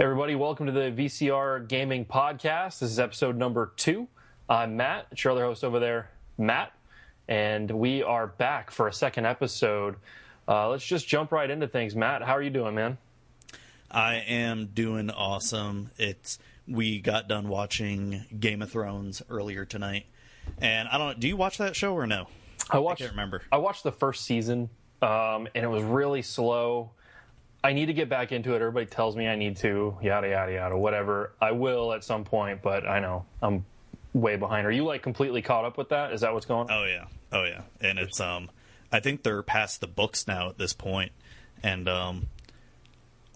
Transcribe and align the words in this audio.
everybody, 0.00 0.34
welcome 0.34 0.64
to 0.64 0.72
the 0.72 0.90
VCR 0.90 1.68
Gaming 1.68 2.06
Podcast. 2.06 2.78
This 2.78 2.90
is 2.90 2.98
episode 2.98 3.36
number 3.36 3.72
two. 3.76 4.08
I'm 4.48 4.74
Matt, 4.74 5.06
it's 5.12 5.22
your 5.22 5.34
other 5.34 5.44
host 5.44 5.62
over 5.62 5.78
there, 5.78 6.08
Matt, 6.38 6.72
and 7.28 7.70
we 7.70 8.02
are 8.02 8.26
back 8.26 8.70
for 8.70 8.88
a 8.88 8.94
second 8.94 9.26
episode. 9.26 9.96
Uh, 10.48 10.70
let's 10.70 10.86
just 10.86 11.06
jump 11.06 11.32
right 11.32 11.50
into 11.50 11.68
things. 11.68 11.94
Matt, 11.94 12.22
how 12.22 12.32
are 12.32 12.40
you 12.40 12.48
doing, 12.48 12.74
man? 12.74 12.96
I 13.90 14.14
am 14.26 14.70
doing 14.72 15.10
awesome. 15.10 15.90
It's 15.98 16.38
we 16.66 17.00
got 17.00 17.28
done 17.28 17.50
watching 17.50 18.24
Game 18.40 18.62
of 18.62 18.70
Thrones 18.70 19.20
earlier 19.28 19.66
tonight, 19.66 20.06
and 20.62 20.88
I 20.88 20.96
don't. 20.96 21.20
Do 21.20 21.28
you 21.28 21.36
watch 21.36 21.58
that 21.58 21.76
show 21.76 21.92
or 21.92 22.06
no? 22.06 22.26
I 22.70 22.78
watched. 22.78 23.02
I 23.02 23.04
can't 23.04 23.12
remember. 23.12 23.42
I 23.52 23.58
watched 23.58 23.82
the 23.82 23.92
first 23.92 24.24
season, 24.24 24.70
um, 25.02 25.46
and 25.54 25.62
it 25.62 25.68
was 25.68 25.82
really 25.82 26.22
slow. 26.22 26.92
I 27.62 27.72
need 27.72 27.86
to 27.86 27.92
get 27.92 28.08
back 28.08 28.32
into 28.32 28.52
it. 28.52 28.56
Everybody 28.56 28.86
tells 28.86 29.16
me 29.16 29.28
I 29.28 29.36
need 29.36 29.56
to, 29.58 29.96
yada 30.02 30.28
yada 30.28 30.52
yada, 30.52 30.78
whatever. 30.78 31.32
I 31.40 31.52
will 31.52 31.92
at 31.92 32.04
some 32.04 32.24
point, 32.24 32.62
but 32.62 32.88
I 32.88 33.00
know 33.00 33.26
I'm 33.42 33.64
way 34.14 34.36
behind. 34.36 34.66
Are 34.66 34.70
you 34.70 34.84
like 34.84 35.02
completely 35.02 35.42
caught 35.42 35.64
up 35.64 35.76
with 35.76 35.90
that? 35.90 36.12
Is 36.12 36.22
that 36.22 36.32
what's 36.32 36.46
going 36.46 36.70
on? 36.70 36.76
Oh 36.76 36.84
yeah, 36.84 37.04
oh 37.32 37.44
yeah, 37.44 37.62
and 37.80 37.98
it's 37.98 38.18
um, 38.20 38.50
I 38.90 39.00
think 39.00 39.22
they're 39.22 39.42
past 39.42 39.80
the 39.80 39.86
books 39.86 40.26
now 40.26 40.48
at 40.48 40.58
this 40.58 40.72
point. 40.72 41.12
and 41.62 41.88
um, 41.88 42.28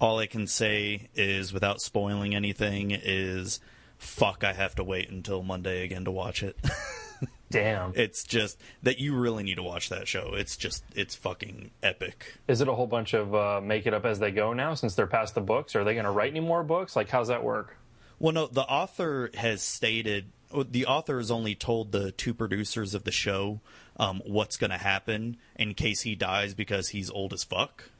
all 0.00 0.18
I 0.18 0.26
can 0.26 0.46
say 0.46 1.08
is 1.14 1.52
without 1.52 1.80
spoiling 1.80 2.34
anything 2.34 2.90
is, 2.90 3.60
fuck, 3.98 4.42
I 4.42 4.52
have 4.52 4.74
to 4.76 4.84
wait 4.84 5.08
until 5.08 5.42
Monday 5.42 5.84
again 5.84 6.04
to 6.04 6.10
watch 6.10 6.42
it. 6.42 6.56
Damn. 7.50 7.92
it's 7.94 8.24
just 8.24 8.60
that 8.82 8.98
you 8.98 9.14
really 9.14 9.44
need 9.44 9.56
to 9.56 9.62
watch 9.62 9.88
that 9.90 10.08
show. 10.08 10.34
It's 10.34 10.56
just 10.56 10.82
it's 10.94 11.14
fucking 11.14 11.70
epic. 11.82 12.34
Is 12.48 12.60
it 12.60 12.68
a 12.68 12.74
whole 12.74 12.86
bunch 12.86 13.14
of 13.14 13.34
uh, 13.34 13.60
make 13.62 13.86
it 13.86 13.94
up 13.94 14.04
as 14.04 14.18
they 14.18 14.30
go 14.30 14.52
now 14.52 14.74
since 14.74 14.94
they're 14.94 15.06
past 15.06 15.34
the 15.34 15.40
books? 15.40 15.76
Are 15.76 15.84
they 15.84 15.94
going 15.94 16.04
to 16.04 16.10
write 16.10 16.30
any 16.30 16.40
more 16.40 16.64
books? 16.64 16.96
Like, 16.96 17.08
how's 17.08 17.28
that 17.28 17.44
work? 17.44 17.76
Well, 18.18 18.32
no, 18.32 18.46
the 18.46 18.62
author 18.62 19.30
has 19.34 19.62
stated 19.62 20.26
the 20.70 20.86
author 20.86 21.18
has 21.18 21.30
only 21.30 21.54
told 21.54 21.92
the 21.92 22.12
two 22.12 22.32
producers 22.32 22.94
of 22.94 23.04
the 23.04 23.12
show 23.12 23.60
um, 23.96 24.22
what's 24.24 24.56
going 24.56 24.70
to 24.70 24.78
happen 24.78 25.36
in 25.56 25.74
case 25.74 26.02
he 26.02 26.14
dies 26.14 26.54
because 26.54 26.88
he's 26.88 27.10
old 27.10 27.32
as 27.32 27.44
fuck. 27.44 27.90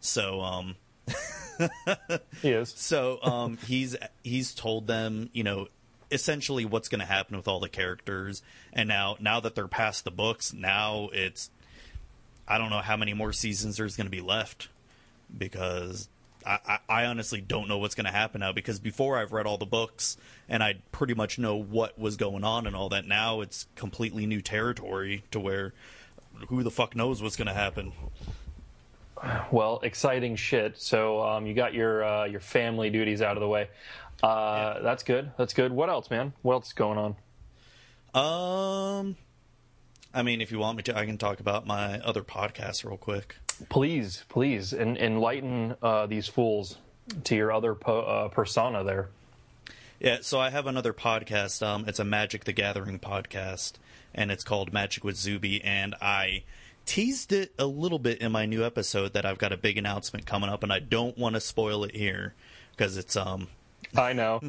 So, 0.00 0.40
um, 0.40 0.76
he 2.42 2.50
is. 2.50 2.72
So, 2.76 3.18
um, 3.22 3.58
he's 3.66 3.96
he's 4.22 4.54
told 4.54 4.86
them, 4.86 5.30
you 5.32 5.42
know, 5.42 5.68
essentially 6.10 6.64
what's 6.64 6.88
going 6.88 7.00
to 7.00 7.06
happen 7.06 7.36
with 7.36 7.48
all 7.48 7.60
the 7.60 7.68
characters. 7.68 8.42
And 8.72 8.88
now, 8.88 9.16
now 9.20 9.40
that 9.40 9.54
they're 9.54 9.68
past 9.68 10.04
the 10.04 10.10
books, 10.10 10.52
now 10.52 11.10
it's 11.12 11.50
I 12.46 12.56
don't 12.58 12.70
know 12.70 12.80
how 12.80 12.96
many 12.96 13.12
more 13.12 13.32
seasons 13.32 13.76
there's 13.76 13.96
going 13.96 14.06
to 14.06 14.10
be 14.10 14.22
left 14.22 14.68
because 15.36 16.08
I, 16.46 16.58
I, 16.66 16.78
I 16.88 17.04
honestly 17.06 17.42
don't 17.42 17.68
know 17.68 17.76
what's 17.76 17.94
going 17.94 18.06
to 18.06 18.12
happen 18.12 18.40
now. 18.40 18.52
Because 18.52 18.78
before 18.78 19.18
I've 19.18 19.32
read 19.32 19.46
all 19.46 19.58
the 19.58 19.66
books 19.66 20.16
and 20.48 20.62
I 20.62 20.76
pretty 20.92 21.14
much 21.14 21.38
know 21.38 21.56
what 21.56 21.98
was 21.98 22.16
going 22.16 22.44
on 22.44 22.66
and 22.66 22.74
all 22.74 22.88
that. 22.88 23.06
Now 23.06 23.42
it's 23.42 23.66
completely 23.76 24.24
new 24.26 24.40
territory 24.40 25.24
to 25.30 25.38
where 25.38 25.74
who 26.48 26.62
the 26.62 26.70
fuck 26.70 26.96
knows 26.96 27.22
what's 27.22 27.36
going 27.36 27.48
to 27.48 27.54
happen. 27.54 27.92
Well, 29.50 29.80
exciting 29.82 30.36
shit. 30.36 30.78
So 30.78 31.22
um, 31.22 31.46
you 31.46 31.52
got 31.52 31.74
your 31.74 32.04
uh, 32.04 32.24
your 32.26 32.40
family 32.40 32.88
duties 32.88 33.20
out 33.20 33.36
of 33.36 33.40
the 33.40 33.48
way. 33.48 33.68
Uh, 34.22 34.74
yeah. 34.76 34.82
That's 34.82 35.02
good. 35.02 35.30
That's 35.36 35.54
good. 35.54 35.72
What 35.72 35.88
else, 35.88 36.10
man? 36.10 36.32
What 36.42 36.54
else 36.54 36.68
is 36.68 36.72
going 36.72 36.98
on? 36.98 37.16
Um, 38.14 39.16
I 40.12 40.22
mean, 40.22 40.40
if 40.40 40.50
you 40.50 40.58
want 40.58 40.76
me 40.76 40.82
to, 40.84 40.96
I 40.96 41.06
can 41.06 41.18
talk 41.18 41.40
about 41.40 41.66
my 41.66 42.00
other 42.00 42.22
podcast 42.22 42.84
real 42.84 42.96
quick. 42.96 43.36
Please, 43.68 44.24
please, 44.28 44.72
en- 44.72 44.96
enlighten 44.96 45.76
uh, 45.82 46.06
these 46.06 46.26
fools 46.28 46.78
to 47.24 47.36
your 47.36 47.52
other 47.52 47.74
po- 47.74 48.00
uh, 48.00 48.28
persona 48.28 48.84
there. 48.84 49.08
Yeah, 50.00 50.18
so 50.22 50.38
I 50.38 50.50
have 50.50 50.66
another 50.66 50.92
podcast. 50.92 51.64
Um, 51.66 51.84
it's 51.88 51.98
a 51.98 52.04
Magic 52.04 52.44
the 52.44 52.52
Gathering 52.52 52.98
podcast, 52.98 53.74
and 54.14 54.30
it's 54.30 54.44
called 54.44 54.72
Magic 54.72 55.02
with 55.02 55.16
Zuby. 55.16 55.62
And 55.62 55.94
I 56.00 56.44
teased 56.86 57.32
it 57.32 57.52
a 57.58 57.66
little 57.66 57.98
bit 57.98 58.18
in 58.20 58.32
my 58.32 58.46
new 58.46 58.64
episode 58.64 59.12
that 59.12 59.26
I've 59.26 59.38
got 59.38 59.52
a 59.52 59.56
big 59.56 59.76
announcement 59.76 60.24
coming 60.24 60.50
up, 60.50 60.62
and 60.62 60.72
I 60.72 60.78
don't 60.78 61.18
want 61.18 61.34
to 61.34 61.40
spoil 61.40 61.82
it 61.84 61.96
here 61.96 62.34
because 62.70 62.96
it's 62.96 63.16
um 63.16 63.48
I 63.96 64.12
know. 64.12 64.40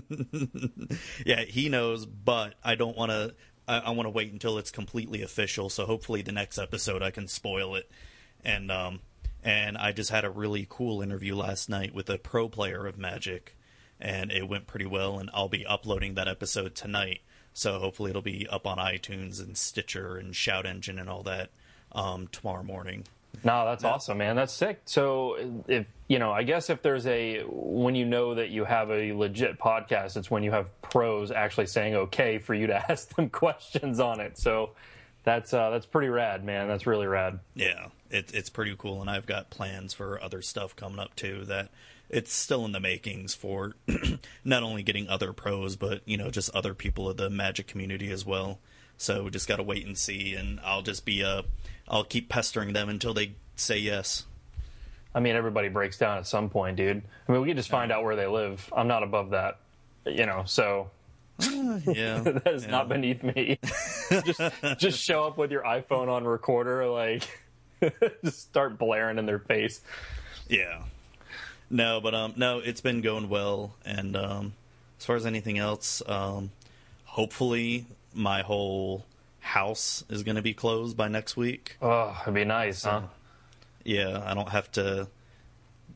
yeah, 1.26 1.44
he 1.44 1.70
knows, 1.70 2.06
but 2.06 2.56
I 2.64 2.76
don't 2.76 2.98
want 2.98 3.12
to. 3.12 3.36
I, 3.68 3.80
I 3.80 3.90
want 3.92 4.06
to 4.06 4.12
wait 4.12 4.32
until 4.32 4.58
it's 4.58 4.72
completely 4.72 5.22
official. 5.22 5.70
So 5.70 5.86
hopefully, 5.86 6.22
the 6.22 6.32
next 6.32 6.58
episode 6.58 7.02
I 7.02 7.12
can 7.12 7.28
spoil 7.28 7.76
it. 7.76 7.90
And 8.44 8.72
um, 8.72 9.02
and 9.44 9.78
I 9.78 9.92
just 9.92 10.10
had 10.10 10.26
a 10.26 10.30
really 10.30 10.66
cool 10.70 11.02
interview 11.02 11.36
last 11.36 11.70
night 11.70 11.94
with 11.94 12.10
a 12.10 12.18
pro 12.18 12.50
player 12.50 12.86
of 12.86 12.98
Magic, 12.98 13.56
and 14.00 14.32
it 14.32 14.48
went 14.48 14.68
pretty 14.68 14.86
well. 14.86 15.20
And 15.20 15.30
I'll 15.34 15.50
be 15.50 15.66
uploading 15.66 16.16
that 16.16 16.28
episode 16.28 16.76
tonight. 16.76 17.22
So 17.54 17.80
hopefully, 17.80 18.10
it'll 18.10 18.22
be 18.22 18.48
up 18.48 18.68
on 18.68 18.78
iTunes 18.78 19.42
and 19.42 19.58
Stitcher 19.58 20.18
and 20.18 20.36
Shout 20.36 20.66
Engine 20.66 21.00
and 21.00 21.10
all 21.10 21.24
that 21.24 21.50
um, 21.92 22.28
tomorrow 22.28 22.64
morning. 22.64 23.06
No, 23.44 23.66
that's 23.66 23.84
no. 23.84 23.90
awesome, 23.90 24.18
man. 24.18 24.36
That's 24.36 24.54
sick. 24.54 24.82
So, 24.86 25.64
if 25.68 25.88
you 26.08 26.20
know, 26.20 26.32
I 26.32 26.44
guess 26.44 26.70
if 26.70 26.82
there's 26.82 27.08
a 27.08 27.44
when 27.48 27.96
you 27.96 28.06
know 28.06 28.36
that 28.36 28.50
you 28.50 28.66
have 28.66 28.92
a 28.92 29.14
legit 29.14 29.60
podcast, 29.60 30.18
it's 30.18 30.30
when 30.30 30.44
you 30.44 30.52
have 30.52 30.68
pros 30.82 31.32
actually 31.32 31.68
saying 31.68 31.96
okay 31.96 32.38
for 32.40 32.54
you 32.54 32.68
to 32.68 32.76
ask 32.92 33.16
them 33.16 33.30
questions 33.30 34.00
on 34.00 34.20
it. 34.20 34.38
So, 34.38 34.72
that's 35.24 35.54
uh, 35.54 35.70
that's 35.70 35.86
pretty 35.86 36.10
rad, 36.10 36.44
man. 36.44 36.68
That's 36.68 36.86
really 36.88 37.08
rad. 37.08 37.40
Yeah, 37.56 37.88
it, 38.10 38.34
it's 38.34 38.50
pretty 38.50 38.76
cool, 38.78 39.02
and 39.02 39.10
I've 39.10 39.26
got 39.26 39.50
plans 39.50 39.94
for 39.94 40.22
other 40.22 40.42
stuff 40.42 40.76
coming 40.76 41.00
up 41.00 41.16
too. 41.16 41.46
That 41.46 41.70
it's 42.10 42.34
still 42.34 42.66
in 42.66 42.72
the 42.72 42.80
makings 42.80 43.34
for 43.34 43.74
not 44.44 44.64
only 44.64 44.84
getting 44.84 45.08
other 45.08 45.34
pros, 45.34 45.76
but 45.76 46.02
you 46.06 46.18
know, 46.18 46.30
just 46.30 46.50
other 46.56 46.74
people 46.74 47.10
of 47.10 47.18
the 47.18 47.30
Magic 47.30 47.68
community 47.68 48.12
as 48.12 48.26
well. 48.26 48.60
So 48.98 49.24
we 49.24 49.30
just 49.30 49.48
got 49.48 49.58
to 49.58 49.64
wait 49.64 49.86
and 49.86 49.98
see, 49.98 50.36
and 50.36 50.60
I'll 50.62 50.82
just 50.82 51.06
be 51.06 51.24
uh, 51.24 51.44
I'll 51.90 52.04
keep 52.04 52.30
pestering 52.30 52.74
them 52.74 52.90
until 52.90 53.14
they 53.14 53.34
say 53.56 53.78
yes. 53.78 54.26
I 55.14 55.20
mean, 55.20 55.36
everybody 55.36 55.70
breaks 55.70 55.98
down 55.98 56.18
at 56.18 56.28
some 56.28 56.50
point, 56.50 56.78
dude. 56.78 57.02
I 57.28 57.32
mean, 57.32 57.42
we 57.42 57.48
can 57.48 57.58
just 57.58 57.70
find 57.70 57.92
out 57.92 58.04
where 58.04 58.16
they 58.16 58.28
live. 58.28 58.72
I'm 58.76 58.88
not 58.88 59.04
above 59.04 59.32
that, 59.32 59.60
you 60.06 60.26
know. 60.26 60.44
So 60.46 60.92
uh, 61.42 61.80
yeah, 61.86 62.20
that 62.24 62.48
is 62.48 62.66
yeah. 62.66 62.72
not 62.72 62.90
beneath 62.90 63.24
me. 63.24 63.60
just 64.24 64.42
just 64.78 65.00
show 65.00 65.26
up 65.26 65.38
with 65.38 65.52
your 65.52 65.64
iPhone 65.64 66.10
on 66.10 66.26
recorder, 66.26 66.86
like 66.88 67.28
just 68.24 68.42
start 68.42 68.78
blaring 68.78 69.18
in 69.18 69.26
their 69.26 69.40
face. 69.40 69.82
Yeah. 70.48 70.84
No, 71.72 72.02
but 72.02 72.16
um, 72.16 72.34
no, 72.36 72.60
it's 72.60 72.82
been 72.82 73.02
going 73.02 73.30
well, 73.30 73.76
and 73.86 74.16
um, 74.16 74.54
as 75.00 75.06
far 75.06 75.16
as 75.16 75.26
anything 75.26 75.60
else, 75.60 76.02
um, 76.08 76.50
hopefully 77.06 77.86
my 78.14 78.42
whole 78.42 79.06
house 79.50 80.04
is 80.10 80.24
going 80.24 80.36
to 80.36 80.42
be 80.42 80.54
closed 80.54 80.96
by 80.96 81.08
next 81.08 81.36
week. 81.36 81.78
Oh, 81.82 82.18
it'd 82.22 82.34
be 82.34 82.46
nice, 82.46 82.84
huh? 82.84 83.02
Yeah, 83.84 84.24
I 84.24 84.34
don't 84.36 84.50
have 84.50 84.72
to, 84.74 85.08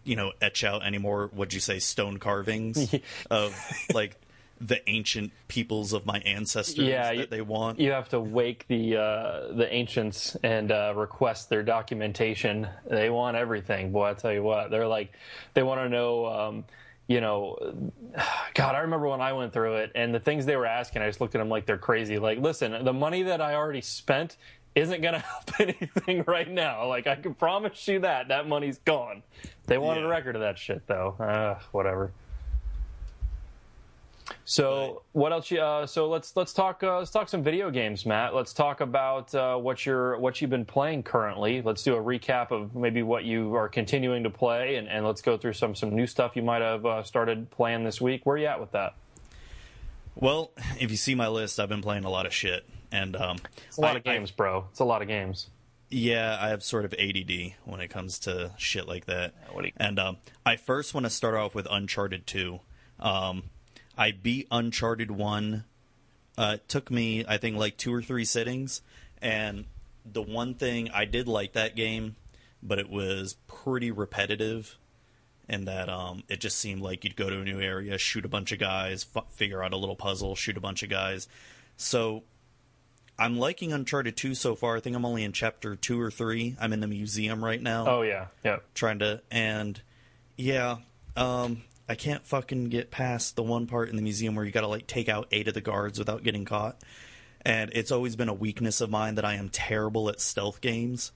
you 0.03 0.15
know, 0.15 0.31
etch 0.41 0.63
out 0.63 0.85
any 0.85 0.97
more. 0.97 1.27
What'd 1.27 1.53
you 1.53 1.59
say, 1.59 1.79
stone 1.79 2.17
carvings 2.17 2.93
of 3.29 3.55
like 3.93 4.19
the 4.59 4.87
ancient 4.89 5.31
peoples 5.47 5.93
of 5.93 6.05
my 6.05 6.19
ancestors 6.19 6.85
yeah, 6.85 7.07
that 7.07 7.17
you, 7.17 7.25
they 7.27 7.41
want. 7.41 7.79
You 7.79 7.91
have 7.91 8.09
to 8.09 8.19
wake 8.19 8.65
the 8.67 8.97
uh, 8.97 9.53
the 9.53 9.67
ancients 9.71 10.35
and 10.43 10.71
uh, 10.71 10.93
request 10.95 11.49
their 11.49 11.63
documentation. 11.63 12.67
They 12.89 13.09
want 13.09 13.37
everything, 13.37 13.91
boy. 13.91 14.09
I 14.09 14.13
tell 14.13 14.33
you 14.33 14.43
what, 14.43 14.71
they're 14.71 14.87
like, 14.87 15.13
they 15.53 15.63
want 15.63 15.81
to 15.81 15.89
know. 15.89 16.25
Um, 16.25 16.65
you 17.07 17.21
know, 17.21 17.57
God, 18.53 18.75
I 18.75 18.79
remember 18.79 19.07
when 19.07 19.21
I 19.21 19.33
went 19.33 19.53
through 19.53 19.75
it 19.75 19.91
and 19.95 20.13
the 20.13 20.19
things 20.19 20.45
they 20.45 20.55
were 20.55 20.65
asking, 20.65 21.01
I 21.01 21.07
just 21.07 21.19
looked 21.19 21.35
at 21.35 21.39
them 21.39 21.49
like 21.49 21.65
they're 21.65 21.77
crazy. 21.77 22.17
Like, 22.17 22.39
listen, 22.39 22.83
the 22.83 22.93
money 22.93 23.23
that 23.23 23.41
I 23.41 23.55
already 23.55 23.81
spent 23.81 24.37
isn't 24.75 25.01
going 25.01 25.13
to 25.19 25.19
help 25.19 25.59
anything 25.59 26.23
right 26.27 26.49
now. 26.49 26.87
Like, 26.87 27.07
I 27.07 27.15
can 27.15 27.33
promise 27.33 27.87
you 27.87 27.99
that. 27.99 28.29
That 28.29 28.47
money's 28.47 28.79
gone. 28.79 29.23
They 29.67 29.77
wanted 29.77 30.01
yeah. 30.01 30.07
a 30.07 30.09
record 30.09 30.35
of 30.35 30.41
that 30.41 30.57
shit, 30.57 30.87
though. 30.87 31.15
Uh, 31.19 31.59
whatever. 31.71 32.11
So 34.45 35.03
what 35.13 35.31
else? 35.31 35.49
You, 35.51 35.61
uh, 35.61 35.85
so 35.85 36.09
let's 36.09 36.35
let's 36.35 36.53
talk 36.53 36.83
uh, 36.83 36.99
let's 36.99 37.11
talk 37.11 37.29
some 37.29 37.43
video 37.43 37.71
games, 37.71 38.05
Matt. 38.05 38.35
Let's 38.35 38.53
talk 38.53 38.81
about 38.81 39.33
uh, 39.33 39.57
what 39.57 39.85
you're 39.85 40.17
what 40.17 40.41
you've 40.41 40.49
been 40.49 40.65
playing 40.65 41.03
currently. 41.03 41.61
Let's 41.61 41.83
do 41.83 41.95
a 41.95 42.01
recap 42.01 42.51
of 42.51 42.75
maybe 42.75 43.03
what 43.03 43.23
you 43.23 43.55
are 43.55 43.69
continuing 43.69 44.23
to 44.23 44.29
play, 44.29 44.75
and, 44.75 44.87
and 44.87 45.05
let's 45.05 45.21
go 45.21 45.37
through 45.37 45.53
some 45.53 45.75
some 45.75 45.95
new 45.95 46.07
stuff 46.07 46.35
you 46.35 46.41
might 46.41 46.61
have 46.61 46.85
uh, 46.85 47.03
started 47.03 47.49
playing 47.51 47.83
this 47.83 48.01
week. 48.01 48.25
Where 48.25 48.35
are 48.35 48.39
you 48.39 48.45
at 48.47 48.59
with 48.59 48.71
that? 48.71 48.95
Well, 50.15 50.51
if 50.79 50.91
you 50.91 50.97
see 50.97 51.15
my 51.15 51.27
list, 51.27 51.59
I've 51.59 51.69
been 51.69 51.81
playing 51.81 52.03
a 52.03 52.09
lot 52.09 52.25
of 52.25 52.33
shit, 52.33 52.65
and 52.91 53.15
um, 53.15 53.37
it's 53.67 53.77
a 53.77 53.81
lot 53.81 53.95
I, 53.95 53.97
of 53.97 54.03
games, 54.03 54.31
I, 54.31 54.35
bro. 54.35 54.65
It's 54.71 54.79
a 54.79 54.85
lot 54.85 55.01
of 55.01 55.07
games. 55.07 55.49
Yeah, 55.89 56.37
I 56.39 56.49
have 56.49 56.63
sort 56.63 56.85
of 56.85 56.93
ADD 56.93 57.53
when 57.65 57.79
it 57.79 57.89
comes 57.89 58.19
to 58.19 58.51
shit 58.57 58.87
like 58.87 59.05
that. 59.05 59.33
and 59.77 59.99
um, 59.99 60.17
I 60.45 60.55
first 60.55 60.93
want 60.93 61.05
to 61.05 61.09
start 61.09 61.35
off 61.35 61.55
with 61.55 61.67
Uncharted 61.69 62.27
Two. 62.27 62.59
Um, 62.99 63.43
I 63.97 64.11
beat 64.11 64.47
Uncharted 64.51 65.11
One. 65.11 65.65
Uh, 66.37 66.53
it 66.55 66.67
took 66.67 66.89
me, 66.89 67.23
I 67.27 67.37
think, 67.37 67.57
like 67.57 67.77
two 67.77 67.93
or 67.93 68.01
three 68.01 68.25
sittings, 68.25 68.81
and 69.21 69.65
the 70.05 70.21
one 70.21 70.55
thing 70.55 70.89
I 70.91 71.05
did 71.05 71.27
like 71.27 71.53
that 71.53 71.75
game, 71.75 72.15
but 72.61 72.79
it 72.79 72.89
was 72.89 73.35
pretty 73.47 73.91
repetitive. 73.91 74.77
in 75.47 75.65
that 75.65 75.89
um, 75.89 76.23
it 76.29 76.39
just 76.39 76.57
seemed 76.57 76.81
like 76.81 77.03
you'd 77.03 77.15
go 77.15 77.29
to 77.29 77.39
a 77.41 77.43
new 77.43 77.59
area, 77.61 77.97
shoot 77.97 78.25
a 78.25 78.29
bunch 78.29 78.51
of 78.51 78.59
guys, 78.59 79.05
f- 79.15 79.25
figure 79.31 79.61
out 79.63 79.73
a 79.73 79.77
little 79.77 79.95
puzzle, 79.95 80.35
shoot 80.35 80.57
a 80.57 80.61
bunch 80.61 80.81
of 80.83 80.89
guys. 80.89 81.27
So 81.77 82.23
I'm 83.19 83.37
liking 83.37 83.71
Uncharted 83.73 84.15
2 84.17 84.33
so 84.35 84.55
far. 84.55 84.77
I 84.77 84.79
think 84.79 84.95
I'm 84.95 85.05
only 85.05 85.23
in 85.23 85.33
chapter 85.33 85.75
2 85.75 86.01
or 86.01 86.09
3. 86.09 86.55
I'm 86.59 86.73
in 86.73 86.79
the 86.79 86.87
museum 86.87 87.43
right 87.45 87.61
now. 87.61 87.85
Oh 87.87 88.01
yeah, 88.01 88.27
yeah. 88.43 88.57
Trying 88.73 88.99
to 88.99 89.21
and 89.29 89.79
yeah, 90.37 90.77
um 91.15 91.61
I 91.87 91.95
can't 91.95 92.25
fucking 92.25 92.65
get 92.69 92.91
past 92.91 93.35
the 93.35 93.43
one 93.43 93.67
part 93.67 93.89
in 93.89 93.95
the 93.95 94.01
museum 94.01 94.35
where 94.35 94.45
you 94.45 94.51
got 94.51 94.61
to 94.61 94.67
like 94.67 94.87
take 94.87 95.09
out 95.09 95.27
8 95.31 95.49
of 95.49 95.53
the 95.53 95.61
guards 95.61 95.99
without 95.99 96.23
getting 96.23 96.45
caught. 96.45 96.81
And 97.45 97.71
it's 97.73 97.91
always 97.91 98.15
been 98.15 98.29
a 98.29 98.33
weakness 98.33 98.79
of 98.79 98.89
mine 98.89 99.15
that 99.15 99.25
I 99.25 99.33
am 99.35 99.49
terrible 99.49 100.07
at 100.09 100.21
stealth 100.21 100.61
games 100.61 101.11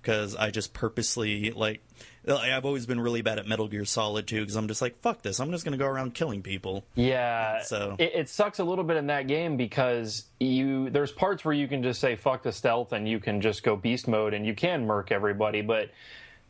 because 0.00 0.36
I 0.36 0.50
just 0.52 0.72
purposely 0.72 1.50
like 1.50 1.80
uh, 2.28 2.36
I've 2.36 2.64
always 2.64 2.86
been 2.86 3.00
really 3.00 3.22
bad 3.22 3.40
at 3.40 3.48
Metal 3.48 3.66
Gear 3.66 3.84
Solid 3.84 4.28
too 4.28 4.38
because 4.40 4.54
I'm 4.54 4.68
just 4.68 4.80
like 4.80 5.00
fuck 5.00 5.22
this 5.22 5.40
I'm 5.40 5.50
just 5.50 5.64
gonna 5.64 5.76
go 5.76 5.86
around 5.86 6.14
killing 6.14 6.42
people. 6.42 6.84
Yeah, 6.94 7.62
So- 7.64 7.96
it, 7.98 8.12
it 8.14 8.28
sucks 8.28 8.60
a 8.60 8.64
little 8.64 8.84
bit 8.84 8.96
in 8.96 9.08
that 9.08 9.26
game 9.26 9.56
because 9.56 10.26
you 10.38 10.90
there's 10.90 11.10
parts 11.10 11.44
where 11.44 11.54
you 11.54 11.66
can 11.66 11.82
just 11.82 12.00
say 12.00 12.14
fuck 12.14 12.44
the 12.44 12.52
stealth 12.52 12.92
and 12.92 13.08
you 13.08 13.18
can 13.18 13.40
just 13.40 13.64
go 13.64 13.74
beast 13.74 14.06
mode 14.06 14.34
and 14.34 14.46
you 14.46 14.54
can 14.54 14.86
murk 14.86 15.10
everybody, 15.10 15.62
but 15.62 15.90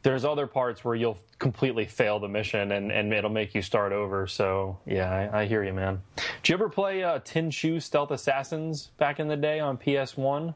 there's 0.07 0.25
other 0.25 0.47
parts 0.47 0.85
where 0.85 0.95
you'll 0.95 1.19
completely 1.41 1.85
fail 1.85 2.21
the 2.21 2.29
mission 2.29 2.71
and, 2.71 2.93
and 2.93 3.13
it'll 3.13 3.29
make 3.29 3.57
you 3.57 3.61
start 3.61 3.93
over. 3.93 4.29
So 4.29 4.79
yeah, 4.87 5.11
I, 5.11 5.43
I 5.43 5.47
hear 5.47 5.65
you, 5.65 5.73
man. 5.73 6.01
Did 6.17 6.51
you 6.51 6.55
ever 6.55 6.69
play 6.69 7.03
uh, 7.03 7.19
Tenchu 7.19 7.83
Stealth 7.83 8.13
Assassins 8.13 8.91
back 8.99 9.19
in 9.19 9.27
the 9.27 9.37
day 9.37 9.59
on 9.59 9.77
PS 9.77 10.17
One? 10.17 10.55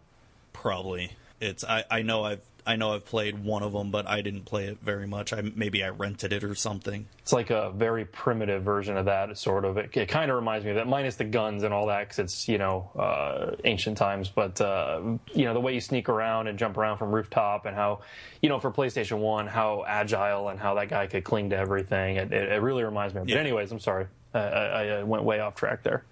probably 0.52 1.12
it's 1.40 1.64
I, 1.64 1.84
I 1.90 2.02
know 2.02 2.24
I've 2.24 2.42
I 2.66 2.76
know 2.76 2.92
I've 2.94 3.06
played 3.06 3.44
one 3.44 3.62
of 3.62 3.72
them 3.72 3.90
but 3.90 4.06
I 4.06 4.22
didn't 4.22 4.44
play 4.44 4.66
it 4.66 4.78
very 4.82 5.06
much 5.06 5.32
I 5.32 5.42
maybe 5.54 5.82
I 5.82 5.88
rented 5.88 6.32
it 6.32 6.44
or 6.44 6.54
something 6.54 7.06
It's 7.22 7.32
like 7.32 7.50
a 7.50 7.70
very 7.70 8.04
primitive 8.04 8.62
version 8.62 8.96
of 8.96 9.04
that, 9.04 9.36
sort 9.38 9.64
of. 9.64 9.76
It, 9.76 9.96
it 9.96 10.08
kind 10.08 10.30
of 10.30 10.36
reminds 10.36 10.64
me 10.64 10.72
of 10.72 10.76
that, 10.76 10.88
minus 10.88 11.16
the 11.16 11.24
guns 11.24 11.62
and 11.62 11.72
all 11.72 11.86
that, 11.86 12.00
because 12.00 12.18
it's 12.18 12.48
you 12.48 12.58
know 12.58 12.90
uh, 12.98 13.56
ancient 13.64 13.98
times. 13.98 14.28
But 14.28 14.60
uh, 14.60 15.00
you 15.32 15.44
know 15.44 15.54
the 15.54 15.60
way 15.60 15.74
you 15.74 15.80
sneak 15.80 16.08
around 16.08 16.48
and 16.48 16.58
jump 16.58 16.76
around 16.76 16.98
from 16.98 17.12
rooftop, 17.14 17.66
and 17.66 17.76
how 17.76 18.00
you 18.42 18.48
know 18.48 18.58
for 18.58 18.70
PlayStation 18.70 19.18
One, 19.18 19.46
how 19.46 19.84
agile 19.86 20.48
and 20.48 20.58
how 20.58 20.74
that 20.74 20.88
guy 20.88 21.06
could 21.06 21.24
cling 21.24 21.50
to 21.50 21.56
everything. 21.56 22.16
It, 22.16 22.32
it, 22.32 22.52
it 22.52 22.62
really 22.62 22.82
reminds 22.82 23.14
me. 23.14 23.20
of 23.20 23.26
But 23.28 23.36
anyways, 23.36 23.70
I'm 23.70 23.80
sorry, 23.80 24.06
I, 24.34 24.38
I, 24.38 24.84
I 24.86 25.02
went 25.04 25.24
way 25.24 25.40
off 25.40 25.54
track 25.54 25.82
there. 25.82 26.02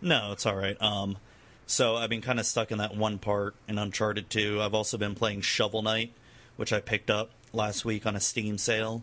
No, 0.00 0.32
it's 0.32 0.46
all 0.46 0.56
right. 0.56 0.80
Um, 0.80 1.16
so 1.66 1.96
I've 1.96 2.10
been 2.10 2.22
kind 2.22 2.38
of 2.38 2.46
stuck 2.46 2.70
in 2.70 2.78
that 2.78 2.96
one 2.96 3.18
part 3.18 3.54
in 3.68 3.78
Uncharted 3.78 4.30
2. 4.30 4.62
I've 4.62 4.74
also 4.74 4.96
been 4.96 5.14
playing 5.14 5.40
Shovel 5.40 5.82
Knight, 5.82 6.12
which 6.56 6.72
I 6.72 6.80
picked 6.80 7.10
up 7.10 7.30
last 7.52 7.84
week 7.84 8.06
on 8.06 8.14
a 8.14 8.20
Steam 8.20 8.56
sale. 8.56 9.02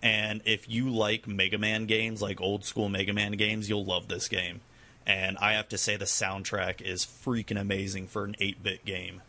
And 0.00 0.40
if 0.44 0.68
you 0.68 0.90
like 0.90 1.26
Mega 1.26 1.58
Man 1.58 1.86
games, 1.86 2.22
like 2.22 2.40
old 2.40 2.64
school 2.64 2.88
Mega 2.88 3.12
Man 3.12 3.32
games, 3.32 3.68
you'll 3.68 3.84
love 3.84 4.08
this 4.08 4.28
game. 4.28 4.60
And 5.06 5.36
I 5.38 5.52
have 5.52 5.68
to 5.70 5.78
say 5.78 5.96
the 5.96 6.04
soundtrack 6.04 6.80
is 6.80 7.04
freaking 7.04 7.60
amazing 7.60 8.06
for 8.06 8.24
an 8.24 8.36
8-bit 8.40 8.84
game. 8.84 9.22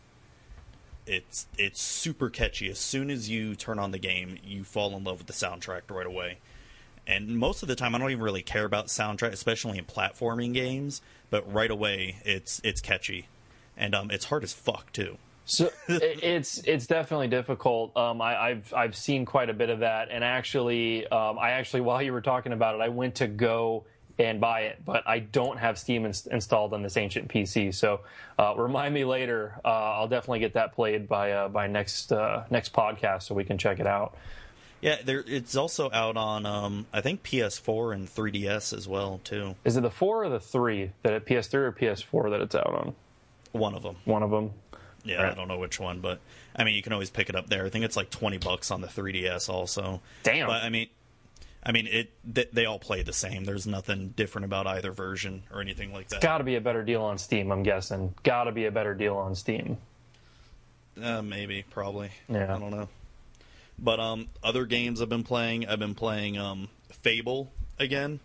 It's 1.06 1.46
it's 1.56 1.80
super 1.80 2.30
catchy. 2.30 2.68
As 2.68 2.78
soon 2.78 3.10
as 3.10 3.28
you 3.30 3.54
turn 3.54 3.78
on 3.78 3.90
the 3.90 3.98
game, 3.98 4.38
you 4.44 4.64
fall 4.64 4.96
in 4.96 5.04
love 5.04 5.18
with 5.18 5.26
the 5.26 5.32
soundtrack 5.32 5.82
right 5.90 6.06
away 6.06 6.38
and 7.06 7.38
most 7.38 7.62
of 7.62 7.68
the 7.68 7.76
time 7.76 7.94
I 7.94 7.98
don't 7.98 8.10
even 8.10 8.22
really 8.22 8.42
care 8.42 8.64
about 8.64 8.86
soundtrack, 8.86 9.32
especially 9.32 9.78
in 9.78 9.84
platforming 9.84 10.52
games. 10.52 11.02
But 11.30 11.50
right 11.52 11.70
away, 11.70 12.16
it's 12.24 12.60
it's 12.64 12.80
catchy, 12.80 13.28
and 13.76 13.94
um, 13.94 14.10
it's 14.10 14.26
hard 14.26 14.44
as 14.44 14.52
fuck 14.52 14.92
too. 14.92 15.18
So 15.44 15.70
it's 15.88 16.58
it's 16.58 16.86
definitely 16.86 17.28
difficult. 17.28 17.96
Um, 17.96 18.20
I, 18.20 18.36
I've 18.36 18.74
I've 18.74 18.96
seen 18.96 19.24
quite 19.24 19.48
a 19.48 19.54
bit 19.54 19.70
of 19.70 19.80
that, 19.80 20.08
and 20.10 20.24
actually, 20.24 21.06
um, 21.06 21.38
I 21.38 21.52
actually 21.52 21.82
while 21.82 22.02
you 22.02 22.12
were 22.12 22.20
talking 22.20 22.52
about 22.52 22.74
it, 22.74 22.80
I 22.80 22.88
went 22.88 23.16
to 23.16 23.28
go 23.28 23.84
and 24.18 24.40
buy 24.40 24.62
it, 24.62 24.84
but 24.84 25.06
I 25.06 25.20
don't 25.20 25.58
have 25.58 25.78
Steam 25.78 26.06
ins- 26.06 26.26
installed 26.26 26.72
on 26.72 26.82
this 26.82 26.96
ancient 26.96 27.28
PC. 27.28 27.74
So 27.74 28.00
uh, 28.38 28.54
remind 28.56 28.94
me 28.94 29.04
later. 29.04 29.54
Uh, 29.64 29.68
I'll 29.68 30.08
definitely 30.08 30.40
get 30.40 30.54
that 30.54 30.74
played 30.74 31.06
by 31.08 31.32
uh, 31.32 31.48
by 31.48 31.66
next 31.66 32.12
uh, 32.12 32.44
next 32.50 32.72
podcast, 32.72 33.22
so 33.24 33.34
we 33.34 33.44
can 33.44 33.58
check 33.58 33.78
it 33.78 33.86
out. 33.86 34.16
Yeah, 34.80 34.96
there. 35.04 35.24
It's 35.26 35.56
also 35.56 35.90
out 35.90 36.16
on 36.16 36.46
um, 36.46 36.86
I 36.92 37.00
think 37.00 37.22
PS4 37.22 37.94
and 37.94 38.08
3DS 38.08 38.76
as 38.76 38.86
well 38.86 39.20
too. 39.24 39.56
Is 39.64 39.76
it 39.76 39.80
the 39.80 39.90
four 39.90 40.24
or 40.24 40.28
the 40.28 40.40
three 40.40 40.92
that 41.02 41.12
it 41.12 41.26
PS3 41.26 41.54
or 41.54 41.72
PS4 41.72 42.30
that 42.30 42.40
it's 42.40 42.54
out 42.54 42.66
on? 42.66 42.94
One 43.52 43.74
of 43.74 43.82
them. 43.82 43.96
One 44.04 44.22
of 44.22 44.30
them. 44.30 44.52
Yeah, 45.04 45.30
I 45.30 45.34
don't 45.34 45.48
know 45.48 45.58
which 45.58 45.78
one, 45.78 46.00
but 46.00 46.20
I 46.54 46.64
mean 46.64 46.74
you 46.74 46.82
can 46.82 46.92
always 46.92 47.10
pick 47.10 47.28
it 47.28 47.36
up 47.36 47.48
there. 47.48 47.64
I 47.64 47.70
think 47.70 47.84
it's 47.84 47.96
like 47.96 48.10
20 48.10 48.38
bucks 48.38 48.70
on 48.70 48.80
the 48.80 48.88
3DS 48.88 49.48
also. 49.48 50.00
Damn. 50.22 50.48
But 50.48 50.62
I 50.62 50.68
mean. 50.68 50.88
I 51.62 51.72
mean, 51.72 51.88
it. 51.88 52.12
They, 52.22 52.46
they 52.52 52.64
all 52.64 52.78
play 52.78 53.02
the 53.02 53.12
same. 53.12 53.44
There's 53.44 53.66
nothing 53.66 54.10
different 54.10 54.44
about 54.44 54.68
either 54.68 54.92
version 54.92 55.42
or 55.52 55.60
anything 55.60 55.92
like 55.92 56.06
that. 56.10 56.20
Got 56.20 56.38
to 56.38 56.44
be 56.44 56.54
a 56.54 56.60
better 56.60 56.84
deal 56.84 57.02
on 57.02 57.18
Steam. 57.18 57.50
I'm 57.50 57.64
guessing. 57.64 58.14
Got 58.22 58.44
to 58.44 58.52
be 58.52 58.66
a 58.66 58.70
better 58.70 58.94
deal 58.94 59.16
on 59.16 59.34
Steam. 59.34 59.76
Uh, 61.02 61.22
maybe, 61.22 61.64
probably. 61.68 62.10
Yeah. 62.28 62.54
I 62.54 62.58
don't 62.60 62.70
know. 62.70 62.88
But 63.78 64.00
um, 64.00 64.28
other 64.42 64.64
games 64.64 65.02
I've 65.02 65.08
been 65.08 65.24
playing, 65.24 65.66
I've 65.66 65.78
been 65.78 65.94
playing 65.94 66.38
um, 66.38 66.68
Fable 66.90 67.52
again. 67.78 68.20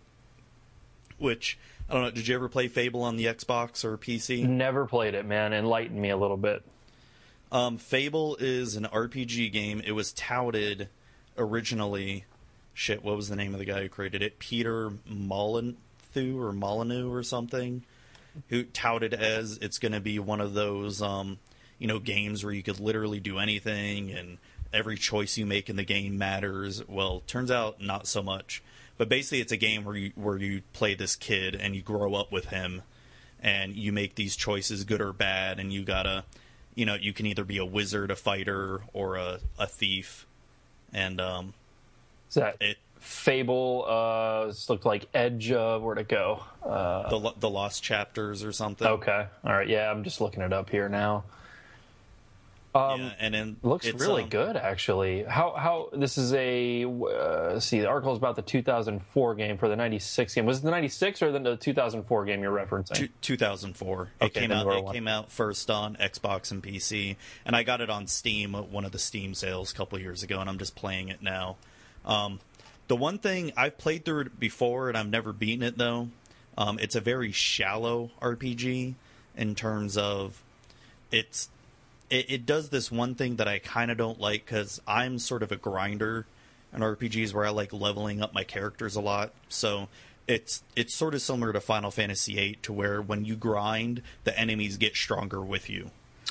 Which 1.18 1.58
I 1.88 1.94
don't 1.94 2.02
know. 2.02 2.10
Did 2.10 2.26
you 2.26 2.34
ever 2.34 2.48
play 2.48 2.68
Fable 2.68 3.02
on 3.02 3.16
the 3.16 3.26
Xbox 3.26 3.84
or 3.84 3.96
PC? 3.98 4.46
Never 4.48 4.86
played 4.86 5.14
it, 5.14 5.24
man. 5.24 5.52
Enlighten 5.52 6.00
me 6.00 6.10
a 6.10 6.16
little 6.16 6.36
bit. 6.36 6.64
Um, 7.52 7.76
Fable 7.76 8.36
is 8.40 8.76
an 8.76 8.84
RPG 8.84 9.52
game. 9.52 9.82
It 9.84 9.92
was 9.92 10.12
touted 10.12 10.88
originally. 11.36 12.24
Shit, 12.72 13.04
what 13.04 13.14
was 13.14 13.28
the 13.28 13.36
name 13.36 13.52
of 13.52 13.58
the 13.58 13.66
guy 13.66 13.82
who 13.82 13.88
created 13.90 14.22
it? 14.22 14.38
Peter 14.38 14.92
Molyneux 15.06 15.76
or 16.16 16.52
Molyneux 16.52 17.12
or 17.12 17.22
something. 17.22 17.84
Who 18.48 18.62
touted 18.62 19.12
as 19.12 19.58
it's 19.58 19.78
going 19.78 19.92
to 19.92 20.00
be 20.00 20.18
one 20.18 20.40
of 20.40 20.54
those, 20.54 21.02
um, 21.02 21.38
you 21.78 21.86
know, 21.86 21.98
games 21.98 22.42
where 22.42 22.54
you 22.54 22.62
could 22.62 22.80
literally 22.80 23.20
do 23.20 23.38
anything 23.38 24.10
and 24.10 24.38
every 24.72 24.96
choice 24.96 25.36
you 25.36 25.46
make 25.46 25.68
in 25.68 25.76
the 25.76 25.84
game 25.84 26.18
matters. 26.18 26.86
Well, 26.88 27.22
turns 27.26 27.50
out 27.50 27.80
not 27.80 28.06
so 28.06 28.22
much. 28.22 28.62
But 28.98 29.08
basically, 29.08 29.40
it's 29.40 29.52
a 29.52 29.56
game 29.56 29.84
where 29.84 29.96
you 29.96 30.12
where 30.14 30.36
you 30.36 30.62
play 30.72 30.94
this 30.94 31.16
kid 31.16 31.54
and 31.54 31.74
you 31.74 31.82
grow 31.82 32.14
up 32.14 32.30
with 32.30 32.46
him, 32.46 32.82
and 33.42 33.74
you 33.74 33.90
make 33.92 34.14
these 34.14 34.36
choices, 34.36 34.84
good 34.84 35.00
or 35.00 35.12
bad, 35.12 35.58
and 35.58 35.72
you 35.72 35.82
gotta, 35.82 36.24
you 36.74 36.84
know, 36.86 36.94
you 36.94 37.12
can 37.12 37.26
either 37.26 37.42
be 37.44 37.58
a 37.58 37.64
wizard, 37.64 38.10
a 38.10 38.16
fighter, 38.16 38.82
or 38.92 39.16
a, 39.16 39.40
a 39.58 39.66
thief, 39.66 40.26
and 40.92 41.20
um, 41.20 41.54
Is 42.28 42.34
that 42.34 42.56
it 42.60 42.76
Fable? 43.00 43.84
Uh, 43.88 44.52
looked 44.68 44.84
like 44.84 45.08
Edge. 45.12 45.50
Uh, 45.50 45.78
where'd 45.80 45.98
it 45.98 46.08
go? 46.08 46.44
Uh, 46.64 47.08
the 47.08 47.32
the 47.40 47.50
lost 47.50 47.82
chapters 47.82 48.44
or 48.44 48.52
something. 48.52 48.86
okay, 48.86 49.26
all 49.42 49.52
right. 49.52 49.68
Yeah, 49.68 49.90
I'm 49.90 50.04
just 50.04 50.20
looking 50.20 50.42
it 50.42 50.52
up 50.52 50.70
here 50.70 50.88
now. 50.88 51.24
Um, 52.74 53.02
yeah, 53.02 53.12
and 53.18 53.34
then 53.34 53.56
looks 53.62 53.86
really 53.92 54.22
um, 54.22 54.30
good, 54.30 54.56
actually. 54.56 55.24
How 55.24 55.52
how 55.52 55.90
this 55.92 56.16
is 56.16 56.32
a 56.32 56.84
uh, 56.84 57.60
see. 57.60 57.80
The 57.80 57.88
article 57.88 58.12
is 58.12 58.18
about 58.18 58.36
the 58.36 58.42
2004 58.42 59.34
game 59.34 59.58
for 59.58 59.68
the 59.68 59.76
96 59.76 60.34
game. 60.34 60.46
Was 60.46 60.60
it 60.60 60.62
the 60.62 60.70
96 60.70 61.20
or 61.22 61.32
the, 61.32 61.38
the 61.38 61.56
2004 61.56 62.24
game 62.24 62.42
you're 62.42 62.50
referencing? 62.50 62.94
Two- 62.94 63.08
2004. 63.20 64.08
It 64.22 64.32
came 64.32 64.50
out. 64.50 64.66
It 64.66 64.84
one. 64.84 64.94
came 64.94 65.06
out 65.06 65.30
first 65.30 65.70
on 65.70 65.96
Xbox 65.96 66.50
and 66.50 66.62
PC, 66.62 67.16
and 67.44 67.54
I 67.54 67.62
got 67.62 67.82
it 67.82 67.90
on 67.90 68.06
Steam, 68.06 68.54
at 68.54 68.68
one 68.68 68.86
of 68.86 68.92
the 68.92 68.98
Steam 68.98 69.34
sales 69.34 69.72
a 69.72 69.74
couple 69.74 69.98
years 69.98 70.22
ago, 70.22 70.40
and 70.40 70.48
I'm 70.48 70.58
just 70.58 70.74
playing 70.74 71.08
it 71.08 71.20
now. 71.22 71.56
Um, 72.06 72.40
the 72.88 72.96
one 72.96 73.18
thing 73.18 73.52
I've 73.54 73.76
played 73.76 74.06
through 74.06 74.20
it 74.20 74.40
before, 74.40 74.88
and 74.88 74.96
I've 74.96 75.08
never 75.08 75.34
beaten 75.34 75.62
it 75.62 75.76
though. 75.76 76.08
Um, 76.56 76.78
it's 76.78 76.96
a 76.96 77.00
very 77.00 77.32
shallow 77.32 78.10
RPG 78.20 78.94
in 79.36 79.54
terms 79.54 79.96
of 79.96 80.42
it's 81.10 81.50
it, 82.12 82.26
it 82.30 82.46
does 82.46 82.68
this 82.68 82.92
one 82.92 83.14
thing 83.14 83.36
that 83.36 83.48
I 83.48 83.58
kind 83.58 83.90
of 83.90 83.96
don't 83.96 84.20
like 84.20 84.44
because 84.44 84.80
I'm 84.86 85.18
sort 85.18 85.42
of 85.42 85.50
a 85.50 85.56
grinder 85.56 86.26
in 86.72 86.80
RPGs 86.80 87.32
where 87.34 87.44
I 87.46 87.50
like 87.50 87.72
leveling 87.72 88.22
up 88.22 88.32
my 88.34 88.44
characters 88.44 88.94
a 88.96 89.00
lot. 89.00 89.32
So 89.48 89.88
it's 90.28 90.62
it's 90.76 90.94
sort 90.94 91.14
of 91.14 91.22
similar 91.22 91.52
to 91.52 91.60
Final 91.60 91.90
Fantasy 91.90 92.34
VIII, 92.34 92.58
to 92.62 92.72
where 92.72 93.02
when 93.02 93.24
you 93.24 93.34
grind, 93.34 94.02
the 94.24 94.38
enemies 94.38 94.76
get 94.76 94.94
stronger 94.94 95.40
with 95.40 95.68
you. 95.68 95.90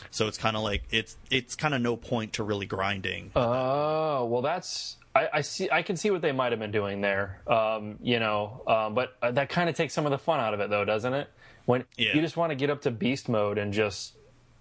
So 0.10 0.28
it's 0.28 0.38
kind 0.38 0.56
of 0.56 0.64
like 0.64 0.84
it's 0.92 1.18
it's 1.30 1.56
kind 1.56 1.74
of 1.74 1.82
no 1.82 1.96
point 1.98 2.34
to 2.34 2.44
really 2.44 2.66
grinding. 2.66 3.32
Oh 3.36 4.26
well, 4.26 4.42
that's 4.42 4.98
I, 5.14 5.30
I 5.34 5.42
see. 5.42 5.70
I 5.70 5.82
can 5.82 5.98
see 5.98 6.10
what 6.10 6.22
they 6.22 6.32
might 6.32 6.52
have 6.54 6.60
been 6.60 6.72
doing 6.72 7.02
there. 7.02 7.42
Um, 7.48 7.98
you 8.02 8.20
know, 8.20 8.62
um, 8.66 8.94
but 8.96 9.16
uh, 9.22 9.32
that 9.32 9.50
kind 9.50 9.70
of 9.70 9.76
takes 9.76 9.94
some 9.94 10.06
of 10.06 10.12
the 10.12 10.18
fun 10.18 10.40
out 10.40 10.54
of 10.54 10.60
it, 10.62 10.70
though, 10.70 10.86
doesn't 10.86 11.14
it? 11.14 11.28
When 11.66 11.84
Yeah. 11.98 12.16
you 12.16 12.22
just 12.22 12.38
want 12.38 12.52
to 12.52 12.56
get 12.56 12.70
up 12.70 12.82
to 12.84 12.92
beast 12.92 13.28
mode 13.28 13.58
and 13.58 13.74
just, 13.74 14.14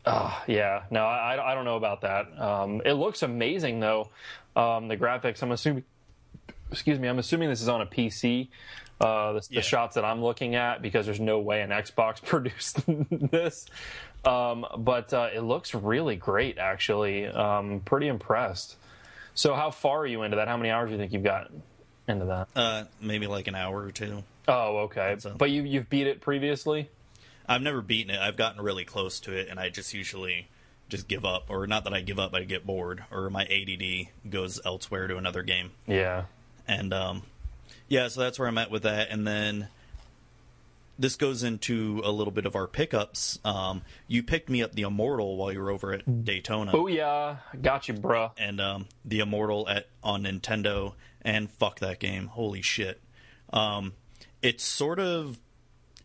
uh, 0.06 0.34
yeah. 0.46 0.84
No, 0.90 1.04
I, 1.04 1.52
I 1.52 1.54
don't 1.54 1.64
know 1.64 1.76
about 1.76 2.00
that. 2.02 2.26
Um, 2.40 2.82
it 2.84 2.92
looks 2.94 3.22
amazing, 3.22 3.80
though. 3.80 4.08
Um, 4.56 4.88
the 4.88 4.96
graphics. 4.96 5.42
I'm 5.42 5.52
assuming. 5.52 5.84
Excuse 6.70 6.98
me. 6.98 7.08
I'm 7.08 7.18
assuming 7.18 7.48
this 7.48 7.60
is 7.62 7.68
on 7.68 7.80
a 7.80 7.86
PC. 7.86 8.48
Uh, 9.00 9.32
the, 9.32 9.46
Yeah. 9.50 9.60
the 9.60 9.62
shots 9.62 9.94
that 9.94 10.04
I'm 10.04 10.22
looking 10.22 10.54
at 10.54 10.82
because 10.82 11.06
there's 11.06 11.20
no 11.20 11.38
way 11.40 11.62
an 11.62 11.70
Xbox 11.70 12.22
produced 12.24 12.80
this. 12.86 13.66
Um, 14.24 14.66
but 14.78 15.12
uh, 15.14 15.28
it 15.34 15.40
looks 15.40 15.74
really 15.74 16.16
great, 16.16 16.58
actually. 16.58 17.26
Um, 17.26 17.80
pretty 17.84 18.08
impressed. 18.08 18.76
So, 19.34 19.54
how 19.54 19.70
far 19.70 20.00
are 20.00 20.06
you 20.06 20.22
into 20.22 20.36
that? 20.36 20.48
How 20.48 20.56
many 20.58 20.70
hours 20.70 20.88
do 20.88 20.92
you 20.92 20.98
think 20.98 21.12
you've 21.12 21.22
got? 21.24 21.50
into 22.08 22.24
that? 22.26 22.48
Uh, 22.56 22.84
maybe 23.00 23.26
like 23.28 23.46
an 23.46 23.54
hour 23.54 23.80
or 23.84 23.92
two. 23.92 24.22
Oh, 24.48 24.78
okay. 24.78 25.16
But 25.38 25.50
you 25.50 25.62
you've 25.62 25.88
beat 25.88 26.06
it 26.08 26.20
previously. 26.20 26.90
I've 27.48 27.62
never 27.62 27.80
beaten 27.82 28.14
it. 28.14 28.18
I've 28.20 28.36
gotten 28.36 28.60
really 28.62 28.84
close 28.84 29.20
to 29.20 29.32
it, 29.36 29.48
and 29.48 29.58
I 29.58 29.68
just 29.68 29.92
usually 29.94 30.48
just 30.88 31.08
give 31.08 31.24
up, 31.24 31.46
or 31.48 31.66
not 31.66 31.84
that 31.84 31.94
I 31.94 32.00
give 32.00 32.18
up, 32.18 32.34
I 32.34 32.44
get 32.44 32.66
bored, 32.66 33.04
or 33.10 33.30
my 33.30 33.44
ADD 33.44 34.08
goes 34.30 34.60
elsewhere 34.64 35.06
to 35.08 35.16
another 35.16 35.42
game. 35.42 35.70
Yeah. 35.86 36.24
And 36.66 36.92
um, 36.92 37.22
yeah, 37.88 38.08
so 38.08 38.20
that's 38.20 38.38
where 38.38 38.48
I'm 38.48 38.58
at 38.58 38.70
with 38.70 38.82
that. 38.82 39.08
And 39.10 39.26
then 39.26 39.68
this 40.98 41.16
goes 41.16 41.42
into 41.42 42.02
a 42.04 42.10
little 42.10 42.32
bit 42.32 42.44
of 42.44 42.54
our 42.56 42.66
pickups. 42.66 43.38
Um, 43.44 43.82
you 44.06 44.22
picked 44.22 44.48
me 44.50 44.62
up 44.62 44.72
the 44.74 44.82
Immortal 44.82 45.36
while 45.36 45.52
you 45.52 45.60
were 45.60 45.70
over 45.70 45.92
at 45.94 46.24
Daytona, 46.24 46.72
Oh 46.74 46.86
yeah, 46.88 47.36
got 47.60 47.88
you, 47.88 47.94
bruh. 47.94 48.32
and 48.36 48.60
um, 48.60 48.86
the 49.04 49.20
Immortal 49.20 49.68
at 49.68 49.86
on 50.02 50.24
Nintendo, 50.24 50.94
and 51.22 51.50
fuck 51.50 51.78
that 51.80 52.00
game, 52.00 52.26
holy 52.26 52.60
shit! 52.62 53.00
Um, 53.52 53.94
it's 54.42 54.62
sort 54.64 54.98
of 55.00 55.38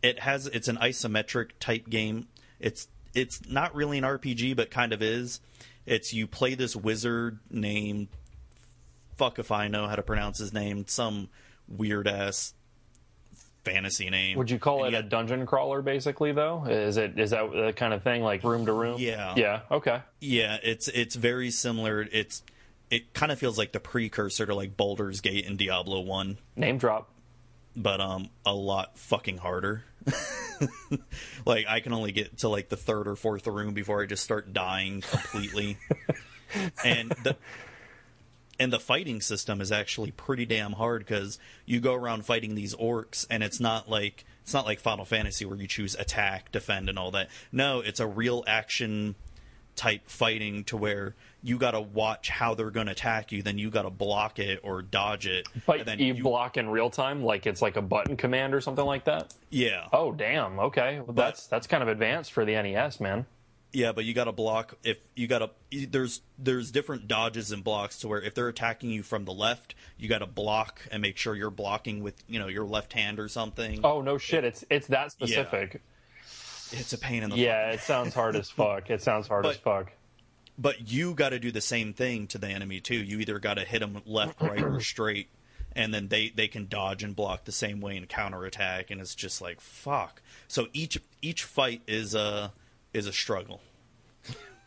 it 0.06 0.20
has 0.20 0.46
it's 0.46 0.68
an 0.68 0.76
isometric 0.76 1.50
type 1.60 1.88
game. 1.88 2.28
It's 2.60 2.88
it's 3.14 3.48
not 3.48 3.74
really 3.74 3.98
an 3.98 4.04
RPG, 4.04 4.54
but 4.56 4.70
kind 4.70 4.92
of 4.92 5.02
is. 5.02 5.40
It's 5.86 6.12
you 6.12 6.26
play 6.26 6.54
this 6.54 6.74
wizard 6.76 7.38
named 7.50 8.08
fuck 9.16 9.38
if 9.38 9.50
I 9.50 9.68
know 9.68 9.86
how 9.86 9.96
to 9.96 10.02
pronounce 10.02 10.38
his 10.38 10.52
name, 10.52 10.86
some 10.86 11.28
weird 11.68 12.06
ass 12.08 12.52
fantasy 13.64 14.10
name. 14.10 14.38
Would 14.38 14.50
you 14.50 14.58
call 14.58 14.84
And 14.84 14.94
it 14.94 14.98
a 14.98 15.02
yet- 15.02 15.08
dungeon 15.08 15.46
crawler, 15.46 15.82
basically? 15.82 16.32
Though, 16.32 16.64
is 16.66 16.96
it 16.96 17.18
is 17.18 17.30
that 17.30 17.50
the 17.52 17.72
kind 17.72 17.92
of 17.92 18.02
thing 18.02 18.22
like 18.22 18.44
room 18.44 18.66
to 18.66 18.72
room? 18.72 18.96
Yeah. 19.00 19.34
Yeah. 19.36 19.60
Okay. 19.70 20.00
Yeah, 20.20 20.58
it's 20.62 20.88
it's 20.88 21.14
very 21.16 21.50
similar. 21.50 22.06
It's 22.12 22.42
it 22.90 23.12
kind 23.14 23.32
of 23.32 23.38
feels 23.38 23.58
like 23.58 23.72
the 23.72 23.80
precursor 23.80 24.46
to 24.46 24.54
like 24.54 24.76
Baldur's 24.76 25.20
Gate 25.20 25.46
and 25.46 25.58
Diablo 25.58 26.00
One, 26.00 26.38
Name 26.54 26.78
drop. 26.78 27.08
but 27.74 28.00
um 28.00 28.28
a 28.44 28.54
lot 28.54 28.96
fucking 28.98 29.38
harder. 29.38 29.82
like 31.46 31.66
I 31.68 31.80
can 31.80 31.92
only 31.92 32.12
get 32.12 32.38
to 32.38 32.48
like 32.48 32.68
the 32.68 32.76
third 32.76 33.08
or 33.08 33.16
fourth 33.16 33.46
room 33.46 33.74
before 33.74 34.02
I 34.02 34.06
just 34.06 34.24
start 34.24 34.52
dying 34.52 35.00
completely. 35.00 35.78
and 36.84 37.10
the 37.22 37.36
and 38.58 38.72
the 38.72 38.80
fighting 38.80 39.20
system 39.20 39.60
is 39.60 39.70
actually 39.70 40.10
pretty 40.12 40.46
damn 40.46 40.72
hard 40.72 41.04
because 41.04 41.38
you 41.64 41.80
go 41.80 41.94
around 41.94 42.24
fighting 42.24 42.54
these 42.54 42.74
orcs 42.74 43.26
and 43.30 43.42
it's 43.42 43.60
not 43.60 43.88
like 43.88 44.24
it's 44.42 44.54
not 44.54 44.64
like 44.64 44.80
Final 44.80 45.04
Fantasy 45.04 45.44
where 45.44 45.58
you 45.58 45.66
choose 45.66 45.94
attack, 45.96 46.52
defend, 46.52 46.88
and 46.88 46.98
all 46.98 47.10
that. 47.10 47.28
No, 47.50 47.80
it's 47.80 48.00
a 48.00 48.06
real 48.06 48.44
action 48.46 49.16
type 49.74 50.08
fighting 50.08 50.64
to 50.64 50.76
where 50.76 51.14
you 51.42 51.58
got 51.58 51.72
to 51.72 51.80
watch 51.80 52.28
how 52.28 52.54
they're 52.54 52.70
going 52.70 52.86
to 52.86 52.92
attack 52.92 53.30
you, 53.32 53.42
then 53.42 53.58
you 53.58 53.70
got 53.70 53.82
to 53.82 53.90
block 53.90 54.38
it 54.38 54.60
or 54.62 54.82
dodge 54.82 55.26
it. 55.26 55.46
But 55.66 55.84
then 55.86 55.98
you, 56.00 56.14
block 56.22 56.56
in 56.56 56.68
real 56.68 56.90
time, 56.90 57.22
like 57.22 57.46
it's 57.46 57.62
like 57.62 57.76
a 57.76 57.82
button 57.82 58.16
command 58.16 58.54
or 58.54 58.60
something 58.60 58.84
like 58.84 59.04
that. 59.04 59.32
yeah, 59.50 59.86
Oh 59.92 60.12
damn. 60.12 60.58
Okay. 60.58 61.00
Well, 61.00 61.12
that's 61.14 61.46
that's 61.46 61.66
kind 61.66 61.82
of 61.82 61.88
advanced 61.88 62.32
for 62.32 62.44
the 62.44 62.52
NES, 62.60 62.98
man. 63.00 63.26
yeah, 63.72 63.92
but 63.92 64.04
you 64.04 64.14
got 64.14 64.24
to 64.24 64.32
block 64.32 64.74
if 64.82 64.98
you 65.14 65.26
got 65.28 65.38
to. 65.38 65.86
There's 65.86 66.20
there's 66.38 66.70
different 66.70 67.06
dodges 67.06 67.52
and 67.52 67.62
blocks 67.62 67.98
to 68.00 68.08
where 68.08 68.20
if 68.22 68.34
they're 68.34 68.48
attacking 68.48 68.90
you 68.90 69.02
from 69.02 69.24
the 69.24 69.32
left, 69.32 69.74
you 69.98 70.08
got 70.08 70.18
to 70.20 70.26
block 70.26 70.80
and 70.90 71.02
make 71.02 71.16
sure 71.16 71.34
you're 71.36 71.50
blocking 71.50 72.02
with 72.02 72.14
you 72.26 72.38
know 72.38 72.48
your 72.48 72.64
left 72.64 72.92
hand 72.94 73.20
or 73.20 73.28
something. 73.28 73.80
Oh 73.84 74.00
no 74.00 74.16
shit. 74.18 74.44
It's 74.44 74.64
it's 74.70 74.86
that 74.88 75.12
specific. 75.12 75.82
It's 76.72 76.92
a 76.92 76.98
pain 76.98 77.22
in 77.22 77.30
the 77.30 77.36
Yeah. 77.36 77.70
It 77.72 77.80
sounds 77.80 78.14
hard 78.14 78.34
as 78.34 78.50
fuck. 78.62 78.90
It 78.90 79.00
sounds 79.02 79.28
hard 79.28 79.44
But- 79.44 79.50
as 79.50 79.56
fuck. 79.58 79.92
But 80.58 80.90
you 80.90 81.14
got 81.14 81.30
to 81.30 81.38
do 81.38 81.50
the 81.50 81.60
same 81.60 81.92
thing 81.92 82.26
to 82.28 82.38
the 82.38 82.48
enemy 82.48 82.80
too. 82.80 82.96
You 82.96 83.18
either 83.20 83.38
got 83.38 83.54
to 83.54 83.64
hit 83.64 83.80
them 83.80 84.00
left, 84.06 84.40
right, 84.40 84.62
or 84.62 84.80
straight, 84.80 85.28
and 85.74 85.92
then 85.92 86.08
they 86.08 86.30
they 86.34 86.48
can 86.48 86.66
dodge 86.68 87.02
and 87.02 87.14
block 87.14 87.44
the 87.44 87.52
same 87.52 87.80
way 87.80 87.96
and 87.96 88.08
counterattack, 88.08 88.90
and 88.90 89.00
it's 89.00 89.14
just 89.14 89.40
like 89.40 89.60
fuck. 89.60 90.22
So 90.48 90.68
each 90.72 90.98
each 91.22 91.44
fight 91.44 91.82
is 91.86 92.14
a 92.14 92.52
is 92.94 93.06
a 93.06 93.12
struggle. 93.12 93.60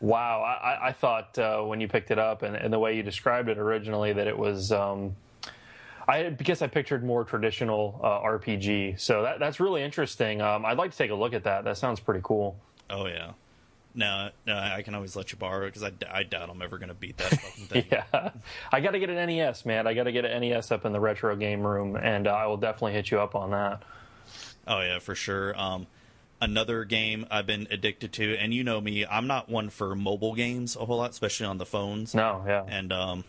Wow, 0.00 0.40
I, 0.42 0.88
I- 0.88 0.92
thought 0.92 1.38
uh, 1.38 1.60
when 1.62 1.80
you 1.80 1.86
picked 1.88 2.10
it 2.10 2.18
up 2.18 2.42
and, 2.42 2.56
and 2.56 2.72
the 2.72 2.78
way 2.78 2.96
you 2.96 3.02
described 3.02 3.48
it 3.50 3.58
originally 3.58 4.12
that 4.14 4.26
it 4.26 4.36
was. 4.38 4.72
Um, 4.72 5.14
I 6.08 6.30
because 6.30 6.62
I 6.62 6.66
pictured 6.66 7.04
more 7.04 7.22
traditional 7.24 8.00
uh, 8.02 8.20
RPG, 8.26 8.98
so 8.98 9.22
that, 9.22 9.38
that's 9.38 9.60
really 9.60 9.82
interesting. 9.82 10.40
Um, 10.40 10.64
I'd 10.64 10.78
like 10.78 10.90
to 10.92 10.96
take 10.96 11.10
a 11.10 11.14
look 11.14 11.34
at 11.34 11.44
that. 11.44 11.64
That 11.64 11.76
sounds 11.76 12.00
pretty 12.00 12.20
cool. 12.24 12.56
Oh 12.88 13.06
yeah. 13.06 13.32
No, 13.94 14.30
no, 14.46 14.56
I 14.56 14.82
can 14.82 14.94
always 14.94 15.16
let 15.16 15.32
you 15.32 15.38
borrow 15.38 15.66
it 15.66 15.74
because 15.74 15.82
I, 15.82 16.18
I 16.18 16.22
doubt 16.22 16.48
I'm 16.48 16.62
ever 16.62 16.78
going 16.78 16.90
to 16.90 16.94
beat 16.94 17.16
that 17.18 17.30
fucking 17.30 17.64
thing. 17.66 17.84
Yeah, 17.90 18.30
I 18.70 18.80
got 18.80 18.92
to 18.92 19.00
get 19.00 19.10
an 19.10 19.28
NES, 19.28 19.66
man. 19.66 19.86
I 19.86 19.94
got 19.94 20.04
to 20.04 20.12
get 20.12 20.24
an 20.24 20.40
NES 20.40 20.70
up 20.70 20.84
in 20.84 20.92
the 20.92 21.00
retro 21.00 21.34
game 21.34 21.66
room, 21.66 21.96
and 21.96 22.28
uh, 22.28 22.30
I 22.30 22.46
will 22.46 22.56
definitely 22.56 22.92
hit 22.92 23.10
you 23.10 23.18
up 23.20 23.34
on 23.34 23.50
that. 23.50 23.82
Oh 24.66 24.80
yeah, 24.80 25.00
for 25.00 25.16
sure. 25.16 25.58
Um, 25.58 25.88
another 26.40 26.84
game 26.84 27.26
I've 27.30 27.46
been 27.46 27.66
addicted 27.70 28.12
to, 28.14 28.36
and 28.36 28.54
you 28.54 28.62
know 28.62 28.80
me, 28.80 29.04
I'm 29.06 29.26
not 29.26 29.48
one 29.48 29.70
for 29.70 29.94
mobile 29.94 30.34
games 30.34 30.76
a 30.76 30.84
whole 30.84 30.98
lot, 30.98 31.10
especially 31.10 31.46
on 31.46 31.58
the 31.58 31.66
phones. 31.66 32.14
No, 32.14 32.44
yeah, 32.46 32.64
and 32.68 32.92
um, 32.92 33.24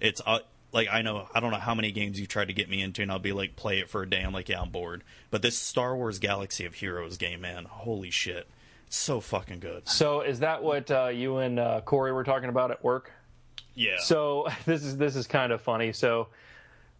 it's 0.00 0.20
uh, 0.26 0.40
like 0.72 0.88
I 0.90 1.02
know 1.02 1.28
I 1.34 1.40
don't 1.40 1.50
know 1.50 1.58
how 1.58 1.74
many 1.74 1.92
games 1.92 2.20
you 2.20 2.26
tried 2.26 2.48
to 2.48 2.52
get 2.54 2.68
me 2.68 2.82
into, 2.82 3.02
and 3.02 3.10
I'll 3.10 3.18
be 3.18 3.32
like, 3.32 3.56
play 3.56 3.78
it 3.78 3.88
for 3.88 4.02
a 4.02 4.10
day. 4.10 4.20
I'm 4.20 4.32
like, 4.32 4.48
yeah, 4.48 4.60
I'm 4.60 4.70
bored. 4.70 5.02
But 5.30 5.42
this 5.42 5.56
Star 5.56 5.96
Wars 5.96 6.18
Galaxy 6.18 6.66
of 6.66 6.74
Heroes 6.74 7.16
game, 7.16 7.40
man, 7.40 7.64
holy 7.64 8.10
shit, 8.10 8.46
so 8.94 9.20
fucking 9.20 9.60
good. 9.60 9.88
So 9.88 10.20
is 10.20 10.40
that 10.40 10.62
what 10.62 10.90
uh, 10.90 11.08
you 11.08 11.38
and 11.38 11.58
uh, 11.58 11.80
Corey 11.82 12.12
were 12.12 12.24
talking 12.24 12.48
about 12.48 12.70
at 12.70 12.82
work? 12.82 13.12
Yeah. 13.74 13.96
So 13.98 14.46
this 14.66 14.84
is 14.84 14.96
this 14.96 15.16
is 15.16 15.26
kind 15.26 15.52
of 15.52 15.60
funny. 15.60 15.92
So 15.92 16.28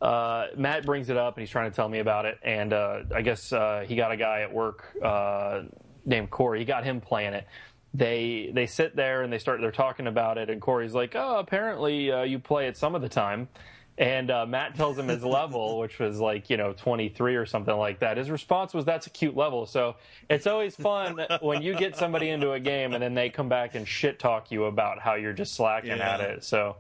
uh, 0.01 0.49
Matt 0.57 0.85
brings 0.85 1.09
it 1.09 1.17
up 1.17 1.37
and 1.37 1.43
he's 1.43 1.51
trying 1.51 1.71
to 1.71 1.75
tell 1.75 1.89
me 1.89 2.01
about 2.01 2.27
it, 2.27 2.39
and 2.43 2.73
uh, 2.73 3.03
I 3.15 3.23
guess 3.23 3.53
uh, 3.53 3.85
he 3.87 3.97
got 3.97 4.13
a 4.13 4.17
guy 4.17 4.43
at 4.43 4.53
work 4.53 4.85
uh, 5.03 5.63
named 6.05 6.31
Corey. 6.31 6.59
He 6.59 6.65
got 6.65 6.85
him 6.85 7.01
playing 7.01 7.35
it. 7.35 7.47
They 7.95 8.51
they 8.53 8.67
sit 8.67 8.97
there 8.97 9.23
and 9.23 9.33
they 9.33 9.39
start 9.39 9.61
they're 9.61 9.71
talking 9.71 10.07
about 10.07 10.37
it, 10.37 10.51
and 10.51 10.61
Corey's 10.61 10.95
like, 10.95 11.15
"Oh, 11.15 11.39
apparently 11.39 12.11
uh, 12.11 12.23
you 12.23 12.39
play 12.39 12.67
it 12.67 12.77
some 12.77 12.95
of 12.95 13.03
the 13.03 13.09
time." 13.09 13.49
And 13.97 14.29
uh, 14.31 14.45
Matt 14.45 14.75
tells 14.75 14.99
him 14.99 15.07
his 15.07 15.23
level, 15.23 15.79
which 15.81 15.99
was 15.99 16.19
like 16.19 16.51
you 16.51 16.57
know 16.57 16.73
23 16.73 17.37
or 17.37 17.47
something 17.47 17.77
like 17.77 18.01
that. 18.01 18.17
His 18.17 18.31
response 18.31 18.75
was, 18.75 18.85
"That's 18.85 19.07
a 19.07 19.11
cute 19.11 19.37
level." 19.37 19.67
So 19.67 19.97
it's 20.29 20.47
always 20.47 20.75
fun 20.75 21.21
when 21.41 21.63
you 21.63 21.75
get 21.75 21.97
somebody 21.97 22.29
into 22.29 22.53
a 22.53 22.61
game 22.61 22.93
and 22.93 23.03
then 23.03 23.15
they 23.15 23.31
come 23.31 23.49
back 23.49 23.75
and 23.75 23.87
shit 23.87 24.19
talk 24.19 24.51
you 24.51 24.65
about 24.65 24.99
how 24.99 25.15
you're 25.15 25.33
just 25.33 25.55
slacking 25.55 25.93
at 25.93 26.21
it. 26.21 26.45
So 26.45 26.77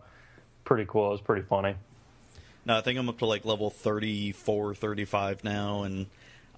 pretty 0.64 0.86
cool. 0.88 1.08
It 1.08 1.12
was 1.12 1.20
pretty 1.20 1.42
funny. 1.42 1.76
No, 2.66 2.78
I 2.78 2.80
think 2.80 2.98
I'm 2.98 3.08
up 3.08 3.18
to 3.18 3.26
like 3.26 3.44
level 3.44 3.70
34, 3.70 4.74
35 4.74 5.44
now, 5.44 5.82
and 5.82 6.06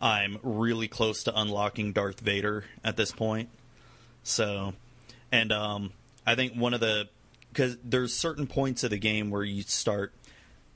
I'm 0.01 0.39
really 0.43 0.89
close 0.89 1.25
to 1.25 1.39
unlocking 1.39 1.93
Darth 1.93 2.21
Vader 2.21 2.65
at 2.85 2.97
this 2.97 3.11
point. 3.11 3.49
So, 4.23 4.75
and 5.33 5.53
um, 5.53 5.93
I 6.27 6.35
think 6.35 6.55
one 6.55 6.75
of 6.75 6.81
the 6.81 7.09
because 7.53 7.77
there's 7.83 8.15
certain 8.15 8.47
points 8.47 8.85
of 8.85 8.91
the 8.91 8.99
game 8.99 9.31
where 9.31 9.43
you 9.43 9.63
start 9.63 10.13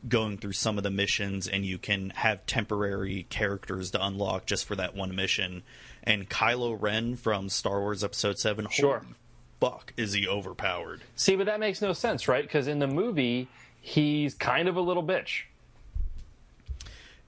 going 0.08 0.38
through 0.38 0.52
some 0.52 0.78
of 0.78 0.84
the 0.84 0.90
missions 0.90 1.46
and 1.46 1.64
you 1.64 1.78
can 1.78 2.10
have 2.10 2.44
temporary 2.46 3.26
characters 3.28 3.90
to 3.92 4.04
unlock 4.04 4.46
just 4.46 4.64
for 4.64 4.74
that 4.76 4.94
one 4.94 5.14
mission. 5.14 5.62
And 6.02 6.28
Kylo 6.28 6.76
Ren 6.80 7.16
from 7.16 7.48
Star 7.48 7.80
Wars 7.80 8.02
Episode 8.02 8.38
Seven, 8.38 8.66
Sure. 8.70 8.98
holy 9.00 9.14
fuck, 9.60 9.92
is 9.98 10.14
he 10.14 10.26
overpowered? 10.26 11.02
See, 11.16 11.36
but 11.36 11.44
that 11.46 11.60
makes 11.60 11.82
no 11.82 11.92
sense, 11.92 12.26
right? 12.28 12.42
Because 12.42 12.66
in 12.66 12.78
the 12.78 12.86
movie, 12.86 13.48
he's 13.80 14.32
kind 14.34 14.68
of 14.68 14.76
a 14.76 14.80
little 14.80 15.02
bitch. 15.04 15.42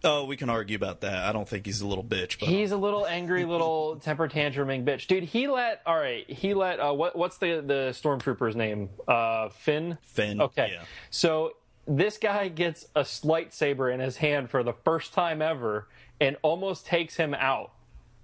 Oh, 0.04 0.24
we 0.24 0.36
can 0.36 0.50
argue 0.50 0.74
about 0.74 1.02
that. 1.02 1.14
I 1.24 1.32
don't 1.32 1.48
think 1.48 1.64
he's 1.64 1.80
a 1.80 1.86
little 1.86 2.02
bitch, 2.02 2.40
but 2.40 2.48
He's 2.48 2.72
a 2.72 2.76
little 2.76 3.06
angry, 3.06 3.44
little 3.44 3.96
temper 4.02 4.28
tantruming 4.28 4.84
bitch, 4.84 5.06
dude. 5.06 5.22
He 5.22 5.46
let 5.46 5.80
all 5.86 5.96
right. 5.96 6.28
He 6.28 6.54
let 6.54 6.80
uh, 6.80 6.92
what? 6.92 7.14
What's 7.14 7.38
the 7.38 7.62
the 7.64 7.90
stormtrooper's 7.92 8.56
name? 8.56 8.88
Uh, 9.06 9.50
Finn. 9.50 9.98
Finn. 10.02 10.40
Okay. 10.40 10.70
Yeah. 10.74 10.82
So 11.10 11.52
this 11.86 12.18
guy 12.18 12.48
gets 12.48 12.86
a 12.94 13.02
lightsaber 13.02 13.92
in 13.92 14.00
his 14.00 14.18
hand 14.18 14.50
for 14.50 14.62
the 14.62 14.72
first 14.72 15.12
time 15.12 15.42
ever, 15.42 15.88
and 16.20 16.36
almost 16.42 16.86
takes 16.86 17.16
him 17.16 17.34
out. 17.34 17.72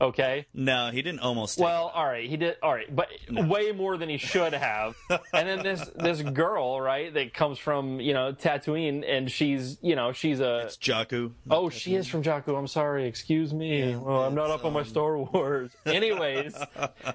Okay. 0.00 0.46
No, 0.54 0.90
he 0.92 1.02
didn't 1.02 1.20
almost. 1.20 1.58
Take 1.58 1.64
Well, 1.64 1.90
all 1.92 2.06
right, 2.06 2.28
he 2.28 2.36
did 2.36 2.56
all 2.62 2.72
right, 2.72 2.94
but 2.94 3.08
way 3.28 3.72
more 3.72 3.96
than 3.96 4.08
he 4.08 4.16
should 4.16 4.52
have. 4.52 4.94
and 5.10 5.48
then 5.48 5.62
this 5.64 5.90
this 5.96 6.22
girl, 6.22 6.80
right, 6.80 7.12
that 7.12 7.34
comes 7.34 7.58
from 7.58 8.00
you 8.00 8.14
know 8.14 8.32
Tatooine, 8.32 9.04
and 9.06 9.30
she's 9.30 9.78
you 9.82 9.96
know 9.96 10.12
she's 10.12 10.38
a 10.38 10.66
it's 10.66 10.76
Jakku. 10.76 11.32
oh 11.50 11.68
she 11.68 11.96
is 11.96 12.06
from 12.06 12.22
Jakku. 12.22 12.56
I'm 12.56 12.68
sorry, 12.68 13.06
excuse 13.06 13.52
me. 13.52 13.96
well, 13.96 14.22
I'm 14.22 14.36
not 14.36 14.50
up 14.50 14.64
on 14.64 14.72
my 14.72 14.80
um, 14.80 14.86
Star 14.86 15.18
Wars. 15.18 15.72
Anyways, 15.86 16.56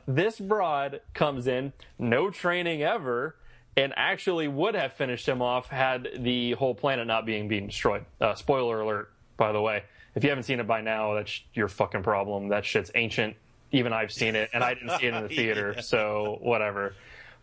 this 0.05 0.39
broad 0.39 0.99
comes 1.13 1.47
in, 1.47 1.71
no 1.97 2.29
training 2.29 2.83
ever. 2.83 3.37
And 3.75 3.93
actually 3.95 4.47
would 4.47 4.75
have 4.75 4.93
finished 4.93 5.27
him 5.27 5.41
off 5.41 5.67
had 5.67 6.07
the 6.19 6.51
whole 6.53 6.75
planet 6.75 7.07
not 7.07 7.25
being 7.25 7.47
being 7.47 7.67
destroyed. 7.67 8.05
Uh, 8.21 8.35
spoiler 8.35 8.81
alert, 8.81 9.11
by 9.37 9.51
the 9.51 9.61
way. 9.61 9.83
If 10.15 10.23
you 10.23 10.29
haven't 10.29 10.43
seen 10.43 10.59
it 10.59 10.67
by 10.67 10.81
now, 10.81 11.15
that's 11.15 11.41
your 11.55 11.67
fucking 11.67 12.03
problem. 12.03 12.49
That 12.49 12.65
shit's 12.65 12.91
ancient. 12.93 13.35
Even 13.71 13.91
I've 13.91 14.11
seen 14.11 14.35
it, 14.35 14.51
and 14.53 14.63
I 14.63 14.75
didn't 14.75 14.99
see 14.99 15.07
it 15.07 15.13
in 15.15 15.23
the 15.23 15.29
theater, 15.35 15.73
Yeah. 15.75 15.81
so 15.81 16.37
whatever. 16.41 16.93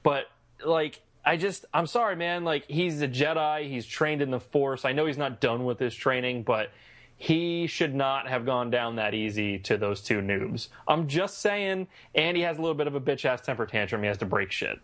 But 0.04 0.26
like 0.64 1.00
I 1.24 1.36
just, 1.36 1.64
I'm 1.74 1.86
sorry, 1.88 2.14
man. 2.16 2.44
Like, 2.44 2.64
he's 2.68 3.02
a 3.02 3.08
Jedi. 3.08 3.68
He's 3.68 3.84
trained 3.84 4.22
in 4.22 4.30
the 4.30 4.38
Force. 4.40 4.84
I 4.84 4.92
know 4.92 5.06
he's 5.06 5.18
not 5.18 5.40
done 5.40 5.64
with 5.64 5.78
his 5.80 5.94
training, 5.94 6.44
but 6.44 6.70
he 7.16 7.66
should 7.66 7.94
not 7.94 8.26
have 8.28 8.46
gone 8.46 8.70
down 8.70 8.96
that 8.96 9.12
easy 9.12 9.58
to 9.58 9.76
those 9.76 10.00
two 10.00 10.20
noobs. 10.22 10.68
I'm 10.88 11.08
just 11.08 11.38
saying. 11.38 11.88
And 12.14 12.36
he 12.36 12.44
has 12.44 12.56
a 12.56 12.60
little 12.62 12.76
bit 12.76 12.86
of 12.86 12.94
a 12.94 13.00
bitch 13.00 13.24
ass 13.26 13.40
temper 13.42 13.66
tantrum. 13.66 14.00
He 14.02 14.06
has 14.08 14.16
to 14.18 14.24
break 14.26 14.50
shit. 14.52 14.78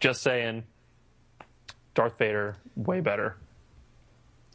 Just 0.00 0.22
saying. 0.22 0.62
Darth 1.94 2.18
Vader, 2.18 2.56
way 2.76 3.00
better. 3.00 3.36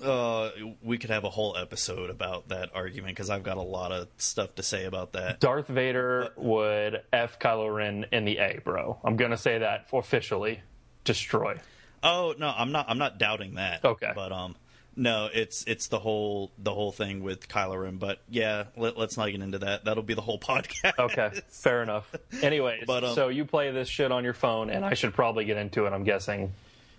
Uh, 0.02 0.52
we 0.84 1.00
could 1.00 1.10
have 1.10 1.24
a 1.24 1.30
whole 1.30 1.58
episode 1.58 2.12
about 2.12 2.50
that 2.50 2.70
argument 2.76 3.16
because 3.16 3.32
I've 3.32 3.42
got 3.42 3.58
a 3.58 3.64
lot 3.64 3.92
of 3.92 4.08
stuff 4.18 4.54
to 4.56 4.64
say 4.64 4.86
about 4.86 5.14
that. 5.14 5.40
Darth 5.40 5.68
Vader 5.68 6.30
would 6.36 7.02
F 7.12 7.40
Kylo 7.40 7.74
Ren 7.74 8.06
in 8.12 8.26
the 8.26 8.38
A, 8.38 8.60
bro. 8.64 9.00
I'm 9.04 9.16
going 9.18 9.32
to 9.32 9.38
say 9.38 9.58
that 9.60 9.88
officially. 9.92 10.62
Destroy. 11.04 11.60
Oh 12.04 12.36
no, 12.38 12.54
I'm 12.56 12.72
not. 12.72 12.86
I'm 12.90 13.00
not 13.00 13.18
doubting 13.18 13.56
that. 13.56 13.84
Okay. 13.84 14.12
but 14.14 14.32
um, 14.32 14.56
no, 14.96 15.30
it's 15.34 15.64
it's 15.66 15.88
the 15.88 16.00
whole 16.00 16.52
the 16.58 16.74
whole 16.74 16.92
thing 16.92 17.24
with 17.24 17.48
Kylo 17.48 17.82
Ren. 17.84 17.98
But 17.98 18.20
yeah, 18.30 18.66
let, 18.76 18.98
us 18.98 19.16
not 19.16 19.32
get 19.32 19.42
into 19.42 19.60
that. 19.60 19.86
That'll 19.86 20.04
be 20.04 20.14
the 20.14 20.22
whole 20.22 20.40
podcast. 20.40 21.00
Okay, 21.00 21.42
fair 21.50 21.82
enough. 21.82 22.14
Anyways, 22.42 22.84
But, 22.86 23.04
um, 23.04 23.16
so 23.16 23.30
you 23.30 23.46
play 23.46 23.72
this 23.72 23.88
shit 23.88 24.12
on 24.12 24.24
your 24.24 24.34
phone, 24.34 24.70
and 24.70 24.84
I 24.84 24.94
should 24.96 25.14
probably 25.14 25.46
get 25.46 25.58
into 25.58 25.86
it. 25.86 25.94
I'm 25.94 26.04
guessing, 26.04 26.52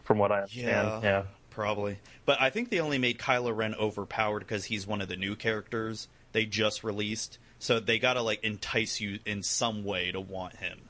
from 0.09 0.17
what 0.19 0.33
I 0.33 0.39
understand. 0.39 0.67
Yeah, 0.67 1.01
Yeah. 1.03 1.23
probably. 1.51 1.99
But 2.25 2.41
I 2.41 2.49
think 2.49 2.71
they 2.71 2.81
only 2.81 2.97
made 2.97 3.19
Kylo 3.19 3.55
Ren 3.55 3.75
overpowered 3.75 4.41
because 4.41 4.65
he's 4.65 4.87
one 4.87 5.03
of 5.03 5.09
the 5.09 5.17
new 5.17 5.37
characters 5.37 6.09
they 6.33 6.47
just 6.47 6.83
released. 6.83 7.39
So 7.59 7.79
they 7.79 7.99
gotta 7.99 8.23
like 8.23 8.43
entice 8.43 9.01
you 9.01 9.19
in 9.27 9.43
some 9.43 9.85
way 9.85 10.11
to 10.11 10.21
want 10.21 10.57
him. 10.57 10.81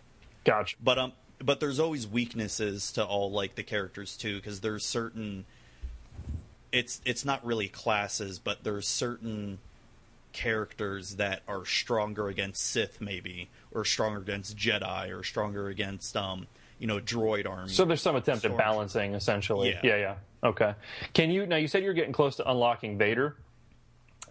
Gotcha. 0.44 0.76
But 0.80 0.98
um, 0.98 1.12
but 1.40 1.58
there's 1.58 1.80
always 1.80 2.06
weaknesses 2.06 2.92
to 2.92 3.04
all 3.04 3.30
like 3.32 3.56
the 3.56 3.62
characters 3.64 4.16
too, 4.16 4.36
because 4.36 4.60
there's 4.60 4.86
certain. 4.86 5.44
It's 6.70 7.00
it's 7.04 7.24
not 7.24 7.44
really 7.44 7.66
classes, 7.68 8.38
but 8.38 8.62
there's 8.62 8.86
certain 8.86 9.58
characters 10.32 11.16
that 11.16 11.42
are 11.48 11.64
stronger 11.64 12.28
against 12.28 12.62
Sith, 12.64 13.00
maybe, 13.00 13.48
or 13.72 13.84
stronger 13.84 14.20
against 14.20 14.56
Jedi, 14.56 15.10
or 15.10 15.24
stronger 15.24 15.68
against 15.68 16.16
um, 16.16 16.46
you 16.78 16.86
know, 16.86 16.98
droid 16.98 17.48
army. 17.48 17.68
So 17.68 17.84
there's 17.84 18.02
some 18.02 18.16
attempt 18.16 18.44
at 18.44 18.56
balancing, 18.56 19.14
essentially. 19.14 19.70
Yeah. 19.70 19.80
yeah, 19.82 19.96
yeah. 19.96 20.14
Okay. 20.42 20.74
Can 21.12 21.30
you 21.30 21.46
now? 21.46 21.56
You 21.56 21.68
said 21.68 21.82
you're 21.82 21.94
getting 21.94 22.12
close 22.12 22.36
to 22.36 22.48
unlocking 22.50 22.98
Vader. 22.98 23.36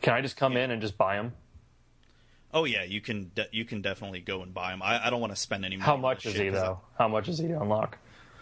Can 0.01 0.13
I 0.13 0.21
just 0.21 0.37
come 0.37 0.55
in 0.55 0.71
and 0.71 0.81
just 0.81 0.97
buy 0.97 1.15
him? 1.15 1.33
Oh 2.53 2.63
yeah, 2.63 2.83
you 2.83 3.01
can 3.01 3.31
de- 3.35 3.49
you 3.51 3.65
can 3.65 3.81
definitely 3.81 4.21
go 4.21 4.41
and 4.41 4.53
buy 4.53 4.73
him. 4.73 4.81
I, 4.81 5.07
I 5.07 5.09
don't 5.09 5.19
want 5.19 5.33
to 5.33 5.39
spend 5.39 5.65
any 5.65 5.75
money. 5.75 5.85
How 5.85 5.97
much 5.97 6.25
is 6.25 6.33
shit 6.33 6.45
he 6.45 6.49
though? 6.49 6.79
How 6.97 7.07
much 7.07 7.27
is 7.27 7.39
he 7.39 7.47
to 7.49 7.61
unlock? 7.61 7.97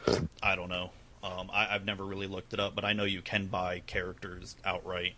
I, 0.08 0.20
I 0.44 0.56
don't 0.56 0.70
know. 0.70 0.92
Um, 1.24 1.50
I, 1.52 1.74
I've 1.74 1.86
never 1.86 2.06
really 2.06 2.28
looked 2.28 2.54
it 2.54 2.60
up, 2.60 2.76
but 2.76 2.86
I 2.86 2.94
know 2.94 3.04
you 3.04 3.22
can 3.22 3.48
buy 3.48 3.82
characters 3.88 4.56
outright. 4.64 5.14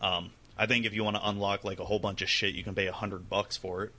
Um, 0.00 0.30
I 0.58 0.66
think 0.66 0.84
if 0.84 0.94
you 0.94 1.04
want 1.04 1.16
to 1.16 1.28
unlock 1.28 1.62
like 1.62 1.78
a 1.78 1.84
whole 1.84 2.00
bunch 2.00 2.22
of 2.22 2.28
shit, 2.28 2.54
you 2.54 2.64
can 2.64 2.74
pay 2.74 2.86
a 2.86 2.92
hundred 2.92 3.28
bucks 3.30 3.56
for 3.56 3.84
it. 3.84 3.92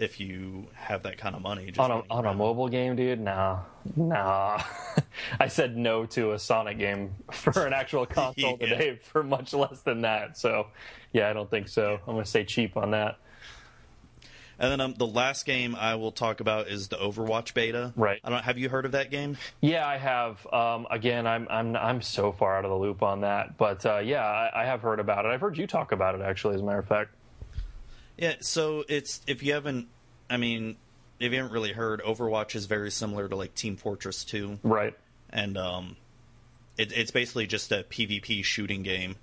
If 0.00 0.18
you 0.18 0.66
have 0.74 1.02
that 1.02 1.18
kind 1.18 1.36
of 1.36 1.42
money, 1.42 1.66
just 1.66 1.78
On 1.78 1.90
a 1.90 2.02
on 2.10 2.24
a 2.26 2.32
mobile 2.32 2.68
game, 2.68 2.96
dude? 2.96 3.20
Nah, 3.20 3.60
nah. 3.96 4.62
I 5.38 5.48
said 5.48 5.76
no 5.76 6.06
to 6.06 6.32
a 6.32 6.38
Sonic 6.38 6.78
game 6.78 7.14
for 7.30 7.66
an 7.66 7.72
actual 7.74 8.06
console 8.18 8.56
Yeah. 8.60 8.66
today 8.68 8.96
for 8.96 9.22
much 9.22 9.52
less 9.52 9.82
than 9.82 10.00
that. 10.02 10.38
So, 10.38 10.68
yeah, 11.12 11.28
I 11.28 11.34
don't 11.34 11.50
think 11.50 11.68
so. 11.68 11.98
I'm 12.06 12.14
gonna 12.14 12.24
say 12.24 12.44
cheap 12.44 12.76
on 12.78 12.92
that. 12.92 13.18
And 14.58 14.70
then 14.70 14.80
um, 14.82 14.94
the 14.98 15.06
last 15.06 15.46
game 15.46 15.74
I 15.74 15.94
will 15.94 16.12
talk 16.12 16.40
about 16.40 16.68
is 16.68 16.88
the 16.88 16.96
Overwatch 16.96 17.54
beta. 17.54 17.94
Right. 17.96 18.20
I 18.22 18.28
don't. 18.28 18.42
Have 18.42 18.58
you 18.58 18.68
heard 18.68 18.84
of 18.84 18.92
that 18.92 19.10
game? 19.10 19.38
Yeah, 19.62 19.86
I 19.86 19.96
have. 19.96 20.46
Um, 20.52 20.86
again, 20.90 21.26
I'm 21.26 21.46
I'm 21.50 21.76
I'm 21.76 22.02
so 22.02 22.30
far 22.32 22.56
out 22.58 22.64
of 22.66 22.70
the 22.70 22.76
loop 22.76 23.02
on 23.02 23.20
that, 23.22 23.56
but 23.56 23.84
uh, 23.86 23.98
yeah, 23.98 24.22
I, 24.24 24.62
I 24.62 24.64
have 24.66 24.82
heard 24.82 25.00
about 25.00 25.24
it. 25.24 25.28
I've 25.28 25.40
heard 25.40 25.56
you 25.58 25.66
talk 25.66 25.92
about 25.92 26.14
it 26.14 26.20
actually, 26.20 26.54
as 26.56 26.60
a 26.60 26.64
matter 26.64 26.78
of 26.78 26.86
fact. 26.88 27.14
Yeah, 28.20 28.34
so 28.40 28.84
it's 28.88 29.20
if 29.26 29.42
you 29.42 29.54
haven't, 29.54 29.88
I 30.28 30.36
mean, 30.36 30.76
if 31.18 31.32
you 31.32 31.38
haven't 31.38 31.52
really 31.52 31.72
heard, 31.72 32.02
Overwatch 32.02 32.54
is 32.54 32.66
very 32.66 32.90
similar 32.90 33.28
to 33.28 33.34
like 33.34 33.54
Team 33.54 33.76
Fortress 33.76 34.24
2, 34.24 34.58
Right. 34.62 34.94
and 35.30 35.56
um, 35.56 35.96
it, 36.78 36.92
it's 36.92 37.10
basically 37.10 37.46
just 37.46 37.72
a 37.72 37.82
PvP 37.84 38.44
shooting 38.44 38.82
game. 38.82 39.16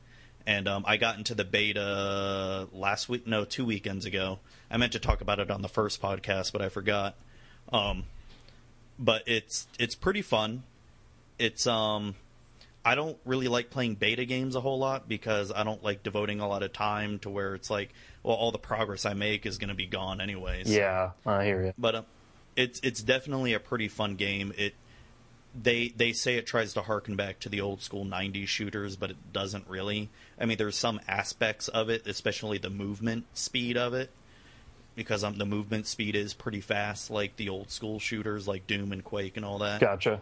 And 0.47 0.67
um, 0.67 0.83
I 0.87 0.97
got 0.97 1.17
into 1.17 1.35
the 1.35 1.43
beta 1.43 2.67
last 2.73 3.07
week, 3.09 3.27
no, 3.27 3.45
two 3.45 3.65
weekends 3.65 4.05
ago. 4.05 4.39
I 4.71 4.77
meant 4.77 4.93
to 4.93 4.99
talk 4.99 5.21
about 5.21 5.39
it 5.39 5.51
on 5.51 5.61
the 5.61 5.67
first 5.67 6.01
podcast, 6.01 6.51
but 6.53 6.61
I 6.61 6.69
forgot. 6.69 7.15
Um, 7.71 8.05
but 8.97 9.23
it's 9.27 9.67
it's 9.77 9.93
pretty 9.93 10.21
fun. 10.23 10.63
It's 11.37 11.67
um, 11.67 12.15
I 12.87 12.95
don't 12.95 13.17
really 13.25 13.49
like 13.49 13.69
playing 13.69 13.95
beta 13.95 14.23
games 14.23 14.55
a 14.55 14.61
whole 14.61 14.79
lot 14.79 15.09
because 15.09 15.51
I 15.51 15.63
don't 15.65 15.83
like 15.83 16.03
devoting 16.03 16.39
a 16.39 16.47
lot 16.47 16.63
of 16.63 16.71
time 16.71 17.19
to 17.19 17.29
where 17.29 17.53
it's 17.53 17.69
like, 17.69 17.93
well, 18.23 18.35
all 18.35 18.51
the 18.53 18.57
progress 18.57 19.05
I 19.05 19.13
make 19.13 19.45
is 19.45 19.57
going 19.57 19.67
to 19.67 19.75
be 19.75 19.85
gone 19.87 20.21
anyways 20.21 20.69
Yeah, 20.73 21.11
I 21.25 21.43
hear 21.43 21.65
you. 21.65 21.73
but 21.77 21.95
uh, 21.95 22.01
it's 22.55 22.79
it's 22.83 23.03
definitely 23.03 23.53
a 23.53 23.59
pretty 23.59 23.89
fun 23.89 24.15
game. 24.15 24.53
It 24.57 24.73
they 25.61 25.89
they 25.89 26.13
say 26.13 26.35
it 26.37 26.47
tries 26.47 26.73
to 26.75 26.81
harken 26.81 27.17
back 27.17 27.39
to 27.39 27.49
the 27.49 27.59
old 27.59 27.81
school 27.81 28.05
'90s 28.05 28.47
shooters, 28.47 28.95
but 28.95 29.09
it 29.11 29.33
doesn't 29.33 29.67
really. 29.67 30.09
I 30.39 30.45
mean, 30.45 30.57
there's 30.57 30.77
some 30.77 31.01
aspects 31.09 31.67
of 31.67 31.89
it, 31.89 32.07
especially 32.07 32.57
the 32.57 32.69
movement 32.69 33.25
speed 33.33 33.75
of 33.75 33.93
it, 33.95 34.11
because 34.95 35.25
um, 35.25 35.37
the 35.37 35.45
movement 35.45 35.87
speed 35.87 36.15
is 36.15 36.33
pretty 36.33 36.61
fast, 36.61 37.11
like 37.11 37.35
the 37.35 37.49
old 37.49 37.69
school 37.69 37.99
shooters, 37.99 38.47
like 38.47 38.65
Doom 38.65 38.93
and 38.93 39.03
Quake 39.03 39.35
and 39.35 39.45
all 39.45 39.57
that 39.59 39.81
Gotcha. 39.81 40.21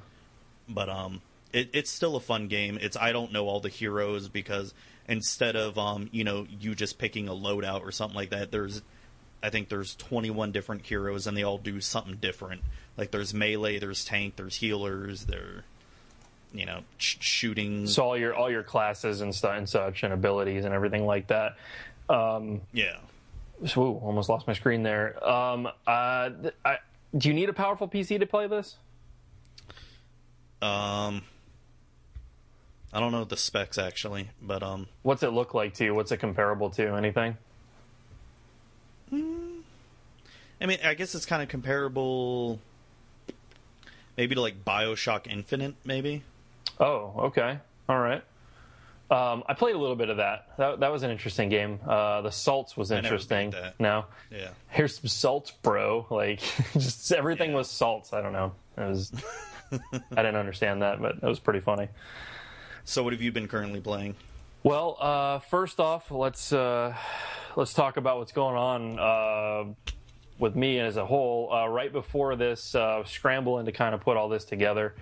but 0.67 0.89
um 0.89 1.21
it, 1.55 1.69
it's 1.73 1.89
still 1.89 2.15
a 2.15 2.19
fun 2.19 2.47
game 2.47 2.77
it's 2.81 2.95
i 2.97 3.11
don't 3.11 3.31
know 3.31 3.47
all 3.47 3.59
the 3.59 3.69
heroes 3.69 4.27
because 4.29 4.73
instead 5.07 5.55
of 5.55 5.77
um 5.77 6.09
you 6.11 6.23
know 6.23 6.45
you 6.59 6.75
just 6.75 6.97
picking 6.99 7.27
a 7.27 7.33
loadout 7.33 7.81
or 7.81 7.91
something 7.91 8.15
like 8.15 8.29
that 8.29 8.51
there's 8.51 8.81
i 9.41 9.49
think 9.49 9.69
there's 9.69 9.95
21 9.95 10.51
different 10.51 10.85
heroes 10.85 11.25
and 11.27 11.35
they 11.37 11.43
all 11.43 11.57
do 11.57 11.79
something 11.81 12.15
different 12.17 12.61
like 12.97 13.11
there's 13.11 13.33
melee 13.33 13.79
there's 13.79 14.03
tank 14.05 14.35
there's 14.35 14.55
healers 14.57 15.25
there 15.25 15.63
you 16.53 16.65
know 16.65 16.81
sh- 16.97 17.17
shooting 17.19 17.85
So 17.87 18.03
all 18.03 18.17
your 18.17 18.33
all 18.33 18.49
your 18.51 18.63
classes 18.63 19.21
and 19.21 19.33
stuff 19.35 19.57
and 19.57 19.67
such 19.67 20.03
and 20.03 20.13
abilities 20.13 20.63
and 20.65 20.73
everything 20.73 21.05
like 21.05 21.27
that. 21.27 21.57
yeah 22.09 22.97
So, 23.65 23.81
ooh, 23.81 23.95
almost 24.03 24.29
lost 24.29 24.47
my 24.47 24.53
screen 24.53 24.81
there. 24.83 25.15
Um, 25.27 25.67
uh, 25.87 26.29
th- 26.29 26.53
I, 26.63 26.77
do 27.17 27.27
you 27.29 27.33
need 27.33 27.49
a 27.49 27.53
powerful 27.53 27.87
PC 27.89 28.19
to 28.19 28.25
play 28.25 28.47
this? 28.47 28.77
um 30.61 31.23
i 32.95 32.99
don't 32.99 33.11
know 33.11 33.23
the 33.25 33.37
specs 33.37 33.77
actually 33.77 34.29
but 34.41 34.63
um 34.63 34.87
What's 35.03 35.21
it 35.21 35.29
look 35.29 35.53
like 35.53 35.75
to 35.75 35.83
you? 35.85 35.93
What's 35.93 36.11
it 36.11 36.17
comparable 36.17 36.69
to? 36.71 36.95
Anything? 36.95 37.37
i 39.11 40.65
mean 40.65 40.79
i 40.83 40.93
guess 40.95 41.13
it's 41.13 41.25
kind 41.25 41.43
of 41.43 41.47
comparable 41.49 42.59
maybe 44.17 44.33
to 44.35 44.41
like 44.41 44.63
bioshock 44.65 45.27
infinite 45.27 45.75
maybe 45.85 46.23
Oh, 46.77 47.13
okay. 47.27 47.59
All 47.87 47.97
right. 47.99 48.21
Um, 49.09 49.43
I 49.47 49.53
played 49.53 49.75
a 49.75 49.77
little 49.77 49.95
bit 49.95 50.09
of 50.09 50.17
that. 50.17 50.49
That, 50.57 50.81
that 50.81 50.91
was 50.91 51.03
an 51.03 51.11
interesting 51.11 51.47
game. 51.47 51.79
Uh, 51.87 52.19
the 52.19 52.31
salts 52.31 52.75
was 52.75 52.91
interesting. 52.91 53.53
No, 53.79 54.03
yeah 54.29 54.49
here's 54.67 54.97
some 54.99 55.07
salts, 55.07 55.51
bro. 55.51 56.05
Like, 56.09 56.41
just 56.73 57.13
everything 57.13 57.51
Yeah. 57.51 57.55
was 57.57 57.69
salts. 57.71 58.11
I 58.11 58.21
don't 58.21 58.33
know. 58.33 58.51
It 58.77 58.81
was. 58.89 59.13
I 59.71 59.77
didn't 60.17 60.35
understand 60.35 60.81
that, 60.81 60.99
but 61.01 61.15
it 61.15 61.23
was 61.23 61.39
pretty 61.39 61.61
funny. 61.61 61.87
So, 62.87 63.01
what 63.01 63.13
have 63.13 63.21
you 63.21 63.31
been 63.31 63.47
currently 63.47 63.81
playing? 63.81 64.15
Well, 64.61 64.97
uh, 64.99 65.39
first 65.39 65.79
off, 65.79 66.11
let's 66.11 66.53
uh, 66.53 66.95
let's 67.55 67.73
talk 67.73 67.97
about 67.97 68.19
what's 68.19 68.31
going 68.31 68.55
on 68.55 68.99
uh, 68.99 69.91
with 70.37 70.55
me 70.55 70.79
as 70.79 70.95
a 70.95 71.05
whole. 71.05 71.51
Uh, 71.51 71.67
right 71.67 71.91
before 71.91 72.35
this, 72.35 72.75
uh, 72.75 73.03
scrambling 73.03 73.65
to 73.65 73.71
kind 73.71 73.95
of 73.95 74.01
put 74.01 74.17
all 74.17 74.29
this 74.29 74.45
together, 74.45 74.93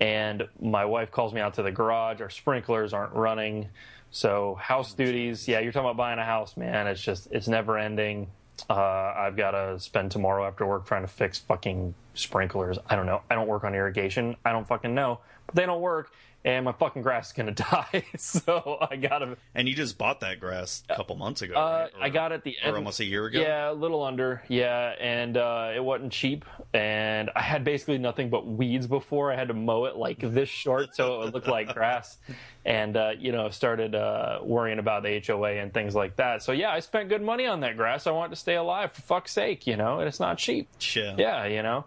and 0.00 0.48
my 0.60 0.84
wife 0.84 1.12
calls 1.12 1.32
me 1.32 1.40
out 1.40 1.54
to 1.54 1.62
the 1.62 1.70
garage. 1.70 2.20
Our 2.20 2.28
sprinklers 2.28 2.92
aren't 2.92 3.14
running, 3.14 3.68
so 4.10 4.56
house 4.56 4.92
duties. 4.92 5.46
Yeah, 5.46 5.60
you're 5.60 5.70
talking 5.70 5.86
about 5.86 5.96
buying 5.96 6.18
a 6.18 6.24
house, 6.24 6.56
man. 6.56 6.88
It's 6.88 7.00
just 7.00 7.28
it's 7.30 7.46
never 7.46 7.78
ending. 7.78 8.26
Uh, 8.68 9.14
I've 9.16 9.36
got 9.36 9.52
to 9.52 9.78
spend 9.78 10.10
tomorrow 10.10 10.44
after 10.44 10.66
work 10.66 10.86
trying 10.86 11.02
to 11.02 11.08
fix 11.08 11.38
fucking 11.38 11.94
sprinklers. 12.14 12.78
I 12.88 12.96
don't 12.96 13.06
know. 13.06 13.22
I 13.30 13.36
don't 13.36 13.46
work 13.46 13.62
on 13.62 13.76
irrigation. 13.76 14.34
I 14.44 14.50
don't 14.50 14.66
fucking 14.66 14.92
know, 14.92 15.20
but 15.46 15.54
they 15.54 15.66
don't 15.66 15.80
work, 15.80 16.10
and 16.44 16.64
my 16.64 16.72
fucking 16.72 17.02
grass 17.02 17.28
is 17.28 17.32
gonna 17.32 17.50
die. 17.52 18.04
so 18.16 18.78
I 18.90 18.96
gotta. 18.96 19.36
And 19.54 19.68
you 19.68 19.74
just 19.74 19.98
bought 19.98 20.20
that 20.20 20.40
grass 20.40 20.82
a 20.88 20.96
couple 20.96 21.16
months 21.16 21.42
ago. 21.42 21.54
Uh, 21.54 21.58
right? 21.60 21.90
Or- 22.00 22.04
I 22.04 22.08
got 22.08 22.32
it 22.32 22.44
the 22.44 22.56
end, 22.62 22.72
or 22.74 22.76
almost 22.78 23.00
a 23.00 23.04
year 23.04 23.26
ago. 23.26 23.40
Yeah, 23.40 23.70
a 23.70 23.72
little 23.72 24.02
under. 24.02 24.42
Yeah, 24.48 24.94
and 25.00 25.36
uh, 25.36 25.72
it 25.74 25.82
wasn't 25.82 26.12
cheap. 26.12 26.44
And 26.72 27.30
I 27.34 27.42
had 27.42 27.64
basically 27.64 27.98
nothing 27.98 28.30
but 28.30 28.46
weeds 28.46 28.86
before. 28.86 29.32
I 29.32 29.36
had 29.36 29.48
to 29.48 29.54
mow 29.54 29.86
it 29.86 29.96
like 29.96 30.18
this 30.20 30.48
short 30.48 30.94
so 30.94 31.14
it 31.22 31.24
would 31.26 31.34
look 31.34 31.46
like 31.46 31.68
grass. 31.74 32.18
And 32.64 32.96
uh, 32.96 33.10
you 33.18 33.32
know, 33.32 33.48
started 33.50 33.94
uh, 33.94 34.40
worrying 34.42 34.78
about 34.78 35.02
the 35.02 35.22
HOA 35.26 35.52
and 35.52 35.72
things 35.72 35.94
like 35.94 36.16
that. 36.16 36.42
So 36.42 36.52
yeah, 36.52 36.70
I 36.70 36.80
spent 36.80 37.08
good 37.08 37.22
money 37.22 37.46
on 37.46 37.60
that 37.60 37.76
grass. 37.76 38.06
I 38.06 38.10
want 38.10 38.30
it 38.32 38.36
to 38.36 38.40
stay 38.40 38.56
alive 38.56 38.92
for 38.92 39.02
fuck's 39.02 39.32
sake. 39.32 39.66
You 39.66 39.76
know, 39.76 39.98
and 40.00 40.08
it's 40.08 40.20
not 40.20 40.38
cheap. 40.38 40.68
Yeah. 40.94 41.14
Yeah, 41.18 41.44
you 41.46 41.62
know. 41.62 41.84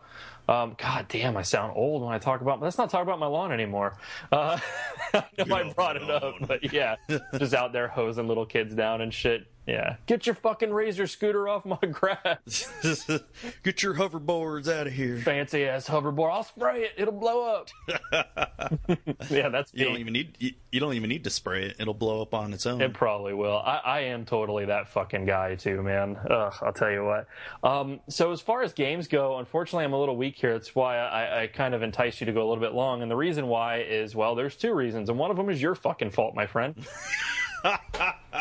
Um, 0.51 0.75
God 0.77 1.05
damn, 1.07 1.37
I 1.37 1.43
sound 1.43 1.71
old 1.77 2.03
when 2.03 2.13
I 2.13 2.17
talk 2.17 2.41
about. 2.41 2.61
Let's 2.61 2.77
not 2.77 2.89
talk 2.89 3.03
about 3.03 3.19
my 3.19 3.25
lawn 3.25 3.53
anymore. 3.53 3.95
Uh, 4.33 4.59
I 5.13 5.23
know 5.45 5.55
I 5.55 5.71
brought 5.71 5.95
it 5.95 6.09
up, 6.09 6.35
but 6.41 6.73
yeah, 6.73 6.97
just 7.37 7.53
out 7.53 7.71
there 7.71 7.87
hosing 7.87 8.27
little 8.27 8.45
kids 8.45 8.75
down 8.75 8.99
and 8.99 9.13
shit. 9.13 9.47
Yeah, 9.67 9.97
get 10.07 10.25
your 10.25 10.33
fucking 10.35 10.73
razor 10.73 11.05
scooter 11.05 11.47
off 11.47 11.65
my 11.65 11.77
grass. 11.77 12.67
Get 13.63 13.83
your 13.83 13.93
hoverboards 13.93 14.67
out 14.71 14.87
of 14.87 14.93
here. 14.93 15.19
Fancy 15.19 15.65
ass 15.65 15.87
hoverboard. 15.87 16.31
I'll 16.31 16.43
spray 16.43 16.83
it. 16.85 16.93
It'll 16.97 17.13
blow 17.13 17.43
up. 17.55 17.69
yeah, 19.29 19.49
that's 19.49 19.71
You 19.73 19.85
me. 19.85 19.91
don't 19.91 19.97
even 19.99 20.13
need 20.13 20.35
you, 20.39 20.51
you 20.71 20.79
don't 20.79 20.93
even 20.95 21.09
need 21.09 21.23
to 21.25 21.29
spray 21.29 21.65
it. 21.65 21.75
It'll 21.79 21.93
blow 21.93 22.21
up 22.23 22.33
on 22.33 22.53
its 22.53 22.65
own. 22.65 22.81
It 22.81 22.93
probably 22.93 23.33
will. 23.35 23.57
I, 23.57 23.77
I 23.85 23.99
am 24.01 24.25
totally 24.25 24.65
that 24.65 24.87
fucking 24.87 25.25
guy 25.25 25.55
too, 25.55 25.83
man. 25.83 26.17
Ugh, 26.29 26.53
I'll 26.61 26.73
tell 26.73 26.91
you 26.91 27.05
what. 27.05 27.27
Um, 27.63 27.99
so 28.09 28.31
as 28.31 28.41
far 28.41 28.63
as 28.63 28.73
games 28.73 29.07
go, 29.07 29.37
unfortunately, 29.37 29.85
I'm 29.85 29.93
a 29.93 29.99
little 29.99 30.17
weak 30.17 30.37
here. 30.37 30.53
That's 30.53 30.73
why 30.73 30.97
I, 30.97 31.43
I 31.43 31.47
kind 31.47 31.75
of 31.75 31.83
enticed 31.83 32.19
you 32.19 32.25
to 32.25 32.33
go 32.33 32.39
a 32.41 32.47
little 32.49 32.63
bit 32.63 32.73
long. 32.73 33.03
And 33.03 33.11
the 33.11 33.15
reason 33.15 33.47
why 33.47 33.81
is, 33.81 34.15
well, 34.15 34.33
there's 34.35 34.55
two 34.55 34.73
reasons, 34.73 35.09
and 35.09 35.19
one 35.19 35.29
of 35.29 35.37
them 35.37 35.49
is 35.49 35.61
your 35.61 35.75
fucking 35.75 36.09
fault, 36.11 36.33
my 36.35 36.47
friend. 36.47 36.75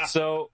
So 0.07 0.51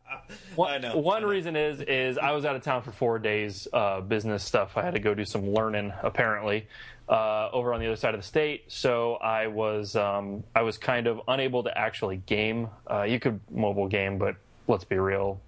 one, 0.55 0.83
one 0.83 1.25
reason 1.25 1.57
is 1.57 1.81
is 1.81 2.19
I 2.19 2.33
was 2.33 2.45
out 2.45 2.57
of 2.57 2.63
town 2.63 2.83
for 2.83 2.93
four 2.93 3.19
days, 3.19 3.69
uh, 3.73 4.01
business 4.01 4.43
stuff. 4.43 4.77
I 4.77 4.83
had 4.83 4.95
to 4.95 5.01
go 5.01 5.15
do 5.15 5.25
some 5.25 5.51
learning 5.51 5.93
apparently 6.03 6.67
uh, 7.09 7.51
over 7.53 7.73
on 7.73 7.81
the 7.81 7.87
other 7.87 7.97
side 7.97 8.15
of 8.15 8.21
the 8.21 8.27
state. 8.27 8.65
So 8.69 9.15
I 9.15 9.47
was 9.47 9.97
um, 9.97 10.45
I 10.55 10.63
was 10.63 10.79
kind 10.79 11.07
of 11.07 11.21
unable 11.29 11.63
to 11.65 11.77
actually 11.77 12.19
game. 12.19 12.69
Uh, 12.91 13.03
you 13.03 13.21
could 13.21 13.41
mobile 13.51 13.89
game, 13.89 14.19
but 14.19 14.37
let's 14.69 14.85
be 14.85 14.99
real, 14.99 15.41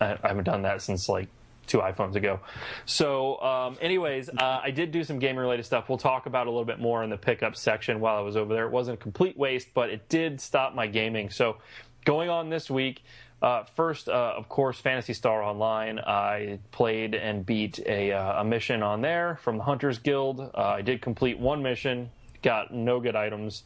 I, 0.00 0.16
I 0.22 0.28
haven't 0.28 0.44
done 0.44 0.62
that 0.62 0.82
since 0.82 1.08
like 1.08 1.28
two 1.66 1.78
iPhones 1.78 2.16
ago. 2.16 2.40
So, 2.84 3.40
um, 3.40 3.78
anyways, 3.80 4.28
uh, 4.28 4.60
I 4.62 4.70
did 4.72 4.90
do 4.90 5.04
some 5.04 5.18
gaming 5.18 5.38
related 5.38 5.64
stuff. 5.64 5.88
We'll 5.88 5.98
talk 5.98 6.26
about 6.26 6.46
a 6.46 6.50
little 6.50 6.64
bit 6.64 6.80
more 6.80 7.04
in 7.04 7.10
the 7.10 7.16
pickup 7.16 7.54
section 7.54 8.00
while 8.00 8.16
I 8.16 8.20
was 8.20 8.36
over 8.36 8.52
there. 8.52 8.66
It 8.66 8.72
wasn't 8.72 8.98
a 8.98 9.00
complete 9.00 9.38
waste, 9.38 9.68
but 9.72 9.88
it 9.90 10.08
did 10.08 10.40
stop 10.40 10.74
my 10.74 10.88
gaming. 10.88 11.30
So, 11.30 11.58
going 12.04 12.30
on 12.30 12.50
this 12.50 12.70
week. 12.70 13.02
Uh, 13.42 13.64
first, 13.64 14.08
uh, 14.08 14.34
of 14.36 14.48
course, 14.48 14.78
Phantasy 14.78 15.14
Star 15.14 15.42
Online. 15.42 15.98
I 15.98 16.58
played 16.72 17.14
and 17.14 17.44
beat 17.44 17.78
a, 17.86 18.12
uh, 18.12 18.42
a 18.42 18.44
mission 18.44 18.82
on 18.82 19.00
there 19.00 19.38
from 19.42 19.56
the 19.56 19.64
Hunters 19.64 19.98
Guild. 19.98 20.40
Uh, 20.40 20.50
I 20.54 20.82
did 20.82 21.00
complete 21.00 21.38
one 21.38 21.62
mission, 21.62 22.10
got 22.42 22.72
no 22.72 23.00
good 23.00 23.16
items, 23.16 23.64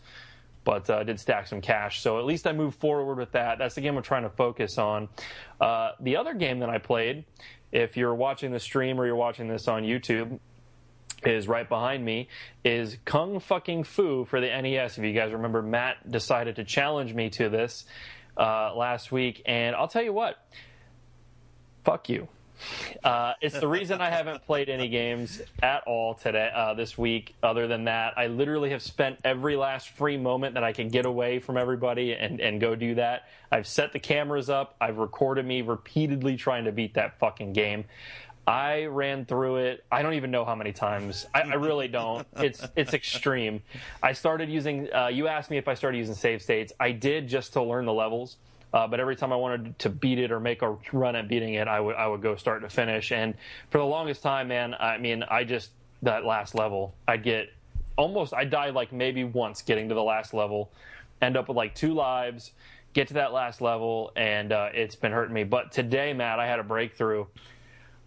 but 0.62 0.88
uh, 0.88 0.99
I 0.99 1.03
did 1.03 1.18
stack 1.18 1.49
some 1.49 1.61
cash. 1.61 2.03
So 2.03 2.20
at 2.20 2.25
least 2.25 2.47
I 2.47 2.53
moved 2.53 2.79
forward 2.79 3.16
with 3.16 3.33
that. 3.33 3.59
That's 3.59 3.75
the 3.75 3.81
game 3.81 3.97
I'm 3.97 4.03
trying 4.05 4.23
to 4.23 4.31
focus 4.31 4.79
on. 4.79 5.09
Uh, 5.61 5.92
the 5.99 6.16
other 6.16 6.35
game 6.35 6.61
that 6.61 6.70
I 6.70 6.79
played, 6.79 7.25
if 7.73 7.97
you're 7.97 8.14
watching 8.14 8.53
the 8.53 8.61
stream 8.61 9.01
or 9.01 9.07
you're 9.07 9.16
watching 9.16 9.49
this 9.49 9.66
on 9.66 9.83
YouTube, 9.83 10.38
is 11.25 11.49
right 11.49 11.68
behind 11.68 12.05
me 12.05 12.29
is 12.64 12.99
Kung 13.07 13.40
fucking 13.40 13.85
Fu 13.85 14.27
for 14.27 14.40
the 14.40 14.47
NES. 14.47 14.99
If 14.99 15.05
you 15.05 15.14
guys 15.14 15.33
remember, 15.33 15.62
Matt 15.62 16.11
decided 16.11 16.57
to 16.57 16.64
challenge 16.64 17.14
me 17.14 17.31
to 17.31 17.49
this 17.49 17.87
uh, 18.37 18.75
last 18.75 19.12
week, 19.12 19.42
and 19.47 19.75
I'll 19.77 19.88
tell 19.88 20.03
you 20.03 20.12
what, 20.12 20.38
fuck 21.85 22.09
you. 22.09 22.29
Uh, 23.03 23.35
it's 23.40 23.59
the 23.59 23.68
reason 23.68 24.01
I 24.01 24.11
haven't 24.11 24.42
played 24.47 24.68
any 24.68 24.88
games 24.88 25.42
at 25.62 25.83
all 25.87 26.14
today, 26.14 26.51
uh, 26.55 26.75
this 26.75 26.97
week. 26.97 27.35
Other 27.42 27.66
than 27.66 27.85
that, 27.85 28.14
I 28.16 28.29
literally 28.29 28.70
have 28.70 28.83
spent 28.83 29.18
every 29.25 29.57
last 29.57 29.90
free 29.90 30.16
moment 30.16 30.55
that 30.55 30.64
I 30.64 30.73
can 30.73 30.88
get 30.88 31.05
away 31.05 31.38
from 31.38 31.57
everybody 31.57 32.12
and, 32.12 32.40
and 32.40 32.61
go 32.61 32.75
do 32.75 32.94
that. 32.94 33.29
I've 33.51 33.66
set 33.66 33.92
the 33.92 33.99
cameras 33.99 34.51
up. 34.51 34.77
I've 34.81 34.99
recorded 34.99 35.47
me 35.47 35.62
repeatedly 35.62 36.37
trying 36.37 36.64
to 36.64 36.73
beat 36.73 36.94
that 36.94 37.18
fucking 37.18 37.53
game. 37.53 37.85
I 38.46 38.85
ran 38.85 39.24
through 39.24 39.57
it. 39.57 39.85
I 39.90 40.02
don't 40.02 40.14
even 40.14 40.30
know 40.30 40.44
how 40.44 40.54
many 40.54 40.72
times. 40.72 41.26
I, 41.35 41.42
I 41.42 41.54
really 41.54 41.88
don't. 41.88 42.26
It's 42.37 42.66
it's 42.76 42.92
extreme. 42.92 43.62
I 44.02 44.12
started 44.12 44.50
using. 44.50 44.92
Uh, 44.92 45.09
you 45.09 45.28
asked 45.28 45.50
me 45.50 45.57
if 45.57 45.66
I 45.68 45.74
started 45.74 45.98
using 45.98 46.14
save 46.14 46.42
states. 46.42 46.72
I 46.78 46.92
did 46.92 47.28
just 47.28 47.54
to 47.54 47.62
learn 47.62 47.87
the 47.87 47.92
levels. 47.92 48.37
Uh, 48.74 48.88
but 48.88 48.98
every 48.98 49.14
time 49.14 49.33
I 49.33 49.37
wanted 49.37 49.78
to 49.78 49.88
beat 49.88 50.18
it 50.18 50.33
or 50.33 50.40
make 50.40 50.62
a 50.62 50.76
run 50.92 51.14
at 51.14 51.28
beating 51.28 51.54
it, 51.54 51.68
I 51.68 51.78
would 51.78 51.94
I 51.94 52.07
would 52.07 52.22
go 52.22 52.35
start 52.35 52.62
to 52.62 52.68
finish. 52.68 53.12
And 53.12 53.35
for 53.70 53.78
the 53.78 53.85
longest 53.85 54.22
time, 54.22 54.48
man, 54.48 54.74
I 54.78 54.98
mean, 54.98 55.22
I 55.22 55.44
just 55.44 55.70
that 56.02 56.24
last 56.24 56.54
level, 56.54 56.94
I'd 57.07 57.22
get 57.22 57.50
almost. 57.96 58.35
I 58.35 58.44
died 58.44 58.74
like 58.74 58.92
maybe 58.92 59.24
once 59.24 59.62
getting 59.62 59.88
to 59.88 59.94
the 59.94 60.02
last 60.02 60.35
level, 60.35 60.70
end 61.22 61.37
up 61.37 61.48
with 61.48 61.57
like 61.57 61.74
two 61.74 61.94
lives, 61.94 62.50
get 62.94 63.09
to 63.09 63.14
that 63.14 63.33
last 63.33 63.61
level, 63.61 64.12
and 64.16 64.52
uh, 64.52 64.68
it's 64.74 64.96
been 64.96 65.12
hurting 65.12 65.35
me. 65.35 65.44
But 65.44 65.72
today, 65.72 66.12
Matt, 66.12 66.40
I 66.40 66.46
had 66.46 66.59
a 66.59 66.64
breakthrough. 66.64 67.26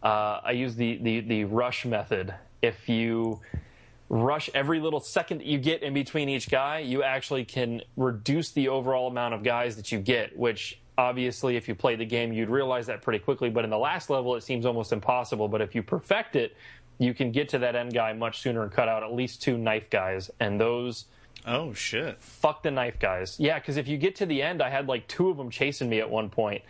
Uh, 0.03 0.41
I 0.43 0.51
use 0.51 0.75
the, 0.75 0.97
the 0.97 1.19
the 1.21 1.43
rush 1.45 1.85
method. 1.85 2.33
If 2.61 2.87
you 2.89 3.39
rush 4.09 4.49
every 4.53 4.79
little 4.79 4.99
second 4.99 5.39
that 5.39 5.47
you 5.47 5.57
get 5.57 5.83
in 5.83 5.93
between 5.93 6.29
each 6.29 6.49
guy, 6.49 6.79
you 6.79 7.03
actually 7.03 7.45
can 7.45 7.81
reduce 7.97 8.51
the 8.51 8.69
overall 8.69 9.07
amount 9.07 9.33
of 9.33 9.43
guys 9.43 9.75
that 9.75 9.91
you 9.91 9.99
get, 9.99 10.37
which 10.37 10.79
obviously 10.97 11.57
if 11.57 11.67
you 11.67 11.75
play 11.75 11.95
the 11.95 12.05
game 12.05 12.33
you'd 12.33 12.49
realize 12.49 12.87
that 12.87 13.01
pretty 13.01 13.19
quickly, 13.19 13.49
but 13.49 13.63
in 13.63 13.69
the 13.69 13.77
last 13.77 14.09
level 14.09 14.35
it 14.35 14.43
seems 14.43 14.65
almost 14.65 14.93
impossible, 14.93 15.47
but 15.47 15.61
if 15.61 15.75
you 15.75 15.83
perfect 15.83 16.35
it, 16.35 16.55
you 16.99 17.13
can 17.13 17.31
get 17.31 17.49
to 17.49 17.59
that 17.59 17.75
end 17.75 17.93
guy 17.93 18.13
much 18.13 18.39
sooner 18.39 18.63
and 18.63 18.71
cut 18.71 18.87
out 18.87 19.03
at 19.03 19.13
least 19.13 19.41
two 19.41 19.57
knife 19.57 19.89
guys 19.89 20.31
and 20.39 20.59
those 20.59 21.05
Oh 21.45 21.73
shit! 21.73 22.19
fuck 22.19 22.63
the 22.63 22.71
knife 22.71 22.99
guys. 22.99 23.39
Yeah, 23.39 23.59
because 23.59 23.77
if 23.77 23.87
you 23.87 23.97
get 23.97 24.15
to 24.17 24.25
the 24.25 24.41
end, 24.41 24.61
I 24.61 24.69
had 24.69 24.87
like 24.87 25.07
two 25.07 25.29
of 25.29 25.37
them 25.37 25.49
chasing 25.49 25.87
me 25.87 25.99
at 25.99 26.09
one 26.09 26.29
point. 26.29 26.61
point, 26.61 26.63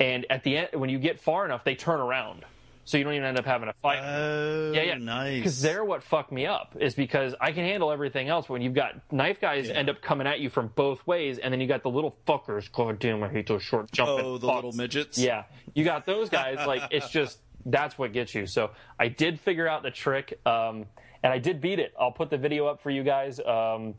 and 0.00 0.26
at 0.30 0.42
the 0.42 0.56
end, 0.56 0.68
when 0.74 0.90
you 0.90 0.98
get 0.98 1.20
far 1.20 1.44
enough, 1.44 1.62
they 1.62 1.74
turn 1.74 2.00
around, 2.00 2.44
so 2.84 2.98
you 2.98 3.04
don't 3.04 3.14
even 3.14 3.24
end 3.26 3.38
up 3.38 3.44
having 3.46 3.68
a 3.68 3.72
fight. 3.74 4.00
Oh, 4.02 4.72
yeah, 4.72 4.82
yeah, 4.82 4.94
nice. 4.98 5.38
Because 5.38 5.62
they're 5.62 5.84
what 5.84 6.02
fucked 6.02 6.32
me 6.32 6.46
up 6.46 6.76
is 6.78 6.94
because 6.94 7.34
I 7.40 7.52
can 7.52 7.64
handle 7.64 7.90
everything 7.90 8.28
else. 8.28 8.46
But 8.46 8.54
when 8.54 8.62
you've 8.62 8.74
got 8.74 8.94
knife 9.12 9.40
guys 9.40 9.68
Yeah. 9.68 9.74
end 9.74 9.88
up 9.90 10.02
coming 10.02 10.26
at 10.26 10.40
you 10.40 10.50
from 10.50 10.68
both 10.68 11.06
ways, 11.06 11.38
and 11.38 11.52
then 11.52 11.60
you 11.60 11.66
got 11.66 11.82
the 11.82 11.90
little 11.90 12.16
fuckers. 12.26 12.70
God 12.70 12.98
damn, 12.98 13.22
I 13.22 13.28
hate 13.28 13.46
those 13.48 13.62
short 13.62 13.90
jumping. 13.92 14.24
oh 14.24 14.38
the 14.38 14.46
fucks. 14.48 14.54
little 14.56 14.72
midgets. 14.72 15.18
Yeah, 15.18 15.44
you 15.74 15.84
got 15.84 16.06
those 16.06 16.28
guys. 16.40 16.66
Like 16.66 16.82
it's 16.90 17.08
just 17.10 17.38
that's 17.66 17.96
what 17.98 18.12
gets 18.12 18.34
you. 18.34 18.46
So 18.46 18.70
I 18.98 19.08
did 19.08 19.40
figure 19.40 19.66
out 19.66 19.82
the 19.82 19.90
trick, 19.90 20.38
um, 20.46 20.86
and 21.22 21.32
I 21.32 21.38
did 21.38 21.60
beat 21.60 21.78
it. 21.78 21.94
I'll 21.98 22.12
put 22.12 22.28
the 22.30 22.36
video 22.38 22.66
up 22.66 22.82
for 22.82 22.90
you 22.90 23.02
guys. 23.02 23.40
Um, 23.40 23.94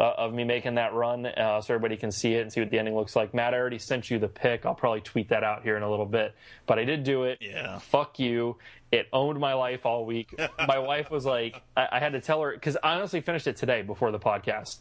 uh, 0.00 0.14
of 0.16 0.32
me 0.32 0.44
making 0.44 0.76
that 0.76 0.94
run 0.94 1.26
uh, 1.26 1.60
so 1.60 1.74
everybody 1.74 1.94
can 1.94 2.10
see 2.10 2.32
it 2.32 2.40
and 2.40 2.50
see 2.50 2.60
what 2.60 2.70
the 2.70 2.78
ending 2.78 2.96
looks 2.96 3.14
like. 3.14 3.34
Matt, 3.34 3.52
I 3.52 3.58
already 3.58 3.78
sent 3.78 4.10
you 4.10 4.18
the 4.18 4.28
pic. 4.28 4.64
I'll 4.64 4.74
probably 4.74 5.02
tweet 5.02 5.28
that 5.28 5.44
out 5.44 5.62
here 5.62 5.76
in 5.76 5.82
a 5.82 5.90
little 5.90 6.06
bit. 6.06 6.34
But 6.66 6.78
I 6.78 6.84
did 6.84 7.04
do 7.04 7.24
it. 7.24 7.38
Yeah. 7.42 7.78
Fuck 7.78 8.18
you. 8.18 8.56
It 8.90 9.08
owned 9.12 9.38
my 9.38 9.52
life 9.52 9.84
all 9.84 10.06
week. 10.06 10.34
my 10.66 10.78
wife 10.78 11.10
was 11.10 11.26
like, 11.26 11.62
I, 11.76 11.88
I 11.92 11.98
had 11.98 12.12
to 12.12 12.20
tell 12.20 12.40
her 12.40 12.52
because 12.52 12.78
I 12.82 12.94
honestly 12.94 13.20
finished 13.20 13.46
it 13.46 13.56
today 13.56 13.82
before 13.82 14.10
the 14.10 14.18
podcast. 14.18 14.78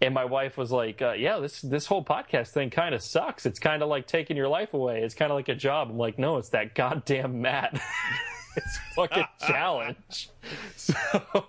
And 0.00 0.14
my 0.14 0.24
wife 0.24 0.56
was 0.56 0.72
like, 0.72 1.00
uh, 1.00 1.12
"Yeah, 1.12 1.38
this 1.38 1.60
this 1.60 1.86
whole 1.86 2.04
podcast 2.04 2.48
thing 2.48 2.70
kind 2.70 2.92
of 2.92 3.02
sucks. 3.02 3.46
It's 3.46 3.60
kind 3.60 3.84
of 3.84 3.88
like 3.88 4.08
taking 4.08 4.36
your 4.36 4.48
life 4.48 4.74
away. 4.74 5.00
It's 5.02 5.14
kind 5.14 5.30
of 5.30 5.36
like 5.36 5.48
a 5.48 5.54
job." 5.54 5.90
I'm 5.90 5.96
like, 5.96 6.18
"No, 6.18 6.38
it's 6.38 6.48
that 6.48 6.74
goddamn 6.74 7.40
Matt. 7.40 7.80
it's 8.56 8.78
fucking 8.96 9.26
challenge." 9.46 10.28
So, 10.76 11.46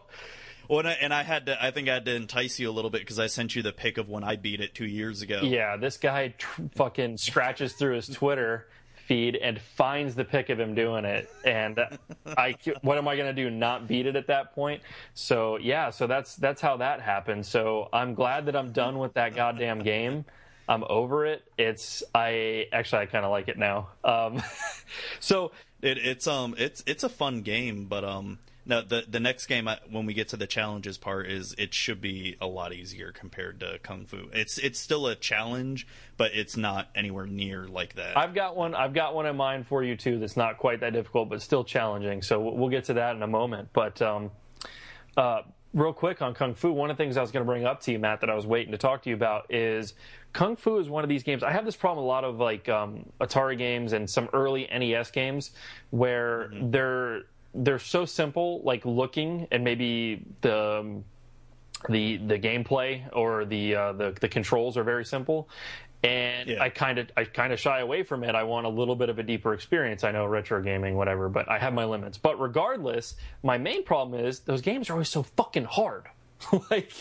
Well, 0.70 0.80
and 0.80 0.88
I, 0.88 0.92
and 0.94 1.14
I 1.14 1.24
had 1.24 1.46
to. 1.48 1.64
I 1.64 1.72
think 1.72 1.90
I 1.90 1.96
had 1.96 2.06
to 2.06 2.16
entice 2.16 2.60
you 2.60 2.70
a 2.70 2.72
little 2.72 2.90
bit 2.92 3.02
because 3.02 3.20
I 3.20 3.28
sent 3.28 3.56
you 3.56 3.62
the 3.62 3.74
pic 3.74 3.98
of 3.98 4.10
when 4.10 4.24
I 4.24 4.36
beat 4.36 4.62
it 4.62 4.74
two 4.74 4.86
years 4.86 5.22
ago. 5.22 5.42
Yeah, 5.44 5.78
this 5.78 5.98
guy 5.98 6.30
tr- 6.38 6.62
fucking 6.76 7.18
scratches 7.18 7.74
through 7.74 7.96
his 7.96 8.08
Twitter 8.08 8.68
feed 8.96 9.36
and 9.36 9.60
finds 9.60 10.16
the 10.16 10.24
pic 10.24 10.50
of 10.50 10.58
him 10.60 10.76
doing 10.76 11.04
it, 11.04 11.30
and 11.46 11.78
I, 12.26 12.56
what 12.84 12.98
am 12.98 13.08
I 13.08 13.18
gonna 13.18 13.34
do? 13.34 13.50
Not 13.50 13.88
beat 13.88 14.06
it 14.06 14.16
at 14.16 14.28
that 14.28 14.56
point? 14.56 14.82
So 15.14 15.58
yeah, 15.58 15.90
so 15.90 16.08
that's 16.08 16.36
that's 16.38 16.62
how 16.62 16.78
that 16.78 17.02
happened. 17.02 17.46
So 17.46 17.90
I'm 17.92 18.14
glad 18.14 18.46
that 18.46 18.56
I'm 18.56 18.72
done 18.72 19.00
with 19.00 19.14
that 19.16 19.36
goddamn 19.36 19.84
game. 19.84 20.24
I'm 20.70 20.86
over 20.90 21.26
it. 21.26 21.44
It's 21.58 22.04
I 22.16 22.68
actually 22.72 23.02
I 23.02 23.06
kind 23.08 23.26
of 23.26 23.32
like 23.32 23.50
it 23.50 23.58
now. 23.58 23.90
Um, 24.06 24.42
so 25.20 25.52
It, 25.82 25.98
it's 25.98 26.28
um 26.28 26.56
it's 26.58 26.82
it's 26.88 27.04
a 27.04 27.10
fun 27.10 27.42
game, 27.42 27.86
but 27.86 28.06
um 28.06 28.40
no 28.66 28.82
the 28.82 29.04
the 29.08 29.20
next 29.20 29.48
game 29.48 29.68
I, 29.68 29.80
when 29.90 30.06
we 30.06 30.14
get 30.14 30.30
to 30.30 30.38
the 30.38 30.48
challenges 30.48 30.98
part 30.98 31.30
is 31.30 31.54
it 31.58 31.74
should 31.74 32.02
be 32.02 32.38
a 32.40 32.48
lot 32.48 32.74
easier 32.74 33.12
compared 33.12 33.60
to 33.60 33.80
Kung 33.84 34.06
Fu. 34.06 34.30
It's 34.34 34.58
it's 34.58 34.80
still 34.80 35.08
a 35.08 35.16
challenge, 35.16 35.88
but 36.18 36.32
it's 36.34 36.56
not 36.56 36.90
anywhere 36.96 37.26
near 37.26 37.68
like 37.68 37.96
that. 37.96 38.18
I've 38.18 38.34
got 38.34 38.56
one. 38.56 38.76
I've 38.76 38.94
got 38.94 39.16
one 39.16 39.26
in 39.26 39.36
mind 39.36 39.68
for 39.68 39.84
you 39.84 39.96
too. 39.96 40.20
That's 40.20 40.38
not 40.38 40.58
quite 40.58 40.80
that 40.82 40.94
difficult, 40.94 41.30
but 41.30 41.42
still 41.42 41.64
challenging. 41.64 42.22
So 42.22 42.40
we'll 42.40 42.70
get 42.70 42.86
to 42.86 42.94
that 42.94 43.16
in 43.16 43.22
a 43.22 43.28
moment. 43.28 43.70
But 43.74 44.02
um, 44.02 44.32
uh, 45.18 45.42
real 45.74 45.94
quick 45.94 46.22
on 46.22 46.34
Kung 46.34 46.54
Fu, 46.54 46.72
one 46.72 46.90
of 46.90 46.98
the 46.98 47.04
things 47.04 47.18
I 47.18 47.22
was 47.22 47.32
going 47.32 47.46
to 47.46 47.52
bring 47.52 47.66
up 47.66 47.82
to 47.82 47.92
you, 47.92 48.00
Matt, 48.00 48.22
that 48.22 48.30
I 48.30 48.36
was 48.36 48.46
waiting 48.46 48.72
to 48.72 48.78
talk 48.78 49.04
to 49.04 49.10
you 49.10 49.16
about 49.16 49.54
is 49.54 49.94
Kung 50.32 50.56
Fu 50.56 50.78
is 50.78 50.90
one 50.90 51.04
of 51.04 51.10
these 51.10 51.24
games. 51.24 51.44
I 51.44 51.52
have 51.52 51.66
this 51.66 51.76
problem 51.76 52.04
a 52.04 52.08
lot 52.08 52.24
of 52.24 52.40
like 52.40 52.70
um, 52.70 53.10
Atari 53.20 53.58
games 53.58 53.94
and 53.94 54.10
some 54.10 54.30
early 54.34 54.68
NES 54.72 55.12
games 55.12 55.52
where 55.90 56.52
they're 56.62 57.24
they're 57.54 57.80
so 57.80 58.06
simple, 58.06 58.62
like 58.64 58.86
looking, 58.86 59.48
and 59.52 59.64
maybe 59.64 60.24
the 60.42 60.80
um, 60.80 61.04
the 61.90 62.18
the 62.18 62.40
gameplay 62.40 63.04
or 63.14 63.46
the 63.46 63.76
uh, 63.76 63.94
the 63.94 64.16
the 64.20 64.28
controls 64.30 64.78
are 64.78 64.84
very 64.84 65.06
simple, 65.06 65.50
and 66.04 66.50
Yeah. 66.50 66.64
I 66.64 66.70
kind 66.70 66.98
of 67.00 67.12
I 67.16 67.26
kind 67.26 67.54
of 67.54 67.60
shy 67.60 67.80
away 67.80 68.04
from 68.04 68.24
it. 68.24 68.36
I 68.36 68.44
want 68.44 68.66
a 68.66 68.70
little 68.70 68.96
bit 68.96 69.10
of 69.10 69.20
a 69.20 69.24
deeper 69.24 69.54
experience. 69.54 70.04
I 70.04 70.12
know 70.12 70.26
retro 70.26 70.62
gaming, 70.62 70.96
whatever, 70.96 71.30
but 71.30 71.50
I 71.50 71.60
have 71.60 71.74
my 71.74 71.86
limits. 71.86 72.18
But 72.18 72.40
regardless, 72.40 73.16
my 73.44 73.58
main 73.58 73.84
problem 73.84 74.20
is 74.24 74.40
those 74.42 74.62
games 74.62 74.90
are 74.90 74.94
always 74.94 75.10
so 75.10 75.24
fucking 75.24 75.66
hard. 75.66 76.06
like 76.72 76.92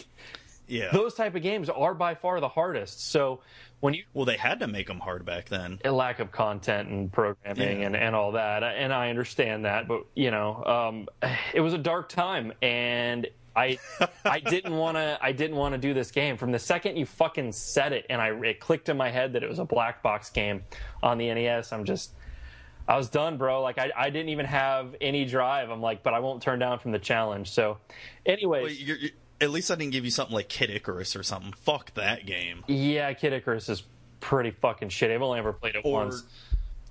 Yeah. 0.72 0.90
those 0.92 1.14
type 1.14 1.34
of 1.34 1.42
games 1.42 1.68
are 1.68 1.94
by 1.94 2.14
far 2.14 2.40
the 2.40 2.48
hardest. 2.48 3.10
So 3.10 3.40
when 3.80 3.94
you 3.94 4.04
well, 4.14 4.24
they 4.24 4.36
had 4.36 4.60
to 4.60 4.66
make 4.66 4.86
them 4.86 5.00
hard 5.00 5.24
back 5.24 5.48
then. 5.48 5.78
a 5.84 5.90
lack 5.90 6.18
of 6.20 6.32
content 6.32 6.88
and 6.88 7.12
programming 7.12 7.80
Yeah. 7.80 7.86
and, 7.86 7.96
and 7.96 8.14
all 8.14 8.32
that. 8.32 8.62
And 8.62 8.92
I 8.92 9.10
understand 9.10 9.64
that, 9.64 9.86
but 9.88 10.04
you 10.14 10.30
know, 10.30 10.64
um, 10.64 11.08
it 11.54 11.60
was 11.60 11.74
a 11.74 11.78
dark 11.78 12.08
time, 12.08 12.52
and 12.62 13.26
I 13.54 13.78
I 14.24 14.40
didn't 14.40 14.74
want 14.76 14.96
to 14.96 15.18
I 15.20 15.32
didn't 15.32 15.56
want 15.56 15.72
to 15.74 15.78
do 15.78 15.92
this 15.94 16.10
game 16.10 16.36
from 16.38 16.52
the 16.52 16.58
second 16.58 16.96
you 16.96 17.04
fucking 17.06 17.52
said 17.52 17.92
it, 17.92 18.06
and 18.08 18.20
I 18.22 18.28
it 18.30 18.60
clicked 18.60 18.88
in 18.88 18.96
my 18.96 19.10
head 19.10 19.34
that 19.34 19.42
it 19.42 19.48
was 19.50 19.58
a 19.58 19.64
black 19.66 20.02
box 20.02 20.30
game 20.30 20.62
on 21.02 21.18
the 21.18 21.32
NES. 21.34 21.72
I'm 21.72 21.84
just. 21.84 22.12
I 22.88 22.96
was 22.96 23.08
done, 23.08 23.36
bro. 23.36 23.62
Like 23.62 23.78
I, 23.78 23.92
I 23.96 24.10
didn't 24.10 24.30
even 24.30 24.44
have 24.46 24.96
any 25.00 25.24
drive. 25.24 25.70
I'm 25.70 25.80
like, 25.80 26.02
but 26.02 26.14
I 26.14 26.18
won't 26.18 26.42
turn 26.42 26.58
down 26.58 26.80
from 26.80 26.90
the 26.90 26.98
challenge. 26.98 27.50
So, 27.52 27.78
anyways, 28.26 28.62
Well, 28.64 28.72
you're, 28.72 28.96
you're- 28.96 29.12
at 29.42 29.50
least 29.50 29.70
I 29.70 29.74
didn't 29.74 29.92
give 29.92 30.04
you 30.04 30.10
something 30.10 30.34
like 30.34 30.48
Kid 30.48 30.70
Icarus 30.70 31.14
or 31.16 31.22
something. 31.22 31.52
Fuck 31.52 31.92
that 31.94 32.24
game. 32.24 32.64
yeah, 32.68 33.12
Kid 33.12 33.32
Icarus 33.34 33.68
is 33.68 33.82
pretty 34.20 34.52
fucking 34.52 34.88
shit. 34.90 35.10
I've 35.10 35.20
only 35.22 35.38
ever 35.40 35.52
played 35.52 35.74
it 35.74 35.82
Or 35.84 35.92
once. 36.04 36.22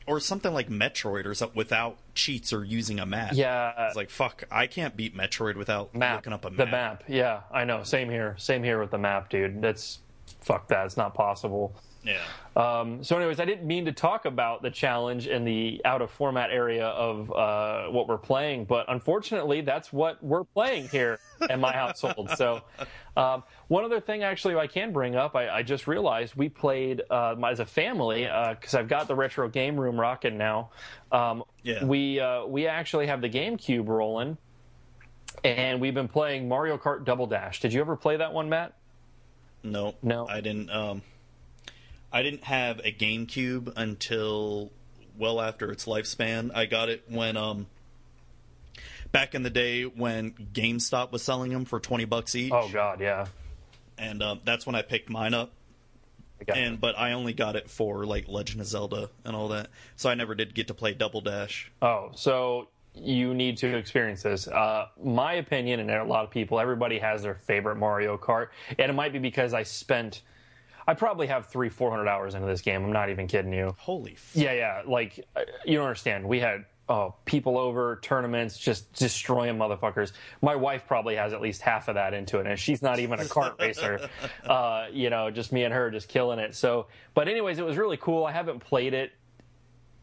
or 0.05 0.19
something 0.19 0.53
like 0.53 0.67
Metroid 0.69 1.25
or 1.25 1.33
something 1.33 1.55
without 1.55 1.97
cheats 2.13 2.51
or 2.51 2.63
using 2.65 2.99
a 2.99 3.05
map. 3.05 3.31
Yeah, 3.33 3.87
It's 3.87 3.95
like 3.95 4.09
fuck, 4.09 4.43
I 4.51 4.67
can't 4.67 4.95
beat 4.97 5.15
Metroid 5.15 5.55
without 5.55 5.95
map. 5.95 6.17
looking 6.17 6.33
up 6.33 6.43
a 6.45 6.49
map. 6.51 6.57
The 6.57 6.65
map. 6.65 7.03
Yeah, 7.07 7.41
I 7.51 7.63
know. 7.63 7.83
Same 7.83 8.09
here. 8.09 8.35
Same 8.37 8.63
here 8.63 8.79
with 8.81 8.91
the 8.91 8.97
map, 8.97 9.29
dude. 9.29 9.61
That's 9.61 9.99
fuck 10.41 10.67
that. 10.67 10.85
It's 10.85 10.97
not 10.97 11.13
possible. 11.13 11.73
Yeah. 12.03 12.21
Um, 12.55 13.03
so, 13.03 13.15
anyways, 13.15 13.39
I 13.39 13.45
didn't 13.45 13.65
mean 13.65 13.85
to 13.85 13.91
talk 13.91 14.25
about 14.25 14.61
the 14.61 14.71
challenge 14.71 15.27
in 15.27 15.45
the 15.45 15.81
out 15.85 16.01
of 16.01 16.09
format 16.11 16.49
area 16.51 16.87
of 16.87 17.31
uh, 17.31 17.87
what 17.87 18.07
we're 18.07 18.17
playing, 18.17 18.65
but 18.65 18.85
unfortunately, 18.89 19.61
that's 19.61 19.93
what 19.93 20.21
we're 20.23 20.43
playing 20.43 20.89
here 20.89 21.19
in 21.49 21.59
my 21.59 21.71
household. 21.71 22.31
So, 22.35 22.61
um, 23.15 23.43
one 23.67 23.85
other 23.85 23.99
thing 23.99 24.23
actually 24.23 24.55
I 24.55 24.67
can 24.67 24.91
bring 24.91 25.15
up, 25.15 25.35
I, 25.35 25.49
I 25.49 25.63
just 25.63 25.87
realized 25.87 26.35
we 26.35 26.49
played 26.49 27.03
uh, 27.09 27.35
as 27.45 27.59
a 27.59 27.65
family 27.65 28.23
because 28.23 28.73
I've 28.73 28.87
got 28.87 29.07
the 29.07 29.15
retro 29.15 29.47
game 29.47 29.79
room 29.79 29.99
rocking 29.99 30.37
now. 30.37 30.71
Um, 31.11 31.43
Yeah. 31.63 31.85
We 31.85 32.19
uh, 32.19 32.45
we 32.45 32.67
actually 32.67 33.07
have 33.07 33.21
the 33.21 33.29
GameCube 33.29 33.87
rolling, 33.87 34.37
and 35.43 35.79
we've 35.79 35.93
been 35.93 36.07
playing 36.07 36.47
Mario 36.47 36.77
Kart 36.77 37.05
Double 37.05 37.27
Dash. 37.27 37.59
Did 37.59 37.73
you 37.73 37.81
ever 37.81 37.95
play 37.95 38.17
that 38.17 38.33
one, 38.33 38.49
Matt? 38.49 38.73
No. 39.63 39.93
No. 40.01 40.27
I 40.27 40.41
didn't 40.41 40.71
um 40.71 41.03
I 42.12 42.24
didn't 42.24 42.43
have 42.45 42.80
a 42.80 42.91
GameCube 42.91 43.74
until 43.76 44.71
well 45.17 45.39
after 45.39 45.71
its 45.71 45.86
lifespan. 45.86 46.52
I 46.54 46.65
got 46.65 46.89
it 46.89 47.04
when 47.08 47.38
um 47.38 47.67
back 49.12 49.36
in 49.36 49.43
the 49.43 49.50
day 49.50 49.84
when 49.84 50.32
GameStop 50.32 51.12
was 51.12 51.21
selling 51.21 51.52
them 51.52 51.65
for 51.65 51.80
20 51.80 52.06
bucks 52.06 52.36
each. 52.36 52.52
Oh 52.52 52.69
God, 52.71 53.00
yeah. 53.02 53.28
And 53.97 54.24
um, 54.24 54.41
that's 54.45 54.65
when 54.65 54.76
I 54.76 54.82
picked 54.82 55.10
mine 55.10 55.34
up. 55.34 55.54
And 56.47 56.82
but 56.82 56.97
I 56.97 57.12
only 57.12 57.34
got 57.34 57.56
it 57.56 57.69
for 57.69 58.06
like 58.06 58.28
Legend 58.28 58.62
of 58.62 58.67
Zelda 58.67 59.10
and 59.24 59.36
all 59.36 59.50
that. 59.50 59.69
So 59.95 60.10
I 60.10 60.15
never 60.15 60.34
did 60.34 60.56
get 60.56 60.67
to 60.67 60.74
play 60.74 60.93
Double 60.93 61.21
Dash. 61.21 61.71
Oh, 61.82 62.10
so 62.15 62.67
you 62.95 63.34
need 63.34 63.58
to 63.58 63.76
experience 63.78 64.24
this. 64.24 64.47
Uh, 64.47 64.88
my 65.04 65.34
opinion, 65.34 65.80
and 65.80 65.89
a 65.89 66.04
lot 66.04 66.24
of 66.24 66.32
people, 66.32 66.60
everybody 66.60 67.00
has 67.00 67.21
their 67.24 67.36
favorite 67.36 67.76
Mario 67.76 68.17
Kart, 68.17 68.47
and 68.78 68.89
it 68.89 68.93
might 68.93 69.13
be 69.13 69.19
because 69.19 69.54
I 69.54 69.63
spent, 69.63 70.24
I 70.87 70.93
probably 70.93 71.27
have 71.27 71.47
three, 71.47 71.69
four 71.69 71.89
hundred 71.89 72.07
hours 72.07 72.35
into 72.35 72.47
this 72.47 72.61
game. 72.61 72.83
I'm 72.83 72.91
not 72.91 73.09
even 73.09 73.27
kidding 73.27 73.53
you. 73.53 73.75
Holy 73.77 74.13
f- 74.13 74.31
Yeah, 74.35 74.53
yeah. 74.53 74.81
Like 74.85 75.25
uh, 75.35 75.41
you 75.65 75.77
don't 75.77 75.85
understand. 75.87 76.27
We 76.27 76.39
had 76.39 76.65
oh 76.89 77.15
people 77.25 77.57
over 77.57 77.99
tournaments, 78.01 78.57
just 78.57 78.91
destroying 78.93 79.57
motherfuckers. 79.57 80.11
My 80.41 80.55
wife 80.55 80.85
probably 80.87 81.15
has 81.15 81.33
at 81.33 81.41
least 81.41 81.61
half 81.61 81.87
of 81.87 81.95
that 81.95 82.13
into 82.13 82.39
it, 82.39 82.47
and 82.47 82.59
she's 82.59 82.81
not 82.81 82.99
even 82.99 83.19
a 83.19 83.23
kart 83.23 83.59
racer. 83.59 84.09
Uh, 84.45 84.87
you 84.91 85.09
know, 85.09 85.29
just 85.31 85.51
me 85.51 85.63
and 85.63 85.73
her 85.73 85.91
just 85.91 86.07
killing 86.09 86.39
it. 86.39 86.55
So, 86.55 86.87
but 87.13 87.27
anyways, 87.27 87.59
it 87.59 87.65
was 87.65 87.77
really 87.77 87.97
cool. 87.97 88.25
I 88.25 88.31
haven't 88.31 88.59
played 88.59 88.93
it. 88.93 89.11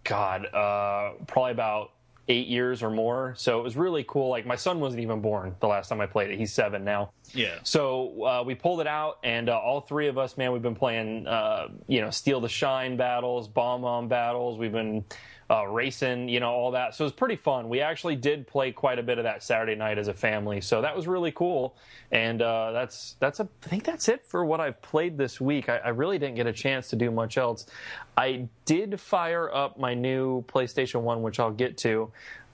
God, 0.04 0.46
uh, 0.46 1.12
probably 1.26 1.52
about 1.52 1.90
eight 2.28 2.46
years 2.46 2.82
or 2.82 2.90
more. 2.90 3.34
So 3.36 3.58
it 3.58 3.62
was 3.62 3.76
really 3.76 4.04
cool. 4.06 4.28
Like 4.28 4.46
my 4.46 4.56
son 4.56 4.80
wasn't 4.80 5.02
even 5.02 5.20
born 5.20 5.54
the 5.60 5.66
last 5.66 5.88
time 5.88 6.00
I 6.00 6.06
played 6.06 6.30
it. 6.30 6.38
He's 6.38 6.52
seven 6.52 6.84
now. 6.84 7.12
Yeah. 7.32 7.58
So 7.62 8.22
uh, 8.24 8.42
we 8.44 8.54
pulled 8.54 8.80
it 8.80 8.86
out, 8.86 9.18
and 9.24 9.48
uh, 9.48 9.58
all 9.58 9.80
three 9.80 10.08
of 10.08 10.18
us, 10.18 10.36
man, 10.36 10.52
we've 10.52 10.62
been 10.62 10.74
playing, 10.74 11.26
uh, 11.26 11.68
you 11.86 12.00
know, 12.00 12.10
Steal 12.10 12.40
the 12.40 12.48
Shine 12.48 12.96
battles, 12.96 13.48
Bomb 13.48 13.82
Bomb 13.82 14.08
battles. 14.08 14.58
We've 14.58 14.72
been 14.72 15.04
uh, 15.50 15.66
racing, 15.66 16.28
you 16.28 16.40
know, 16.40 16.50
all 16.50 16.70
that. 16.72 16.94
So 16.94 17.04
it 17.04 17.06
was 17.06 17.12
pretty 17.12 17.36
fun. 17.36 17.68
We 17.68 17.80
actually 17.80 18.16
did 18.16 18.46
play 18.46 18.70
quite 18.70 18.98
a 18.98 19.02
bit 19.02 19.18
of 19.18 19.24
that 19.24 19.42
Saturday 19.42 19.74
night 19.74 19.98
as 19.98 20.08
a 20.08 20.14
family, 20.14 20.60
so 20.60 20.82
that 20.82 20.94
was 20.94 21.06
really 21.06 21.32
cool. 21.32 21.74
And 22.10 22.42
uh, 22.42 22.72
that's 22.72 23.16
that's 23.20 23.40
a, 23.40 23.48
I 23.64 23.68
think 23.68 23.84
that's 23.84 24.08
it 24.08 24.24
for 24.24 24.44
what 24.44 24.60
I've 24.60 24.80
played 24.82 25.16
this 25.16 25.40
week. 25.40 25.68
I, 25.68 25.78
I 25.78 25.88
really 25.88 26.18
didn't 26.18 26.36
get 26.36 26.46
a 26.46 26.52
chance 26.52 26.88
to 26.90 26.96
do 26.96 27.10
much 27.10 27.38
else. 27.38 27.66
I 28.16 28.48
did 28.64 29.00
fire 29.00 29.52
up 29.52 29.78
my 29.78 29.94
new 29.94 30.42
PlayStation 30.42 31.00
One, 31.00 31.22
which 31.22 31.40
I'll 31.40 31.50
get 31.50 31.78
to. 31.78 32.10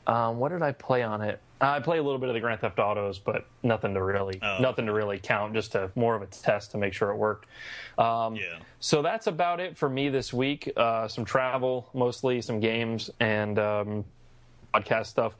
Um, 0.06 0.38
what 0.38 0.50
did 0.50 0.62
I 0.62 0.72
play 0.72 1.02
on 1.02 1.22
it? 1.22 1.40
Uh, 1.64 1.70
I 1.70 1.80
play 1.80 1.96
a 1.96 2.02
little 2.02 2.18
bit 2.18 2.28
of 2.28 2.34
the 2.34 2.40
Grand 2.40 2.60
Theft 2.60 2.78
Autos, 2.78 3.18
but 3.18 3.46
nothing 3.62 3.94
to 3.94 4.02
really 4.02 4.38
Oh. 4.42 4.58
nothing 4.60 4.84
to 4.86 4.92
really 4.92 5.18
count. 5.18 5.54
Just 5.54 5.74
a 5.74 5.90
more 5.94 6.14
of 6.14 6.20
a 6.20 6.26
test 6.26 6.72
to 6.72 6.78
make 6.78 6.92
sure 6.92 7.10
it 7.10 7.16
worked. 7.16 7.48
Um, 7.96 8.36
Yeah. 8.36 8.58
So 8.80 9.00
that's 9.00 9.26
about 9.28 9.60
it 9.60 9.76
for 9.78 9.88
me 9.88 10.10
this 10.10 10.30
week. 10.32 10.70
Uh, 10.76 11.08
some 11.08 11.24
travel, 11.24 11.88
mostly 11.94 12.42
some 12.42 12.60
games 12.60 13.10
and 13.18 13.58
um, 13.58 14.04
podcast 14.74 15.06
stuff. 15.06 15.34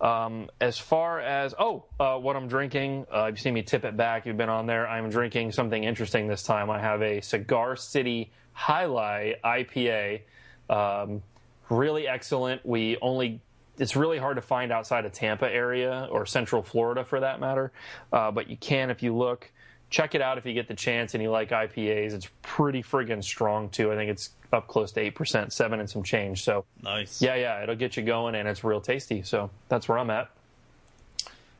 Um, 0.00 0.48
as 0.60 0.78
far 0.78 1.20
as 1.20 1.54
oh, 1.58 1.84
uh, 2.00 2.16
what 2.18 2.34
I'm 2.34 2.48
drinking, 2.48 3.06
uh, 3.12 3.26
you've 3.26 3.38
seen 3.40 3.54
me 3.54 3.62
tip 3.62 3.84
it 3.84 3.96
back. 3.96 4.26
You've 4.26 4.36
been 4.36 4.48
on 4.48 4.66
there. 4.66 4.88
I'm 4.88 5.10
drinking 5.10 5.52
something 5.52 5.84
interesting 5.84 6.26
this 6.26 6.42
time. 6.42 6.70
I 6.70 6.80
have 6.80 7.02
a 7.02 7.20
Cigar 7.20 7.76
City 7.76 8.30
Jai 8.66 8.84
Alai 8.86 9.40
IPA. 9.44 10.22
Um, 10.70 11.22
really 11.68 12.08
excellent. 12.08 12.64
We 12.66 12.96
only 13.00 13.40
it's 13.78 13.96
really 13.96 14.18
hard 14.18 14.36
to 14.36 14.42
find 14.42 14.72
outside 14.72 15.04
of 15.04 15.12
Tampa 15.12 15.50
area 15.52 16.08
or 16.10 16.26
Central 16.26 16.62
Florida 16.62 17.04
for 17.04 17.20
that 17.20 17.40
matter, 17.40 17.72
uh, 18.12 18.30
but 18.30 18.48
you 18.50 18.56
can 18.56 18.90
if 18.90 19.02
you 19.02 19.16
look. 19.16 19.50
Check 19.90 20.14
it 20.14 20.20
out 20.20 20.36
if 20.36 20.44
you 20.44 20.52
get 20.52 20.68
the 20.68 20.74
chance 20.74 21.14
and 21.14 21.22
you 21.22 21.30
like 21.30 21.48
IPAs. 21.48 22.12
It's 22.12 22.28
pretty 22.42 22.82
friggin' 22.82 23.24
strong 23.24 23.70
too. 23.70 23.90
I 23.90 23.96
think 23.96 24.10
it's 24.10 24.28
up 24.52 24.68
close 24.68 24.92
to 24.92 25.00
eight 25.00 25.14
percent, 25.14 25.50
seven 25.50 25.80
and 25.80 25.88
some 25.88 26.02
change. 26.02 26.44
So 26.44 26.66
Nice. 26.82 27.22
yeah, 27.22 27.36
yeah, 27.36 27.62
it'll 27.62 27.74
get 27.74 27.96
you 27.96 28.02
going 28.02 28.34
and 28.34 28.46
it's 28.46 28.62
real 28.62 28.82
tasty. 28.82 29.22
So 29.22 29.48
that's 29.70 29.88
where 29.88 29.96
I'm 29.96 30.10
at. 30.10 30.28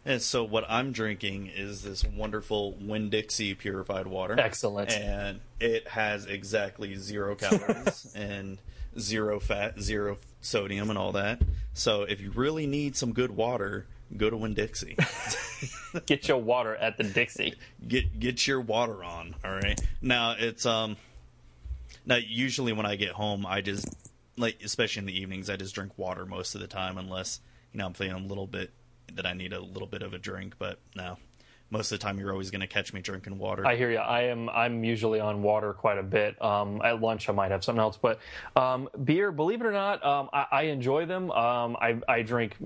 And 0.05 0.21
so 0.21 0.45
what 0.45 0.65
I'm 0.69 0.93
drinking 0.93 1.51
is 1.55 1.81
this 1.83 2.05
wonderful 2.05 2.73
Winn 2.81 3.09
Dixie 3.09 3.55
purified 3.55 4.07
water. 4.07 4.39
Excellent. 4.39 4.91
And 4.93 5.41
it 5.59 5.89
has 5.89 6.27
exactly 6.27 6.97
zero 6.97 7.35
calories 7.35 8.13
and 8.17 8.59
zero 8.99 9.41
fat, 9.41 9.81
zero 9.81 10.19
sodium, 10.41 10.91
and 10.91 10.99
all 10.99 11.13
that. 11.13 11.41
So 11.75 12.03
if 12.03 12.21
you 12.21 12.31
really 12.31 12.67
need 12.67 12.97
some 12.97 13.13
good 13.13 13.31
water, 13.31 13.87
go 14.17 14.31
to 14.31 14.37
Winn 14.37 14.55
Dixie. 14.55 14.97
Get 16.07 16.29
your 16.29 16.39
water 16.39 16.77
at 16.77 16.97
the 16.97 17.05
Dixie. 17.05 17.55
get 17.87 18.19
get 18.21 18.47
your 18.47 18.61
water 18.61 19.03
on. 19.03 19.35
All 19.45 19.53
right. 19.53 19.81
Now 20.03 20.35
it's 20.39 20.67
um. 20.67 20.97
Now 22.05 22.17
usually 22.17 22.73
when 22.73 22.87
I 22.87 22.97
get 22.97 23.11
home, 23.11 23.47
I 23.47 23.61
just 23.61 23.89
like 24.37 24.61
especially 24.63 25.01
in 25.01 25.07
the 25.07 25.21
evenings, 25.21 25.51
I 25.51 25.57
just 25.57 25.75
drink 25.75 25.93
water 25.97 26.27
most 26.27 26.55
of 26.55 26.61
the 26.61 26.67
time, 26.67 26.99
unless 26.99 27.41
you 27.73 27.79
know 27.79 27.87
I'm 27.87 27.95
feeling 27.95 28.25
a 28.25 28.27
little 28.27 28.47
bit 28.47 28.71
that 29.15 29.27
I 29.27 29.33
need 29.33 29.53
a 29.53 29.61
little 29.61 29.89
bit 29.89 30.03
of 30.03 30.13
a 30.13 30.19
drink. 30.19 30.55
But 30.59 30.79
no, 30.95 31.17
most 31.71 31.93
of 31.93 31.99
the 31.99 32.03
time 32.03 32.19
you're 32.19 32.33
always 32.33 32.51
going 32.51 32.63
to 32.63 32.67
catch 32.67 32.93
me 32.93 33.01
drinking 33.01 33.39
water. 33.39 33.67
I 33.67 33.77
hear 33.77 33.91
you. 33.91 33.99
I 33.99 34.23
am. 34.23 34.49
I'm 34.49 34.85
usually 34.85 35.21
on 35.21 35.43
water 35.43 35.73
quite 35.75 35.99
a 35.99 36.03
bit. 36.03 36.41
Um, 36.43 36.81
at 36.83 37.01
lunch, 37.01 37.29
I 37.29 37.33
might 37.33 37.51
have 37.51 37.63
something 37.63 37.81
else, 37.81 37.99
but 38.01 38.21
um, 38.57 38.89
beer. 39.05 39.31
Believe 39.33 39.61
it 39.61 39.67
or 39.67 39.73
not, 39.73 40.05
um, 40.05 40.31
I, 40.33 40.47
I 40.51 40.63
enjoy 40.65 41.07
them. 41.07 41.31
Um, 41.31 41.77
I, 41.81 42.01
I 42.09 42.23
drink 42.23 42.57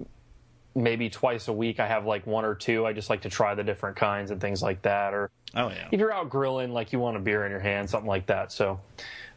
maybe 0.75 1.11
twice 1.11 1.49
a 1.49 1.53
week. 1.53 1.81
I 1.81 1.87
have 1.87 2.07
like 2.07 2.27
one 2.27 2.45
or 2.45 2.55
two. 2.55 2.87
I 2.87 2.93
just 2.93 3.11
like 3.11 3.23
to 3.23 3.29
try 3.29 3.55
the 3.55 3.65
different 3.65 3.97
kinds 3.97 4.31
and 4.31 4.41
things 4.41 4.63
like 4.63 4.83
that. 4.83 5.15
Or 5.15 5.31
oh 5.55 5.69
yeah. 5.69 5.89
if 5.91 5.99
you're 5.99 6.13
out 6.13 6.31
grilling, 6.31 6.73
like 6.73 6.93
you 6.93 6.99
want 6.99 7.17
a 7.17 7.21
beer 7.21 7.45
in 7.45 7.51
your 7.51 7.61
hand, 7.61 7.91
something 7.91 8.09
like 8.09 8.27
that. 8.27 8.53
So, 8.53 8.81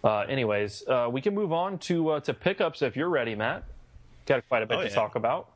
uh, 0.04 0.20
anyways, 0.20 0.88
uh, 0.88 1.10
we 1.12 1.22
can 1.22 1.34
move 1.34 1.52
on 1.52 1.80
to 1.80 2.10
uh, 2.12 2.20
to 2.22 2.34
pickups 2.34 2.82
if 2.82 2.96
you're 2.96 3.10
ready, 3.10 3.36
Matt. 3.36 3.64
Got 4.26 4.48
quite 4.48 4.64
a 4.64 4.66
bit 4.66 4.78
Oh, 4.78 4.84
to 4.84 4.90
talk 4.90 5.16
about. 5.16 5.50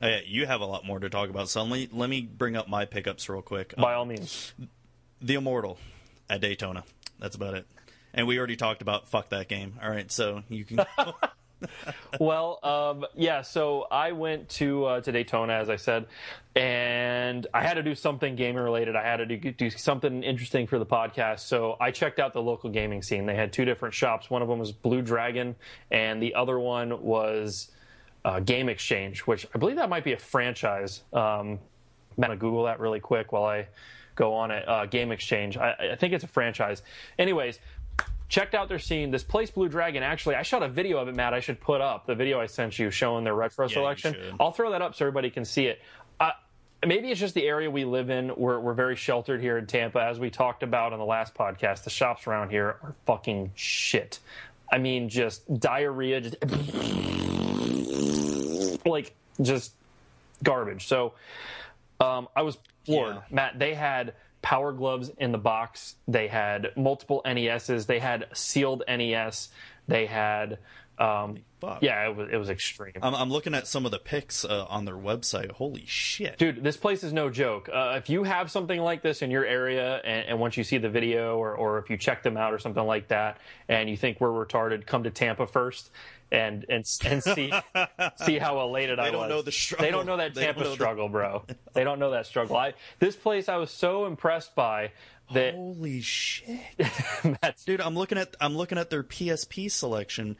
Yeah, 0.00 0.20
you 0.24 0.46
have 0.46 0.60
a 0.60 0.66
lot 0.66 0.84
more 0.84 0.98
to 0.98 1.10
talk 1.10 1.28
about. 1.28 1.48
So 1.48 1.62
let 1.62 1.70
me 1.70 1.88
let 1.92 2.08
me 2.08 2.22
bring 2.22 2.56
up 2.56 2.68
my 2.68 2.84
pickups 2.84 3.28
real 3.28 3.42
quick. 3.42 3.74
By 3.76 3.94
all 3.94 4.06
means. 4.06 4.52
The 5.20 5.34
Immortal 5.34 5.78
at 6.28 6.40
Daytona. 6.40 6.84
That's 7.18 7.36
about 7.36 7.54
it. 7.54 7.66
And 8.14 8.26
we 8.26 8.38
already 8.38 8.56
talked 8.56 8.82
about 8.82 9.08
fuck 9.08 9.28
that 9.28 9.48
game. 9.48 9.74
All 9.82 9.90
right, 9.90 10.10
so 10.10 10.42
you 10.48 10.64
can. 10.64 10.80
well, 12.20 12.58
um, 12.62 13.06
yeah. 13.14 13.42
So 13.42 13.86
I 13.90 14.12
went 14.12 14.48
to 14.50 14.84
uh, 14.86 15.00
to 15.02 15.12
Daytona, 15.12 15.54
as 15.54 15.68
I 15.68 15.76
said, 15.76 16.06
and 16.56 17.46
I 17.52 17.62
had 17.62 17.74
to 17.74 17.82
do 17.82 17.94
something 17.94 18.36
gaming 18.36 18.62
related. 18.62 18.96
I 18.96 19.02
had 19.02 19.18
to 19.18 19.26
do, 19.26 19.52
do 19.52 19.70
something 19.70 20.22
interesting 20.22 20.66
for 20.66 20.78
the 20.78 20.86
podcast. 20.86 21.40
So 21.40 21.76
I 21.80 21.90
checked 21.90 22.18
out 22.18 22.32
the 22.32 22.42
local 22.42 22.70
gaming 22.70 23.02
scene. 23.02 23.26
They 23.26 23.36
had 23.36 23.52
two 23.52 23.64
different 23.64 23.94
shops. 23.94 24.30
One 24.30 24.42
of 24.42 24.48
them 24.48 24.58
was 24.58 24.72
Blue 24.72 25.02
Dragon, 25.02 25.56
and 25.90 26.22
the 26.22 26.34
other 26.34 26.58
one 26.58 27.02
was 27.02 27.70
uh, 28.24 28.40
Game 28.40 28.68
Exchange, 28.68 29.20
which 29.20 29.46
I 29.54 29.58
believe 29.58 29.76
that 29.76 29.88
might 29.88 30.04
be 30.04 30.12
a 30.12 30.18
franchise. 30.18 31.02
Um, 31.12 31.58
I'm 32.16 32.20
gonna 32.20 32.36
Google 32.36 32.64
that 32.64 32.80
really 32.80 33.00
quick 33.00 33.32
while 33.32 33.44
I 33.44 33.68
go 34.14 34.34
on 34.34 34.50
it. 34.50 34.68
Uh, 34.68 34.86
Game 34.86 35.12
Exchange. 35.12 35.56
I, 35.56 35.92
I 35.92 35.96
think 35.96 36.12
it's 36.12 36.24
a 36.24 36.28
franchise. 36.28 36.82
Anyways, 37.18 37.58
checked 38.28 38.54
out 38.54 38.68
their 38.68 38.78
scene. 38.78 39.10
This 39.10 39.24
place, 39.24 39.50
Blue 39.50 39.68
Dragon, 39.68 40.02
actually, 40.02 40.36
I 40.36 40.42
shot 40.42 40.62
a 40.62 40.68
video 40.68 40.98
of 40.98 41.08
it, 41.08 41.14
Matt. 41.14 41.34
I 41.34 41.40
should 41.40 41.60
put 41.60 41.80
up 41.80 42.06
the 42.06 42.14
video 42.14 42.40
I 42.40 42.46
sent 42.46 42.78
you 42.78 42.90
showing 42.90 43.24
their 43.24 43.34
retro 43.34 43.66
you 43.66 43.74
selection. 43.74 44.16
I'll 44.38 44.52
throw 44.52 44.70
that 44.70 44.82
up 44.82 44.94
so 44.94 45.04
everybody 45.04 45.30
can 45.30 45.44
see 45.44 45.66
it. 45.66 45.80
Uh, 46.18 46.30
maybe 46.86 47.10
it's 47.10 47.20
just 47.20 47.34
the 47.34 47.46
area 47.46 47.70
we 47.70 47.84
live 47.84 48.10
in. 48.10 48.32
We're, 48.36 48.60
we're 48.60 48.74
very 48.74 48.96
sheltered 48.96 49.40
here 49.40 49.58
in 49.58 49.66
Tampa. 49.66 50.00
As 50.00 50.18
we 50.18 50.30
talked 50.30 50.62
about 50.62 50.92
on 50.92 50.98
the 50.98 51.04
last 51.04 51.34
podcast, 51.34 51.84
the 51.84 51.90
shops 51.90 52.26
around 52.26 52.50
here 52.50 52.76
are 52.82 52.94
fucking 53.06 53.52
shit. 53.54 54.20
I 54.72 54.78
mean, 54.78 55.08
just 55.08 55.58
diarrhea, 55.58 56.20
just 56.20 56.36
like 58.90 59.14
just 59.40 59.72
garbage. 60.42 60.86
So 60.86 61.14
um, 62.00 62.28
I 62.34 62.42
was 62.42 62.58
floored, 62.84 63.16
Yeah. 63.16 63.22
Matt. 63.30 63.58
They 63.58 63.74
had 63.74 64.14
Power 64.42 64.72
Gloves 64.72 65.10
in 65.18 65.32
the 65.32 65.38
box. 65.38 65.96
They 66.08 66.28
had 66.28 66.70
multiple 66.76 67.22
NESs. 67.24 67.86
They 67.86 67.98
had 67.98 68.26
sealed 68.32 68.82
NES. 68.88 69.50
They 69.86 70.06
had, 70.06 70.58
um, 71.00 71.38
yeah, 71.80 72.08
it 72.08 72.16
was 72.16 72.28
it 72.30 72.36
was 72.36 72.50
extreme. 72.50 72.92
I'm, 73.02 73.14
I'm 73.14 73.30
looking 73.30 73.54
at 73.54 73.66
some 73.66 73.84
of 73.84 73.90
the 73.90 73.98
pics 73.98 74.44
uh, 74.44 74.66
on 74.68 74.84
their 74.84 74.96
website. 74.96 75.50
Holy 75.50 75.84
shit! 75.86 76.38
Dude, 76.38 76.62
this 76.62 76.76
place 76.76 77.02
is 77.02 77.12
no 77.12 77.30
joke. 77.30 77.68
Uh, 77.72 77.94
if 77.96 78.10
you 78.10 78.22
have 78.24 78.50
something 78.50 78.80
like 78.80 79.02
this 79.02 79.22
in 79.22 79.30
your 79.30 79.44
area, 79.44 79.96
and, 80.04 80.28
and 80.28 80.40
once 80.40 80.56
you 80.56 80.64
see 80.64 80.78
the 80.78 80.90
video, 80.90 81.36
or, 81.38 81.54
or 81.54 81.78
if 81.78 81.90
you 81.90 81.96
check 81.96 82.22
them 82.22 82.36
out 82.36 82.52
or 82.52 82.58
something 82.58 82.84
like 82.84 83.08
that, 83.08 83.38
and 83.68 83.88
you 83.88 83.96
think 83.96 84.20
we're 84.20 84.28
retarded, 84.28 84.86
come 84.86 85.02
to 85.04 85.10
Tampa 85.10 85.46
first 85.46 85.90
and 86.32 86.64
and 86.68 86.84
and 87.04 87.22
see 87.22 87.52
see 88.24 88.38
how 88.38 88.60
elated 88.60 88.98
I 88.98 89.04
was. 89.04 89.12
don't 89.12 89.28
know 89.28 89.42
the 89.42 89.52
struggle. 89.52 89.86
They 89.86 89.90
don't 89.90 90.06
know 90.06 90.16
that 90.18 90.34
Tampa 90.34 90.60
know 90.60 90.68
the- 90.68 90.74
struggle, 90.74 91.08
bro. 91.08 91.44
they 91.72 91.84
don't 91.84 91.98
know 91.98 92.10
that 92.10 92.26
struggle. 92.26 92.56
I 92.56 92.74
this 92.98 93.16
place 93.16 93.48
I 93.48 93.56
was 93.56 93.70
so 93.70 94.06
impressed 94.06 94.54
by 94.54 94.92
that 95.32 95.54
Holy 95.54 96.00
shit, 96.00 96.60
dude! 97.64 97.80
I'm 97.80 97.94
looking 97.94 98.18
at 98.18 98.34
I'm 98.40 98.56
looking 98.56 98.78
at 98.78 98.90
their 98.90 99.04
PSP 99.04 99.70
selection. 99.70 100.36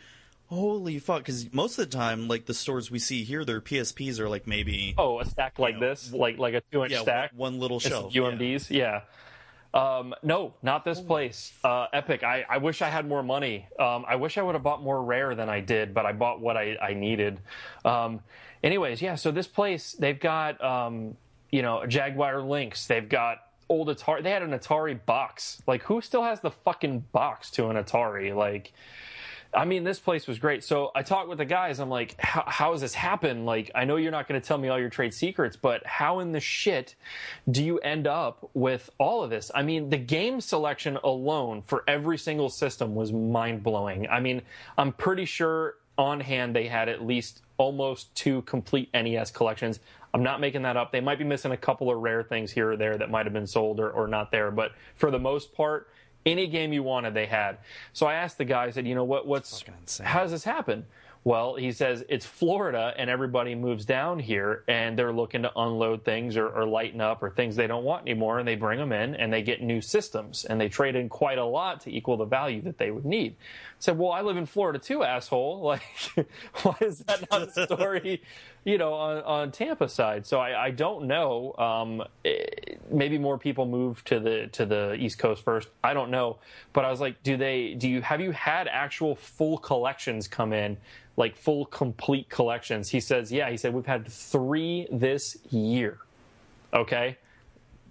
Holy 0.50 0.98
fuck! 0.98 1.18
Because 1.20 1.52
most 1.52 1.78
of 1.78 1.88
the 1.88 1.96
time, 1.96 2.26
like 2.26 2.46
the 2.46 2.54
stores 2.54 2.90
we 2.90 2.98
see 2.98 3.22
here, 3.22 3.44
their 3.44 3.60
PSPs 3.60 4.18
are 4.18 4.28
like 4.28 4.48
maybe 4.48 4.94
oh 4.98 5.20
a 5.20 5.24
stack 5.24 5.60
like 5.60 5.74
know, 5.76 5.80
this, 5.88 6.12
like 6.12 6.38
like 6.38 6.54
a 6.54 6.60
two 6.60 6.82
inch 6.82 6.90
yeah 6.92 7.02
stack. 7.02 7.30
one, 7.36 7.52
one 7.52 7.60
little 7.60 7.76
It's 7.76 7.86
shelf. 7.86 8.12
yeah. 8.12 8.22
UMDs, 8.22 8.68
yeah. 8.70 9.02
Um, 9.72 10.12
no, 10.24 10.54
not 10.60 10.84
this 10.84 11.00
place. 11.00 11.52
Uh, 11.62 11.86
Epic. 11.92 12.24
I, 12.24 12.44
I 12.50 12.58
wish 12.58 12.82
I 12.82 12.88
had 12.88 13.06
more 13.06 13.22
money. 13.22 13.68
Um, 13.78 14.04
I 14.08 14.16
wish 14.16 14.36
I 14.38 14.42
would 14.42 14.56
have 14.56 14.64
bought 14.64 14.82
more 14.82 15.00
rare 15.00 15.36
than 15.36 15.48
I 15.48 15.60
did, 15.60 15.94
but 15.94 16.04
I 16.04 16.10
bought 16.12 16.40
what 16.40 16.56
I, 16.56 16.76
I 16.82 16.94
needed. 16.94 17.38
Um, 17.84 18.18
anyways, 18.64 19.00
yeah. 19.00 19.14
So 19.14 19.30
this 19.30 19.46
place, 19.46 19.92
they've 19.92 20.18
got 20.18 20.60
um, 20.64 21.16
you 21.52 21.62
know 21.62 21.86
Jaguar 21.86 22.42
Lynx. 22.42 22.88
They've 22.88 23.08
got 23.08 23.38
old 23.68 23.86
Atari. 23.86 24.24
They 24.24 24.32
had 24.32 24.42
an 24.42 24.50
Atari 24.50 24.98
box. 25.06 25.62
Like 25.68 25.84
who 25.84 26.00
still 26.00 26.24
has 26.24 26.40
the 26.40 26.50
fucking 26.50 27.04
box 27.12 27.52
to 27.52 27.68
an 27.68 27.76
Atari? 27.76 28.34
Like. 28.34 28.72
I 29.52 29.64
mean, 29.64 29.82
this 29.82 29.98
place 29.98 30.28
was 30.28 30.38
great. 30.38 30.62
So 30.62 30.92
I 30.94 31.02
talked 31.02 31.28
with 31.28 31.38
the 31.38 31.44
guys. 31.44 31.80
I'm 31.80 31.90
like, 31.90 32.14
how, 32.20 32.72
has 32.72 32.82
this 32.82 32.94
happened? 32.94 33.46
Like, 33.46 33.70
I 33.74 33.84
know 33.84 33.96
you're 33.96 34.12
not 34.12 34.28
going 34.28 34.40
to 34.40 34.46
tell 34.46 34.58
me 34.58 34.68
all 34.68 34.78
your 34.78 34.90
trade 34.90 35.12
secrets, 35.12 35.56
but 35.56 35.84
how 35.84 36.20
in 36.20 36.30
the 36.32 36.40
shit 36.40 36.94
do 37.50 37.64
you 37.64 37.78
end 37.78 38.06
up 38.06 38.48
with 38.54 38.90
all 38.98 39.24
of 39.24 39.30
this? 39.30 39.50
I 39.54 39.62
mean, 39.62 39.90
the 39.90 39.96
game 39.96 40.40
selection 40.40 40.98
alone 41.02 41.62
for 41.66 41.82
every 41.88 42.16
single 42.16 42.48
system 42.48 42.94
was 42.94 43.12
mind 43.12 43.62
blowing. 43.64 44.08
I 44.08 44.20
mean, 44.20 44.42
I'm 44.78 44.92
pretty 44.92 45.24
sure 45.24 45.74
on 45.98 46.20
hand 46.20 46.54
they 46.54 46.68
had 46.68 46.88
at 46.88 47.04
least 47.04 47.42
almost 47.56 48.14
two 48.14 48.42
complete 48.42 48.88
NES 48.94 49.32
collections. 49.32 49.80
I'm 50.14 50.22
not 50.22 50.40
making 50.40 50.62
that 50.62 50.76
up. 50.76 50.92
They 50.92 51.00
might 51.00 51.18
be 51.18 51.24
missing 51.24 51.52
a 51.52 51.56
couple 51.56 51.90
of 51.90 51.98
rare 51.98 52.22
things 52.22 52.50
here 52.50 52.72
or 52.72 52.76
there 52.76 52.96
that 52.96 53.10
might 53.10 53.26
have 53.26 53.32
been 53.32 53.46
sold 53.46 53.80
or, 53.80 53.90
or 53.90 54.06
not 54.08 54.30
there, 54.30 54.50
but 54.50 54.72
for 54.94 55.10
the 55.10 55.18
most 55.18 55.52
part, 55.52 55.88
any 56.26 56.46
game 56.46 56.72
you 56.72 56.82
wanted, 56.82 57.14
they 57.14 57.26
had. 57.26 57.58
So 57.92 58.06
I 58.06 58.14
asked 58.14 58.38
the 58.38 58.44
guy, 58.44 58.64
I 58.64 58.70
said, 58.70 58.86
you 58.86 58.94
know 58.94 59.04
what, 59.04 59.26
what's, 59.26 59.64
how 60.00 60.20
does 60.20 60.30
this 60.30 60.44
happen? 60.44 60.86
Well, 61.22 61.56
he 61.56 61.70
says 61.72 62.02
it's 62.08 62.24
Florida 62.24 62.94
and 62.96 63.10
everybody 63.10 63.54
moves 63.54 63.84
down 63.84 64.18
here 64.18 64.64
and 64.68 64.98
they're 64.98 65.12
looking 65.12 65.42
to 65.42 65.52
unload 65.54 66.02
things 66.02 66.34
or, 66.38 66.48
or 66.48 66.64
lighten 66.64 67.02
up 67.02 67.22
or 67.22 67.28
things 67.28 67.56
they 67.56 67.66
don't 67.66 67.84
want 67.84 68.02
anymore 68.02 68.38
and 68.38 68.48
they 68.48 68.54
bring 68.54 68.78
them 68.78 68.90
in 68.90 69.14
and 69.14 69.30
they 69.30 69.42
get 69.42 69.62
new 69.62 69.82
systems 69.82 70.46
and 70.46 70.58
they 70.58 70.70
trade 70.70 70.96
in 70.96 71.10
quite 71.10 71.36
a 71.36 71.44
lot 71.44 71.82
to 71.82 71.94
equal 71.94 72.16
the 72.16 72.24
value 72.24 72.62
that 72.62 72.78
they 72.78 72.90
would 72.90 73.04
need. 73.04 73.32
I 73.32 73.44
said, 73.80 73.98
well, 73.98 74.12
I 74.12 74.22
live 74.22 74.38
in 74.38 74.46
Florida 74.46 74.78
too, 74.78 75.02
asshole. 75.02 75.60
Like, 75.70 75.82
why 76.62 76.76
is 76.80 77.00
that 77.00 77.30
not 77.30 77.42
a 77.42 77.66
story, 77.66 78.22
you 78.64 78.78
know, 78.78 78.92
on, 78.92 79.22
on 79.22 79.52
Tampa 79.52 79.88
side? 79.88 80.26
So 80.26 80.38
I, 80.38 80.66
I 80.66 80.70
don't 80.70 81.06
know. 81.06 81.54
Um, 81.58 82.02
eh, 82.24 82.44
maybe 82.90 83.18
more 83.18 83.38
people 83.38 83.66
move 83.66 84.04
to 84.04 84.20
the 84.20 84.48
to 84.52 84.66
the 84.66 84.94
East 84.94 85.18
Coast 85.18 85.42
first. 85.42 85.68
I 85.82 85.94
don't 85.94 86.10
know, 86.10 86.38
but 86.72 86.84
I 86.84 86.90
was 86.90 87.00
like, 87.00 87.22
do 87.22 87.36
they? 87.36 87.74
Do 87.74 87.88
you 87.88 88.02
have 88.02 88.20
you 88.20 88.32
had 88.32 88.68
actual 88.68 89.14
full 89.14 89.58
collections 89.58 90.28
come 90.28 90.52
in? 90.52 90.76
Like 91.16 91.36
full 91.36 91.66
complete 91.66 92.28
collections. 92.28 92.88
He 92.88 93.00
says, 93.00 93.30
yeah. 93.30 93.50
He 93.50 93.56
said 93.56 93.74
we've 93.74 93.86
had 93.86 94.06
three 94.06 94.88
this 94.90 95.36
year. 95.50 95.98
Okay. 96.72 97.18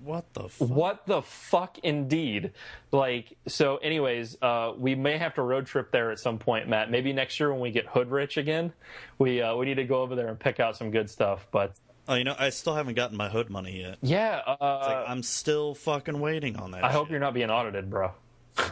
What 0.04 0.34
the 0.34 0.48
fuck? 0.50 0.70
What 0.70 1.06
the 1.08 1.22
fuck, 1.22 1.78
indeed. 1.84 2.52
Like, 2.92 3.38
so, 3.48 3.78
anyways, 3.78 4.38
uh, 4.42 4.74
we 4.78 4.96
may 4.96 5.18
have 5.18 5.34
to 5.36 5.42
road 5.42 5.66
trip 5.66 5.92
there 5.92 6.12
at 6.12 6.20
some 6.20 6.38
point, 6.40 6.68
Matt. 6.70 6.90
Maybe 6.90 7.12
next 7.14 7.40
year 7.40 7.52
when 7.52 7.60
we 7.62 7.72
get 7.72 7.86
hood 7.88 8.10
rich 8.12 8.38
again, 8.38 8.72
we 9.18 9.42
uh, 9.42 9.56
we 9.56 9.66
need 9.66 9.76
to 9.76 9.84
go 9.86 10.02
over 10.02 10.16
there 10.16 10.28
and 10.28 10.40
pick 10.40 10.60
out 10.60 10.78
some 10.78 10.92
good 10.92 11.10
stuff. 11.10 11.48
But 11.52 11.74
Oh, 12.08 12.16
you 12.16 12.24
know, 12.24 12.36
I 12.40 12.50
still 12.50 12.74
haven't 12.74 12.96
gotten 12.96 13.16
my 13.18 13.30
hood 13.30 13.52
money 13.52 13.82
yet. 13.82 13.98
yeah, 14.02 14.42
uh, 14.48 14.54
It's 14.60 14.88
like, 14.88 15.10
I'm 15.10 15.22
still 15.22 15.76
fucking 15.76 16.20
waiting 16.20 16.56
on 16.56 16.72
that. 16.72 16.84
I 16.84 16.92
hope 16.92 17.12
you're 17.12 17.20
not 17.20 17.36
being 17.36 17.52
audited, 17.52 17.88
bro. 17.90 18.12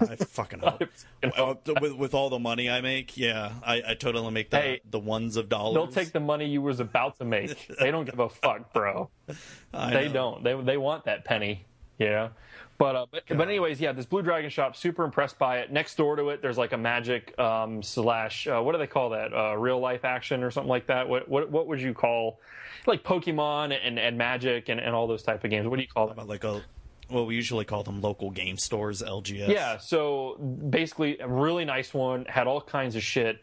I 0.01 0.15
fucking 0.15 0.59
hope. 0.59 0.83
Well, 1.37 1.59
with, 1.81 1.93
with 1.93 2.13
all 2.13 2.29
the 2.29 2.39
money 2.39 2.69
I 2.69 2.81
make, 2.81 3.17
yeah, 3.17 3.53
I, 3.65 3.81
I 3.89 3.93
totally 3.95 4.29
make 4.31 4.49
the 4.51 4.57
Hey, 4.57 4.81
the 4.89 4.99
ones 4.99 5.35
of 5.35 5.49
dollars. 5.49 5.73
They'll 5.75 6.03
take 6.03 6.13
the 6.13 6.19
money 6.19 6.45
you 6.47 6.61
was 6.61 6.79
about 6.79 7.17
to 7.17 7.25
make. 7.25 7.67
They 7.79 7.91
don't 7.91 8.05
give 8.05 8.19
a 8.19 8.29
fuck, 8.29 8.71
bro. 8.73 9.09
I 9.73 9.93
They 9.93 10.07
know. 10.07 10.13
don't. 10.13 10.43
They 10.43 10.61
they 10.61 10.77
want 10.77 11.05
that 11.05 11.25
penny. 11.25 11.65
Yeah. 11.97 12.29
But, 12.77 12.95
uh, 12.95 13.05
but 13.09 13.23
but 13.27 13.47
anyways, 13.47 13.81
yeah, 13.81 13.91
this 13.91 14.05
Blue 14.05 14.21
Dragon 14.21 14.51
shop, 14.51 14.75
super 14.75 15.03
impressed 15.03 15.39
by 15.39 15.59
it. 15.59 15.71
Next 15.71 15.95
door 15.95 16.15
to 16.15 16.29
it, 16.29 16.43
there's 16.43 16.59
like 16.59 16.73
a 16.73 16.77
magic 16.77 17.37
um, 17.39 17.81
slash 17.81 18.45
uh, 18.47 18.61
what 18.61 18.73
do 18.73 18.77
they 18.77 18.85
call 18.85 19.09
that? 19.09 19.33
Uh, 19.33 19.55
real 19.57 19.79
life 19.79 20.05
action 20.05 20.43
or 20.43 20.51
something 20.51 20.69
like 20.69 20.85
that. 20.87 21.09
What 21.09 21.27
what 21.27 21.49
what 21.49 21.65
would 21.67 21.81
you 21.81 21.95
call 21.95 22.39
like 22.85 23.03
Pokemon 23.03 23.75
and, 23.83 23.97
and 23.97 24.15
Magic 24.15 24.69
and, 24.69 24.79
and 24.79 24.93
all 24.93 25.07
those 25.07 25.23
type 25.23 25.43
of 25.43 25.49
games? 25.49 25.67
What 25.67 25.77
do 25.77 25.81
you 25.81 25.87
call? 25.87 26.11
About 26.11 26.27
like 26.27 26.43
a, 26.43 26.63
well, 27.09 27.25
we 27.25 27.35
usually 27.35 27.65
call 27.65 27.83
them 27.83 28.01
local 28.01 28.31
game 28.31 28.57
stores, 28.57 29.01
LGS. 29.01 29.49
Yeah, 29.49 29.77
so 29.77 30.35
basically, 30.69 31.19
a 31.19 31.27
really 31.27 31.65
nice 31.65 31.93
one, 31.93 32.25
had 32.25 32.47
all 32.47 32.61
kinds 32.61 32.95
of 32.95 33.03
shit. 33.03 33.41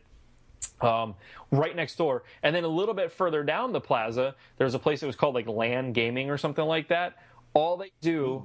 Um, 0.81 1.15
right 1.51 1.75
next 1.75 1.97
door, 1.97 2.25
and 2.43 2.55
then 2.55 2.65
a 2.65 2.69
little 2.69 2.95
bit 2.95 3.13
further 3.13 3.43
down 3.43 3.73
the 3.73 3.81
plaza, 3.81 4.35
there's 4.57 4.75
a 4.75 4.79
place 4.79 5.01
that 5.01 5.07
was 5.07 5.15
called 5.15 5.35
like 5.35 5.47
Land 5.47 5.95
Gaming 5.95 6.31
or 6.31 6.37
something 6.37 6.65
like 6.65 6.89
that. 6.89 7.17
All 7.53 7.77
they 7.77 7.93
do, 8.01 8.43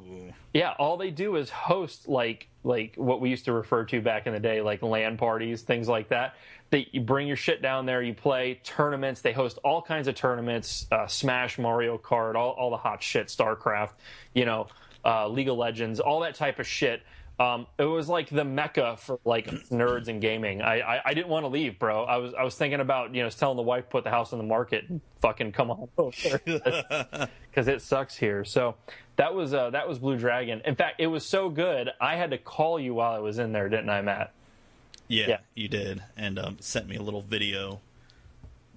yeah, 0.54 0.74
all 0.78 0.96
they 0.96 1.10
do 1.10 1.36
is 1.38 1.50
host 1.50 2.08
like 2.08 2.48
like 2.64 2.94
what 2.96 3.20
we 3.22 3.30
used 3.30 3.46
to 3.46 3.54
refer 3.54 3.84
to 3.86 4.02
back 4.02 4.28
in 4.28 4.34
the 4.34 4.40
day, 4.40 4.62
like 4.62 4.82
LAN 4.84 5.18
parties, 5.18 5.64
things 5.64 5.88
like 5.88 6.10
that. 6.10 6.36
They 6.70 6.88
you 6.92 7.02
bring 7.02 7.28
your 7.28 7.38
shit 7.38 7.62
down 7.62 7.86
there, 7.86 8.02
you 8.04 8.14
play 8.14 8.60
tournaments. 8.64 9.22
They 9.22 9.34
host 9.34 9.58
all 9.64 9.82
kinds 9.82 10.08
of 10.08 10.16
tournaments, 10.16 10.86
uh, 10.92 11.08
Smash, 11.08 11.58
Mario 11.58 11.98
Kart, 11.98 12.36
all 12.36 12.52
all 12.52 12.70
the 12.70 12.78
hot 12.78 13.02
shit, 13.02 13.28
StarCraft, 13.28 13.94
you 14.36 14.46
know, 14.46 14.68
uh, 15.06 15.28
League 15.28 15.50
of 15.50 15.58
Legends, 15.58 16.00
all 16.00 16.22
that 16.22 16.36
type 16.36 16.60
of 16.60 16.68
shit. 16.68 17.02
Um, 17.40 17.68
it 17.78 17.86
was 17.86 18.10
like 18.10 18.30
the 18.30 18.44
mecca 18.44 18.98
for 18.98 19.18
like 19.24 19.48
nerds 19.70 20.10
and 20.10 20.20
gaming. 20.20 20.62
I, 20.62 20.82
I, 20.82 21.02
I 21.06 21.14
didn't 21.14 21.30
want 21.30 21.46
to 21.46 21.48
leave, 21.48 21.80
bro. 21.80 22.04
I 22.04 22.18
was 22.18 22.34
I 22.34 22.44
was 22.44 22.56
thinking 22.56 22.82
about 22.82 23.16
you 23.16 23.24
know 23.24 23.30
telling 23.30 23.56
the 23.56 23.64
wife 23.64 23.90
put 23.90 24.04
the 24.04 24.10
house 24.10 24.34
on 24.34 24.40
the 24.40 24.46
market 24.46 24.90
and 24.90 25.00
fucking 25.22 25.54
come 25.54 25.72
on 25.72 25.88
over 25.98 26.40
because 27.50 27.68
it 27.70 27.82
sucks 27.82 28.18
here. 28.18 28.44
So 28.44 28.76
that 29.16 29.34
was 29.34 29.54
uh, 29.54 29.70
that 29.70 29.88
was 29.88 30.00
Blue 30.00 30.18
Dragon. 30.18 30.62
In 30.66 30.76
fact, 30.76 31.00
it 31.00 31.08
was 31.08 31.26
so 31.26 31.50
good 31.50 31.90
I 32.02 32.18
had 32.18 32.32
to 32.32 32.38
call 32.38 32.78
you 32.78 32.96
while 32.96 33.14
I 33.14 33.20
was 33.20 33.40
in 33.40 33.54
there, 33.54 33.70
didn't 33.70 33.90
I, 33.90 34.02
Matt? 34.02 34.34
Yeah, 35.08 35.28
Yeah. 35.30 35.38
you 35.56 35.70
did, 35.70 36.04
and 36.18 36.38
um, 36.38 36.58
sent 36.60 36.90
me 36.90 36.98
a 36.98 37.02
little 37.02 37.22
video 37.22 37.80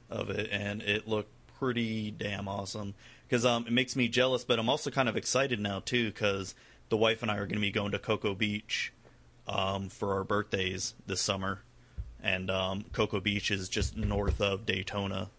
of 0.08 0.30
it, 0.30 0.48
and 0.52 0.82
it 0.82 1.08
looked 1.08 1.30
pretty 1.58 2.12
damn 2.12 2.46
awesome. 2.46 2.94
Because 3.32 3.46
um, 3.46 3.66
it 3.66 3.72
makes 3.72 3.96
me 3.96 4.08
jealous, 4.08 4.44
but 4.44 4.58
I'm 4.58 4.68
also 4.68 4.90
kind 4.90 5.08
of 5.08 5.16
excited 5.16 5.58
now 5.58 5.80
too, 5.80 6.10
because 6.12 6.54
the 6.90 6.98
wife 6.98 7.22
and 7.22 7.30
I 7.30 7.36
are 7.36 7.46
going 7.46 7.54
to 7.54 7.60
be 7.60 7.70
going 7.70 7.92
to 7.92 7.98
Cocoa 7.98 8.34
Beach 8.34 8.92
um, 9.48 9.88
for 9.88 10.12
our 10.12 10.22
birthdays 10.22 10.92
this 11.06 11.22
summer, 11.22 11.62
and 12.22 12.50
um, 12.50 12.84
Cocoa 12.92 13.20
Beach 13.20 13.50
is 13.50 13.70
just 13.70 13.96
north 13.96 14.42
of 14.42 14.66
Daytona. 14.66 15.30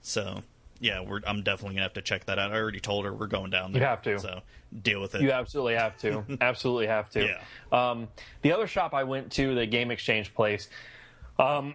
So 0.00 0.40
yeah, 0.80 1.02
we're, 1.02 1.20
I'm 1.26 1.42
definitely 1.42 1.74
gonna 1.74 1.82
have 1.82 1.92
to 1.92 2.00
check 2.00 2.24
that 2.24 2.38
out. 2.38 2.50
I 2.50 2.56
already 2.56 2.80
told 2.80 3.04
her 3.04 3.12
we're 3.12 3.26
going 3.26 3.50
down 3.50 3.72
there. 3.72 3.82
You 3.82 3.88
have 3.88 4.00
to. 4.04 4.18
So 4.18 4.40
deal 4.82 5.02
with 5.02 5.14
it. 5.14 5.20
You 5.20 5.32
absolutely 5.32 5.74
have 5.74 5.98
to. 5.98 6.24
absolutely 6.40 6.86
have 6.86 7.10
to. 7.10 7.26
Yeah. 7.26 7.90
Um, 7.90 8.08
the 8.40 8.52
other 8.52 8.66
shop 8.66 8.94
I 8.94 9.04
went 9.04 9.30
to, 9.32 9.54
the 9.54 9.66
Game 9.66 9.90
Exchange 9.90 10.32
place, 10.32 10.70
um, 11.38 11.74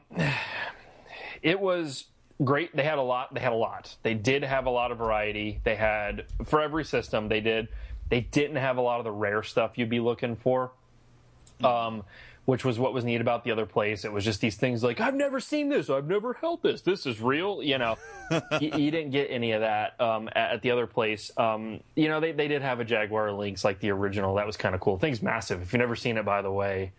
it 1.43 1.59
was 1.59 2.05
great. 2.43 2.75
They 2.75 2.83
had 2.83 2.97
a 2.97 3.03
lot. 3.03 3.33
They 3.33 3.39
had 3.39 3.51
a 3.51 3.55
lot. 3.55 3.95
They 4.03 4.13
did 4.13 4.43
have 4.43 4.65
a 4.65 4.69
lot 4.69 4.91
of 4.91 4.97
variety. 4.97 5.59
They 5.63 5.75
had 5.75 6.25
for 6.45 6.61
every 6.61 6.85
system. 6.85 7.27
They 7.27 7.41
did. 7.41 7.67
They 8.09 8.21
didn't 8.21 8.57
have 8.57 8.77
a 8.77 8.81
lot 8.81 8.99
of 8.99 9.03
the 9.03 9.11
rare 9.11 9.43
stuff 9.43 9.77
you'd 9.77 9.89
be 9.89 9.99
looking 9.99 10.35
for. 10.35 10.71
Um, 11.63 12.03
which 12.49 12.65
was 12.65 12.79
what 12.79 12.93
was 12.93 13.05
neat 13.05 13.21
about 13.21 13.43
the 13.43 13.51
other 13.51 13.67
place. 13.67 14.03
It 14.03 14.11
was 14.11 14.25
just 14.25 14.41
these 14.41 14.55
things 14.55 14.83
like 14.83 14.99
I've 14.99 15.13
never 15.13 15.39
seen 15.39 15.69
this, 15.69 15.89
I've 15.89 16.07
never 16.07 16.33
held 16.33 16.63
this, 16.63 16.81
this 16.81 17.05
is 17.05 17.21
real. 17.21 17.61
You 17.61 17.77
know, 17.77 17.97
you, 18.59 18.71
you, 18.75 18.91
didn't 18.91 19.11
get 19.11 19.27
any 19.29 19.51
of 19.51 19.61
that 19.61 19.99
um, 20.01 20.29
at, 20.29 20.53
at, 20.53 20.61
the 20.63 20.71
other 20.71 20.87
place. 20.87 21.31
Um, 21.37 21.81
you 21.95 22.07
know, 22.07 22.19
they 22.19 22.31
they 22.31 22.47
did 22.47 22.63
have 22.63 22.79
a 22.79 22.85
Jaguar 22.85 23.31
Lynx 23.31 23.63
like 23.63 23.79
the 23.79 23.91
original. 23.91 24.35
That 24.35 24.47
was 24.47 24.57
kind 24.57 24.73
of 24.73 24.81
cool. 24.81 24.97
Thing's 24.97 25.21
massive. 25.21 25.61
If 25.61 25.71
you've 25.71 25.79
never 25.79 25.95
seen 25.95 26.17
it, 26.17 26.25
by 26.25 26.41
the 26.41 26.51
way, 26.51 26.91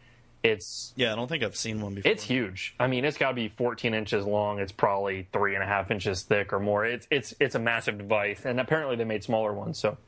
it's 0.43 0.93
yeah. 0.97 1.13
I 1.13 1.17
don't 1.17 1.29
think 1.29 1.43
I've 1.43 1.57
seen 1.57 1.81
one 1.81 1.95
before. 1.95 2.11
It's 2.11 2.25
huge. 2.25 2.75
I 2.81 2.87
mean, 2.87 3.05
it's 3.05 3.19
got 3.19 3.29
to 3.29 3.35
be 3.35 3.49
14 3.49 3.93
inches 3.93 4.25
long. 4.25 4.59
It's 4.59 4.73
probably 4.73 5.29
three 5.33 5.55
and 5.55 5.63
a 5.63 5.67
half 5.67 5.91
inches 5.91 6.23
thick 6.23 6.53
or 6.53 6.61
more. 6.61 6.85
It's 6.85 7.07
it's 7.11 7.35
it's 7.41 7.55
a 7.55 7.59
massive 7.59 7.99
device, 7.99 8.45
and 8.45 8.59
apparently 8.59 8.97
they 8.97 9.05
made 9.05 9.23
smaller 9.23 9.53
ones. 9.53 9.79
So, 9.79 9.99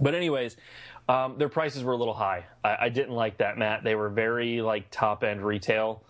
but 0.00 0.14
anyways, 0.14 0.56
um, 1.08 1.38
their 1.38 1.48
prices 1.48 1.82
were 1.82 1.92
a 1.92 1.96
little 1.96 2.14
high. 2.14 2.44
I, 2.62 2.76
I, 2.82 2.88
didn't 2.88 3.14
like 3.14 3.38
that, 3.38 3.58
Matt. 3.58 3.84
They 3.84 3.94
were 3.94 4.08
very 4.08 4.60
like 4.62 4.90
top 4.90 5.22
end 5.24 5.44
retail, 5.44 6.02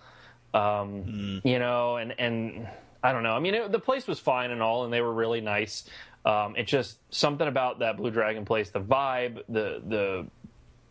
um, 0.52 0.60
mm. 0.62 1.40
you 1.44 1.58
know, 1.58 1.96
and 1.96 2.14
and 2.18 2.68
I 3.02 3.12
don't 3.12 3.22
know. 3.22 3.32
I 3.32 3.40
mean, 3.40 3.54
it, 3.54 3.72
the 3.72 3.78
place 3.78 4.06
was 4.06 4.18
fine 4.18 4.50
and 4.50 4.62
all, 4.62 4.84
and 4.84 4.92
they 4.92 5.00
were 5.00 5.12
really 5.12 5.40
nice. 5.40 5.84
Um, 6.24 6.54
it's 6.56 6.70
just 6.70 6.98
something 7.10 7.46
about 7.46 7.80
that 7.80 7.98
Blue 7.98 8.10
Dragon 8.10 8.44
place, 8.44 8.70
the 8.70 8.80
vibe, 8.80 9.42
the 9.48 9.82
the 9.86 10.26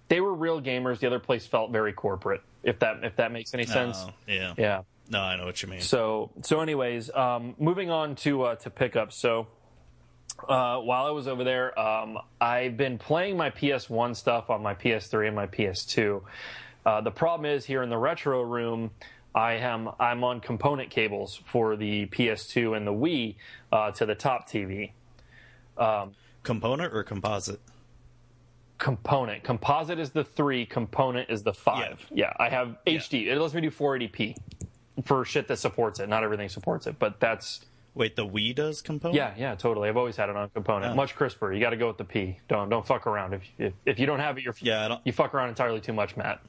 they 0.10 0.22
were 0.22 0.34
real 0.34 0.62
gamers. 0.62 1.00
The 1.00 1.08
other 1.08 1.20
place 1.20 1.46
felt 1.46 1.72
very 1.72 1.94
corporate. 1.94 2.42
If 2.64 2.80
that 2.80 3.04
if 3.04 3.18
that 3.18 3.32
makes 3.32 3.54
any 3.54 3.66
sense. 3.66 3.98
Oh, 4.00 4.14
yeah. 4.28 4.54
Yeah. 4.58 4.82
No, 5.10 5.20
I 5.20 5.36
know 5.36 5.46
what 5.46 5.62
you 5.62 5.70
mean. 5.70 5.82
So 5.82 6.32
so, 6.44 6.62
anyways, 6.62 7.14
um, 7.14 7.56
moving 7.60 7.90
on 7.90 8.16
to 8.18 8.44
uh, 8.44 8.56
to 8.56 8.70
pickups. 8.70 9.18
So 9.18 9.48
uh, 10.48 10.80
while 10.80 11.06
I 11.06 11.12
was 11.12 11.28
over 11.28 11.44
there, 11.44 11.78
um, 11.78 12.18
I've 12.40 12.78
been 12.78 12.98
playing 12.98 13.38
my 13.38 13.50
PS1 13.50 14.16
stuff 14.16 14.50
on 14.50 14.64
my 14.64 14.74
PS3 14.74 15.28
and 15.28 15.36
my 15.36 15.48
PS2. 15.48 16.22
Uh, 16.86 17.02
the 17.02 17.12
problem 17.12 17.46
is 17.46 17.66
here 17.66 17.84
in 17.84 17.90
the 17.90 17.98
retro 17.98 18.42
room, 18.42 18.92
I 19.36 19.54
am 19.54 19.90
I'm 20.00 20.24
on 20.24 20.40
component 20.40 20.90
cables 20.90 21.40
for 21.46 21.76
the 21.76 22.06
PS2 22.08 22.76
and 22.76 22.86
the 22.86 22.94
Wii 22.94 23.36
uh, 23.72 23.92
to 23.92 24.06
the 24.06 24.16
top 24.16 24.50
TV. 24.50 24.92
Um, 25.78 26.14
component 26.44 26.94
or 26.94 27.04
composite? 27.04 27.60
Component. 28.84 29.44
Composite 29.44 29.98
is 29.98 30.12
the 30.12 30.26
three. 30.26 30.66
Component 30.66 31.30
is 31.30 31.42
the 31.42 31.54
five. 31.54 32.06
Yeah, 32.12 32.26
yeah 32.26 32.34
I 32.38 32.50
have 32.50 32.76
HD. 32.86 33.26
Yeah. 33.26 33.34
It 33.34 33.40
lets 33.40 33.54
me 33.54 33.62
do 33.62 33.72
480p 33.72 34.36
for 35.06 35.24
shit 35.24 35.48
that 35.48 35.56
supports 35.56 36.02
it. 36.02 36.10
Not 36.10 36.26
everything 36.26 36.50
supports 36.50 36.86
it, 36.86 37.00
but 37.00 37.18
that's 37.22 37.62
Wait, 37.96 38.18
the 38.18 38.28
Wii 38.28 38.54
does 38.54 38.82
component? 38.82 39.16
Yeah, 39.16 39.34
yeah, 39.38 39.56
totally. 39.56 39.88
I've 39.88 39.96
always 39.96 40.18
had 40.18 40.28
it 40.28 40.36
on 40.36 40.50
component. 40.50 40.92
Oh. 40.92 40.96
Much 40.96 41.16
crisper. 41.16 41.54
You 41.54 41.62
got 41.62 41.70
to 41.70 41.78
go 41.78 41.88
with 41.88 41.98
the 41.98 42.04
P. 42.04 42.40
Don't 42.50 42.68
don't 42.68 42.86
fuck 42.86 43.08
around. 43.08 43.34
If 43.34 43.44
if, 43.58 43.74
if 43.86 44.00
you 44.00 44.06
don't 44.06 44.20
have 44.20 44.38
it, 44.38 44.44
you're 44.44 44.56
yeah. 44.60 44.98
You 45.06 45.14
fuck 45.14 45.34
around 45.34 45.48
entirely 45.48 45.80
too 45.80 45.94
much, 45.94 46.18
Matt. 46.18 46.42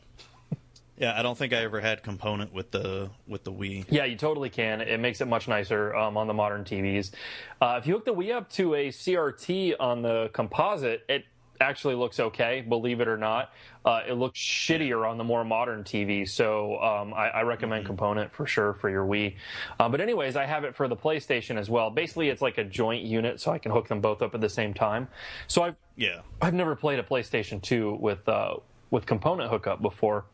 yeah, 0.98 1.16
I 1.16 1.22
don't 1.22 1.38
think 1.38 1.52
I 1.52 1.58
ever 1.58 1.80
had 1.80 2.02
component 2.02 2.52
with 2.52 2.72
the 2.72 3.10
with 3.28 3.44
the 3.44 3.52
Wii. 3.52 3.84
Yeah, 3.90 4.06
you 4.06 4.16
totally 4.16 4.50
can. 4.50 4.80
It 4.80 4.98
makes 4.98 5.20
it 5.20 5.28
much 5.28 5.46
nicer 5.46 5.94
um, 5.94 6.16
on 6.16 6.26
the 6.26 6.34
modern 6.34 6.64
TVs. 6.64 7.12
Uh, 7.60 7.76
if 7.78 7.86
you 7.86 7.94
hook 7.94 8.06
the 8.06 8.14
Wii 8.14 8.34
up 8.34 8.50
to 8.54 8.74
a 8.74 8.88
CRT 8.88 9.74
on 9.78 10.02
the 10.02 10.30
composite, 10.32 11.04
it 11.08 11.26
actually 11.60 11.94
looks 11.94 12.20
okay, 12.20 12.60
believe 12.60 13.00
it 13.00 13.08
or 13.08 13.16
not. 13.16 13.52
Uh, 13.84 14.00
it 14.08 14.14
looks 14.14 14.38
shittier 14.38 15.08
on 15.08 15.18
the 15.18 15.24
more 15.24 15.44
modern 15.44 15.84
TV, 15.84 16.28
so 16.28 16.80
um, 16.82 17.12
I, 17.12 17.28
I, 17.28 17.42
recommend 17.42 17.82
mm-hmm. 17.82 17.88
Component 17.88 18.32
for 18.32 18.46
sure 18.46 18.72
for 18.74 18.88
your 18.88 19.04
Wii. 19.04 19.34
Uh, 19.78 19.88
but 19.88 20.00
anyways, 20.00 20.36
I 20.36 20.46
have 20.46 20.64
it 20.64 20.74
for 20.74 20.88
the 20.88 20.96
PlayStation 20.96 21.58
as 21.58 21.68
well. 21.68 21.90
Basically, 21.90 22.28
it's 22.28 22.40
like 22.42 22.58
a 22.58 22.64
joint 22.64 23.02
unit, 23.02 23.40
so 23.40 23.52
I 23.52 23.58
can 23.58 23.72
hook 23.72 23.88
them 23.88 24.00
both 24.00 24.22
up 24.22 24.34
at 24.34 24.40
the 24.40 24.48
same 24.48 24.72
time. 24.72 25.08
So 25.46 25.62
I've 25.62 25.76
yeah 25.96 26.20
I've 26.40 26.54
never 26.54 26.74
played 26.74 26.98
a 26.98 27.02
PlayStation 27.02 27.60
2 27.62 27.98
with. 28.00 28.28
Uh, 28.28 28.56
with 28.90 29.06
component 29.06 29.50
hookup 29.50 29.82
before, 29.82 30.24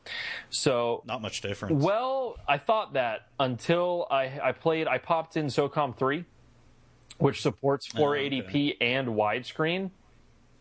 so 0.51 1.03
not 1.07 1.23
much 1.23 1.41
difference. 1.41 1.83
Well, 1.83 2.37
I 2.47 2.59
thought 2.59 2.93
that 2.93 3.29
until 3.39 4.07
I, 4.11 4.39
I 4.43 4.53
played, 4.53 4.87
I 4.87 4.99
popped 4.99 5.39
in 5.39 5.47
SOCOM 5.47 5.97
three, 5.97 6.27
which 7.16 7.41
supports 7.41 7.89
480p 7.89 8.43
oh, 8.43 8.49
okay. 8.49 8.77
and 8.81 9.09
widescreen, 9.09 9.91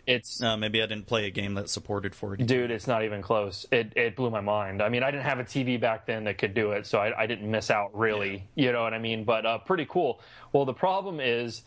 it's 0.09 0.41
uh, 0.41 0.57
maybe 0.57 0.81
I 0.81 0.87
didn't 0.87 1.05
play 1.05 1.27
a 1.27 1.29
game 1.29 1.53
that 1.53 1.69
supported 1.69 2.13
4D. 2.13 2.47
Dude, 2.47 2.71
it's 2.71 2.87
not 2.87 3.03
even 3.03 3.21
close. 3.21 3.67
It 3.71 3.93
it 3.95 4.15
blew 4.15 4.31
my 4.31 4.41
mind. 4.41 4.81
I 4.81 4.89
mean, 4.89 5.03
I 5.03 5.11
didn't 5.11 5.25
have 5.25 5.37
a 5.37 5.43
TV 5.43 5.79
back 5.79 6.07
then 6.07 6.23
that 6.23 6.39
could 6.39 6.55
do 6.55 6.71
it, 6.71 6.87
so 6.87 6.97
I, 6.97 7.23
I 7.23 7.27
didn't 7.27 7.49
miss 7.49 7.69
out 7.69 7.95
really. 7.97 8.49
Yeah. 8.55 8.65
You 8.65 8.71
know 8.73 8.81
what 8.81 8.95
I 8.95 8.97
mean? 8.97 9.23
But 9.23 9.45
uh, 9.45 9.59
pretty 9.59 9.85
cool. 9.85 10.19
Well, 10.51 10.65
the 10.65 10.73
problem 10.73 11.19
is, 11.19 11.61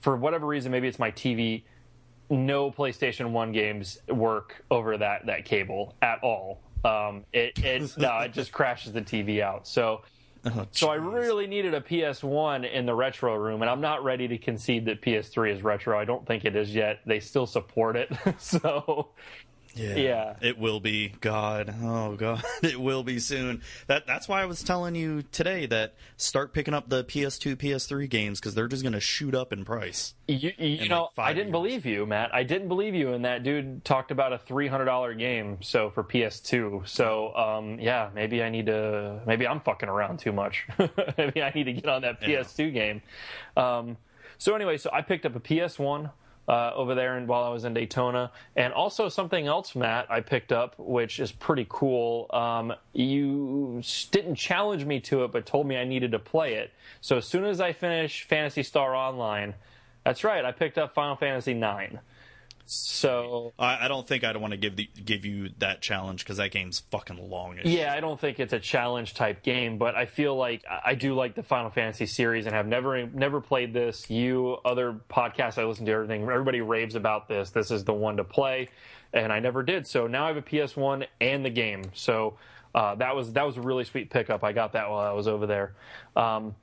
for 0.00 0.16
whatever 0.16 0.46
reason, 0.46 0.72
maybe 0.72 0.88
it's 0.88 0.98
my 0.98 1.10
TV. 1.10 1.64
No 2.30 2.70
PlayStation 2.70 3.32
One 3.32 3.52
games 3.52 3.98
work 4.08 4.64
over 4.70 4.96
that 4.96 5.26
that 5.26 5.44
cable 5.44 5.94
at 6.00 6.20
all. 6.22 6.62
Um, 6.86 7.26
it 7.34 7.58
it 7.62 7.94
no, 7.98 8.18
it 8.20 8.32
just 8.32 8.50
crashes 8.50 8.94
the 8.94 9.02
TV 9.02 9.42
out. 9.42 9.68
So 9.68 10.00
Oh, 10.46 10.66
so 10.72 10.90
I 10.90 10.96
really 10.96 11.46
needed 11.46 11.74
a 11.74 11.80
PS1 11.80 12.70
in 12.70 12.86
the 12.86 12.94
retro 12.94 13.34
room, 13.36 13.62
and 13.62 13.70
I'm 13.70 13.80
not 13.80 14.04
ready 14.04 14.28
to 14.28 14.38
concede 14.38 14.84
that 14.86 15.00
PS3 15.00 15.52
is 15.52 15.62
retro. 15.62 15.98
I 15.98 16.04
don't 16.04 16.26
think 16.26 16.44
it 16.44 16.54
is 16.54 16.74
yet. 16.74 17.00
They 17.06 17.20
still 17.20 17.46
support 17.46 17.96
it, 17.96 18.10
so 18.38 19.08
yeah, 19.74 19.96
yeah, 19.96 20.36
it 20.40 20.58
will 20.58 20.80
be. 20.80 21.12
God, 21.20 21.74
oh 21.82 22.16
God, 22.16 22.42
it 22.62 22.80
will 22.80 23.02
be 23.02 23.18
soon. 23.18 23.62
That 23.86 24.06
that's 24.06 24.28
why 24.28 24.42
I 24.42 24.46
was 24.46 24.62
telling 24.62 24.94
you 24.94 25.22
today 25.22 25.66
that 25.66 25.94
start 26.16 26.52
picking 26.52 26.74
up 26.74 26.88
the 26.88 27.04
PS2, 27.04 27.56
PS3 27.56 28.08
games 28.08 28.40
because 28.40 28.54
they're 28.54 28.68
just 28.68 28.82
going 28.82 28.92
to 28.92 29.00
shoot 29.00 29.34
up 29.34 29.52
in 29.52 29.64
price. 29.64 30.14
You, 30.28 30.52
you 30.58 30.82
in 30.82 30.88
know, 30.88 31.08
like 31.16 31.26
I 31.26 31.32
didn't 31.32 31.48
years. 31.48 31.52
believe 31.52 31.86
you, 31.86 32.06
Matt. 32.06 32.34
I 32.34 32.42
didn't 32.42 32.68
believe 32.68 32.94
you, 32.94 33.12
and 33.12 33.24
that 33.24 33.42
dude 33.42 33.84
talked 33.84 34.10
about 34.10 34.32
a 34.32 34.38
three 34.38 34.68
hundred 34.68 34.86
dollar 34.86 35.14
game. 35.14 35.58
So 35.62 35.90
for 35.90 36.04
PS2, 36.04 36.88
so 36.88 37.34
um, 37.36 37.78
yeah, 37.80 38.10
maybe 38.14 38.42
I 38.42 38.50
need 38.50 38.66
to. 38.66 39.20
Maybe 39.26 39.46
I'm 39.46 39.60
fucking 39.60 39.88
around 39.88 40.18
too 40.18 40.32
much. 40.32 40.66
maybe 41.18 41.42
I 41.42 41.50
need 41.50 41.64
to 41.64 41.72
get 41.72 41.86
on 41.86 42.02
that 42.02 42.20
PS2 42.20 42.58
yeah. 42.58 42.70
game. 42.70 43.02
Um, 43.56 43.96
so 44.38 44.54
anyway, 44.54 44.78
so 44.78 44.90
I 44.92 45.02
picked 45.02 45.26
up 45.26 45.36
a 45.36 45.40
PS1 45.40 46.10
uh, 46.48 46.72
over 46.74 46.94
there 46.94 47.16
and 47.16 47.26
while 47.26 47.44
I 47.44 47.48
was 47.48 47.64
in 47.64 47.74
Daytona. 47.74 48.30
And 48.56 48.72
also 48.72 49.08
something 49.08 49.46
else, 49.46 49.74
Matt, 49.74 50.10
I 50.10 50.20
picked 50.20 50.52
up, 50.52 50.74
which 50.78 51.20
is 51.20 51.32
pretty 51.32 51.66
cool. 51.68 52.26
Um, 52.30 52.72
you 52.92 53.82
didn't 54.10 54.36
challenge 54.36 54.84
me 54.84 55.00
to 55.00 55.24
it, 55.24 55.32
but 55.32 55.46
told 55.46 55.66
me 55.66 55.76
I 55.76 55.84
needed 55.84 56.12
to 56.12 56.18
play 56.18 56.54
it. 56.54 56.72
So 57.00 57.16
as 57.18 57.26
soon 57.26 57.44
as 57.44 57.60
I 57.60 57.72
finish 57.72 58.26
Phantasy 58.26 58.62
Star 58.62 58.94
Online, 58.94 59.54
that's 60.04 60.22
right, 60.22 60.44
I 60.44 60.52
picked 60.52 60.76
up 60.76 60.94
Final 60.94 61.16
Fantasy 61.16 61.52
IX. 61.52 61.96
So 62.66 63.52
I, 63.58 63.84
I 63.84 63.88
don't 63.88 64.06
think 64.06 64.24
I'd 64.24 64.36
want 64.36 64.52
to 64.52 64.56
give 64.56 64.76
the, 64.76 64.88
give 65.04 65.24
you 65.24 65.50
that 65.58 65.82
challenge 65.82 66.24
because 66.24 66.38
that 66.38 66.50
game's 66.50 66.80
fucking 66.90 67.30
long. 67.30 67.58
Yeah, 67.64 67.92
I 67.92 68.00
don't 68.00 68.18
think 68.18 68.40
it's 68.40 68.52
a 68.52 68.58
challenge 68.58 69.14
type 69.14 69.42
game, 69.42 69.78
but 69.78 69.94
I 69.94 70.06
feel 70.06 70.34
like 70.36 70.64
I 70.84 70.94
do 70.94 71.14
like 71.14 71.34
the 71.34 71.42
Final 71.42 71.70
Fantasy 71.70 72.06
series 72.06 72.46
and 72.46 72.54
have 72.54 72.66
never 72.66 73.06
never 73.06 73.40
played 73.40 73.72
this. 73.72 74.08
You 74.08 74.58
other 74.64 75.00
podcasts 75.10 75.58
I 75.58 75.64
listen 75.64 75.86
to, 75.86 75.92
everything 75.92 76.22
everybody 76.22 76.60
raves 76.60 76.94
about 76.94 77.28
this. 77.28 77.50
This 77.50 77.70
is 77.70 77.84
the 77.84 77.94
one 77.94 78.16
to 78.16 78.24
play, 78.24 78.68
and 79.12 79.32
I 79.32 79.40
never 79.40 79.62
did. 79.62 79.86
So 79.86 80.06
now 80.06 80.24
I 80.24 80.28
have 80.32 80.36
a 80.36 80.42
PS 80.42 80.76
One 80.76 81.04
and 81.20 81.44
the 81.44 81.50
game. 81.50 81.82
So 81.94 82.38
uh, 82.74 82.94
that 82.96 83.14
was 83.14 83.32
that 83.34 83.46
was 83.46 83.56
a 83.56 83.62
really 83.62 83.84
sweet 83.84 84.10
pickup. 84.10 84.42
I 84.42 84.52
got 84.52 84.72
that 84.72 84.90
while 84.90 85.00
I 85.00 85.12
was 85.12 85.28
over 85.28 85.46
there. 85.46 85.74
Um, 86.16 86.56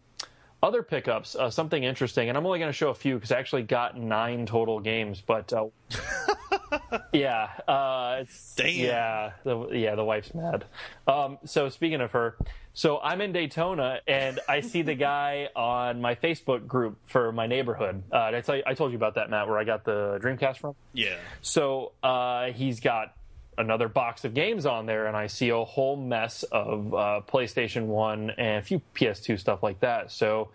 other 0.64 0.84
pickups, 0.84 1.36
uh, 1.36 1.50
something 1.50 1.84
interesting, 1.84 2.30
and 2.30 2.38
I'm 2.38 2.46
only 2.46 2.60
going 2.60 2.70
to 2.70 2.78
show 2.78 2.90
a 2.90 2.96
few 2.96 3.16
because 3.16 3.32
I 3.32 3.40
actually 3.40 3.64
got 3.64 3.98
nine 3.98 4.46
total 4.46 4.80
games. 4.80 5.22
But 5.22 5.52
uh, 5.54 5.68
yeah, 7.14 7.50
uh, 7.68 8.26
Damn. 8.56 8.70
yeah, 8.70 9.32
the, 9.44 9.70
yeah, 9.70 9.96
the 9.96 10.04
wife's 10.04 10.34
mad. 10.34 10.66
Um, 11.08 11.40
so 11.46 11.70
speaking 11.70 12.02
of 12.02 12.12
her, 12.12 12.38
so 12.74 13.00
I'm 13.00 13.22
in 13.22 13.34
Daytona 13.34 14.00
and 14.08 14.40
I 14.48 14.62
see 14.62 14.82
the 14.82 14.96
guy 14.96 15.50
on 15.56 16.02
my 16.02 16.16
Facebook 16.16 16.68
group 16.68 16.98
for 17.06 17.32
my 17.32 17.48
neighborhood. 17.48 18.04
Uh, 18.12 18.32
I, 18.34 18.42
tell 18.42 18.56
you, 18.56 18.64
I 18.66 18.74
told 18.74 18.92
you 18.92 18.98
about 18.98 19.16
that, 19.16 19.30
Matt, 19.30 19.48
where 19.48 19.58
I 19.58 19.64
got 19.64 19.84
the 19.84 20.20
Dreamcast 20.22 20.58
from. 20.58 20.76
Yeah. 20.94 21.18
So 21.42 21.94
uh, 22.04 22.52
he's 22.52 22.80
got 22.80 23.16
another 23.62 23.88
box 23.88 24.26
of 24.26 24.34
games 24.34 24.66
on 24.66 24.86
there, 24.86 25.08
and 25.08 25.16
I 25.16 25.28
see 25.28 25.50
a 25.50 25.64
whole 25.64 25.96
mess 25.96 26.44
of 26.44 26.94
uh, 26.94 27.22
PlayStation 27.28 27.86
One 27.86 28.32
and 28.32 28.58
a 28.58 28.62
few 28.62 28.82
PS2 28.96 29.40
stuff 29.40 29.64
like 29.64 29.80
that. 29.80 30.12
So 30.12 30.50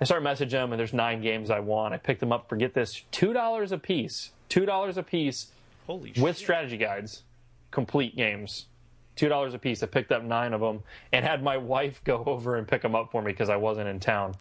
I 0.00 0.04
start 0.04 0.22
messaging 0.22 0.50
them, 0.50 0.72
and 0.72 0.80
there's 0.80 0.92
nine 0.92 1.22
games 1.22 1.50
I 1.50 1.60
want. 1.60 1.94
I 1.94 1.98
pick 1.98 2.18
them 2.18 2.32
up 2.32 2.48
for 2.48 2.56
get 2.56 2.74
this 2.74 3.02
two 3.12 3.32
dollars 3.32 3.70
a 3.72 3.78
piece, 3.78 4.30
two 4.48 4.66
dollars 4.66 4.96
a 4.96 5.02
piece, 5.02 5.52
holy 5.86 6.12
with 6.20 6.36
strategy 6.36 6.76
guides, 6.76 7.22
complete 7.70 8.16
games. 8.16 8.66
two 9.14 9.28
dollars 9.28 9.54
a 9.54 9.58
piece. 9.58 9.82
I 9.82 9.86
picked 9.86 10.12
up 10.12 10.22
nine 10.24 10.52
of 10.52 10.60
them 10.60 10.82
and 11.12 11.24
had 11.24 11.42
my 11.42 11.56
wife 11.74 12.02
go 12.04 12.22
over 12.26 12.56
and 12.56 12.66
pick 12.66 12.82
them 12.82 12.94
up 12.94 13.10
for 13.12 13.22
me 13.22 13.32
because 13.32 13.48
I 13.48 13.56
wasn't 13.56 13.88
in 13.88 14.00
town. 14.00 14.34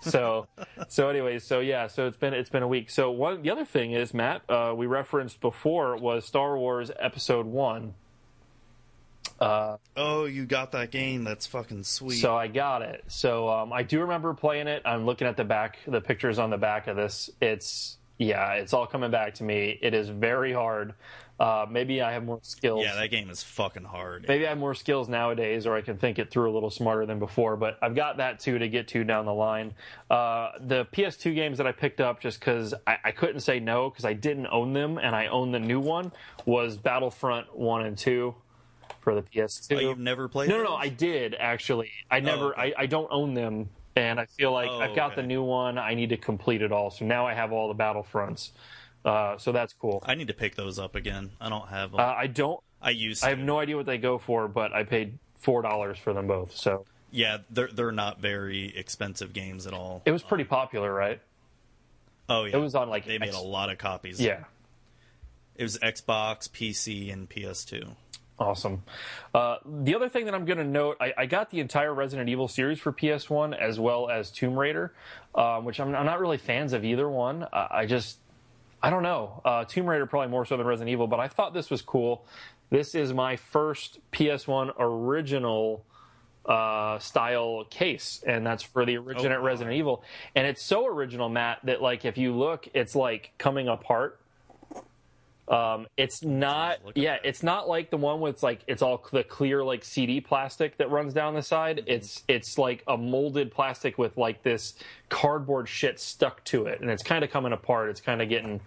So 0.00 0.46
so 0.88 1.08
anyways 1.08 1.44
so 1.44 1.60
yeah 1.60 1.86
so 1.86 2.06
it's 2.06 2.16
been 2.16 2.34
it's 2.34 2.50
been 2.50 2.62
a 2.62 2.68
week. 2.68 2.90
So 2.90 3.10
one 3.10 3.42
the 3.42 3.50
other 3.50 3.64
thing 3.64 3.92
is 3.92 4.14
matt 4.14 4.42
uh, 4.48 4.72
we 4.76 4.86
referenced 4.86 5.40
before 5.40 5.96
was 5.96 6.24
star 6.24 6.56
wars 6.58 6.90
episode 6.98 7.46
one. 7.46 7.94
Oh, 9.96 10.24
you 10.24 10.46
got 10.46 10.72
that 10.72 10.90
game? 10.90 11.22
That's 11.22 11.46
fucking 11.46 11.84
sweet. 11.84 12.20
so 12.20 12.36
i 12.36 12.48
got 12.48 12.82
it. 12.82 13.04
So 13.08 13.48
um, 13.48 13.72
i 13.72 13.82
do 13.82 14.00
remember 14.00 14.34
playing 14.34 14.68
it. 14.68 14.82
I'm 14.84 15.06
looking 15.06 15.26
at 15.26 15.36
the 15.36 15.44
back 15.44 15.78
the 15.86 16.00
pictures 16.00 16.38
on 16.38 16.50
the 16.50 16.58
back 16.58 16.86
of 16.86 16.96
this. 16.96 17.30
It's 17.40 17.98
yeah 18.18 18.54
it's 18.54 18.72
all 18.72 18.86
coming 18.86 19.10
back 19.10 19.34
to 19.34 19.44
me. 19.44 19.78
It 19.80 19.94
is 19.94 20.08
very 20.08 20.52
hard 20.52 20.94
uh, 21.40 21.66
maybe 21.70 22.02
i 22.02 22.12
have 22.12 22.24
more 22.24 22.40
skills 22.42 22.82
yeah, 22.84 22.94
that 22.96 23.10
game 23.10 23.30
is 23.30 23.42
fucking 23.42 23.84
hard. 23.84 24.24
maybe 24.26 24.44
I 24.46 24.48
have 24.50 24.58
more 24.58 24.74
skills 24.74 25.08
nowadays, 25.08 25.66
or 25.66 25.76
I 25.76 25.82
can 25.82 25.96
think 25.96 26.18
it 26.18 26.30
through 26.30 26.50
a 26.50 26.54
little 26.54 26.70
smarter 26.70 27.06
than 27.06 27.18
before. 27.18 27.56
But 27.56 27.78
I've 27.80 27.94
got 27.94 28.16
that 28.16 28.40
too 28.40 28.58
to 28.58 28.68
get 28.68 28.88
to 28.88 29.04
down 29.04 29.24
the 29.26 29.32
line. 29.34 29.74
Uh, 30.10 30.50
the 30.60 30.86
PS2 30.86 31.34
games 31.34 31.58
that 31.58 31.66
I 31.66 31.72
picked 31.72 32.00
up 32.00 32.20
just 32.20 32.40
because 32.40 32.74
I, 32.86 32.96
I 33.04 33.10
couldn't 33.12 33.40
say 33.40 33.60
no 33.60 33.88
because 33.90 34.04
I 34.04 34.14
didn't 34.14 34.48
own 34.50 34.72
them, 34.72 34.98
and 34.98 35.14
I 35.14 35.26
own 35.28 35.52
the 35.52 35.60
new 35.60 35.78
one 35.80 36.10
was 36.44 36.76
Battlefront 36.76 37.56
One 37.56 37.86
and 37.86 37.96
Two 37.96 38.34
for 39.00 39.14
the 39.14 39.22
PS2. 39.22 39.76
Oh, 39.76 39.80
you've 39.80 39.98
never 39.98 40.28
played? 40.28 40.48
no, 40.48 40.56
no, 40.58 40.64
no. 40.64 40.74
I 40.74 40.88
did 40.88 41.36
actually. 41.38 41.90
I 42.10 42.20
never, 42.20 42.52
okay. 42.58 42.74
I, 42.76 42.82
I 42.82 42.86
don't 42.86 43.08
own 43.12 43.34
them, 43.34 43.68
and 43.94 44.18
I 44.18 44.26
feel 44.26 44.50
like 44.52 44.68
Oh, 44.70 44.80
I've 44.80 44.96
got 44.96 45.12
okay. 45.12 45.20
the 45.22 45.26
new 45.28 45.42
one. 45.42 45.78
I 45.78 45.94
need 45.94 46.08
to 46.08 46.16
complete 46.16 46.62
it 46.62 46.72
all, 46.72 46.90
so 46.90 47.04
now 47.04 47.26
I 47.26 47.34
have 47.34 47.52
all 47.52 47.68
the 47.72 47.80
Battlefronts. 47.80 48.50
Uh, 49.04 49.38
so 49.38 49.52
that's 49.52 49.72
cool. 49.72 50.02
I 50.06 50.14
need 50.14 50.28
to 50.28 50.34
pick 50.34 50.54
those 50.56 50.78
up 50.78 50.94
again. 50.94 51.30
I 51.40 51.48
don't 51.48 51.68
have 51.68 51.92
them. 51.92 52.00
Uh, 52.00 52.04
I 52.04 52.26
don't. 52.26 52.60
I 52.82 52.90
used. 52.90 53.24
I 53.24 53.30
have 53.30 53.38
no 53.38 53.58
idea 53.58 53.76
what 53.76 53.86
they 53.86 53.98
go 53.98 54.18
for, 54.18 54.48
but 54.48 54.72
I 54.72 54.84
paid 54.84 55.18
four 55.36 55.62
dollars 55.62 55.98
for 55.98 56.12
them 56.12 56.26
both. 56.26 56.54
So 56.56 56.84
Yeah, 57.10 57.38
they're 57.50 57.68
they're 57.72 57.92
not 57.92 58.20
very 58.20 58.76
expensive 58.76 59.32
games 59.32 59.66
at 59.66 59.72
all. 59.72 60.02
it 60.04 60.10
was 60.10 60.22
pretty 60.22 60.44
popular, 60.44 60.92
right? 60.92 61.20
oh 62.28 62.44
yeah, 62.44 62.56
It 62.56 62.60
was 62.60 62.74
on 62.74 62.88
like 62.90 63.06
they 63.06 63.18
made 63.18 63.34
a 63.34 63.40
lot 63.40 63.70
of 63.70 63.78
copies. 63.78 64.20
yeah, 64.20 64.44
it 65.56 65.62
was 65.62 65.78
Xbox, 65.78 66.48
PC, 66.50 67.10
and 67.12 67.28
PS2. 67.28 67.88
awesome. 68.38 68.82
Uh, 69.34 69.56
the 69.64 69.94
other 69.94 70.08
thing 70.08 70.26
that 70.26 70.34
I'm 70.34 70.44
going 70.44 70.58
to 70.58 70.64
note, 70.64 70.98
I, 71.00 71.14
I 71.16 71.26
got 71.26 71.50
the 71.50 71.60
entire 71.60 71.92
Resident 71.94 72.28
Evil 72.28 72.46
series 72.46 72.78
for 72.78 72.92
PS1 72.92 73.56
as 73.58 73.80
well 73.80 74.08
as 74.10 74.30
Tomb 74.30 74.58
Raider, 74.58 74.92
um, 75.34 75.64
which 75.64 75.80
I'm, 75.80 75.94
I'm 75.94 76.04
not 76.06 76.20
really 76.20 76.36
fans 76.38 76.72
of 76.74 76.84
either 76.84 77.08
one. 77.08 77.42
Uh, 77.44 77.68
I 77.70 77.86
just 77.86 78.18
I 78.82 78.90
don't 78.90 79.02
know. 79.02 79.40
Uh, 79.44 79.64
Tomb 79.64 79.86
Raider 79.86 80.06
probably 80.06 80.28
more 80.28 80.46
so 80.46 80.56
than 80.56 80.66
Resident 80.66 80.90
Evil, 80.92 81.06
but 81.06 81.20
I 81.20 81.28
thought 81.28 81.52
this 81.54 81.70
was 81.70 81.82
cool. 81.82 82.24
This 82.70 82.94
is 82.94 83.12
my 83.12 83.36
first 83.36 83.98
PS1 84.12 84.74
original 84.78 85.84
uh, 86.46 86.98
style 86.98 87.64
case, 87.68 88.22
and 88.26 88.46
that's 88.46 88.62
for 88.62 88.84
the 88.84 88.96
original 88.96 89.32
Oh, 89.32 89.40
wow. 89.40 89.44
Resident 89.44 89.76
Evil. 89.76 90.02
And 90.34 90.46
it's 90.46 90.62
so 90.62 90.86
original, 90.86 91.28
Matt, 91.28 91.58
that 91.64 91.82
like 91.82 92.04
if 92.04 92.16
you 92.18 92.32
look, 92.34 92.68
it's 92.74 92.94
like 92.94 93.32
coming 93.38 93.68
apart. 93.68 94.20
Um, 95.48 95.86
it's 95.96 96.22
not, 96.22 96.78
yeah, 96.94 97.12
that. 97.12 97.24
it's 97.24 97.42
not 97.42 97.68
like 97.68 97.90
the 97.90 97.96
one 97.96 98.20
with 98.20 98.42
like 98.42 98.60
it's 98.66 98.82
all 98.82 99.02
the 99.12 99.24
clear 99.24 99.64
like 99.64 99.84
CD 99.84 100.20
plastic 100.20 100.76
that 100.76 100.90
runs 100.90 101.14
down 101.14 101.34
the 101.34 101.42
side. 101.42 101.78
Mm-hmm. 101.78 101.90
It's 101.90 102.22
it's 102.28 102.58
like 102.58 102.84
a 102.86 102.96
molded 102.96 103.50
plastic 103.50 103.96
with 103.96 104.16
like 104.18 104.42
this 104.42 104.74
cardboard 105.08 105.68
shit 105.68 105.98
stuck 105.98 106.44
to 106.44 106.66
it, 106.66 106.80
and 106.80 106.90
it's 106.90 107.02
kind 107.02 107.24
of 107.24 107.30
coming 107.30 107.52
apart. 107.52 107.88
It's 107.88 108.00
kind 108.00 108.20
of 108.20 108.28
getting 108.28 108.60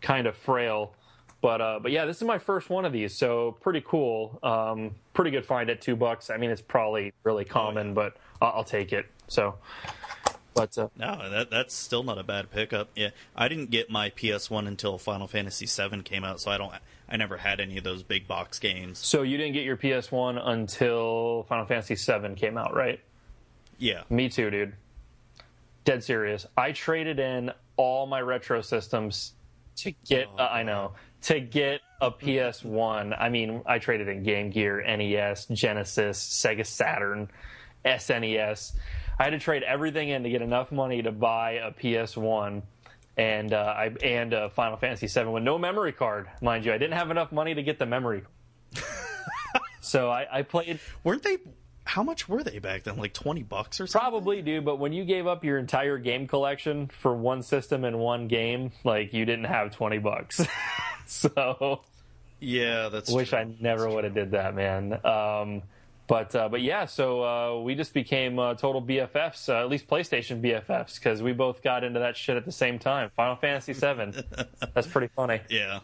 kind 0.00 0.26
of 0.26 0.36
frail. 0.36 0.92
But 1.40 1.60
uh, 1.60 1.80
but 1.82 1.90
yeah, 1.90 2.04
this 2.04 2.18
is 2.18 2.22
my 2.22 2.38
first 2.38 2.70
one 2.70 2.84
of 2.84 2.92
these, 2.92 3.16
so 3.16 3.56
pretty 3.60 3.82
cool. 3.84 4.38
Um, 4.44 4.94
pretty 5.12 5.32
good 5.32 5.44
find 5.44 5.68
at 5.70 5.80
two 5.80 5.96
bucks. 5.96 6.30
I 6.30 6.36
mean, 6.36 6.50
it's 6.50 6.62
probably 6.62 7.12
really 7.24 7.44
common, 7.44 7.94
but 7.94 8.16
I'll, 8.40 8.52
I'll 8.58 8.64
take 8.64 8.92
it. 8.92 9.06
So, 9.26 9.56
but 10.54 10.76
uh, 10.78 10.88
No, 10.96 11.28
that 11.30 11.50
that's 11.50 11.74
still 11.74 12.02
not 12.02 12.18
a 12.18 12.22
bad 12.22 12.50
pickup. 12.50 12.90
Yeah, 12.94 13.10
I 13.36 13.48
didn't 13.48 13.70
get 13.70 13.90
my 13.90 14.10
PS1 14.10 14.66
until 14.66 14.98
Final 14.98 15.26
Fantasy 15.26 15.66
VII 15.66 16.02
came 16.02 16.24
out, 16.24 16.40
so 16.40 16.50
I 16.50 16.58
don't. 16.58 16.72
I 17.08 17.16
never 17.16 17.36
had 17.36 17.60
any 17.60 17.76
of 17.78 17.84
those 17.84 18.02
big 18.02 18.26
box 18.26 18.58
games. 18.58 18.98
so 18.98 19.22
you 19.22 19.36
didn't 19.36 19.52
get 19.52 19.64
your 19.64 19.76
PS 19.76 20.10
One 20.10 20.38
until 20.38 21.44
Final 21.48 21.66
Fantasy 21.66 21.94
VII 21.94 22.34
came 22.34 22.56
out, 22.56 22.74
right? 22.74 23.00
Yeah, 23.78 24.02
Me 24.08 24.28
too, 24.28 24.48
dude. 24.50 24.74
Dead 25.84 26.04
serious. 26.04 26.46
I 26.56 26.72
traded 26.72 27.18
in 27.18 27.50
all 27.76 28.06
my 28.06 28.20
retro 28.20 28.60
systems 28.62 29.32
to 29.76 29.92
get. 30.06 30.28
Oh, 30.38 30.44
uh, 30.44 30.48
I 30.48 30.62
know 30.62 30.92
to 31.22 31.40
get 31.40 31.80
a 32.00 32.10
PS 32.10 32.64
One. 32.64 33.12
I 33.14 33.28
mean, 33.28 33.62
I 33.66 33.78
traded 33.78 34.08
in 34.08 34.22
Game 34.22 34.50
Gear, 34.50 34.82
NES, 34.84 35.46
Genesis, 35.46 36.18
Sega 36.18 36.66
Saturn, 36.66 37.28
SNES. 37.84 38.72
I 39.18 39.24
had 39.24 39.30
to 39.30 39.38
trade 39.38 39.62
everything 39.62 40.08
in 40.08 40.22
to 40.24 40.30
get 40.30 40.42
enough 40.42 40.72
money 40.72 41.02
to 41.02 41.12
buy 41.12 41.52
a 41.52 41.70
PS 41.72 42.16
One. 42.16 42.62
And 43.16 43.52
uh, 43.52 43.74
I 43.76 43.94
and 44.02 44.32
uh, 44.32 44.48
Final 44.48 44.78
Fantasy 44.78 45.06
VII 45.06 45.28
with 45.28 45.42
no 45.42 45.58
memory 45.58 45.92
card, 45.92 46.28
mind 46.40 46.64
you. 46.64 46.72
I 46.72 46.78
didn't 46.78 46.94
have 46.94 47.10
enough 47.10 47.30
money 47.30 47.54
to 47.54 47.62
get 47.62 47.78
the 47.78 47.84
memory. 47.84 48.22
so 49.80 50.08
I, 50.10 50.26
I 50.38 50.42
played 50.42 50.80
weren't 51.04 51.22
they? 51.22 51.38
How 51.84 52.02
much 52.02 52.28
were 52.28 52.42
they 52.42 52.58
back 52.58 52.84
then? 52.84 52.96
Like 52.96 53.12
twenty 53.12 53.42
bucks 53.42 53.80
or 53.80 53.86
something? 53.86 54.10
Probably 54.10 54.40
do, 54.40 54.62
but 54.62 54.76
when 54.76 54.94
you 54.94 55.04
gave 55.04 55.26
up 55.26 55.44
your 55.44 55.58
entire 55.58 55.98
game 55.98 56.26
collection 56.26 56.88
for 56.88 57.14
one 57.14 57.42
system 57.42 57.84
and 57.84 57.98
one 57.98 58.28
game, 58.28 58.72
like 58.82 59.12
you 59.12 59.26
didn't 59.26 59.44
have 59.44 59.74
twenty 59.74 59.98
bucks. 59.98 60.40
so 61.06 61.82
Yeah, 62.40 62.88
that's. 62.88 63.10
wish 63.10 63.30
true. 63.30 63.38
I 63.40 63.46
never 63.60 63.90
would 63.90 64.04
have 64.04 64.14
did 64.14 64.30
that, 64.30 64.54
man. 64.54 64.94
Um, 65.04 65.62
but 66.12 66.34
uh, 66.34 66.46
but 66.50 66.60
yeah, 66.60 66.84
so 66.84 67.24
uh, 67.24 67.60
we 67.62 67.74
just 67.74 67.94
became 67.94 68.38
uh, 68.38 68.52
total 68.52 68.82
BFFs, 68.82 69.48
uh, 69.48 69.62
at 69.62 69.70
least 69.70 69.88
PlayStation 69.88 70.42
BFFs, 70.42 70.96
because 70.96 71.22
we 71.22 71.32
both 71.32 71.62
got 71.62 71.84
into 71.84 72.00
that 72.00 72.18
shit 72.18 72.36
at 72.36 72.44
the 72.44 72.52
same 72.52 72.78
time. 72.78 73.10
Final 73.16 73.36
Fantasy 73.36 73.72
VII. 73.72 74.22
That's 74.74 74.86
pretty 74.86 75.06
funny. 75.06 75.40
Yeah. 75.48 75.80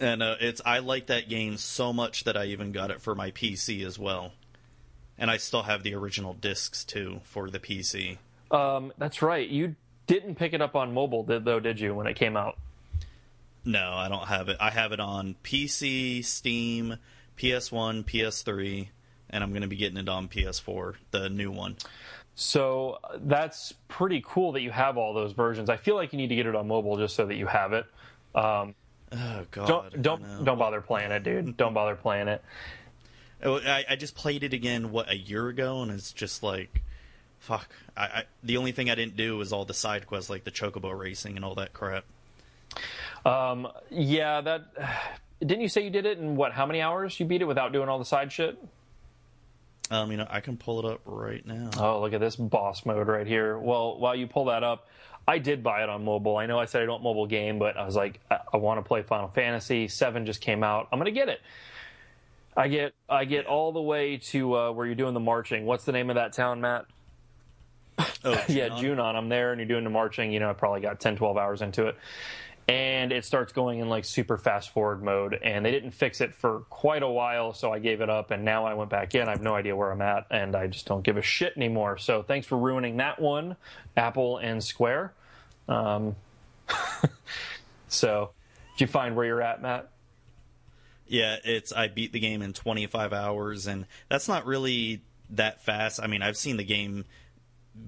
And 0.00 0.24
uh, 0.24 0.34
it's 0.40 0.60
I 0.66 0.80
like 0.80 1.06
that 1.06 1.28
game 1.28 1.56
so 1.56 1.92
much 1.92 2.24
that 2.24 2.36
I 2.36 2.46
even 2.46 2.72
got 2.72 2.90
it 2.90 3.00
for 3.00 3.14
my 3.14 3.30
PC 3.30 3.86
as 3.86 3.96
well. 3.96 4.32
And 5.16 5.30
I 5.30 5.36
still 5.36 5.62
have 5.62 5.84
the 5.84 5.94
original 5.94 6.34
discs 6.34 6.82
too 6.82 7.20
for 7.22 7.48
the 7.50 7.60
PC. 7.60 8.18
Um, 8.50 8.92
that's 8.98 9.22
right. 9.22 9.48
You 9.48 9.76
didn't 10.08 10.34
pick 10.34 10.52
it 10.52 10.60
up 10.60 10.74
on 10.74 10.92
mobile, 10.92 11.22
did, 11.22 11.44
though, 11.44 11.60
did 11.60 11.78
you? 11.78 11.94
When 11.94 12.08
it 12.08 12.14
came 12.14 12.36
out? 12.36 12.58
No, 13.64 13.92
I 13.92 14.08
don't 14.08 14.26
have 14.26 14.48
it. 14.48 14.56
I 14.58 14.70
have 14.70 14.90
it 14.90 14.98
on 14.98 15.36
PC, 15.44 16.24
Steam, 16.24 16.96
PS1, 17.38 18.04
PS3, 18.04 18.88
and 19.30 19.42
I'm 19.44 19.50
going 19.50 19.62
to 19.62 19.68
be 19.68 19.76
getting 19.76 19.98
it 19.98 20.08
on 20.08 20.28
PS4, 20.28 20.94
the 21.10 21.28
new 21.28 21.50
one. 21.50 21.76
So 22.36 22.98
that's 23.16 23.72
pretty 23.88 24.22
cool 24.26 24.52
that 24.52 24.62
you 24.62 24.70
have 24.70 24.96
all 24.96 25.14
those 25.14 25.32
versions. 25.32 25.70
I 25.70 25.76
feel 25.76 25.94
like 25.94 26.12
you 26.12 26.16
need 26.18 26.28
to 26.28 26.36
get 26.36 26.46
it 26.46 26.54
on 26.56 26.66
mobile 26.66 26.96
just 26.96 27.14
so 27.14 27.26
that 27.26 27.36
you 27.36 27.46
have 27.46 27.72
it. 27.72 27.86
Um, 28.34 28.74
Oh 29.12 29.46
god. 29.52 29.68
don't 29.68 30.02
don't 30.02 30.44
don't 30.44 30.58
bother 30.58 30.80
playing 30.80 31.12
it, 31.12 31.22
dude. 31.22 31.56
Don't 31.56 31.72
bother 31.72 31.94
playing 31.94 32.26
it. 32.26 32.42
Oh, 33.44 33.58
I, 33.60 33.84
I 33.90 33.96
just 33.96 34.16
played 34.16 34.42
it 34.42 34.52
again 34.52 34.90
what 34.90 35.08
a 35.10 35.16
year 35.16 35.48
ago, 35.48 35.82
and 35.82 35.92
it's 35.92 36.12
just 36.12 36.42
like, 36.42 36.82
fuck. 37.38 37.68
I, 37.96 38.02
I 38.02 38.24
the 38.42 38.56
only 38.56 38.72
thing 38.72 38.90
I 38.90 38.96
didn't 38.96 39.16
do 39.16 39.36
was 39.36 39.52
all 39.52 39.64
the 39.64 39.74
side 39.74 40.06
quests 40.08 40.30
like 40.30 40.42
the 40.42 40.50
chocobo 40.50 40.98
racing 40.98 41.36
and 41.36 41.44
all 41.44 41.54
that 41.56 41.72
crap. 41.72 42.04
Um, 43.24 43.68
yeah, 43.90 44.40
that. 44.40 44.64
Didn't 45.44 45.60
you 45.60 45.68
say 45.68 45.82
you 45.82 45.90
did 45.90 46.06
it 46.06 46.18
in 46.18 46.36
what? 46.36 46.52
How 46.52 46.66
many 46.66 46.80
hours 46.80 47.18
you 47.18 47.26
beat 47.26 47.42
it 47.42 47.46
without 47.46 47.72
doing 47.72 47.88
all 47.88 47.98
the 47.98 48.04
side 48.04 48.32
shit? 48.32 48.58
Um, 49.90 50.10
you 50.10 50.16
know, 50.16 50.26
I 50.30 50.40
can 50.40 50.56
pull 50.56 50.78
it 50.78 50.90
up 50.90 51.00
right 51.04 51.44
now. 51.46 51.70
Oh, 51.78 52.00
look 52.00 52.14
at 52.14 52.20
this 52.20 52.36
boss 52.36 52.86
mode 52.86 53.06
right 53.06 53.26
here. 53.26 53.58
Well, 53.58 53.98
while 53.98 54.14
you 54.14 54.26
pull 54.26 54.46
that 54.46 54.62
up, 54.62 54.88
I 55.28 55.38
did 55.38 55.62
buy 55.62 55.82
it 55.82 55.88
on 55.88 56.04
mobile. 56.04 56.36
I 56.36 56.46
know 56.46 56.58
I 56.58 56.64
said 56.64 56.82
I 56.82 56.86
don't 56.86 57.02
mobile 57.02 57.26
game, 57.26 57.58
but 57.58 57.76
I 57.76 57.84
was 57.84 57.94
like, 57.94 58.20
I, 58.30 58.38
I 58.54 58.56
want 58.56 58.78
to 58.78 58.82
play 58.82 59.02
Final 59.02 59.28
Fantasy. 59.28 59.88
Seven 59.88 60.24
just 60.24 60.40
came 60.40 60.62
out. 60.62 60.88
I'm 60.90 60.98
gonna 60.98 61.10
get 61.10 61.28
it. 61.28 61.40
I 62.56 62.68
get 62.68 62.94
I 63.08 63.24
get 63.24 63.46
all 63.46 63.72
the 63.72 63.82
way 63.82 64.16
to 64.16 64.56
uh, 64.56 64.72
where 64.72 64.86
you're 64.86 64.94
doing 64.94 65.14
the 65.14 65.20
marching. 65.20 65.66
What's 65.66 65.84
the 65.84 65.92
name 65.92 66.08
of 66.08 66.16
that 66.16 66.32
town, 66.32 66.60
Matt? 66.60 66.86
Oh, 67.98 68.04
yeah, 68.48 68.68
Junon? 68.68 68.80
Junon. 68.80 69.14
I'm 69.16 69.28
there, 69.28 69.52
and 69.52 69.60
you're 69.60 69.68
doing 69.68 69.84
the 69.84 69.90
marching. 69.90 70.32
You 70.32 70.40
know, 70.40 70.50
I 70.50 70.52
probably 70.52 70.80
got 70.80 71.00
10, 71.00 71.16
12 71.16 71.36
hours 71.36 71.62
into 71.62 71.86
it, 71.86 71.96
and 72.66 73.12
it 73.12 73.24
starts 73.24 73.52
going 73.52 73.80
in 73.80 73.88
like 73.88 74.04
super 74.04 74.38
fast 74.38 74.70
forward 74.70 75.02
mode. 75.02 75.38
And 75.42 75.64
they 75.64 75.70
didn't 75.70 75.90
fix 75.90 76.20
it 76.20 76.34
for 76.34 76.60
quite 76.70 77.02
a 77.02 77.08
while, 77.08 77.52
so 77.52 77.72
I 77.72 77.78
gave 77.78 78.00
it 78.00 78.08
up. 78.08 78.30
And 78.30 78.44
now 78.44 78.64
I 78.64 78.74
went 78.74 78.90
back 78.90 79.14
in. 79.14 79.28
I 79.28 79.32
have 79.32 79.42
no 79.42 79.54
idea 79.54 79.76
where 79.76 79.92
I'm 79.92 80.02
at, 80.02 80.26
and 80.30 80.56
I 80.56 80.66
just 80.66 80.86
don't 80.86 81.02
give 81.02 81.16
a 81.16 81.22
shit 81.22 81.54
anymore. 81.56 81.98
So 81.98 82.22
thanks 82.22 82.46
for 82.46 82.56
ruining 82.56 82.96
that 82.98 83.20
one, 83.20 83.56
Apple 83.96 84.38
and 84.38 84.62
Square. 84.62 85.12
Um, 85.68 86.16
so, 87.88 88.30
did 88.74 88.82
you 88.82 88.86
find 88.86 89.16
where 89.16 89.26
you're 89.26 89.42
at, 89.42 89.60
Matt? 89.60 89.90
Yeah, 91.06 91.36
it's 91.44 91.72
I 91.72 91.88
beat 91.88 92.12
the 92.12 92.20
game 92.20 92.40
in 92.40 92.54
25 92.54 93.12
hours, 93.12 93.66
and 93.66 93.86
that's 94.08 94.26
not 94.26 94.46
really 94.46 95.02
that 95.30 95.62
fast. 95.62 96.00
I 96.02 96.06
mean, 96.06 96.22
I've 96.22 96.36
seen 96.36 96.56
the 96.56 96.64
game 96.64 97.04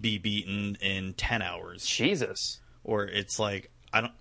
be 0.00 0.18
beaten 0.18 0.76
in 0.80 1.14
10 1.14 1.42
hours, 1.42 1.86
Jesus. 1.86 2.60
or 2.84 3.04
it's 3.04 3.38
like 3.38 3.70
I 3.92 4.02
don't. 4.02 4.12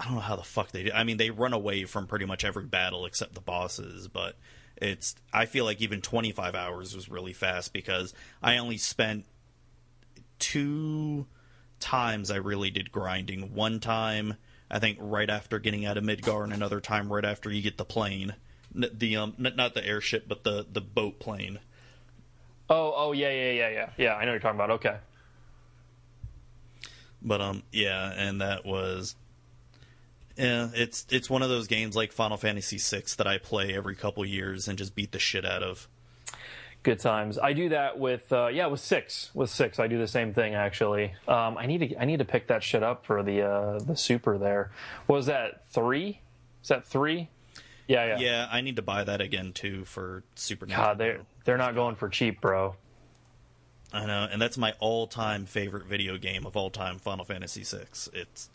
I 0.00 0.04
don't 0.04 0.14
know 0.14 0.20
how 0.20 0.36
the 0.36 0.44
fuck 0.44 0.70
they 0.70 0.84
do. 0.84 0.90
I 0.94 1.04
mean, 1.04 1.16
they 1.16 1.30
run 1.30 1.52
away 1.52 1.84
from 1.84 2.06
pretty 2.06 2.24
much 2.24 2.44
every 2.44 2.64
battle 2.64 3.04
except 3.04 3.34
the 3.34 3.40
bosses, 3.40 4.06
but 4.06 4.36
it's 4.76 5.16
I 5.32 5.46
feel 5.46 5.64
like 5.64 5.80
even 5.80 6.00
25 6.00 6.54
hours 6.54 6.94
was 6.94 7.08
really 7.08 7.32
fast 7.32 7.72
because 7.72 8.14
I 8.42 8.58
only 8.58 8.76
spent 8.76 9.24
two 10.38 11.26
times 11.80 12.30
I 12.30 12.36
really 12.36 12.70
did 12.70 12.92
grinding. 12.92 13.54
One 13.54 13.80
time 13.80 14.36
I 14.70 14.78
think 14.78 14.98
right 15.00 15.28
after 15.28 15.58
getting 15.58 15.84
out 15.84 15.96
of 15.96 16.04
Midgar, 16.04 16.44
and 16.44 16.52
another 16.52 16.80
time 16.80 17.12
right 17.12 17.24
after 17.24 17.50
you 17.50 17.62
get 17.62 17.76
the 17.76 17.84
plane, 17.84 18.34
the 18.72 19.16
um 19.16 19.34
not 19.38 19.74
the 19.74 19.84
airship 19.84 20.28
but 20.28 20.44
the 20.44 20.64
the 20.70 20.80
boat 20.80 21.18
plane. 21.18 21.58
Oh, 22.70 22.92
oh 22.94 23.12
yeah, 23.12 23.30
yeah, 23.30 23.50
yeah, 23.52 23.68
yeah, 23.70 23.90
yeah. 23.96 24.14
I 24.14 24.20
know 24.20 24.26
what 24.28 24.32
you're 24.32 24.40
talking 24.40 24.56
about. 24.56 24.70
Okay. 24.72 24.96
But 27.22 27.40
um, 27.40 27.62
yeah, 27.72 28.12
and 28.12 28.40
that 28.42 28.64
was 28.64 29.16
yeah, 30.38 30.68
it's 30.72 31.06
it's 31.10 31.28
one 31.28 31.42
of 31.42 31.48
those 31.48 31.66
games 31.66 31.96
like 31.96 32.12
Final 32.12 32.36
Fantasy 32.36 32.78
VI 32.78 33.02
that 33.16 33.26
I 33.26 33.38
play 33.38 33.74
every 33.74 33.96
couple 33.96 34.24
years 34.24 34.68
and 34.68 34.78
just 34.78 34.94
beat 34.94 35.12
the 35.12 35.18
shit 35.18 35.44
out 35.44 35.62
of. 35.62 35.88
Good 36.84 37.00
times. 37.00 37.38
I 37.38 37.54
do 37.54 37.70
that 37.70 37.98
with 37.98 38.32
uh, 38.32 38.46
yeah 38.46 38.66
with 38.66 38.80
six 38.80 39.30
with 39.34 39.50
six. 39.50 39.80
I 39.80 39.88
do 39.88 39.98
the 39.98 40.06
same 40.06 40.32
thing 40.32 40.54
actually. 40.54 41.12
Um, 41.26 41.58
I 41.58 41.66
need 41.66 41.78
to 41.78 42.00
I 42.00 42.04
need 42.04 42.20
to 42.20 42.24
pick 42.24 42.46
that 42.46 42.62
shit 42.62 42.84
up 42.84 43.04
for 43.04 43.22
the 43.24 43.42
uh, 43.42 43.78
the 43.80 43.96
super 43.96 44.38
there. 44.38 44.70
What 45.06 45.16
was 45.16 45.26
that 45.26 45.68
three? 45.70 46.20
Is 46.62 46.68
that 46.68 46.86
three? 46.86 47.30
Yeah, 47.88 48.06
yeah. 48.06 48.18
Yeah, 48.18 48.48
I 48.50 48.60
need 48.60 48.76
to 48.76 48.82
buy 48.82 49.02
that 49.02 49.20
again 49.20 49.52
too 49.52 49.84
for 49.86 50.22
Super. 50.36 50.66
God, 50.66 50.98
they're 50.98 51.20
they're 51.44 51.56
not 51.56 51.74
going 51.74 51.96
for 51.96 52.08
cheap, 52.08 52.40
bro. 52.40 52.76
I 53.92 54.06
know, 54.06 54.28
and 54.30 54.40
that's 54.40 54.58
my 54.58 54.74
all-time 54.80 55.46
favorite 55.46 55.86
video 55.86 56.18
game 56.18 56.44
of 56.44 56.58
all 56.58 56.68
time, 56.68 56.98
Final 56.98 57.24
Fantasy 57.24 57.64
VI. 57.64 57.86
It's 58.12 58.50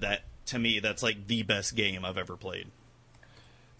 that 0.00 0.24
to 0.50 0.58
me, 0.58 0.78
that's 0.80 1.02
like 1.02 1.26
the 1.26 1.42
best 1.42 1.74
game 1.74 2.04
I've 2.04 2.18
ever 2.18 2.36
played. 2.36 2.68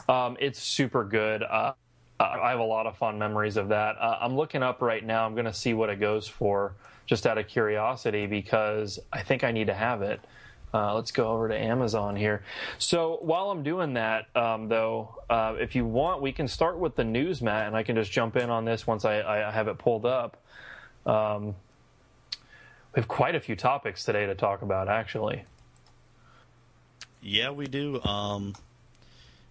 Um, 0.09 0.37
it's 0.41 0.61
super 0.61 1.05
good. 1.05 1.43
Uh, 1.43 1.75
I 2.19 2.51
have 2.51 2.59
a 2.59 2.65
lot 2.65 2.87
of 2.87 2.99
fond 2.99 3.19
memories 3.19 3.57
of 3.57 3.69
that. 3.69 3.97
Uh, 3.99 4.19
I'm 4.21 4.37
looking 4.37 4.63
up 4.63 4.83
right 4.83 5.05
now. 5.05 5.25
I'm 5.25 5.35
going 5.35 5.47
to 5.47 5.55
see 5.55 5.73
what 5.73 5.89
it 5.89 6.01
goes 6.01 6.29
for, 6.29 6.75
just 7.07 7.27
out 7.27 7.39
of 7.39 7.49
curiosity, 7.49 8.27
because 8.27 8.99
I 9.13 9.23
think 9.23 9.45
I 9.45 9.53
need 9.53 9.69
to 9.69 9.75
have 9.75 10.03
it. 10.03 10.21
Uh, 10.73 10.95
let's 10.95 11.11
go 11.11 11.29
over 11.29 11.49
to 11.49 11.59
Amazon 11.59 12.15
here. 12.15 12.43
So 12.79 13.19
while 13.23 13.51
I'm 13.51 13.63
doing 13.63 13.95
that, 13.95 14.27
um, 14.37 14.69
though, 14.69 15.17
uh, 15.29 15.55
if 15.59 15.75
you 15.75 15.85
want, 15.85 16.23
we 16.23 16.31
can 16.31 16.47
start 16.47 16.79
with 16.79 16.95
the 16.95 17.05
news, 17.05 17.43
Matt, 17.43 17.67
and 17.67 17.75
I 17.75 17.83
can 17.83 17.97
just 17.97 18.13
jump 18.13 18.37
in 18.37 18.51
on 18.51 18.65
this 18.65 18.87
once 18.87 19.05
I, 19.05 19.23
I 19.23 19.51
have 19.51 19.69
it 19.69 19.79
pulled 19.79 20.07
up. 20.07 20.37
Um, 21.07 21.57
we 22.95 23.01
have 23.01 23.09
quite 23.09 23.35
a 23.35 23.41
few 23.41 23.57
topics 23.57 24.05
today 24.05 24.27
to 24.27 24.35
talk 24.35 24.63
about, 24.63 24.89
actually. 24.89 25.45
Yeah, 27.23 27.51
we 27.51 27.67
do. 27.67 28.03
Um, 28.03 28.55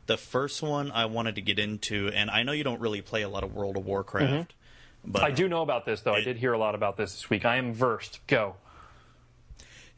the 0.08 0.18
first 0.18 0.62
one 0.62 0.92
I 0.92 1.06
wanted 1.06 1.36
to 1.36 1.42
get 1.42 1.60
into, 1.60 2.10
and 2.14 2.30
I 2.32 2.44
know 2.44 2.52
you 2.52 2.64
don't 2.64 2.82
really 2.82 3.02
play 3.02 3.22
a 3.22 3.30
lot 3.30 3.44
of 3.44 3.54
World 3.54 3.78
of 3.78 3.86
Warcraft, 3.86 4.32
mm-hmm. 4.32 5.12
but 5.12 5.24
I 5.24 5.32
do 5.32 5.48
know 5.48 5.62
about 5.62 5.86
this 5.86 6.02
though. 6.02 6.16
It, 6.16 6.20
I 6.20 6.24
did 6.24 6.38
hear 6.38 6.54
a 6.54 6.58
lot 6.58 6.76
about 6.76 6.98
this 6.98 7.14
this 7.14 7.30
week. 7.30 7.46
I 7.46 7.58
am 7.58 7.74
versed. 7.74 8.20
Go. 8.28 8.56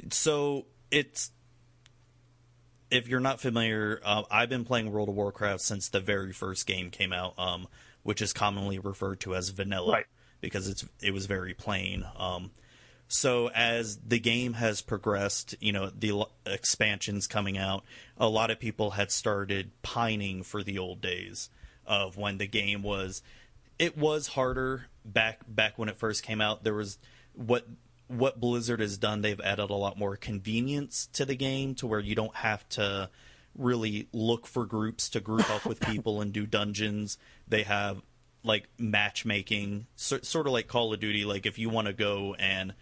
So 0.10 0.66
it's 0.90 1.32
if 2.92 3.08
you're 3.08 3.22
not 3.22 3.40
familiar, 3.40 4.02
uh, 4.04 4.24
I've 4.30 4.50
been 4.50 4.66
playing 4.66 4.92
World 4.92 5.10
of 5.10 5.16
Warcraft 5.16 5.62
since 5.62 5.90
the 5.90 6.02
very 6.02 6.34
first 6.34 6.68
game 6.68 6.90
came 6.92 7.14
out, 7.14 7.34
um, 7.40 7.68
which 8.04 8.22
is 8.22 8.34
commonly 8.34 8.80
referred 8.80 9.22
to 9.22 9.34
as 9.34 9.50
vanilla 9.50 9.94
right. 9.94 10.06
because 10.42 10.68
it's 10.68 10.86
it 11.02 11.14
was 11.14 11.26
very 11.26 11.54
plain. 11.54 12.06
Um, 12.18 12.52
so 13.12 13.50
as 13.50 13.98
the 13.98 14.20
game 14.20 14.54
has 14.54 14.82
progressed, 14.82 15.54
you 15.60 15.74
know, 15.74 15.90
the 15.90 16.26
expansions 16.46 17.28
coming 17.28 17.58
out, 17.58 17.84
a 18.18 18.30
lot 18.30 18.52
of 18.52 18.60
people 18.60 18.92
had 18.92 19.12
started 19.12 19.72
pining 19.82 20.44
for 20.44 20.64
the 20.64 20.80
old 20.80 21.02
days 21.02 21.50
of 21.86 22.16
when 22.16 22.38
the 22.38 22.48
game 22.48 22.84
was 22.84 23.22
it 23.78 23.98
was 23.98 24.28
harder 24.28 24.86
back 25.04 25.42
back 25.46 25.78
when 25.78 25.90
it 25.90 25.98
first 25.98 26.24
came 26.24 26.40
out. 26.40 26.64
There 26.64 26.74
was 26.74 27.00
what 27.34 27.68
what 28.08 28.40
Blizzard 28.40 28.80
has 28.80 28.98
done, 28.98 29.22
they've 29.22 29.42
added 29.42 29.70
a 29.70 29.76
lot 29.76 29.98
more 29.98 30.16
convenience 30.16 31.10
to 31.12 31.26
the 31.26 31.36
game 31.36 31.76
to 31.76 31.88
where 31.88 32.00
you 32.00 32.16
don't 32.16 32.36
have 32.38 32.68
to 32.70 33.10
really 33.58 34.08
look 34.14 34.48
for 34.48 34.66
groups 34.66 35.10
to 35.10 35.20
group 35.20 35.50
up 35.50 35.66
with 35.66 35.80
people 35.86 36.22
and 36.22 36.32
do 36.32 36.46
dungeons. 36.46 37.18
They 37.46 37.64
have 37.64 38.02
like 38.42 38.70
matchmaking, 38.78 39.88
so, 39.98 40.20
sort 40.22 40.48
of 40.48 40.54
like 40.54 40.70
Call 40.70 40.94
of 40.94 41.02
Duty. 41.02 41.26
Like 41.26 41.46
if 41.46 41.60
you 41.60 41.70
want 41.70 41.88
to 41.88 41.94
go 41.94 42.36
and 42.36 42.74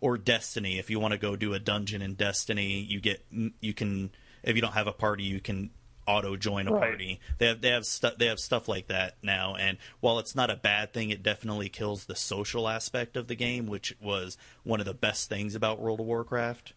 or 0.00 0.18
Destiny. 0.18 0.78
If 0.78 0.90
you 0.90 1.00
want 1.00 1.12
to 1.12 1.18
go 1.18 1.36
do 1.36 1.54
a 1.54 1.58
dungeon 1.58 2.02
in 2.02 2.14
Destiny, 2.14 2.80
you 2.80 3.00
get 3.00 3.24
you 3.60 3.74
can 3.74 4.10
if 4.42 4.56
you 4.56 4.62
don't 4.62 4.72
have 4.72 4.86
a 4.86 4.92
party, 4.92 5.24
you 5.24 5.40
can 5.40 5.70
auto 6.06 6.36
join 6.36 6.68
a 6.68 6.72
right. 6.72 6.80
party. 6.80 7.20
They 7.38 7.46
have 7.46 7.60
they 7.60 7.70
have 7.70 7.84
stuff 7.84 8.14
they 8.18 8.26
have 8.26 8.38
stuff 8.38 8.68
like 8.68 8.88
that 8.88 9.16
now. 9.22 9.56
And 9.56 9.78
while 10.00 10.18
it's 10.18 10.34
not 10.34 10.50
a 10.50 10.56
bad 10.56 10.92
thing, 10.92 11.10
it 11.10 11.22
definitely 11.22 11.68
kills 11.68 12.04
the 12.04 12.16
social 12.16 12.68
aspect 12.68 13.16
of 13.16 13.28
the 13.28 13.34
game, 13.34 13.66
which 13.66 13.96
was 14.00 14.36
one 14.62 14.80
of 14.80 14.86
the 14.86 14.94
best 14.94 15.28
things 15.28 15.54
about 15.54 15.80
World 15.80 16.00
of 16.00 16.06
Warcraft. 16.06 16.74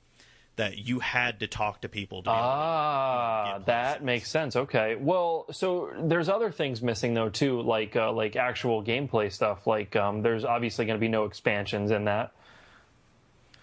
That 0.55 0.80
you 0.80 1.01
had 1.01 1.41
to 1.41 1.47
talk 1.47 1.82
to 1.82 1.89
people. 1.89 2.24
To 2.24 2.32
ah, 2.32 3.57
to 3.59 3.65
that 3.68 4.03
makes 4.03 4.32
sense. 4.32 4.55
Okay, 4.55 4.95
well, 4.95 5.45
so 5.51 5.91
there's 5.99 6.30
other 6.30 6.49
things 6.49 6.82
missing 6.82 7.13
though 7.13 7.30
too, 7.30 7.61
like 7.61 7.95
uh, 7.95 8.11
like 8.11 8.36
actual 8.36 8.84
gameplay 8.84 9.32
stuff. 9.32 9.68
Like 9.68 9.95
um, 9.95 10.24
there's 10.24 10.43
obviously 10.43 10.86
going 10.86 10.97
to 10.97 10.99
be 10.99 11.09
no 11.09 11.26
expansions 11.26 11.91
in 11.91 12.05
that. 12.05 12.32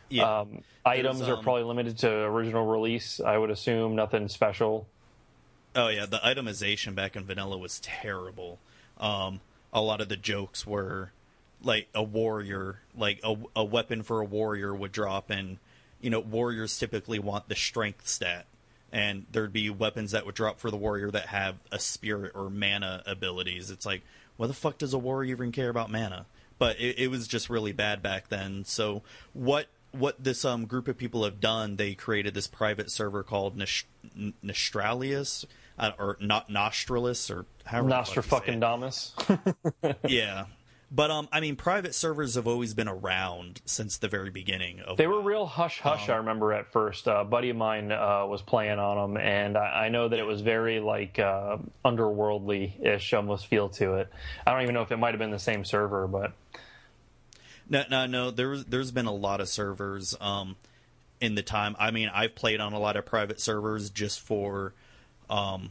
Yeah. 0.08 0.40
Um, 0.40 0.62
items 0.84 1.22
um, 1.22 1.30
are 1.30 1.42
probably 1.42 1.64
limited 1.64 1.98
to 1.98 2.10
original 2.10 2.66
release. 2.66 3.20
I 3.20 3.38
would 3.38 3.50
assume 3.50 3.94
nothing 3.94 4.28
special. 4.28 4.86
Oh 5.76 5.88
yeah, 5.88 6.06
the 6.06 6.18
itemization 6.18 6.94
back 6.94 7.16
in 7.16 7.24
vanilla 7.24 7.58
was 7.58 7.80
terrible. 7.80 8.58
Um, 8.98 9.40
a 9.72 9.80
lot 9.80 10.00
of 10.00 10.08
the 10.08 10.16
jokes 10.16 10.66
were 10.66 11.10
like 11.62 11.88
a 11.94 12.02
warrior, 12.02 12.80
like 12.96 13.20
a, 13.24 13.36
a 13.56 13.64
weapon 13.64 14.02
for 14.02 14.20
a 14.20 14.24
warrior 14.24 14.74
would 14.74 14.92
drop, 14.92 15.30
and 15.30 15.58
you 16.00 16.10
know 16.10 16.20
warriors 16.20 16.78
typically 16.78 17.18
want 17.18 17.48
the 17.48 17.56
strength 17.56 18.06
stat, 18.06 18.46
and 18.92 19.26
there'd 19.32 19.52
be 19.52 19.70
weapons 19.70 20.12
that 20.12 20.26
would 20.26 20.34
drop 20.34 20.60
for 20.60 20.70
the 20.70 20.76
warrior 20.76 21.10
that 21.10 21.26
have 21.26 21.56
a 21.72 21.78
spirit 21.78 22.32
or 22.34 22.50
mana 22.50 23.02
abilities. 23.06 23.70
It's 23.70 23.86
like, 23.86 24.02
why 24.36 24.46
the 24.46 24.54
fuck 24.54 24.78
does 24.78 24.94
a 24.94 24.98
warrior 24.98 25.32
even 25.32 25.50
care 25.50 25.70
about 25.70 25.90
mana? 25.90 26.26
But 26.56 26.78
it, 26.78 26.98
it 27.00 27.10
was 27.10 27.26
just 27.26 27.50
really 27.50 27.72
bad 27.72 28.00
back 28.00 28.28
then. 28.28 28.64
So 28.64 29.02
what 29.32 29.66
what 29.94 30.22
this 30.22 30.44
um, 30.44 30.66
group 30.66 30.88
of 30.88 30.98
people 30.98 31.24
have 31.24 31.40
done, 31.40 31.76
they 31.76 31.94
created 31.94 32.34
this 32.34 32.46
private 32.46 32.90
server 32.90 33.22
called 33.22 33.56
Nostralis, 33.56 35.44
uh, 35.78 35.90
or 35.98 36.16
not 36.20 36.48
Nostralis, 36.48 37.30
or 37.30 37.46
however 37.64 37.88
Nostra 37.88 38.22
yeah, 40.08 40.46
but 40.94 41.10
um, 41.10 41.28
I 41.32 41.40
mean, 41.40 41.56
private 41.56 41.94
servers 41.94 42.36
have 42.36 42.46
always 42.46 42.72
been 42.72 42.88
around 42.88 43.60
since 43.64 43.98
the 43.98 44.06
very 44.06 44.30
beginning. 44.30 44.80
Of 44.80 44.96
they 44.96 45.08
were 45.08 45.20
real 45.20 45.44
hush 45.44 45.80
hush. 45.80 46.08
Um, 46.08 46.14
I 46.14 46.18
remember 46.18 46.52
at 46.52 46.70
first, 46.70 47.08
uh, 47.08 47.16
a 47.16 47.24
buddy 47.24 47.50
of 47.50 47.56
mine 47.56 47.90
uh, 47.90 48.26
was 48.26 48.42
playing 48.42 48.78
on 48.78 49.14
them, 49.14 49.20
and 49.20 49.56
I, 49.56 49.86
I 49.86 49.88
know 49.88 50.08
that 50.08 50.18
it 50.18 50.24
was 50.24 50.40
very 50.40 50.78
like 50.78 51.18
uh, 51.18 51.56
underworldly 51.84 52.84
ish 52.84 53.12
almost 53.12 53.46
feel 53.46 53.70
to 53.70 53.94
it. 53.94 54.08
I 54.46 54.52
don't 54.52 54.62
even 54.62 54.74
know 54.74 54.82
if 54.82 54.92
it 54.92 54.98
might 54.98 55.10
have 55.10 55.18
been 55.18 55.32
the 55.32 55.38
same 55.38 55.64
server, 55.64 56.06
but 56.06 56.32
no, 57.68 57.84
no, 57.90 58.06
no. 58.06 58.30
There's 58.30 58.64
there's 58.64 58.90
been 58.90 59.06
a 59.06 59.14
lot 59.14 59.40
of 59.40 59.48
servers 59.48 60.14
um, 60.20 60.56
in 61.20 61.34
the 61.34 61.42
time. 61.42 61.76
I 61.78 61.90
mean, 61.90 62.10
I've 62.12 62.34
played 62.34 62.60
on 62.60 62.72
a 62.72 62.78
lot 62.78 62.96
of 62.96 63.06
private 63.06 63.40
servers 63.40 63.90
just 63.90 64.20
for, 64.20 64.74
um, 65.30 65.70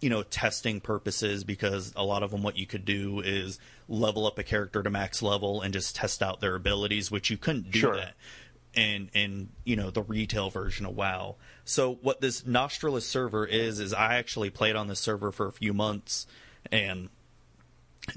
you 0.00 0.10
know, 0.10 0.22
testing 0.22 0.80
purposes 0.80 1.44
because 1.44 1.92
a 1.96 2.04
lot 2.04 2.22
of 2.22 2.30
them, 2.30 2.42
what 2.42 2.58
you 2.58 2.66
could 2.66 2.84
do 2.84 3.20
is 3.20 3.58
level 3.88 4.26
up 4.26 4.38
a 4.38 4.42
character 4.42 4.82
to 4.82 4.90
max 4.90 5.22
level 5.22 5.60
and 5.60 5.72
just 5.72 5.96
test 5.96 6.22
out 6.22 6.40
their 6.40 6.54
abilities, 6.54 7.10
which 7.10 7.30
you 7.30 7.36
couldn't 7.36 7.70
do 7.70 7.78
sure. 7.78 7.96
that 7.96 8.14
in 8.74 9.10
in 9.12 9.48
you 9.64 9.76
know 9.76 9.90
the 9.90 10.02
retail 10.02 10.50
version 10.50 10.86
of 10.86 10.96
WoW. 10.96 11.36
So 11.64 11.94
what 12.02 12.20
this 12.20 12.42
Nostralis 12.42 13.02
server 13.02 13.46
is 13.46 13.78
is 13.78 13.92
I 13.92 14.16
actually 14.16 14.50
played 14.50 14.76
on 14.76 14.88
this 14.88 15.00
server 15.00 15.30
for 15.32 15.46
a 15.46 15.52
few 15.52 15.72
months 15.72 16.26
and 16.70 17.08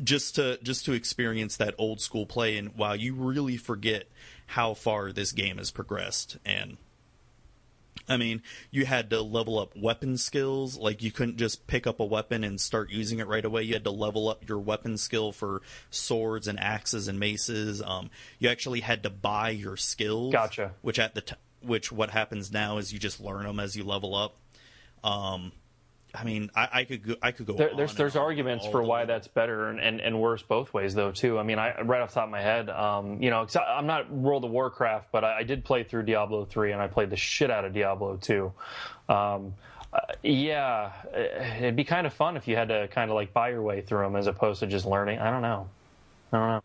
just 0.03 0.35
to 0.35 0.57
just 0.63 0.85
to 0.85 0.93
experience 0.93 1.57
that 1.57 1.75
old 1.77 2.01
school 2.01 2.25
play 2.25 2.57
and 2.57 2.75
wow 2.75 2.93
you 2.93 3.13
really 3.13 3.57
forget 3.57 4.07
how 4.47 4.73
far 4.73 5.11
this 5.11 5.31
game 5.31 5.57
has 5.57 5.71
progressed 5.71 6.37
and 6.45 6.77
I 8.07 8.17
mean, 8.17 8.43
you 8.71 8.85
had 8.85 9.09
to 9.09 9.21
level 9.21 9.57
up 9.57 9.75
weapon 9.75 10.17
skills. 10.17 10.77
Like, 10.77 11.01
you 11.01 11.11
couldn't 11.11 11.37
just 11.37 11.65
pick 11.67 11.87
up 11.87 11.99
a 11.99 12.05
weapon 12.05 12.43
and 12.43 12.59
start 12.61 12.91
using 12.91 13.19
it 13.19 13.27
right 13.27 13.43
away. 13.43 13.63
You 13.63 13.73
had 13.73 13.83
to 13.85 13.91
level 13.91 14.29
up 14.29 14.47
your 14.47 14.59
weapon 14.59 14.97
skill 14.97 15.31
for 15.31 15.61
swords 15.89 16.47
and 16.47 16.59
axes 16.59 17.07
and 17.07 17.19
maces. 17.19 17.81
Um, 17.81 18.09
you 18.37 18.49
actually 18.49 18.81
had 18.81 19.03
to 19.03 19.09
buy 19.09 19.49
your 19.49 19.77
skills. 19.77 20.33
Gotcha. 20.33 20.73
Which 20.81 20.99
at 20.99 21.15
the 21.15 21.21
t- 21.21 21.35
which 21.61 21.91
what 21.91 22.11
happens 22.11 22.51
now 22.51 22.77
is 22.77 22.93
you 22.93 22.99
just 22.99 23.19
learn 23.19 23.45
them 23.45 23.59
as 23.59 23.75
you 23.75 23.83
level 23.83 24.13
up. 24.13 24.35
Um, 25.03 25.51
I 26.17 26.23
mean, 26.23 26.49
I, 26.55 26.69
I, 26.71 26.83
could 26.85 27.07
go, 27.07 27.15
I 27.21 27.31
could 27.31 27.45
go. 27.45 27.53
There, 27.53 27.71
there's 27.75 27.93
there's 27.95 28.15
arguments 28.15 28.65
for 28.67 28.81
why 28.81 29.05
that's 29.05 29.27
better 29.27 29.69
and, 29.69 29.79
and, 29.79 29.99
and, 29.99 30.19
worse 30.19 30.41
both 30.41 30.73
ways 30.73 30.95
though 30.95 31.11
too. 31.11 31.37
I 31.37 31.43
mean, 31.43 31.59
I 31.59 31.81
right 31.81 32.01
off 32.01 32.09
the 32.09 32.15
top 32.15 32.25
of 32.25 32.31
my 32.31 32.41
head, 32.41 32.69
um, 32.69 33.21
you 33.21 33.29
know, 33.29 33.47
I'm 33.55 33.87
not 33.87 34.11
World 34.11 34.45
of 34.45 34.51
Warcraft, 34.51 35.11
but 35.11 35.23
I, 35.23 35.39
I, 35.39 35.43
did 35.43 35.63
play 35.63 35.83
through 35.83 36.03
Diablo 36.03 36.45
three 36.45 36.71
and 36.71 36.81
I 36.81 36.87
played 36.87 37.09
the 37.09 37.17
shit 37.17 37.51
out 37.51 37.65
of 37.65 37.73
Diablo 37.73 38.17
two. 38.17 38.53
Um, 39.09 39.53
yeah, 40.23 40.91
it'd 41.57 41.75
be 41.75 41.83
kind 41.83 42.07
of 42.07 42.13
fun 42.13 42.37
if 42.37 42.47
you 42.47 42.55
had 42.55 42.69
to 42.69 42.87
kind 42.87 43.11
of 43.11 43.15
like 43.15 43.33
buy 43.33 43.49
your 43.49 43.61
way 43.61 43.81
through 43.81 44.03
them 44.03 44.15
as 44.15 44.27
opposed 44.27 44.59
to 44.61 44.67
just 44.67 44.85
learning. 44.85 45.19
I 45.19 45.31
don't 45.31 45.41
know. 45.41 45.69
I 46.31 46.37
don't 46.37 46.47
know. 46.47 46.61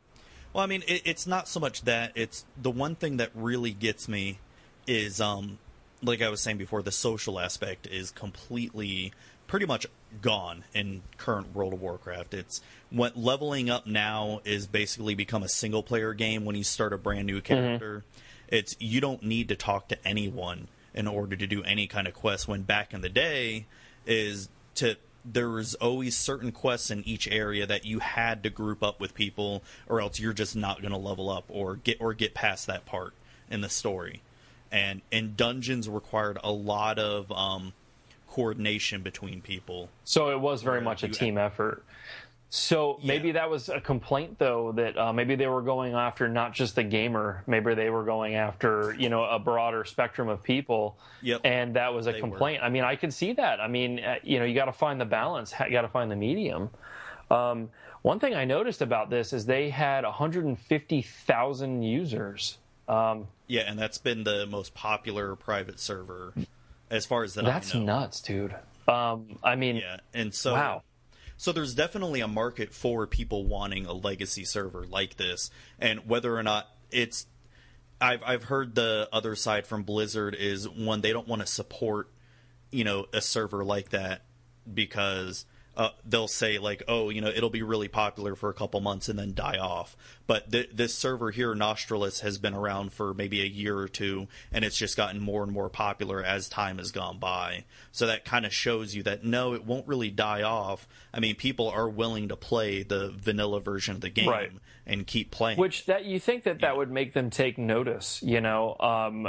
Well, 0.53 0.65
I 0.65 0.67
mean, 0.67 0.83
it, 0.87 1.03
it's 1.05 1.27
not 1.27 1.49
so 1.49 1.61
much 1.61 1.83
that. 1.83 2.13
It's 2.15 2.45
the 2.61 2.71
one 2.71 2.95
thing 2.95 3.19
that 3.19 3.31
really 3.35 3.73
gets 3.73 4.09
me 4.09 4.39
is, 4.87 5.21
um, 5.21 5.59
like 6.03 6.23
I 6.23 6.29
was 6.29 6.41
saying 6.41 6.59
before, 6.59 6.83
the 6.83 6.93
social 6.93 7.39
aspect 7.39 7.87
is 7.87 8.11
completely, 8.11 9.13
pretty 9.51 9.67
much 9.67 9.85
gone 10.23 10.63
in 10.75 11.03
current 11.19 11.53
World 11.57 11.73
of 11.73 11.83
Warcraft. 11.83 12.35
It's 12.35 12.61
what 12.89 13.17
leveling 13.17 13.69
up 13.69 13.85
now 13.85 14.41
is 14.45 14.69
basically 14.69 15.17
become 15.17 15.43
a 15.43 15.49
single 15.49 15.83
player 15.83 16.15
game 16.15 16.45
when 16.45 16.55
you 16.55 16.63
start 16.63 16.93
a 16.93 16.97
brand 16.97 17.27
new 17.27 17.41
character. 17.41 18.05
Mm-hmm. 18.07 18.55
It's 18.55 18.77
you 18.79 19.01
don't 19.01 19.25
need 19.25 19.49
to 19.49 19.57
talk 19.57 19.89
to 19.89 19.99
anyone 20.07 20.69
in 20.95 21.09
order 21.09 21.35
to 21.35 21.49
do 21.49 21.65
any 21.65 21.89
kind 21.89 22.07
of 22.07 22.15
quest. 22.15 22.47
When 22.47 22.63
back 22.63 22.95
in 22.95 23.01
the 23.01 23.09
day, 23.09 23.67
is 24.07 24.49
to 24.77 24.97
there 25.25 25.49
was 25.49 25.75
always 25.75 26.17
certain 26.17 26.53
quests 26.53 26.89
in 26.93 27.03
each 27.05 27.27
area 27.27 27.67
that 27.67 27.85
you 27.85 27.99
had 27.99 28.45
to 28.45 28.51
group 28.51 28.85
up 28.85 29.01
with 29.01 29.15
people, 29.15 29.65
or 29.89 30.01
else 30.01 30.21
you're 30.21 30.33
just 30.33 30.55
not 30.55 30.81
going 30.81 30.93
to 30.93 30.99
level 30.99 31.29
up 31.29 31.45
or 31.49 31.75
get 31.75 32.01
or 32.01 32.15
get 32.15 32.35
past 32.35 32.69
that 32.69 32.87
part 32.87 33.15
in 33.51 33.63
the 33.63 33.69
story. 33.69 34.23
And 34.71 35.03
and 35.11 35.37
dungeons 35.37 35.89
required 35.89 36.39
a 36.45 36.53
lot 36.53 37.01
of 37.01 37.33
um, 37.33 37.73
coordination 38.31 39.03
between 39.03 39.43
people. 39.43 39.89
So 40.05 40.31
it 40.31 40.41
was 40.41 40.63
very 40.63 40.81
much 40.81 41.03
a 41.03 41.09
team 41.09 41.37
had, 41.37 41.47
effort. 41.47 41.85
So 42.49 42.99
maybe 43.03 43.29
yeah. 43.29 43.35
that 43.35 43.51
was 43.51 43.69
a 43.69 43.81
complaint, 43.81 44.39
though, 44.39 44.73
that 44.73 44.97
uh, 44.97 45.13
maybe 45.13 45.35
they 45.37 45.47
were 45.47 45.63
going 45.63 45.95
after 45.95 46.29
not 46.29 46.53
just 46.53 46.75
the 46.75 46.83
gamer. 46.83 47.45
Maybe 47.47 47.75
they 47.75 47.91
were 47.91 48.05
going 48.05 48.35
after 48.35 48.95
you 48.99 49.09
know 49.09 49.25
a 49.25 49.39
broader 49.39 49.85
spectrum 49.85 50.29
of 50.29 50.43
people. 50.43 50.97
Yep. 51.23 51.43
And 51.45 51.77
that 51.77 51.93
was 51.93 52.07
a 52.07 52.13
they 52.13 52.21
complaint. 52.21 52.61
Were. 52.61 52.67
I 52.67 52.71
mean, 52.71 52.85
I 52.85 52.97
could 52.97 53.13
see 53.13 53.33
that. 53.35 53.61
I 53.61 53.69
mean, 53.69 54.01
uh, 54.01 54.17
you 54.23 54.39
know, 54.39 54.45
you 54.45 54.55
got 54.55 54.65
to 54.67 54.73
find 54.73 55.01
the 55.01 55.05
balance. 55.05 55.53
You 55.65 55.73
got 55.73 55.83
to 55.83 55.89
find 55.89 56.11
the 56.11 56.17
medium. 56.17 56.71
Um, 57.31 57.71
one 58.03 58.19
thing 58.19 58.35
I 58.35 58.45
noticed 58.45 58.81
about 58.81 59.11
this 59.11 59.33
is 59.33 59.47
they 59.47 59.71
had 59.71 60.05
150,000 60.05 61.83
users. 61.83 62.59
Um, 62.89 63.29
yeah, 63.47 63.63
and 63.63 63.79
that's 63.79 63.99
been 63.99 64.25
the 64.25 64.47
most 64.47 64.75
popular 64.75 65.37
private 65.37 65.79
server 65.79 66.33
as 66.91 67.07
far 67.07 67.23
as 67.23 67.35
that. 67.35 67.45
That's 67.45 67.75
nuts, 67.75 68.21
dude. 68.21 68.55
Um, 68.89 69.39
I 69.43 69.55
mean, 69.57 69.77
yeah, 69.77 69.99
and 70.13 70.35
so 70.35 70.55
wow. 70.55 70.83
So 71.37 71.53
there's 71.53 71.75
definitely 71.75 72.21
a 72.21 72.29
market 72.29 72.75
for 72.75 73.07
people 73.07 73.47
wanting 73.47 73.87
a 73.87 73.95
legacy 73.95 74.45
server 74.45 74.85
like 74.87 75.17
this, 75.17 75.51
and 75.79 76.07
whether 76.07 76.37
or 76.37 76.43
not 76.43 76.69
it's, 76.91 77.27
I've 78.01 78.23
I've 78.27 78.45
heard 78.45 78.75
the 78.75 79.09
other 79.13 79.35
side 79.37 79.67
from 79.67 79.85
Blizzard 79.85 80.35
is 80.35 80.69
one 80.69 81.01
they 81.01 81.13
don't 81.13 81.29
want 81.29 81.41
to 81.41 81.47
support, 81.47 82.11
you 82.71 82.85
know, 82.85 83.07
a 83.13 83.21
server 83.23 83.65
like 83.65 83.91
that 83.91 84.23
because 84.73 85.47
uh, 85.77 85.91
they'll 86.05 86.29
say 86.29 86.59
like, 86.59 86.83
oh, 86.89 87.11
you 87.11 87.21
know, 87.21 87.29
it'll 87.29 87.51
be 87.51 87.63
really 87.63 87.89
popular 87.89 88.35
for 88.35 88.51
a 88.51 88.55
couple 88.55 88.81
months 88.81 89.09
and 89.09 89.19
then 89.19 89.35
die 89.35 89.57
off. 89.59 89.97
But 90.27 90.51
th- 90.51 90.71
this 90.73 90.95
server 90.95 91.31
here, 91.31 91.55
Nostralis, 91.55 92.21
has 92.21 92.39
been 92.39 92.55
around 92.55 92.93
for 92.93 93.15
maybe 93.15 93.41
a 93.41 93.47
year 93.47 93.79
or 93.79 93.89
two, 93.89 94.29
and 94.53 94.65
it's 94.65 94.77
just 94.77 94.97
gotten 94.97 95.21
more 95.21 95.43
and 95.43 95.53
more 95.53 95.71
popular 95.71 96.23
as 96.23 96.49
time 96.49 96.79
has 96.79 96.93
gone 96.93 97.19
by. 97.19 97.65
So 97.93 98.07
that 98.07 98.25
kind 98.25 98.45
of 98.45 98.53
shows 98.53 98.95
you 98.95 99.03
that 99.05 99.25
no, 99.25 99.55
it 99.55 99.65
won't 99.65 99.87
really 99.87 100.11
die 100.11 100.43
off. 100.43 100.89
I 101.15 101.21
mean, 101.21 101.37
people 101.37 101.69
are 101.69 101.89
willing 101.89 102.29
to 102.29 102.37
play 102.37 102.83
the 102.83 103.11
vanilla 103.11 103.61
version 103.61 103.95
of 103.95 104.01
the 104.01 104.11
game 104.11 104.29
right. 104.29 104.53
and 104.87 105.07
keep 105.07 105.31
playing. 105.31 105.59
Which 105.59 105.87
that 105.87 106.05
you 106.05 106.21
think 106.21 106.45
that 106.45 106.61
that 106.61 106.77
would 106.77 106.91
make 106.91 107.13
them 107.13 107.31
take 107.31 107.59
notice, 107.59 108.23
you 108.23 108.41
know? 108.41 108.77
Um, 108.79 109.29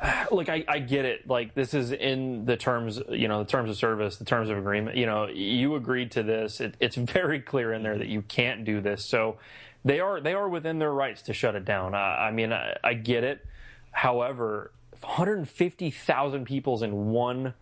look, 0.30 0.48
I, 0.48 0.64
I 0.68 0.78
get 0.78 1.04
it. 1.04 1.28
Like 1.28 1.54
this 1.54 1.74
is 1.74 1.92
in 1.92 2.44
the 2.44 2.56
terms, 2.56 3.00
you 3.08 3.28
know, 3.28 3.42
the 3.42 3.50
terms 3.50 3.70
of 3.70 3.76
service, 3.76 4.16
the 4.16 4.24
terms 4.24 4.50
of 4.50 4.58
agreement. 4.58 4.96
You 4.96 5.06
know, 5.06 5.28
you 5.28 5.74
agreed 5.74 6.10
to 6.12 6.22
this. 6.22 6.60
It, 6.60 6.74
it's 6.80 6.96
very 6.96 7.40
clear 7.40 7.72
in 7.72 7.82
there 7.82 7.98
that 7.98 8.08
you 8.08 8.22
can't 8.22 8.64
do 8.64 8.80
this. 8.80 9.04
So 9.04 9.38
they 9.84 10.00
are 10.00 10.20
they 10.20 10.34
are 10.34 10.48
within 10.48 10.78
their 10.78 10.92
rights 10.92 11.22
to 11.22 11.32
shut 11.32 11.54
it 11.54 11.64
down. 11.64 11.94
I, 11.94 12.28
I 12.28 12.30
mean, 12.30 12.52
I, 12.52 12.76
I 12.82 12.94
get 12.94 13.24
it. 13.24 13.44
However, 13.90 14.72
150,000 15.00 16.44
people's 16.44 16.82
in 16.82 17.10
one 17.10 17.54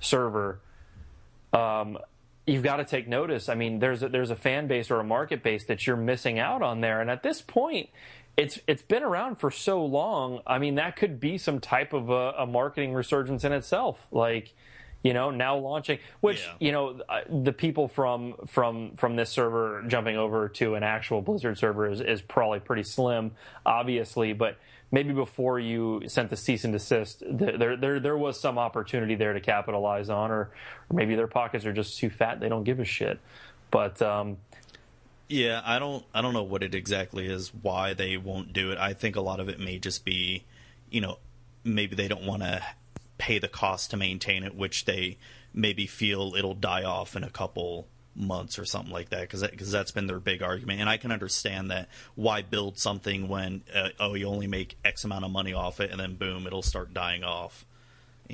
server. 0.00 0.60
Um, 1.52 1.98
you've 2.46 2.62
got 2.62 2.76
to 2.76 2.84
take 2.84 3.06
notice. 3.06 3.48
I 3.48 3.54
mean, 3.54 3.78
there's 3.78 4.02
a, 4.02 4.08
there's 4.08 4.30
a 4.30 4.36
fan 4.36 4.66
base 4.66 4.90
or 4.90 5.00
a 5.00 5.04
market 5.04 5.42
base 5.42 5.64
that 5.66 5.86
you're 5.86 5.96
missing 5.96 6.38
out 6.38 6.62
on 6.62 6.80
there, 6.80 7.00
and 7.00 7.10
at 7.10 7.22
this 7.22 7.42
point, 7.42 7.90
it's 8.36 8.60
it's 8.66 8.82
been 8.82 9.02
around 9.02 9.36
for 9.36 9.50
so 9.50 9.84
long. 9.84 10.40
I 10.46 10.58
mean, 10.58 10.74
that 10.74 10.96
could 10.96 11.18
be 11.18 11.38
some 11.38 11.60
type 11.60 11.92
of 11.92 12.10
a, 12.10 12.34
a 12.38 12.46
marketing 12.46 12.92
resurgence 12.92 13.44
in 13.44 13.52
itself. 13.52 14.06
Like, 14.10 14.52
you 15.02 15.14
know, 15.14 15.30
now 15.30 15.56
launching, 15.56 15.98
which 16.20 16.44
yeah. 16.44 16.52
you 16.60 16.72
know, 16.72 17.00
uh, 17.08 17.20
the 17.28 17.52
people 17.52 17.88
from 17.88 18.34
from 18.46 18.94
from 18.96 19.16
this 19.16 19.30
server 19.30 19.84
jumping 19.88 20.16
over 20.16 20.48
to 20.50 20.74
an 20.74 20.82
actual 20.82 21.22
Blizzard 21.22 21.56
server 21.56 21.88
is, 21.88 22.00
is 22.00 22.20
probably 22.20 22.60
pretty 22.60 22.82
slim, 22.82 23.32
obviously, 23.64 24.34
but 24.34 24.58
maybe 24.90 25.12
before 25.12 25.58
you 25.58 26.02
sent 26.06 26.30
the 26.30 26.36
cease 26.36 26.64
and 26.64 26.74
desist, 26.74 27.22
there 27.26 27.76
there 27.76 28.00
there 28.00 28.18
was 28.18 28.38
some 28.38 28.58
opportunity 28.58 29.14
there 29.14 29.32
to 29.32 29.40
capitalize 29.40 30.10
on, 30.10 30.30
or, 30.30 30.50
or 30.90 30.92
maybe 30.92 31.14
their 31.14 31.26
pockets 31.26 31.64
are 31.64 31.72
just 31.72 31.98
too 31.98 32.10
fat; 32.10 32.40
they 32.40 32.50
don't 32.50 32.64
give 32.64 32.80
a 32.80 32.84
shit. 32.84 33.18
But 33.70 34.00
um, 34.02 34.36
yeah, 35.28 35.60
I 35.64 35.78
don't 35.78 36.04
I 36.14 36.22
don't 36.22 36.34
know 36.34 36.42
what 36.42 36.62
it 36.62 36.74
exactly 36.74 37.26
is 37.26 37.52
why 37.52 37.94
they 37.94 38.16
won't 38.16 38.52
do 38.52 38.70
it. 38.70 38.78
I 38.78 38.92
think 38.92 39.16
a 39.16 39.20
lot 39.20 39.40
of 39.40 39.48
it 39.48 39.58
may 39.58 39.78
just 39.78 40.04
be, 40.04 40.44
you 40.90 41.00
know, 41.00 41.18
maybe 41.64 41.96
they 41.96 42.08
don't 42.08 42.26
want 42.26 42.42
to 42.42 42.62
pay 43.18 43.38
the 43.38 43.48
cost 43.48 43.90
to 43.90 43.96
maintain 43.96 44.44
it, 44.44 44.54
which 44.54 44.84
they 44.84 45.18
maybe 45.52 45.86
feel 45.86 46.34
it'll 46.36 46.54
die 46.54 46.84
off 46.84 47.16
in 47.16 47.24
a 47.24 47.30
couple 47.30 47.88
months 48.14 48.58
or 48.58 48.64
something 48.64 48.92
like 48.92 49.10
that 49.10 49.22
because 49.22 49.42
because 49.42 49.72
that, 49.72 49.78
has 49.78 49.90
been 49.90 50.06
their 50.06 50.20
big 50.20 50.42
argument. 50.42 50.80
And 50.80 50.88
I 50.88 50.96
can 50.96 51.10
understand 51.10 51.70
that. 51.70 51.88
Why 52.14 52.42
build 52.42 52.78
something 52.78 53.28
when 53.28 53.62
uh, 53.74 53.90
oh 53.98 54.14
you 54.14 54.26
only 54.26 54.46
make 54.46 54.78
x 54.84 55.04
amount 55.04 55.24
of 55.24 55.30
money 55.30 55.52
off 55.52 55.80
it 55.80 55.90
and 55.90 55.98
then 55.98 56.14
boom 56.14 56.46
it'll 56.46 56.62
start 56.62 56.94
dying 56.94 57.24
off 57.24 57.66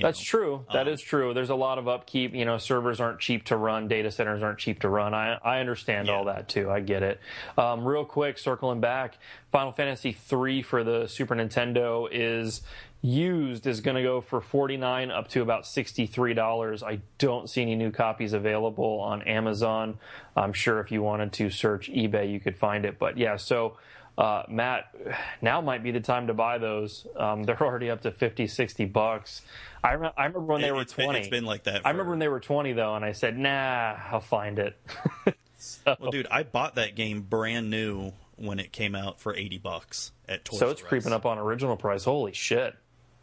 that's 0.01 0.21
know. 0.21 0.25
true. 0.25 0.67
That 0.73 0.87
um, 0.87 0.93
is 0.93 1.01
true. 1.01 1.35
There's 1.35 1.51
a 1.51 1.55
lot 1.55 1.79
of 1.79 1.89
upkeep. 1.89 2.35
You 2.35 2.45
know, 2.45 2.59
servers 2.59 3.01
aren't 3.01 3.21
cheap 3.21 3.45
to 3.47 3.57
run. 3.57 3.89
Data 3.89 4.11
centers 4.11 4.43
aren't 4.43 4.59
cheap 4.59 4.81
to 4.81 4.89
run. 4.89 5.15
I, 5.15 5.39
I 5.45 5.61
understand 5.61 6.09
yeah. 6.09 6.15
all 6.15 6.25
that 6.27 6.49
too. 6.49 6.71
I 6.71 6.81
get 6.81 7.03
it. 7.03 7.21
Um, 7.59 7.85
real 7.85 8.05
quick, 8.05 8.39
circling 8.39 8.81
back, 8.81 9.19
Final 9.51 9.73
Fantasy 9.73 10.17
III 10.33 10.63
for 10.63 10.85
the 10.85 11.07
Super 11.07 11.35
Nintendo 11.35 12.09
is 12.11 12.63
used 13.03 13.67
is 13.67 13.81
going 13.81 13.97
to 13.97 14.03
go 14.03 14.21
for 14.21 14.41
49 14.41 15.11
up 15.11 15.29
to 15.29 15.43
about 15.43 15.65
$63. 15.65 16.83
I 16.83 17.01
don't 17.19 17.51
see 17.51 17.63
any 17.63 17.75
new 17.75 17.91
copies 17.91 18.33
available 18.33 19.01
on 19.01 19.23
Amazon. 19.23 19.99
I'm 20.37 20.53
sure 20.53 20.79
if 20.79 20.93
you 20.93 21.03
wanted 21.03 21.33
to 21.35 21.51
search 21.51 21.91
eBay, 21.91 22.33
you 22.33 22.39
could 22.39 22.57
find 22.57 22.85
it. 22.85 23.01
But 23.01 23.19
yeah, 23.19 23.37
so 23.37 23.77
uh, 24.17 24.45
Matt, 24.49 24.95
now 25.43 25.61
might 25.61 25.83
be 25.83 25.91
the 25.91 26.01
time 26.01 26.29
to 26.29 26.35
buy 26.35 26.59
those. 26.59 27.07
Um, 27.17 27.43
they're 27.43 27.61
already 27.63 27.91
up 27.91 28.03
to 28.03 28.13
50, 28.13 28.47
60 28.47 28.85
bucks. 28.87 29.43
I, 29.85 29.95
rem- 29.95 30.13
I 30.17 30.27
remember 30.27 30.53
when 30.53 30.63
they 30.63 30.73
were 30.73 30.85
20. 30.85 31.09
Been, 31.09 31.17
it's 31.17 31.29
been 31.29 31.45
like 31.45 31.65
that. 31.65 31.83
For... 31.83 31.89
I 31.89 31.91
remember 31.91 32.11
when 32.11 32.19
they 32.19 32.29
were 32.29 32.41
20, 32.41 32.73
though, 32.73 32.95
and 32.95 33.05
I 33.05 33.13
said, 33.13 33.37
nah, 33.37 33.97
I'll 34.11 34.21
find 34.21 34.59
it. 34.59 34.79
so. 35.59 35.97
Well, 36.01 36.11
dude, 36.11 36.29
I 36.31 36.45
bought 36.45 36.77
that 36.77 36.95
game 36.95 37.23
brand 37.23 37.71
new 37.71 38.13
when 38.37 38.59
it 38.59 38.73
came 38.73 38.95
out 38.95 39.21
for 39.21 39.35
80 39.35 39.59
bucks 39.59 40.13
at 40.29 40.45
Toys 40.45 40.59
So 40.59 40.71
it's 40.71 40.83
creeping 40.83 41.13
up 41.13 41.27
on 41.27 41.39
original 41.39 41.77
price. 41.77 42.05
Holy 42.05 42.33
shit. 42.33 42.75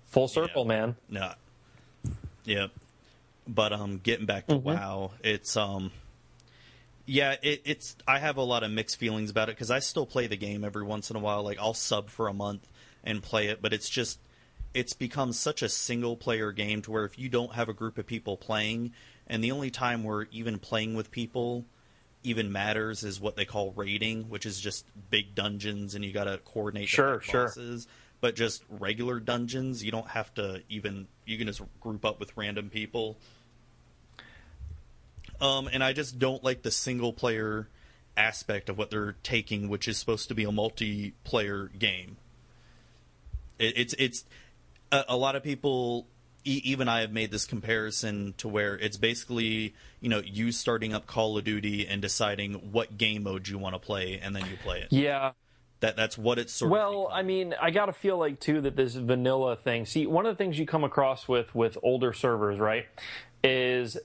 Full 0.07 0.27
circle, 0.27 0.63
yeah. 0.63 0.67
man. 0.67 0.95
No. 1.09 1.33
Yep. 2.45 2.71
But 3.47 3.73
um, 3.73 3.99
getting 4.01 4.25
back 4.25 4.47
to 4.47 4.55
mm-hmm. 4.55 4.67
WoW, 4.67 5.11
it's 5.23 5.57
um, 5.57 5.91
yeah, 7.05 7.35
it, 7.41 7.63
it's. 7.65 7.95
I 8.07 8.19
have 8.19 8.37
a 8.37 8.43
lot 8.43 8.63
of 8.63 8.69
mixed 8.69 8.97
feelings 8.97 9.31
about 9.31 9.49
it 9.49 9.55
because 9.55 9.71
I 9.71 9.79
still 9.79 10.05
play 10.05 10.27
the 10.27 10.37
game 10.37 10.63
every 10.63 10.83
once 10.83 11.09
in 11.09 11.15
a 11.15 11.19
while. 11.19 11.41
Like 11.41 11.57
I'll 11.59 11.73
sub 11.73 12.09
for 12.09 12.27
a 12.27 12.33
month 12.33 12.67
and 13.03 13.23
play 13.23 13.47
it, 13.47 13.61
but 13.61 13.73
it's 13.73 13.89
just 13.89 14.19
it's 14.73 14.93
become 14.93 15.33
such 15.33 15.61
a 15.61 15.69
single 15.69 16.15
player 16.15 16.51
game 16.51 16.81
to 16.83 16.91
where 16.91 17.05
if 17.05 17.17
you 17.17 17.29
don't 17.29 17.53
have 17.53 17.69
a 17.69 17.73
group 17.73 17.97
of 17.97 18.05
people 18.05 18.37
playing, 18.37 18.93
and 19.27 19.43
the 19.43 19.51
only 19.51 19.69
time 19.69 20.03
where 20.03 20.27
even 20.31 20.59
playing 20.59 20.95
with 20.95 21.11
people 21.11 21.65
even 22.21 22.51
matters 22.51 23.03
is 23.03 23.19
what 23.19 23.35
they 23.37 23.45
call 23.45 23.71
raiding, 23.71 24.29
which 24.29 24.45
is 24.45 24.59
just 24.59 24.85
big 25.09 25.33
dungeons 25.35 25.95
and 25.95 26.03
you 26.03 26.11
got 26.11 26.25
to 26.25 26.37
coordinate 26.39 26.89
sure, 26.89 27.21
sure. 27.21 27.45
bosses. 27.45 27.87
But 28.21 28.35
just 28.35 28.63
regular 28.67 29.21
dungeons, 29.21 29.81
you 29.81 29.91
don't 29.91 30.09
have 30.09 30.33
to 30.33 30.61
even. 30.67 31.07
You 31.25 31.37
can 31.37 31.47
just 31.47 31.61
group 31.79 32.03
up 32.03 32.19
with 32.19 32.35
random 32.35 32.69
people 32.69 33.17
um, 35.41 35.69
and 35.71 35.83
I 35.83 35.93
just 35.93 36.19
don't 36.19 36.43
like 36.43 36.63
the 36.63 36.71
single 36.71 37.13
player 37.13 37.67
aspect 38.17 38.69
of 38.69 38.77
what 38.77 38.91
they're 38.91 39.15
taking, 39.23 39.69
which 39.69 39.87
is 39.87 39.97
supposed 39.97 40.27
to 40.29 40.35
be 40.35 40.43
a 40.43 40.51
multiplayer 40.51 41.77
game. 41.77 42.17
It, 43.57 43.77
it's 43.77 43.95
it's 43.97 44.25
a, 44.91 45.05
a, 45.09 45.17
lot 45.17 45.35
of 45.35 45.43
people, 45.43 46.07
e- 46.43 46.61
even 46.63 46.87
I 46.87 47.01
have 47.01 47.11
made 47.11 47.31
this 47.31 47.45
comparison 47.45 48.33
to 48.37 48.47
where 48.47 48.77
it's 48.77 48.97
basically 48.97 49.73
you 49.99 50.09
know 50.09 50.21
you 50.23 50.51
starting 50.51 50.93
up 50.93 51.07
Call 51.07 51.37
of 51.37 51.43
Duty 51.43 51.87
and 51.87 52.01
deciding 52.01 52.53
what 52.71 52.97
game 52.97 53.23
mode 53.23 53.47
you 53.47 53.57
want 53.57 53.75
to 53.75 53.79
play, 53.79 54.19
and 54.21 54.35
then 54.35 54.45
you 54.49 54.57
play 54.57 54.81
it. 54.81 54.87
Yeah, 54.91 55.31
that 55.79 55.95
that's 55.95 56.17
what 56.17 56.39
it's 56.39 56.53
sort 56.53 56.71
well, 56.71 57.07
of. 57.07 57.13
I 57.13 57.23
mean, 57.23 57.55
I 57.61 57.71
got 57.71 57.87
to 57.87 57.93
feel 57.93 58.17
like 58.17 58.39
too 58.39 58.61
that 58.61 58.75
this 58.75 58.95
vanilla 58.95 59.55
thing. 59.55 59.85
See, 59.85 60.05
one 60.05 60.25
of 60.25 60.35
the 60.35 60.43
things 60.43 60.57
you 60.57 60.65
come 60.65 60.83
across 60.83 61.27
with 61.27 61.53
with 61.55 61.77
older 61.83 62.13
servers, 62.13 62.59
right, 62.59 62.85
is 63.43 63.97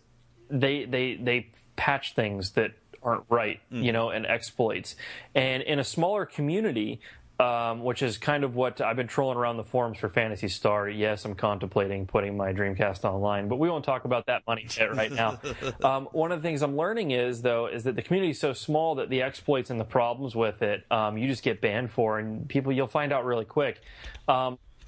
they 0.51 0.85
they 0.85 1.15
they 1.17 1.51
patch 1.77 2.15
things 2.15 2.53
that 2.53 2.73
aren't 3.03 3.25
right, 3.29 3.61
you 3.71 3.79
mm-hmm. 3.79 3.93
know, 3.93 4.11
and 4.11 4.27
exploits. 4.27 4.97
And 5.35 5.63
in 5.63 5.79
a 5.79 5.85
smaller 5.85 6.25
community, 6.25 7.01
um, 7.41 7.83
which 7.83 8.03
is 8.03 8.17
kind 8.19 8.45
of 8.45 8.55
what 8.55 8.81
I've 8.81 8.97
been 8.97 9.09
trolling 9.09 9.37
around 9.37 9.57
the 9.57 9.65
forums 9.65 9.99
for 9.99 10.09
Phantasy 10.09 10.49
Star. 10.49 10.89
Yes, 10.89 11.25
I'm 11.25 11.35
contemplating 11.35 12.07
putting 12.07 12.37
my 12.37 12.53
Dreamcast 12.53 13.05
online, 13.05 13.49
but 13.49 13.57
we 13.57 13.69
won't 13.69 13.85
talk 13.85 14.05
about 14.05 14.27
that 14.27 14.43
money 14.47 14.67
shit 14.69 14.95
right 14.95 15.11
now. 15.11 15.41
um, 15.85 16.09
one 16.13 16.31
of 16.31 16.43
the 16.43 16.49
things 16.49 16.63
I'm 16.63 16.77
learning 16.77 17.11
is, 17.11 17.43
though, 17.43 17.67
is 17.67 17.85
that 17.85 17.97
the 17.97 18.03
community 18.03 18.31
is 18.31 18.39
so 18.39 18.53
small 18.53 18.95
that 18.97 19.11
the 19.11 19.23
exploits 19.23 19.71
and 19.71 19.81
the 19.81 19.85
problems 19.85 20.37
with 20.37 20.63
it, 20.63 20.85
um, 20.91 21.19
you 21.19 21.27
just 21.27 21.43
get 21.43 21.61
banned 21.61 21.91
for, 21.91 22.19
and 22.19 22.49
people 22.49 22.73
you'll 22.73 22.87
find 22.87 23.13
out 23.13 23.25
really 23.25 23.45
quick. 23.45 23.81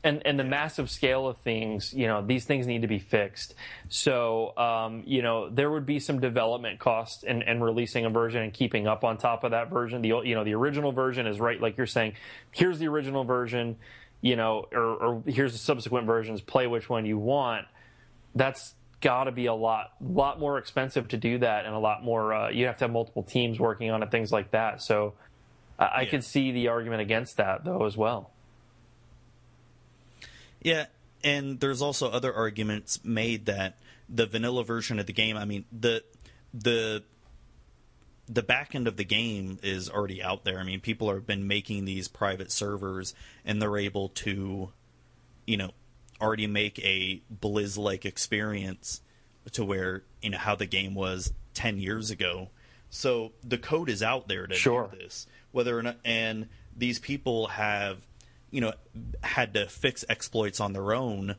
And 0.06 0.22
and 0.24 0.38
the 0.38 0.44
massive 0.44 0.88
scale 0.88 1.26
of 1.26 1.36
things, 1.38 1.92
you 1.92 2.06
know, 2.06 2.24
these 2.24 2.44
things 2.44 2.68
need 2.68 2.82
to 2.82 2.86
be 2.88 3.00
fixed. 3.00 3.56
So, 3.88 4.56
um, 4.56 5.02
you 5.04 5.20
know, 5.20 5.48
there 5.50 5.68
would 5.68 5.84
be 5.84 5.98
some 5.98 6.20
development 6.20 6.78
costs 6.78 7.24
in, 7.24 7.42
in 7.42 7.60
releasing 7.60 8.04
a 8.04 8.10
version 8.10 8.42
and 8.42 8.52
keeping 8.52 8.86
up 8.86 9.02
on 9.02 9.18
top 9.18 9.42
of 9.42 9.50
that 9.50 9.68
version. 9.68 10.02
The 10.02 10.08
you 10.24 10.36
know 10.36 10.44
the 10.44 10.54
original 10.54 10.92
version 10.92 11.26
is 11.26 11.40
right, 11.40 11.60
like 11.60 11.76
you're 11.76 11.88
saying. 11.88 12.12
Here's 12.52 12.78
the 12.78 12.86
original 12.86 13.24
version, 13.24 13.78
you 14.20 14.36
know, 14.36 14.66
or, 14.72 14.80
or 14.84 15.22
here's 15.26 15.52
the 15.52 15.58
subsequent 15.58 16.06
versions. 16.06 16.40
Play 16.40 16.68
which 16.68 16.88
one 16.88 17.04
you 17.04 17.18
want. 17.18 17.66
That's 18.32 18.74
got 19.00 19.24
to 19.24 19.32
be 19.32 19.46
a 19.46 19.54
lot 19.54 19.90
lot 20.00 20.38
more 20.38 20.56
expensive 20.58 21.08
to 21.08 21.16
do 21.16 21.38
that, 21.38 21.64
and 21.64 21.74
a 21.74 21.80
lot 21.80 22.04
more. 22.04 22.32
Uh, 22.32 22.50
you 22.50 22.66
have 22.66 22.76
to 22.78 22.84
have 22.84 22.92
multiple 22.92 23.24
teams 23.24 23.58
working 23.58 23.90
on 23.90 24.04
it, 24.04 24.12
things 24.12 24.30
like 24.30 24.52
that. 24.52 24.82
So, 24.82 25.14
I, 25.80 25.84
I 25.84 26.00
Yeah. 26.02 26.10
could 26.10 26.22
see 26.24 26.52
the 26.52 26.68
argument 26.68 27.02
against 27.02 27.38
that 27.38 27.64
though 27.64 27.86
as 27.86 27.96
well. 27.96 28.35
Yeah, 30.66 30.86
and 31.22 31.60
there's 31.60 31.80
also 31.80 32.10
other 32.10 32.34
arguments 32.34 32.98
made 33.04 33.46
that 33.46 33.78
the 34.08 34.26
vanilla 34.26 34.64
version 34.64 34.98
of 34.98 35.06
the 35.06 35.12
game. 35.12 35.36
I 35.36 35.44
mean, 35.44 35.64
the 35.70 36.02
the 36.52 37.04
the 38.28 38.42
back 38.42 38.74
end 38.74 38.88
of 38.88 38.96
the 38.96 39.04
game 39.04 39.60
is 39.62 39.88
already 39.88 40.20
out 40.20 40.42
there. 40.42 40.58
I 40.58 40.64
mean, 40.64 40.80
people 40.80 41.08
have 41.12 41.24
been 41.24 41.46
making 41.46 41.84
these 41.84 42.08
private 42.08 42.50
servers, 42.50 43.14
and 43.44 43.62
they're 43.62 43.76
able 43.76 44.08
to, 44.08 44.72
you 45.46 45.56
know, 45.56 45.70
already 46.20 46.48
make 46.48 46.80
a 46.80 47.22
Blizz 47.32 47.78
like 47.78 48.04
experience 48.04 49.02
to 49.52 49.64
where 49.64 50.02
you 50.20 50.30
know 50.30 50.38
how 50.38 50.56
the 50.56 50.66
game 50.66 50.96
was 50.96 51.32
ten 51.54 51.78
years 51.78 52.10
ago. 52.10 52.50
So 52.90 53.30
the 53.44 53.56
code 53.58 53.88
is 53.88 54.02
out 54.02 54.26
there 54.26 54.48
to 54.48 54.54
Sure. 54.56 54.88
do 54.90 54.98
this. 54.98 55.28
Whether 55.52 55.78
or 55.78 55.84
not, 55.84 55.98
and 56.04 56.48
these 56.76 56.98
people 56.98 57.46
have, 57.46 58.04
you 58.50 58.60
know, 58.60 58.72
had 59.22 59.54
to 59.54 59.66
fix 59.66 60.04
exploits 60.08 60.60
on 60.60 60.72
their 60.72 60.94
own 60.94 61.36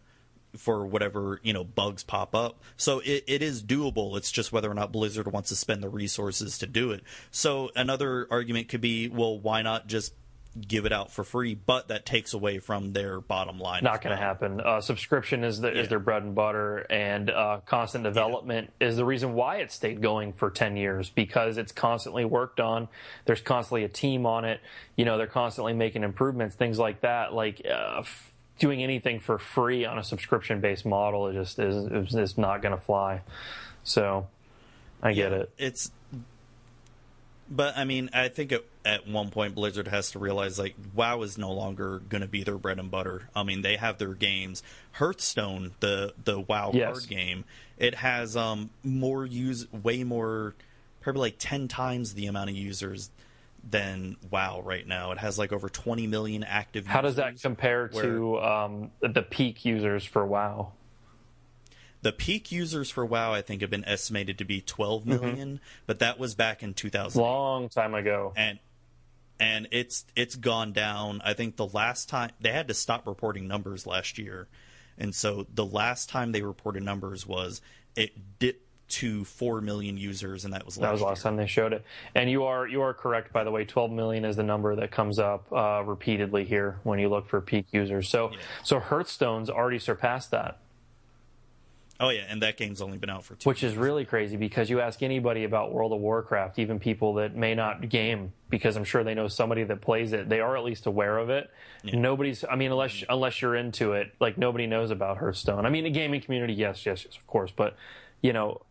for 0.56 0.86
whatever 0.86 1.40
you 1.44 1.54
know 1.54 1.64
bugs 1.64 2.04
pop 2.04 2.34
up. 2.36 2.62
So 2.78 3.00
it, 3.00 3.24
it 3.28 3.42
is 3.42 3.64
doable. 3.64 4.18
It's 4.18 4.32
just 4.32 4.52
whether 4.52 4.70
or 4.70 4.74
not 4.74 4.92
Blizzard 4.92 5.32
wants 5.32 5.50
to 5.50 5.56
spend 5.56 5.84
the 5.84 5.90
resources 5.90 6.58
to 6.60 6.68
do 6.68 6.92
it. 6.92 7.04
So 7.32 7.72
another 7.76 8.28
argument 8.32 8.70
could 8.70 8.82
be, 8.82 9.08
well, 9.10 9.40
why 9.40 9.62
not 9.62 9.88
just 9.88 10.14
give 10.62 10.86
it 10.86 10.92
out 10.92 11.12
for 11.12 11.24
free? 11.24 11.56
But 11.56 11.90
that 11.90 12.06
takes 12.06 12.34
away 12.34 12.60
from 12.60 12.94
their 12.94 13.20
bottom 13.20 13.60
line. 13.60 13.84
Not 13.84 14.02
going 14.02 14.16
to 14.16 14.20
well. 14.20 14.28
happen. 14.28 14.62
Uh, 14.62 14.82
subscription 14.82 15.44
is 15.44 15.60
the, 15.60 15.72
is 15.78 15.90
their 15.90 16.00
bread 16.00 16.24
and 16.24 16.34
butter, 16.34 16.80
and 16.90 17.30
uh, 17.30 17.60
constant 17.66 18.04
development 18.04 18.72
is 18.80 18.98
the 18.98 19.06
reason 19.06 19.34
why 19.34 19.58
it 19.58 19.72
stayed 19.72 20.02
going 20.02 20.34
for 20.34 20.50
ten 20.50 20.78
years 20.78 21.10
because 21.10 21.58
it's 21.58 21.72
constantly 21.72 22.26
worked 22.26 22.60
on. 22.60 22.88
There's 23.26 23.42
constantly 23.42 23.84
a 23.84 23.90
team 23.90 24.26
on 24.26 24.46
it. 24.46 24.62
You 24.96 25.06
know, 25.06 25.18
they're 25.18 25.28
constantly 25.28 25.74
making 25.74 26.04
improvements, 26.04 26.56
things 26.56 26.80
like 26.80 27.02
that. 27.02 27.34
Like 27.34 27.62
uh, 27.66 28.00
f- 28.00 28.32
doing 28.60 28.84
anything 28.84 29.20
for 29.20 29.38
free 29.38 29.86
on 29.86 29.98
a 29.98 30.04
subscription 30.04 30.62
based 30.62 30.86
model 30.86 31.28
is 31.28 31.36
just 31.36 31.60
is 31.60 31.76
is, 31.76 32.16
is 32.16 32.38
not 32.38 32.62
going 32.62 32.76
to 32.76 32.82
fly. 32.82 33.22
So, 33.84 34.28
I 35.02 35.14
get 35.14 35.32
it. 35.32 35.52
It's, 35.58 35.92
but 37.50 37.78
I 37.78 37.86
mean, 37.86 38.10
I 38.14 38.30
think 38.30 38.52
at, 38.52 38.64
at 38.86 39.08
one 39.08 39.30
point 39.30 39.56
Blizzard 39.56 39.88
has 39.88 40.12
to 40.12 40.20
realize 40.20 40.58
like 40.60 40.76
WoW 40.94 41.22
is 41.22 41.38
no 41.38 41.52
longer 41.52 42.00
going 42.10 42.22
to 42.22 42.28
be 42.28 42.44
their 42.44 42.58
bread 42.58 42.80
and 42.80 42.92
butter. 42.92 43.30
I 43.36 43.44
mean, 43.44 43.62
they 43.62 43.78
have 43.78 43.98
their 43.98 44.14
games. 44.14 44.64
Hearthstone, 44.94 45.72
the 45.80 46.14
the 46.24 46.40
WoW 46.40 46.72
Yes. 46.74 46.92
card 47.00 47.10
game, 47.10 47.46
it 47.78 47.96
has 47.96 48.36
um 48.36 48.70
more 48.84 49.26
use, 49.26 49.72
way 49.72 50.04
more, 50.04 50.56
probably 51.02 51.22
like 51.22 51.36
ten 51.40 51.68
times 51.68 52.14
the 52.14 52.28
amount 52.28 52.50
of 52.50 52.56
users 52.56 53.10
than 53.70 54.16
WoW 54.32 54.62
right 54.62 54.88
now. 54.88 55.12
It 55.12 55.18
has 55.18 55.38
like 55.38 55.52
over 55.52 55.70
twenty 55.70 56.08
million 56.08 56.44
active. 56.44 56.84
Users. 56.84 56.94
How 56.94 57.02
does 57.02 57.16
that 57.16 57.42
compare 57.42 57.88
to 57.90 58.40
um, 58.42 58.92
the 59.02 59.22
peak 59.22 59.66
users 59.66 60.06
for 60.06 60.26
WoW? 60.26 60.74
The 62.04 62.12
peak 62.12 62.52
users 62.52 62.90
for 62.90 63.06
WoW, 63.06 63.34
I 63.34 63.42
think, 63.42 63.62
have 63.62 63.70
been 63.72 63.86
estimated 63.86 64.38
to 64.38 64.46
be 64.46 64.62
12 64.62 65.06
million, 65.06 65.48
Mm-hmm. 65.56 65.64
but 65.88 66.00
that 66.00 66.20
was 66.20 66.36
back 66.36 66.62
in 66.64 66.74
2000. 66.74 67.22
Long 67.22 67.70
time 67.70 67.94
ago. 67.96 68.34
and 68.36 68.60
and 69.40 69.68
it's 69.72 70.06
it's 70.16 70.36
gone 70.36 70.74
down. 70.74 71.22
I 71.24 71.34
think 71.34 71.58
the 71.58 71.68
last 71.68 72.10
time 72.10 72.32
they 72.42 72.52
had 72.52 72.68
to 72.70 72.74
stop 72.74 73.06
reporting 73.08 73.48
numbers 73.48 73.86
last 73.86 74.18
year, 74.18 74.48
and 74.98 75.14
so 75.14 75.46
the 75.54 75.66
last 75.66 76.10
time 76.10 76.32
they 76.32 76.42
reported 76.42 76.82
numbers 76.84 77.26
was 77.28 77.62
it 77.96 78.40
dipped 78.40 78.64
to 78.90 79.26
four 79.26 79.60
million 79.62 79.98
users, 79.98 80.46
and 80.46 80.54
that 80.54 80.66
was 80.66 80.78
last 80.78 80.82
That 80.88 80.92
was 80.94 81.02
last 81.02 81.18
year. 81.20 81.24
time 81.24 81.36
they 81.38 81.46
showed 81.46 81.74
it. 81.74 81.84
And 82.16 82.32
you 82.32 82.46
are 82.46 82.66
you 82.68 82.82
are 82.82 82.94
correct, 82.94 83.32
by 83.34 83.44
the 83.44 83.52
way. 83.52 83.66
12 83.66 83.92
million 83.92 84.24
is 84.26 84.38
the 84.38 84.44
number 84.44 84.76
that 84.78 84.90
comes 84.92 85.20
up 85.20 85.46
uh, 85.52 85.84
repeatedly 85.86 86.46
here 86.46 86.80
when 86.84 86.98
you 86.98 87.10
look 87.10 87.28
for 87.28 87.42
peak 87.42 87.68
users. 87.72 88.08
So 88.10 88.32
so 88.64 88.80
Hearthstone's 88.80 89.50
already 89.52 89.78
surpassed 89.80 90.32
that, 90.32 90.58
Oh 92.00 92.10
yeah, 92.10 92.26
and 92.30 92.42
that 92.44 92.58
game's 92.58 92.82
only 92.82 92.98
been 92.98 93.10
out 93.10 93.24
for 93.24 93.36
two. 93.36 93.50
which 93.50 93.64
is 93.64 93.76
really 93.76 94.06
crazy 94.06 94.38
because 94.38 94.70
you 94.70 94.82
ask 94.82 95.02
anybody 95.02 95.46
about 95.46 95.74
World 95.74 95.94
of 95.94 96.00
Warcraft, 96.00 96.60
even 96.60 96.80
people 96.80 97.16
that 97.16 97.36
may 97.36 97.56
not 97.56 97.90
game, 97.90 98.34
because 98.50 98.76
I'm 98.76 98.84
sure 98.84 99.04
they 99.04 99.16
know 99.16 99.28
somebody 99.28 99.64
that 99.64 99.82
plays 99.82 100.14
it. 100.14 100.30
They 100.30 100.40
are 100.40 100.56
at 100.56 100.64
least 100.64 100.86
aware 100.86 101.18
of 101.18 101.30
it. 101.32 101.50
Nobody's. 101.84 102.46
I 102.50 102.56
mean, 102.56 102.72
unless 102.72 103.04
unless 103.10 103.42
you're 103.42 103.56
into 103.56 103.94
it, 103.94 104.14
like 104.20 104.38
nobody 104.38 104.68
knows 104.68 104.92
about 104.92 105.18
Hearthstone. 105.18 105.66
I 105.66 105.70
mean, 105.70 105.86
the 105.86 105.90
gaming 105.90 106.22
community, 106.22 106.54
yes, 106.54 106.86
yes, 106.86 107.04
yes, 107.06 107.16
of 107.18 107.26
course, 107.26 107.52
but 107.56 107.76
you 108.22 108.34
know, 108.34 108.62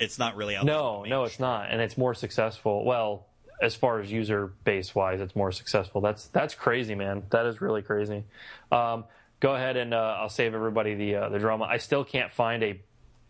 it's 0.00 0.18
not 0.18 0.36
really 0.36 0.56
out. 0.56 0.66
there 0.66 0.74
No, 0.74 1.04
no, 1.04 1.24
it's 1.24 1.40
not, 1.40 1.70
and 1.70 1.80
it's 1.80 1.96
more 1.96 2.14
successful. 2.14 2.84
Well, 2.84 3.26
as 3.60 3.74
far 3.74 4.00
as 4.00 4.10
user 4.10 4.52
base 4.64 4.94
wise, 4.94 5.20
it's 5.20 5.34
more 5.34 5.52
successful. 5.52 6.00
That's 6.00 6.26
that's 6.28 6.54
crazy, 6.54 6.94
man. 6.94 7.24
That 7.30 7.46
is 7.46 7.60
really 7.60 7.82
crazy. 7.82 8.24
Um, 8.70 9.04
go 9.40 9.54
ahead 9.54 9.76
and 9.76 9.92
uh, 9.94 10.16
I'll 10.20 10.28
save 10.28 10.54
everybody 10.54 10.94
the 10.94 11.14
uh, 11.16 11.28
the 11.28 11.38
drama. 11.38 11.64
I 11.64 11.78
still 11.78 12.04
can't 12.04 12.30
find 12.32 12.62
a 12.62 12.80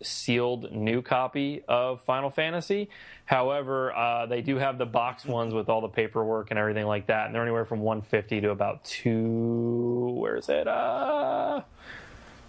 sealed 0.03 0.71
new 0.71 1.03
copy 1.03 1.63
of 1.67 2.01
Final 2.03 2.31
Fantasy. 2.31 2.89
However, 3.25 3.93
uh, 3.95 4.27
they 4.27 4.43
do 4.43 4.57
have 4.57 4.79
the 4.79 4.87
box 4.87 5.25
ones 5.27 5.53
with 5.53 5.69
all 5.69 5.81
the 5.81 5.89
paperwork 5.89 6.51
and 6.51 6.59
everything 6.59 6.87
like 6.87 7.09
that, 7.09 7.27
and 7.27 7.35
they're 7.35 7.43
anywhere 7.43 7.65
from 7.65 7.81
150 7.81 8.41
to 8.43 8.51
about 8.51 8.85
two. 8.85 10.15
Where 10.21 10.37
is 10.37 10.49
it? 10.49 10.69
Uh, 10.69 11.63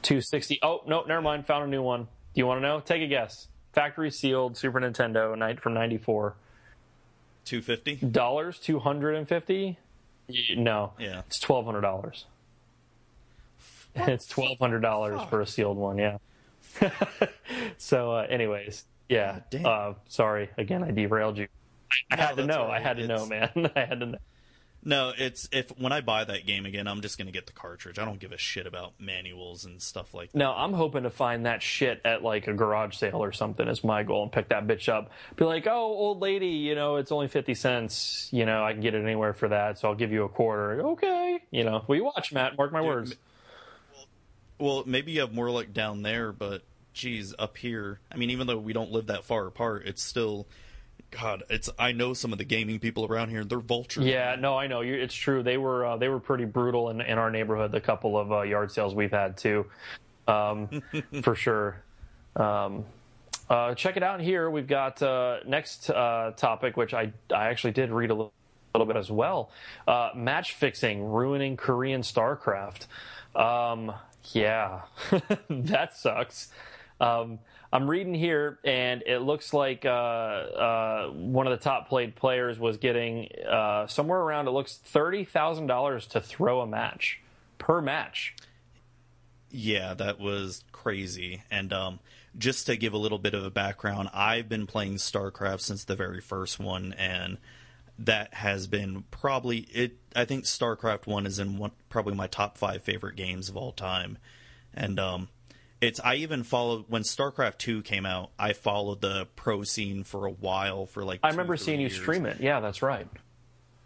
260. 0.04 0.60
Oh 0.62 0.82
no, 0.88 1.04
never 1.04 1.22
mind. 1.22 1.46
Found 1.48 1.64
a 1.66 1.68
new 1.68 1.82
one. 1.82 2.04
Do 2.04 2.08
you 2.42 2.46
want 2.48 2.60
to 2.60 2.62
know? 2.62 2.80
Take 2.80 3.02
a 3.02 3.08
guess. 3.08 3.48
Factory 3.74 4.12
sealed 4.12 4.56
Super 4.58 4.80
Nintendo 4.80 5.38
night 5.38 5.60
from 5.60 5.74
'94. 5.74 6.36
Two 7.46 7.62
fifty. 7.62 7.96
Dollars, 7.96 8.60
two 8.60 8.80
hundred 8.80 9.16
and 9.16 9.28
fifty. 9.28 9.78
No, 10.56 10.94
Yeah. 11.00 11.22
it's 11.26 11.40
twelve 11.40 11.66
hundred 11.66 11.82
dollars. 11.82 12.26
It's 14.08 14.28
twelve 14.28 14.60
hundred 14.60 14.82
dollars 14.82 15.22
for 15.30 15.42
a 15.42 15.48
sealed 15.48 15.78
one. 15.78 15.98
Yeah. 15.98 16.18
so, 17.78 18.12
uh, 18.14 18.28
anyways, 18.30 18.86
yeah. 19.08 19.40
Uh, 19.64 19.94
sorry 20.08 20.50
again, 20.58 20.84
I 20.84 20.92
derailed 20.92 21.38
you. 21.38 21.48
I 22.12 22.16
No, 22.16 22.22
had 22.24 22.38
to 22.38 22.46
know. 22.46 22.62
all 22.64 22.72
I 22.72 22.80
had 22.80 22.98
to 22.98 23.08
know, 23.08 23.26
man. 23.26 23.50
I 23.76 23.86
had 23.86 24.00
to 24.02 24.06
know. 24.06 24.18
No, 24.82 25.12
it's 25.18 25.50
if 25.52 25.78
when 25.78 25.92
I 25.92 26.00
buy 26.00 26.24
that 26.24 26.46
game 26.46 26.66
again, 26.66 26.88
I'm 26.88 27.02
just 27.02 27.18
gonna 27.18 27.32
get 27.34 27.48
the 27.48 27.52
cartridge. 27.52 28.00
I 28.00 28.06
don't 28.06 28.20
give 28.20 28.32
a 28.32 28.38
shit 28.38 28.66
about 28.66 28.94
manuals 28.98 29.66
and 29.66 29.82
stuff 29.82 30.14
like 30.14 30.32
that. 30.32 30.38
No, 30.38 30.54
I'm 30.54 30.72
hoping 30.72 31.04
to 31.04 31.10
find 31.10 31.46
that 31.48 31.62
shit 31.62 32.00
at 32.06 32.24
like 32.24 32.48
a 32.48 32.54
garage 32.54 32.96
sale 32.96 33.22
or 33.22 33.34
something 33.34 33.68
is 33.68 33.84
my 33.84 34.04
goal 34.04 34.24
and 34.24 34.32
pick 34.32 34.48
that 34.50 34.68
bitch 34.68 34.88
up. 34.88 35.12
Be 35.36 35.44
like, 35.44 35.68
oh, 35.68 35.74
old 35.82 36.22
lady, 36.22 36.48
you 36.48 36.76
know, 36.76 36.96
it's 36.96 37.12
only 37.12 37.28
50 37.28 37.56
cents. 37.56 38.30
You 38.32 38.46
know, 38.46 38.64
I 38.64 38.72
can 38.72 38.80
get 38.82 38.94
it 38.96 39.04
anywhere 39.04 39.34
for 39.34 39.50
that. 39.50 39.80
So 39.80 39.90
I'll 39.90 39.96
give 39.96 40.14
you 40.14 40.24
a 40.24 40.30
quarter. 40.30 40.82
Okay. 40.92 41.40
You 41.52 41.66
know, 41.66 41.84
we 41.90 42.00
watch, 42.00 42.32
Matt. 42.32 42.58
Mark 42.58 42.72
my 42.72 42.82
words. 42.82 43.18
Well, 44.60 44.84
maybe 44.86 45.14
you 45.14 45.22
have 45.22 45.34
more 45.34 45.50
luck 45.50 45.68
down 45.74 46.02
there, 46.02 46.32
but 46.32 46.64
geez, 46.94 47.34
up 47.40 47.58
here. 47.58 48.00
I 48.12 48.18
mean, 48.18 48.30
even 48.30 48.48
though 48.48 48.58
we 48.58 48.74
don't 48.74 48.92
live 48.92 49.08
that 49.08 49.24
far 49.24 49.48
apart, 49.48 49.84
it's 49.86 50.04
still. 50.04 50.48
God, 51.12 51.44
it's. 51.50 51.70
I 51.80 51.92
know 51.92 52.14
some 52.14 52.32
of 52.34 52.38
the 52.38 52.46
gaming 52.46 52.80
people 52.80 53.06
around 53.06 53.30
here. 53.30 53.44
They're 53.44 53.60
vultures. 53.60 54.06
Yeah, 54.06 54.36
no, 54.38 54.58
I 54.58 54.68
know. 54.68 54.82
It's 54.82 55.16
true. 55.16 55.42
They 55.42 55.58
were 55.58 55.86
uh, 55.86 55.98
they 55.98 56.08
were 56.08 56.20
pretty 56.20 56.46
brutal 56.46 56.90
in, 56.90 57.02
in 57.02 57.18
our 57.18 57.32
neighborhood. 57.32 57.72
The 57.72 57.82
couple 57.82 58.18
of 58.18 58.32
uh, 58.32 58.42
yard 58.42 58.72
sales 58.72 58.94
we've 58.94 59.12
had 59.12 59.38
too, 59.38 59.66
um, 60.28 60.84
for 61.24 61.34
sure. 61.34 61.82
Um, 62.36 62.86
uh, 63.50 63.74
check 63.74 63.98
it 63.98 64.04
out 64.04 64.22
here. 64.22 64.50
We've 64.50 64.68
got 64.68 65.02
uh, 65.02 65.40
next 65.48 65.90
uh, 65.90 66.34
topic, 66.38 66.78
which 66.78 66.94
I 66.94 67.12
I 67.34 67.48
actually 67.48 67.72
did 67.72 67.90
read 67.90 68.12
a 68.12 68.14
little, 68.14 68.34
little 68.76 68.86
bit 68.86 68.98
as 68.98 69.10
well. 69.10 69.50
Uh, 69.88 70.12
match 70.16 70.54
fixing 70.54 71.04
ruining 71.04 71.58
Korean 71.58 72.02
StarCraft. 72.02 72.86
Um, 73.36 73.94
yeah, 74.32 74.82
that 75.50 75.96
sucks. 75.96 76.50
Um, 77.02 77.40
I'm 77.72 77.90
reading 77.90 78.14
here, 78.14 78.60
and 78.64 79.04
it 79.06 79.20
looks 79.20 79.54
like 79.54 79.86
uh, 79.86 79.90
uh, 79.90 81.08
one 81.10 81.46
of 81.46 81.52
the 81.52 81.64
top 81.64 81.88
played 81.88 82.16
players 82.16 82.60
was 82.60 82.78
getting 82.78 83.30
uh, 83.48 83.88
somewhere 83.88 84.20
around 84.20 84.48
it 84.48 84.52
looks 84.52 84.76
thirty 84.78 85.24
thousand 85.24 85.68
dollars 85.68 86.08
to 86.08 86.22
throw 86.22 86.62
a 86.62 86.68
match 86.68 87.22
per 87.58 87.82
match. 87.82 88.36
Yeah, 89.52 89.94
that 89.96 90.20
was 90.20 90.64
crazy. 90.72 91.44
And 91.50 91.74
um, 91.74 92.00
just 92.38 92.66
to 92.68 92.78
give 92.78 92.94
a 92.94 92.98
little 92.98 93.18
bit 93.18 93.34
of 93.34 93.44
a 93.44 93.50
background, 93.50 94.10
I've 94.14 94.50
been 94.50 94.68
playing 94.68 94.96
StarCraft 94.96 95.62
since 95.62 95.84
the 95.84 95.96
very 95.96 96.22
first 96.22 96.60
one, 96.60 96.94
and 96.94 97.38
that 98.00 98.34
has 98.34 98.68
been 98.68 99.04
probably 99.12 99.60
it. 99.72 99.98
I 100.16 100.26
think 100.26 100.46
StarCraft 100.46 101.06
One 101.06 101.26
is 101.26 101.40
in 101.40 101.58
one, 101.58 101.72
probably 101.90 102.16
my 102.16 102.28
top 102.28 102.58
five 102.58 102.82
favorite 102.82 103.16
games 103.16 103.50
of 103.50 103.58
all 103.58 103.72
time, 103.72 104.18
and 104.74 105.00
um, 105.00 105.30
it's 105.82 106.00
I 106.00 106.16
even 106.16 106.44
followed 106.44 106.86
when 106.88 107.04
StarCraft 107.04 107.58
Two 107.58 107.82
came 107.82 108.06
out. 108.06 108.32
I 108.40 108.54
followed 108.54 109.02
the 109.02 109.28
pro 109.36 109.64
scene 109.64 110.04
for 110.04 110.26
a 110.26 110.32
while 110.32 110.86
for 110.86 111.04
like. 111.04 111.20
I 111.24 111.30
remember 111.30 111.58
seeing 111.58 111.80
years. 111.80 111.96
you 111.96 112.02
stream 112.02 112.26
it. 112.26 112.40
Yeah, 112.40 112.60
that's 112.60 112.82
right. 112.82 113.08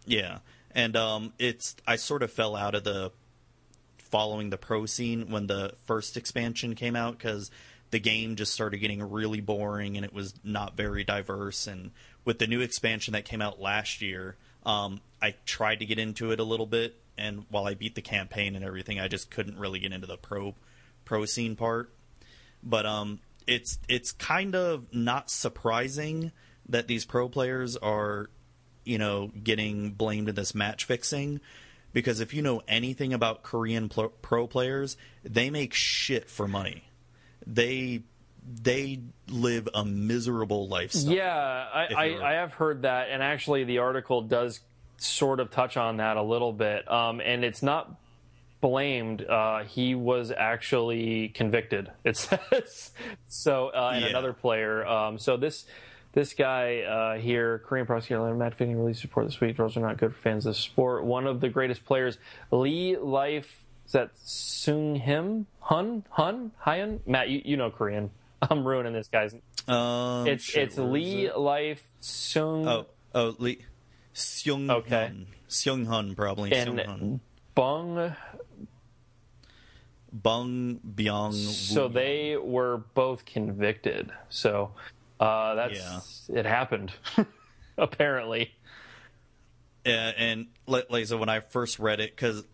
Yeah, 0.05 0.39
and 0.71 0.95
um, 0.95 1.33
it's 1.39 1.75
I 1.87 1.95
sort 1.95 2.23
of 2.23 2.31
fell 2.31 2.55
out 2.55 2.75
of 2.75 2.83
the 2.83 3.11
following 3.97 4.51
the 4.51 4.57
pro 4.57 4.85
scene 4.85 5.31
when 5.31 5.47
the 5.47 5.73
first 5.85 6.17
expansion 6.17 6.75
came 6.75 6.95
out 6.95 7.17
because 7.17 7.49
the 7.93 7.99
game 7.99 8.35
just 8.35 8.51
started 8.51 8.77
getting 8.77 9.11
really 9.11 9.39
boring 9.39 9.97
and 9.97 10.03
it 10.03 10.11
was 10.11 10.33
not 10.43 10.75
very 10.75 11.03
diverse. 11.03 11.67
And 11.67 11.91
with 12.25 12.39
the 12.39 12.47
new 12.47 12.59
expansion 12.59 13.13
that 13.13 13.23
came 13.23 13.39
out 13.39 13.61
last 13.61 14.01
year, 14.01 14.35
um, 14.65 14.99
I 15.21 15.35
tried 15.45 15.79
to 15.79 15.85
get 15.85 15.99
into 15.99 16.31
it 16.31 16.39
a 16.39 16.43
little 16.43 16.65
bit, 16.65 16.95
and 17.19 17.45
while 17.49 17.67
I 17.67 17.75
beat 17.75 17.93
the 17.93 18.01
campaign 18.01 18.55
and 18.55 18.65
everything, 18.65 18.99
I 18.99 19.07
just 19.07 19.29
couldn't 19.29 19.59
really 19.59 19.77
get 19.77 19.93
into 19.93 20.07
the 20.07 20.17
pro 20.17 20.55
pro 21.05 21.25
scene 21.25 21.55
part. 21.55 21.93
But 22.63 22.87
um, 22.87 23.19
it's 23.45 23.77
it's 23.87 24.11
kind 24.11 24.55
of 24.55 24.91
not 24.91 25.29
surprising 25.29 26.31
that 26.67 26.87
these 26.87 27.05
pro 27.05 27.29
players 27.29 27.77
are, 27.77 28.31
you 28.85 28.97
know, 28.97 29.31
getting 29.43 29.91
blamed 29.91 30.29
in 30.29 30.35
this 30.35 30.55
match 30.55 30.85
fixing 30.85 31.41
because 31.91 32.19
if 32.19 32.33
you 32.33 32.41
know 32.41 32.63
anything 32.67 33.13
about 33.13 33.43
Korean 33.43 33.87
pro, 33.87 34.09
pro 34.09 34.47
players, 34.47 34.97
they 35.23 35.51
make 35.51 35.75
shit 35.75 36.27
for 36.27 36.47
money. 36.47 36.85
They 37.45 38.03
they 38.63 38.99
live 39.29 39.69
a 39.73 39.85
miserable 39.85 40.67
lifestyle. 40.67 41.13
Yeah, 41.13 41.67
I, 41.73 41.87
I, 41.95 42.31
I, 42.31 42.33
have 42.33 42.53
heard 42.53 42.81
that, 42.81 43.09
and 43.09 43.23
actually, 43.23 43.63
the 43.63 43.77
article 43.77 44.21
does 44.21 44.59
sort 44.97 45.39
of 45.39 45.49
touch 45.51 45.77
on 45.77 45.97
that 45.97 46.17
a 46.17 46.21
little 46.21 46.51
bit. 46.53 46.89
Um, 46.91 47.21
and 47.21 47.43
it's 47.43 47.63
not 47.63 47.95
blamed. 48.61 49.23
Uh, 49.25 49.63
he 49.63 49.95
was 49.95 50.31
actually 50.31 51.29
convicted. 51.29 51.91
It 52.03 52.17
says 52.17 52.91
so. 53.27 53.69
Uh, 53.69 53.91
and 53.95 54.03
Yeah. 54.03 54.09
another 54.09 54.33
player. 54.33 54.85
Um, 54.85 55.17
so 55.19 55.37
this 55.37 55.65
this 56.13 56.33
guy 56.33 56.81
uh, 56.81 57.17
here, 57.17 57.59
Korean 57.65 57.85
prosecutor 57.85 58.33
Matt 58.35 58.55
Finney 58.55 58.75
released 58.75 59.03
a 59.03 59.07
report 59.07 59.25
this 59.27 59.39
week. 59.39 59.57
Girls 59.57 59.75
are 59.77 59.81
not 59.81 59.97
good 59.97 60.13
for 60.13 60.21
fans 60.21 60.45
of 60.45 60.53
the 60.53 60.59
sport. 60.59 61.03
One 61.05 61.27
of 61.27 61.41
the 61.41 61.49
greatest 61.49 61.85
players, 61.85 62.17
Lee 62.51 62.97
Life. 62.97 63.62
Is 63.85 63.91
that 63.91 64.11
Sung 64.15 64.95
Him 64.95 65.47
Hun 65.61 66.03
Hun 66.09 66.51
Hyun? 66.65 66.99
Matt, 67.05 67.29
you, 67.29 67.41
you 67.43 67.57
know 67.57 67.69
Korean. 67.69 68.11
I'm 68.41 68.65
ruining 68.65 68.93
this 68.93 69.07
guy's. 69.07 69.33
Um, 69.67 70.27
It's 70.27 70.43
shit, 70.43 70.63
it's 70.63 70.77
Lee 70.77 71.25
it? 71.25 71.37
Life 71.37 71.83
Sung 71.99 72.67
Oh, 72.67 72.85
oh, 73.15 73.35
Lee. 73.39 73.59
Seung 74.13 74.69
Okay. 74.69 75.07
Hun. 75.07 75.27
Seung 75.49 75.87
Hun, 75.87 76.15
probably. 76.15 76.51
And 76.53 77.19
Bung. 77.55 78.15
Bung 80.11 80.79
Byung. 80.85 81.33
So 81.33 81.87
they 81.87 82.37
were 82.37 82.77
both 82.93 83.25
convicted. 83.25 84.11
So 84.29 84.71
uh, 85.19 85.55
that's 85.55 86.29
it 86.31 86.45
happened. 86.45 86.91
Apparently, 87.77 88.53
Yeah, 89.83 90.11
and 90.15 90.47
like 90.67 91.07
so 91.07 91.17
when 91.17 91.29
I 91.29 91.39
first 91.39 91.79
read 91.79 91.99
it, 91.99 92.11
because 92.15 92.45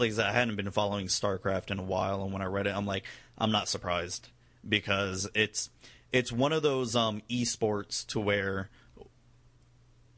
like 0.00 0.10
I 0.12 0.14
said, 0.14 0.26
I 0.26 0.32
hadn't 0.32 0.56
been 0.56 0.70
following 0.70 1.06
StarCraft 1.06 1.70
in 1.70 1.78
a 1.78 1.82
while, 1.82 2.22
and 2.22 2.32
when 2.32 2.42
I 2.42 2.46
read 2.46 2.66
it, 2.66 2.74
I'm 2.76 2.86
like, 2.86 3.04
I'm 3.38 3.52
not 3.52 3.68
surprised 3.68 4.28
because 4.68 5.28
it's 5.34 5.70
it's 6.12 6.32
one 6.32 6.52
of 6.52 6.62
those 6.62 6.96
um 6.96 7.22
esports 7.30 8.06
to 8.08 8.20
where 8.20 8.70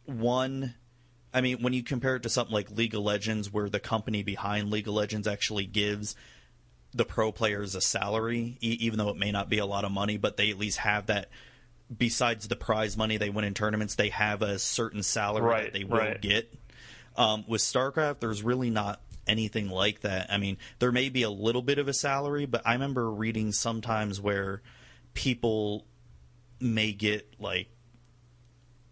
one. 0.07 0.75
I 1.35 1.41
mean, 1.41 1.63
when 1.63 1.73
you 1.73 1.83
compare 1.83 2.17
it 2.17 2.23
to 2.25 2.29
something 2.29 2.53
like 2.53 2.71
League 2.71 2.95
of 2.95 3.01
Legends, 3.03 3.51
where 3.53 3.69
the 3.69 3.81
company 3.81 4.23
behind 4.23 4.71
League 4.71 4.87
of 4.87 4.95
Legends 4.95 5.27
actually 5.27 5.65
gives 5.65 6.15
the 6.93 7.07
pro 7.07 7.33
players 7.33 7.75
a 7.75 7.81
salary, 7.81 8.59
e- 8.61 8.77
even 8.81 8.99
though 8.99 9.09
it 9.09 9.17
may 9.17 9.33
not 9.33 9.49
be 9.49 9.57
a 9.59 9.65
lot 9.65 9.85
of 9.85 9.93
money, 9.93 10.19
but 10.19 10.37
they 10.37 10.51
at 10.51 10.59
least 10.59 10.79
have 10.79 11.07
that. 11.07 11.31
Besides 11.95 12.49
the 12.49 12.57
prize 12.57 12.97
money 12.97 13.17
they 13.19 13.29
win 13.31 13.45
in 13.45 13.53
tournaments, 13.55 13.95
they 13.97 14.09
have 14.11 14.41
a 14.41 14.59
certain 14.59 15.03
salary 15.03 15.45
Right, 15.45 15.65
that 15.65 15.73
they 15.75 15.85
will 15.85 15.99
right. 15.99 16.21
get. 16.21 16.53
Um, 17.17 17.45
with 17.47 17.61
StarCraft, 17.61 18.21
there's 18.21 18.43
really 18.43 18.71
not 18.71 19.01
anything 19.27 19.69
like 19.69 20.01
that. 20.01 20.33
I 20.33 20.39
mean, 20.39 20.59
there 20.79 20.93
may 20.93 21.09
be 21.09 21.23
a 21.23 21.31
little 21.31 21.63
bit 21.63 21.79
of 21.79 21.89
a 21.89 21.93
salary, 21.93 22.47
but 22.47 22.63
I 22.65 22.73
remember 22.73 23.11
reading 23.11 23.53
sometimes 23.53 24.21
where 24.21 24.63
people 25.15 25.87
may 26.61 26.93
get 26.93 27.35
like 27.39 27.69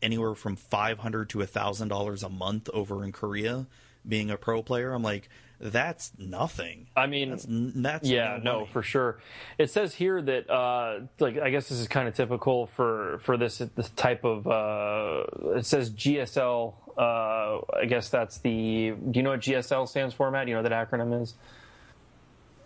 anywhere 0.02 0.34
from 0.34 0.56
five 0.56 0.98
hundred 0.98 1.30
to 1.30 1.42
a 1.42 1.46
thousand 1.46 1.88
dollars 1.88 2.22
a 2.22 2.28
month 2.28 2.68
over 2.72 3.04
in 3.04 3.12
Korea 3.12 3.66
being 4.06 4.30
a 4.30 4.36
pro 4.36 4.62
player. 4.62 4.92
I'm 4.92 5.02
like, 5.02 5.28
that's 5.60 6.12
nothing. 6.18 6.86
I 6.96 7.06
mean, 7.06 7.30
That's 7.30 7.46
that's 7.48 8.08
yeah, 8.08 8.38
no 8.42 8.64
for 8.64 8.82
sure. 8.82 9.20
It 9.58 9.70
says 9.70 9.94
here 9.94 10.20
that, 10.22 10.48
uh, 10.48 11.00
like, 11.18 11.38
I 11.38 11.50
guess 11.50 11.68
this 11.68 11.78
is 11.78 11.86
kind 11.86 12.08
of 12.08 12.14
typical 12.14 12.66
for 12.68 13.18
for 13.18 13.36
this 13.36 13.58
this 13.58 13.90
type 13.90 14.24
of. 14.24 14.46
Uh, 14.46 15.24
it 15.56 15.66
says 15.66 15.90
GSL. 15.90 16.74
Uh, 17.00 17.60
I 17.80 17.86
guess 17.86 18.10
that's 18.10 18.38
the. 18.38 18.90
Do 18.90 19.12
you 19.18 19.22
know 19.22 19.30
what 19.30 19.40
GSL 19.40 19.88
stands 19.88 20.14
for, 20.14 20.30
Matt? 20.30 20.44
Do 20.44 20.50
you 20.50 20.56
know 20.56 20.62
what 20.62 20.68
that 20.68 20.90
acronym 20.90 21.22
is? 21.22 21.34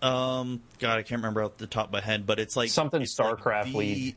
Um, 0.03 0.61
God, 0.80 0.99
I 0.99 1.03
can't 1.03 1.20
remember 1.20 1.43
off 1.45 1.57
the 1.57 1.66
top 1.68 1.87
of 1.87 1.93
my 1.93 2.01
head, 2.01 2.26
but 2.26 2.39
it's 2.41 2.57
like 2.57 2.68
Something 2.70 3.03
it's 3.03 3.16
like 3.18 3.37
StarCraft 3.39 3.72
the- 3.72 3.78
League. 3.78 4.16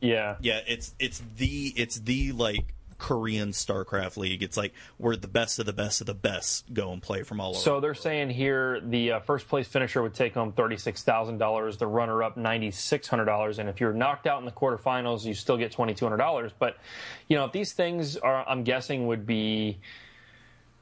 Yeah. 0.00 0.36
Yeah, 0.40 0.60
it's 0.66 0.94
it's 0.98 1.22
the 1.36 1.72
it's 1.76 2.00
the 2.00 2.32
like 2.32 2.74
Korean 3.00 3.50
StarCraft 3.50 4.18
League. 4.18 4.42
It's 4.42 4.58
like 4.58 4.74
where 4.98 5.16
the 5.16 5.26
best 5.26 5.58
of 5.58 5.64
the 5.64 5.72
best 5.72 6.02
of 6.02 6.06
the 6.06 6.14
best 6.14 6.72
go 6.72 6.92
and 6.92 7.02
play 7.02 7.22
from 7.22 7.40
all 7.40 7.50
over. 7.50 7.58
So 7.58 7.80
they're 7.80 7.94
saying 7.94 8.28
here 8.30 8.78
the 8.80 9.12
uh, 9.12 9.20
first 9.20 9.48
place 9.48 9.66
finisher 9.66 10.02
would 10.02 10.12
take 10.12 10.34
home 10.34 10.52
thirty 10.52 10.76
six 10.76 11.02
thousand 11.02 11.38
dollars, 11.38 11.78
the 11.78 11.86
runner 11.86 12.22
up 12.22 12.36
ninety 12.36 12.70
six 12.70 13.08
hundred 13.08 13.24
dollars, 13.24 13.58
and 13.58 13.68
if 13.70 13.80
you're 13.80 13.94
knocked 13.94 14.26
out 14.26 14.38
in 14.38 14.44
the 14.44 14.52
quarterfinals, 14.52 15.24
you 15.24 15.32
still 15.32 15.56
get 15.56 15.72
twenty 15.72 15.94
two 15.94 16.04
hundred 16.04 16.18
dollars. 16.18 16.52
But 16.56 16.76
you 17.26 17.36
know, 17.36 17.46
if 17.46 17.52
these 17.52 17.72
things 17.72 18.18
are, 18.18 18.46
I'm 18.46 18.62
guessing 18.62 19.06
would 19.06 19.26
be 19.26 19.80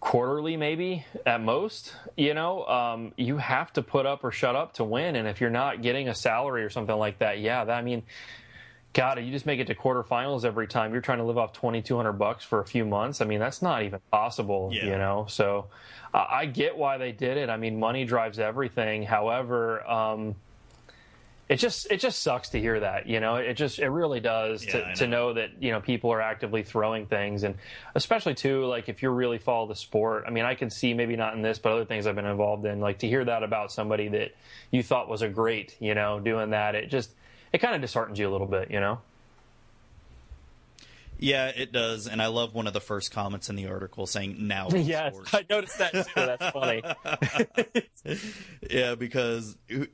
quarterly, 0.01 0.57
maybe 0.57 1.07
at 1.25 1.41
most. 1.41 1.95
You 2.17 2.35
know, 2.35 2.67
um, 2.67 3.13
you 3.17 3.37
have 3.37 3.73
to 3.75 3.83
put 3.83 4.07
up 4.07 4.25
or 4.25 4.33
shut 4.33 4.57
up 4.57 4.75
to 4.75 4.85
win, 4.85 5.15
and 5.15 5.29
if 5.29 5.41
you're 5.41 5.51
not 5.51 5.83
getting 5.83 6.09
a 6.09 6.15
salary 6.15 6.65
or 6.65 6.71
something 6.71 6.97
like 6.97 7.21
that, 7.21 7.39
yeah, 7.39 7.65
that, 7.65 7.79
I 7.79 7.83
mean. 7.83 8.03
God, 8.95 9.23
you 9.23 9.31
just 9.31 9.47
make 9.47 9.61
it 9.61 9.67
to 9.67 9.75
quarterfinals 9.75 10.45
every 10.45 10.67
time. 10.67 10.93
You're 10.93 11.03
trying 11.03 11.19
to 11.19 11.25
live 11.25 11.39
off 11.39 11.53
twenty 11.53 11.83
two 11.83 11.97
hundred 11.97 12.15
bucks 12.15 12.45
for 12.45 12.61
a 12.61 12.65
few 12.65 12.85
months. 12.85 13.21
I 13.21 13.27
mean, 13.27 13.39
that's 13.39 13.63
not 13.63 13.83
even 13.83 14.01
possible. 14.11 14.71
Yeah. 14.73 14.87
You 14.87 14.99
know, 14.99 15.27
so 15.29 15.67
uh, 16.13 16.27
I 16.29 16.47
get 16.47 16.77
why 16.77 16.99
they 16.99 17.13
did 17.13 17.37
it. 17.37 17.51
I 17.51 17.59
mean, 17.59 17.79
money 17.79 18.05
drives 18.05 18.39
everything. 18.39 19.03
However, 19.05 19.89
um, 19.89 20.35
it 21.49 21.57
just 21.57 21.91
it 21.91 22.01
just 22.01 22.23
sucks 22.23 22.49
to 22.51 22.61
hear 22.61 22.81
that. 22.81 23.07
You 23.07 23.21
know, 23.21 23.37
it 23.37 23.55
just 23.55 23.79
it 23.79 23.89
really 23.89 24.21
does 24.21 24.65
Yeah, 24.65 24.73
to, 24.73 24.89
I 24.91 24.95
to 24.95 25.07
know. 25.07 25.29
know 25.29 25.33
that 25.35 25.63
you 25.63 25.71
know 25.71 25.81
people 25.81 26.11
are 26.13 26.21
actively 26.21 26.63
throwing 26.63 27.07
things, 27.07 27.43
and 27.43 27.55
especially 27.95 28.35
too 28.35 28.65
like 28.67 28.89
if 28.89 29.03
you 29.03 29.11
really 29.11 29.39
follow 29.39 29.67
the 29.67 29.77
sport. 29.77 30.25
I 30.27 30.31
mean, 30.31 30.45
I 30.45 30.55
can 30.55 30.71
see 30.71 30.93
maybe 30.93 31.15
not 31.15 31.35
in 31.35 31.43
this, 31.43 31.59
but 31.59 31.73
other 31.73 31.85
things 31.85 32.07
I've 32.07 32.17
been 32.17 32.27
involved 32.27 32.65
in. 32.67 32.81
Like 32.81 32.99
to 32.99 33.09
hear 33.09 33.25
that 33.25 33.43
about 33.43 33.71
somebody 33.71 34.09
that 34.09 34.35
you 34.71 34.83
thought 34.83 35.09
was 35.09 35.23
a 35.23 35.29
great, 35.29 35.77
you 35.79 35.95
know, 35.95 36.21
doing 36.21 36.51
that. 36.51 36.75
It 36.75 36.91
just 36.91 37.11
it 37.53 37.59
kind 37.59 37.75
of 37.75 37.81
disheartens 37.81 38.19
you 38.19 38.29
a 38.29 38.33
little 38.33 38.47
bit. 38.47 38.71
You 38.71 38.81
know. 38.81 39.01
yeah, 41.19 41.49
it 41.49 41.73
does, 41.73 42.07
and 42.07 42.23
I 42.23 42.27
love 42.29 42.55
one 42.55 42.67
of 42.67 42.73
the 42.73 42.81
first 42.81 43.11
comments 43.13 43.49
in 43.51 43.57
the 43.57 43.67
article 43.67 44.07
saying 44.07 44.37
now. 44.47 44.69
Yes, 44.75 45.15
sports." 45.15 45.35
I 45.35 45.45
noticed 45.49 45.79
that 45.79 45.93
too. 45.93 46.03
That's 46.15 46.51
funny. 46.51 46.83
yeah, 48.71 48.95
because 48.95 49.57
who, 49.69 49.87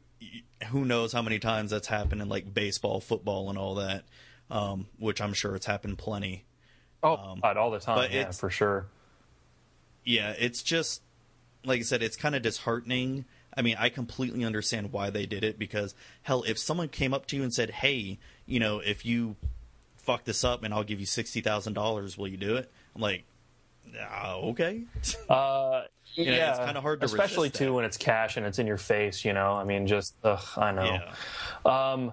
who 0.68 0.84
knows 0.84 1.12
how 1.12 1.22
many 1.22 1.38
times 1.38 1.70
that's 1.70 1.88
happened 1.88 2.20
in 2.20 2.28
like 2.28 2.52
baseball, 2.52 3.00
football, 3.00 3.48
and 3.48 3.58
all 3.58 3.76
that. 3.76 4.04
Um, 4.50 4.88
which 4.98 5.22
I'm 5.22 5.32
sure 5.32 5.56
it's 5.56 5.64
happened 5.64 5.96
plenty. 5.96 6.44
Oh, 7.02 7.36
God, 7.42 7.56
all 7.56 7.70
the 7.70 7.80
time. 7.80 8.10
Yeah, 8.12 8.30
for 8.30 8.50
sure. 8.50 8.86
yeah, 10.04 10.34
it's 10.38 10.62
just 10.62 11.00
like 11.64 11.80
I 11.80 11.82
said, 11.82 12.02
it's 12.02 12.16
kind 12.16 12.34
of 12.34 12.42
disheartening. 12.42 13.24
I 13.56 13.62
mean, 13.62 13.76
I 13.78 13.88
completely 13.88 14.44
understand 14.44 14.92
why 14.92 15.10
they 15.10 15.26
did 15.26 15.44
it 15.44 15.58
because 15.58 15.94
hell, 16.22 16.42
if 16.46 16.58
someone 16.58 16.88
came 16.88 17.14
up 17.14 17.26
to 17.26 17.36
you 17.36 17.42
and 17.42 17.52
said, 17.52 17.70
"Hey, 17.70 18.18
you 18.46 18.60
know, 18.60 18.80
if 18.80 19.04
you 19.04 19.36
fuck 19.96 20.24
this 20.24 20.44
up 20.44 20.62
and 20.62 20.74
I'll 20.74 20.84
give 20.84 21.00
you 21.00 21.06
sixty 21.06 21.40
thousand 21.40 21.74
dollars, 21.74 22.18
will 22.18 22.28
you 22.28 22.36
do 22.36 22.56
it?" 22.56 22.70
I'm 22.94 23.02
like, 23.02 23.24
uh, 23.98 24.38
okay. 24.50 24.82
Uh, 25.28 25.84
you 26.14 26.26
know, 26.26 26.32
yeah, 26.32 26.50
it's 26.50 26.58
kind 26.58 26.76
of 26.76 26.82
hard 26.82 27.00
to 27.00 27.06
especially 27.06 27.50
too 27.50 27.66
that. 27.66 27.72
when 27.72 27.84
it's 27.84 27.96
cash 27.96 28.36
and 28.36 28.46
it's 28.46 28.58
in 28.58 28.66
your 28.66 28.76
face. 28.76 29.24
You 29.24 29.32
know, 29.32 29.52
I 29.52 29.64
mean, 29.64 29.86
just 29.86 30.14
ugh, 30.22 30.44
I 30.56 30.70
know. 30.70 30.84
Yeah. 31.64 31.92
Um, 31.92 32.12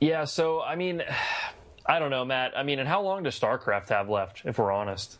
yeah. 0.00 0.24
So 0.24 0.60
I 0.62 0.74
mean, 0.74 1.02
I 1.86 1.98
don't 1.98 2.10
know, 2.10 2.24
Matt. 2.24 2.56
I 2.56 2.62
mean, 2.62 2.78
and 2.78 2.88
how 2.88 3.02
long 3.02 3.22
does 3.22 3.38
StarCraft 3.38 3.90
have 3.90 4.08
left? 4.08 4.42
If 4.44 4.58
we're 4.58 4.72
honest. 4.72 5.18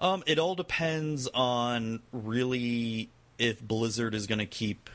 Um, 0.00 0.22
it 0.26 0.38
all 0.38 0.54
depends 0.54 1.28
on 1.34 2.00
really 2.12 3.10
if 3.38 3.60
Blizzard 3.62 4.14
is 4.14 4.26
going 4.26 4.38
to 4.38 4.46
keep, 4.46 4.88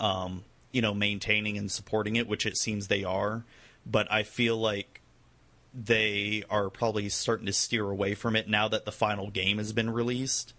um, 0.00 0.44
you 0.72 0.80
know, 0.80 0.94
maintaining 0.94 1.58
and 1.58 1.70
supporting 1.70 2.16
it, 2.16 2.26
which 2.26 2.46
it 2.46 2.56
seems 2.56 2.88
they 2.88 3.04
are. 3.04 3.44
But 3.84 4.10
I 4.10 4.22
feel 4.22 4.56
like 4.56 5.00
they 5.74 6.44
are 6.50 6.70
probably 6.70 7.08
starting 7.08 7.46
to 7.46 7.52
steer 7.52 7.88
away 7.88 8.14
from 8.14 8.36
it 8.36 8.48
now 8.48 8.68
that 8.68 8.84
the 8.84 8.92
final 8.92 9.30
game 9.30 9.58
has 9.58 9.72
been 9.72 9.90
released. 9.90 10.54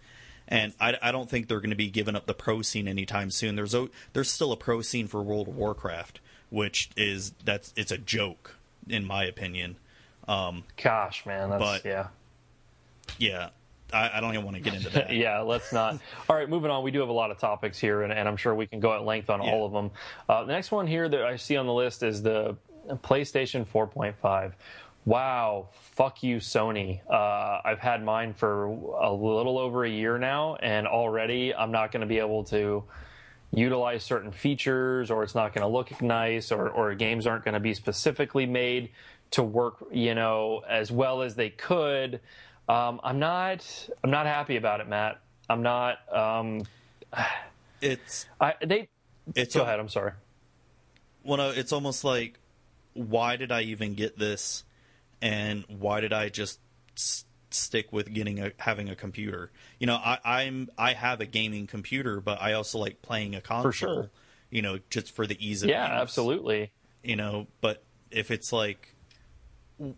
And 0.47 0.73
I, 0.79 0.97
I 1.01 1.11
don't 1.11 1.29
think 1.29 1.47
they're 1.47 1.59
going 1.61 1.69
to 1.69 1.75
be 1.75 1.89
giving 1.89 2.15
up 2.15 2.25
the 2.25 2.33
pro 2.33 2.61
scene 2.61 2.87
anytime 2.87 3.31
soon. 3.31 3.55
There's 3.55 3.73
a, 3.73 3.89
there's 4.13 4.29
still 4.29 4.51
a 4.51 4.57
pro 4.57 4.81
scene 4.81 5.07
for 5.07 5.21
World 5.21 5.47
of 5.47 5.55
Warcraft, 5.55 6.19
which 6.49 6.89
is 6.97 7.33
that's 7.45 7.73
it's 7.75 7.91
a 7.91 7.97
joke 7.97 8.55
in 8.87 9.05
my 9.05 9.23
opinion. 9.23 9.77
Um, 10.27 10.63
Gosh, 10.81 11.25
man, 11.25 11.49
that's 11.49 11.63
But- 11.63 11.85
yeah. 11.85 12.07
yeah, 13.17 13.49
I, 13.93 14.17
I 14.17 14.19
don't 14.21 14.33
even 14.33 14.43
want 14.45 14.57
to 14.57 14.61
get 14.63 14.73
into 14.73 14.89
that. 14.91 15.13
yeah, 15.13 15.39
let's 15.41 15.71
not. 15.71 15.99
All 16.29 16.35
right, 16.35 16.49
moving 16.49 16.71
on. 16.71 16.83
We 16.83 16.91
do 16.91 16.99
have 16.99 17.09
a 17.09 17.13
lot 17.13 17.31
of 17.31 17.37
topics 17.37 17.77
here, 17.79 18.01
and, 18.03 18.11
and 18.11 18.27
I'm 18.27 18.37
sure 18.37 18.53
we 18.55 18.65
can 18.67 18.79
go 18.79 18.93
at 18.93 19.03
length 19.03 19.29
on 19.29 19.41
Yeah. 19.43 19.51
all 19.51 19.65
of 19.65 19.71
them. 19.71 19.91
Uh, 20.27 20.43
the 20.45 20.51
next 20.53 20.71
one 20.71 20.87
here 20.87 21.07
that 21.07 21.23
I 21.23 21.35
see 21.37 21.55
on 21.57 21.65
the 21.65 21.73
list 21.73 22.03
is 22.03 22.21
the 22.21 22.57
PlayStation 22.87 23.65
4.5. 23.65 24.53
Wow, 25.05 25.67
fuck 25.73 26.23
you, 26.23 26.37
Sony. 26.37 27.01
Uh, 27.09 27.59
I've 27.65 27.79
had 27.79 28.03
mine 28.03 28.33
for 28.33 28.65
a 28.65 29.11
little 29.11 29.57
over 29.59 29.83
a 29.83 29.89
year 29.89 30.17
now, 30.17 30.55
and 30.55 30.87
already 30.87 31.53
I'm 31.53 31.71
not 31.71 31.91
going 31.91 32.01
to 32.01 32.07
be 32.07 32.19
able 32.19 32.45
to 32.45 32.85
utilize 33.51 34.03
certain 34.03 34.31
features, 34.31 35.11
or 35.11 35.23
it's 35.23 35.35
not 35.35 35.53
going 35.53 35.61
to 35.63 35.67
look 35.67 36.01
nice, 36.01 36.51
or, 36.53 36.69
or 36.69 36.95
games 36.95 37.27
aren't 37.27 37.43
going 37.43 37.53
to 37.53 37.59
be 37.59 37.73
specifically 37.73 38.45
made 38.45 38.89
to 39.31 39.43
work, 39.43 39.83
you 39.91 40.15
know, 40.15 40.63
as 40.69 40.89
well 40.91 41.21
as 41.21 41.35
they 41.35 41.49
could. 41.49 42.21
Um, 42.69 42.99
I'm 43.03 43.19
not. 43.19 43.89
I'm 44.03 44.11
not 44.11 44.25
happy 44.25 44.55
about 44.55 44.79
it, 44.81 44.87
Matt. 44.87 45.19
I'm 45.49 45.63
not. 45.63 45.97
Um, 46.15 46.63
It's 47.81 48.25
I 48.39 48.53
they. 48.65 48.87
it's 49.35 49.55
Go 49.55 49.61
a- 49.61 49.63
ahead. 49.63 49.79
I'm 49.79 49.89
sorry. 49.89 50.13
well, 51.23 51.37
no, 51.37 51.49
it's 51.49 51.73
almost 51.73 52.03
like, 52.03 52.39
why 52.93 53.35
did 53.35 53.51
I 53.51 53.61
even 53.63 53.93
get 53.93 54.17
this, 54.17 54.63
and 55.21 55.65
why 55.67 55.99
did 56.01 56.13
I 56.13 56.29
just 56.29 56.59
s- 56.95 57.25
stick 57.49 57.91
with 57.91 58.13
getting 58.13 58.39
a 58.39 58.51
having 58.57 58.87
a 58.89 58.95
computer? 58.95 59.51
You 59.79 59.87
know, 59.87 59.95
I, 59.95 60.17
I'm 60.23 60.69
I 60.77 60.93
have 60.93 61.19
a 61.19 61.25
gaming 61.25 61.67
computer, 61.67 62.21
but 62.21 62.41
I 62.41 62.53
also 62.53 62.79
like 62.79 63.01
playing 63.01 63.35
a 63.35 63.41
console. 63.41 63.71
sure. 63.73 64.09
You 64.49 64.61
know, 64.61 64.79
just 64.89 65.11
for 65.11 65.25
the 65.27 65.35
ease 65.45 65.63
of 65.63 65.69
Yeah, 65.69 65.91
use. 65.91 66.01
absolutely. 66.03 66.71
You 67.03 67.15
know, 67.17 67.47
but 67.59 67.83
if 68.11 68.29
it's 68.31 68.53
like, 68.53 68.92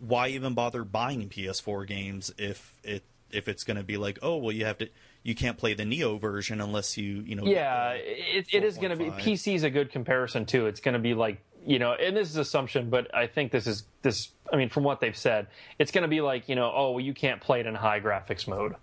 why 0.00 0.28
even 0.28 0.54
bother 0.54 0.84
buying 0.84 1.28
PS4 1.28 1.86
games 1.86 2.32
if 2.38 2.74
it 2.82 3.04
if 3.30 3.48
it's 3.48 3.64
going 3.64 3.76
to 3.76 3.82
be 3.82 3.96
like, 3.96 4.18
oh 4.22 4.36
well, 4.36 4.52
you 4.52 4.64
have 4.64 4.78
to 4.78 4.88
you 5.22 5.34
can't 5.34 5.58
play 5.58 5.74
the 5.74 5.84
Neo 5.84 6.18
version 6.18 6.60
unless 6.60 6.96
you 6.96 7.22
you 7.26 7.34
know 7.34 7.44
Yeah, 7.44 7.94
the- 7.94 8.38
it, 8.38 8.46
it 8.52 8.64
is 8.64 8.76
going 8.78 8.90
to 8.90 8.96
be 8.96 9.10
PC 9.10 9.54
is 9.54 9.62
a 9.64 9.70
good 9.70 9.90
comparison 9.90 10.46
too. 10.46 10.66
It's 10.66 10.80
going 10.80 10.94
to 10.94 11.00
be 11.00 11.14
like 11.14 11.40
you 11.66 11.80
know, 11.80 11.94
and 11.94 12.16
this 12.16 12.30
is 12.30 12.36
assumption, 12.36 12.90
but 12.90 13.12
I 13.12 13.26
think 13.26 13.50
this 13.50 13.66
is 13.66 13.84
this. 14.02 14.28
I 14.52 14.56
mean, 14.56 14.68
from 14.68 14.84
what 14.84 15.00
they've 15.00 15.16
said, 15.16 15.48
it's 15.80 15.90
going 15.90 16.02
to 16.02 16.08
be 16.08 16.20
like 16.20 16.48
you 16.48 16.54
know, 16.54 16.72
oh, 16.72 16.92
well, 16.92 17.00
you 17.00 17.12
can't 17.12 17.40
play 17.40 17.58
it 17.60 17.66
in 17.66 17.74
high 17.74 17.98
graphics 18.00 18.46
mode. 18.46 18.76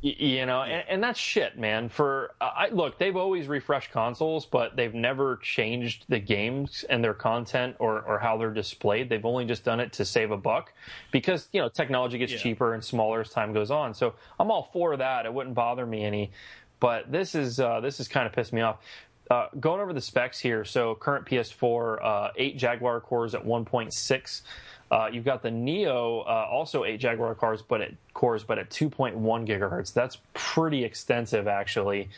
You 0.00 0.46
know, 0.46 0.62
and, 0.62 0.84
and 0.88 1.02
that's 1.02 1.18
shit, 1.18 1.58
man. 1.58 1.88
For 1.88 2.30
I 2.40 2.68
look, 2.70 2.98
they've 3.00 3.16
always 3.16 3.48
refreshed 3.48 3.90
consoles, 3.90 4.46
but 4.46 4.76
they've 4.76 4.94
never 4.94 5.38
changed 5.42 6.04
the 6.08 6.20
games 6.20 6.84
and 6.88 7.02
their 7.02 7.14
content 7.14 7.74
or, 7.80 8.02
or 8.02 8.20
how 8.20 8.36
they're 8.36 8.52
displayed. 8.54 9.08
They've 9.08 9.24
only 9.24 9.44
just 9.44 9.64
done 9.64 9.80
it 9.80 9.92
to 9.94 10.04
save 10.04 10.30
a 10.30 10.36
buck 10.36 10.72
because 11.10 11.48
you 11.52 11.60
know 11.60 11.68
technology 11.68 12.16
gets 12.16 12.30
Yeah. 12.32 12.38
cheaper 12.38 12.74
and 12.74 12.84
smaller 12.84 13.22
as 13.22 13.30
time 13.30 13.52
goes 13.52 13.72
on. 13.72 13.92
So 13.92 14.14
I'm 14.38 14.52
all 14.52 14.70
for 14.72 14.96
that. 14.96 15.26
It 15.26 15.34
wouldn't 15.34 15.56
bother 15.56 15.84
me 15.84 16.04
any. 16.04 16.30
But 16.78 17.10
this 17.10 17.34
is 17.34 17.58
uh, 17.58 17.80
this 17.80 17.98
is 17.98 18.06
kind 18.06 18.24
of 18.24 18.32
pissed 18.32 18.52
me 18.52 18.60
off. 18.60 18.78
Uh, 19.28 19.48
going 19.58 19.80
over 19.80 19.92
the 19.92 20.00
specs 20.00 20.38
here. 20.38 20.64
So 20.64 20.94
current 20.94 21.26
PS4, 21.26 21.98
uh, 22.04 22.28
eight 22.36 22.56
Jaguar 22.56 23.00
cores 23.00 23.34
at 23.34 23.44
1.6. 23.44 24.42
Uh, 24.90 25.08
you've 25.12 25.24
got 25.24 25.42
the 25.42 25.50
Neo, 25.50 26.20
uh, 26.20 26.48
also 26.50 26.84
eight 26.84 26.98
Jaguar 26.98 27.34
cores, 27.34 27.62
but 27.62 27.80
at 27.80 27.92
cores, 28.14 28.42
but 28.42 28.58
at 28.58 28.70
2.1 28.70 29.14
gigahertz. 29.46 29.92
That's 29.92 30.18
pretty 30.32 30.84
extensive, 30.84 31.46
actually. 31.46 32.08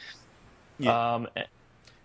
Yeah. 0.79 1.15
Um, 1.15 1.29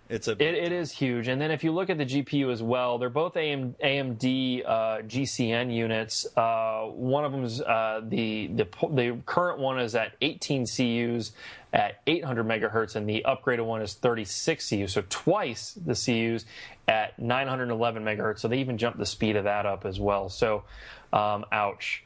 it's 0.07 0.27
a 0.27 0.33
it, 0.33 0.41
it 0.41 0.71
is 0.71 0.91
huge. 0.91 1.27
And 1.27 1.41
then 1.41 1.49
if 1.49 1.63
you 1.63 1.71
look 1.71 1.89
at 1.89 1.97
the 1.97 2.05
GPU 2.05 2.51
as 2.51 2.61
well, 2.61 2.99
they're 2.99 3.09
both 3.09 3.35
AM, 3.37 3.75
AMD 3.83 4.63
uh, 4.63 4.97
GCN 5.01 5.73
units. 5.73 6.27
Uh, 6.37 6.85
one 6.85 7.25
of 7.25 7.31
them's 7.31 7.59
uh, 7.59 8.01
the, 8.03 8.47
the 8.47 8.67
the 8.91 9.21
current 9.25 9.59
one 9.59 9.79
is 9.79 9.95
at 9.95 10.13
18 10.21 10.67
CUs 10.67 11.31
at 11.73 12.01
800 12.05 12.45
megahertz, 12.45 12.95
and 12.95 13.09
the 13.09 13.25
upgraded 13.25 13.65
one 13.65 13.81
is 13.81 13.95
36 13.95 14.69
CUs, 14.69 14.93
so 14.93 15.03
twice 15.09 15.77
the 15.85 15.93
CUs 15.93 16.45
at 16.87 17.17
911 17.17 18.03
megahertz. 18.03 18.39
So 18.39 18.47
they 18.47 18.59
even 18.59 18.77
jumped 18.77 18.99
the 18.99 19.05
speed 19.07 19.35
of 19.35 19.45
that 19.45 19.65
up 19.65 19.85
as 19.85 19.99
well. 19.99 20.29
So, 20.29 20.63
um, 21.11 21.45
ouch. 21.51 22.03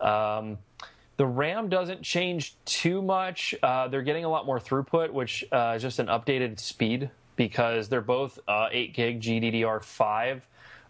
Um, 0.00 0.58
the 1.18 1.26
RAM 1.26 1.68
doesn't 1.68 2.02
change 2.02 2.56
too 2.64 3.02
much. 3.02 3.54
Uh, 3.62 3.88
they're 3.88 4.02
getting 4.02 4.24
a 4.24 4.28
lot 4.28 4.46
more 4.46 4.58
throughput, 4.58 5.10
which 5.10 5.44
uh, 5.52 5.74
is 5.76 5.82
just 5.82 5.98
an 5.98 6.06
updated 6.06 6.58
speed 6.58 7.10
because 7.48 7.88
they're 7.88 8.00
both 8.00 8.38
uh, 8.46 8.68
8 8.70 8.94
gig 8.94 9.20
GDDR5, 9.20 10.42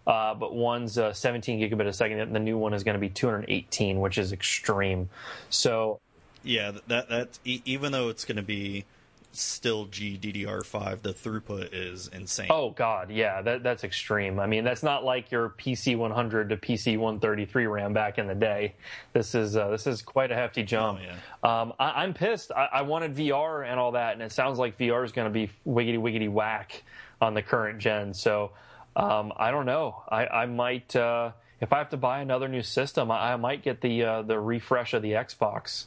uh, 0.07 0.35
but 0.35 0.55
one's 0.55 0.99
uh, 0.99 1.15
17 1.15 1.61
gigabit 1.61 1.87
a 1.87 1.93
second, 1.95 2.21
and 2.21 2.35
the 2.35 2.41
new 2.41 2.59
one 2.59 2.75
is 2.75 2.85
going 2.85 2.95
to 2.95 3.01
be 3.01 3.09
218, 3.09 4.01
which 4.01 4.19
is 4.19 4.33
extreme. 4.33 5.09
So, 5.49 5.99
Yeah, 6.45 6.73
that 6.89 7.09
that 7.09 7.39
even 7.45 7.93
though 7.93 8.11
it's 8.11 8.27
going 8.27 8.37
to 8.37 8.43
be 8.43 8.85
still 9.33 9.87
GDDR5, 9.87 11.03
the 11.03 11.13
throughput 11.13 11.71
is 11.73 12.09
insane. 12.09 12.49
oh 12.51 12.71
god, 12.71 13.11
yeah, 13.11 13.43
that, 13.43 13.63
that's 13.63 13.85
extreme. 13.85 14.39
I 14.39 14.47
mean, 14.47 14.65
that's 14.65 14.83
not 14.83 15.05
like 15.05 15.31
your 15.31 15.51
PC 15.51 15.97
100 15.97 16.51
to 16.51 16.57
PC 16.57 16.99
133 16.99 17.67
RAM 17.67 17.93
back 17.93 18.19
in 18.19 18.27
the 18.27 18.35
day. 18.35 18.75
This 19.13 19.35
is 19.35 19.57
uh, 19.57 19.69
this 19.69 19.87
is 19.87 20.03
quite 20.03 20.31
a 20.31 20.35
hefty 20.35 20.63
jump. 20.63 21.01
Oh, 21.01 21.05
yeah. 21.05 21.61
Um, 21.61 21.73
I, 21.79 22.03
I'm 22.03 22.15
pissed. 22.15 22.53
I, 22.53 22.69
I 22.73 22.83
wanted 22.83 23.15
VR 23.15 23.67
and 23.67 23.79
all 23.79 23.93
that, 23.93 24.15
and 24.15 24.23
it 24.23 24.33
sounds 24.33 24.59
like 24.59 24.79
VR 24.79 25.05
is 25.05 25.13
going 25.13 25.27
to 25.27 25.33
be 25.33 25.51
wiggity 25.67 25.99
wiggity 25.99 26.31
whack 26.31 26.83
on 27.21 27.35
the 27.35 27.43
current 27.43 27.79
gen. 27.79 28.15
So 28.15 28.53
um, 28.97 29.33
I 29.37 29.51
don't 29.51 29.67
know. 29.67 30.03
I, 30.09 30.27
I 30.27 30.47
might 30.47 30.95
uh, 30.95 31.33
if 31.61 31.73
I 31.73 31.79
have 31.79 31.91
to 31.91 31.97
buy 31.97 32.21
another 32.21 32.49
new 32.49 32.63
system, 32.63 33.11
I, 33.11 33.33
I 33.33 33.37
might 33.37 33.63
get 33.63 33.81
the 33.81 34.03
uh, 34.03 34.23
the 34.23 34.39
refresh 34.39 34.95
of 34.95 35.03
the 35.03 35.13
Xbox. 35.13 35.87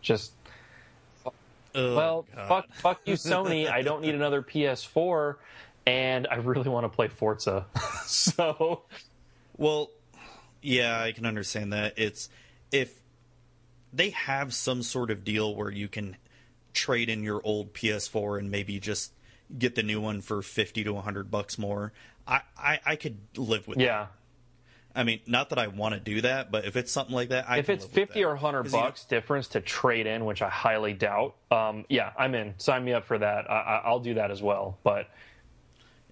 Just 0.00 0.32
Oh, 1.76 1.96
well, 1.96 2.26
God. 2.34 2.48
fuck, 2.48 2.74
fuck 2.74 3.00
you, 3.04 3.14
Sony. 3.16 3.70
I 3.70 3.82
don't 3.82 4.00
need 4.02 4.14
another 4.14 4.42
PS4, 4.42 5.36
and 5.86 6.26
I 6.30 6.36
really 6.36 6.68
want 6.68 6.84
to 6.84 6.88
play 6.88 7.08
Forza. 7.08 7.66
so 8.06 8.82
Well, 9.56 9.90
yeah, 10.62 11.00
I 11.00 11.12
can 11.12 11.26
understand 11.26 11.72
that. 11.72 11.94
It's 11.96 12.28
if 12.72 13.00
they 13.92 14.10
have 14.10 14.52
some 14.52 14.82
sort 14.82 15.10
of 15.10 15.24
deal 15.24 15.54
where 15.54 15.70
you 15.70 15.88
can 15.88 16.16
trade 16.72 17.08
in 17.08 17.22
your 17.22 17.40
old 17.44 17.72
PS4 17.72 18.38
and 18.38 18.50
maybe 18.50 18.78
just 18.78 19.12
get 19.58 19.74
the 19.74 19.82
new 19.82 20.00
one 20.00 20.20
for 20.20 20.42
50 20.42 20.84
to 20.84 20.92
100 20.92 21.30
bucks 21.30 21.58
more. 21.58 21.92
I, 22.26 22.40
I, 22.58 22.80
I 22.84 22.96
could 22.96 23.18
live 23.36 23.68
with 23.68 23.78
that. 24.04 24.10
I 24.96 25.04
mean, 25.04 25.20
not 25.26 25.50
that 25.50 25.58
I 25.58 25.66
want 25.68 25.94
to 25.94 26.00
do 26.00 26.22
that, 26.22 26.50
but 26.50 26.64
if 26.64 26.74
it's 26.76 26.90
something 26.90 27.14
like 27.14 27.28
that, 27.28 27.48
I 27.48 27.58
if 27.58 27.66
can 27.66 27.74
it's 27.76 27.84
fifty 27.84 28.24
or 28.24 28.34
hundred 28.36 28.64
'Cause, 28.64 28.72
you 28.72 28.78
know, 28.78 28.84
bucks 28.86 29.04
difference 29.04 29.48
to 29.48 29.60
trade 29.60 30.06
in, 30.06 30.24
which 30.24 30.42
I 30.42 30.48
highly 30.48 30.94
doubt, 30.94 31.34
um, 31.50 31.84
yeah, 31.88 32.12
I'm 32.18 32.34
in. 32.34 32.54
Sign 32.58 32.84
me 32.84 32.92
up 32.92 33.04
for 33.04 33.18
that. 33.18 33.50
I, 33.50 33.54
I, 33.54 33.82
I'll 33.84 34.00
do 34.00 34.14
that 34.14 34.30
as 34.30 34.42
well. 34.42 34.78
But 34.82 35.08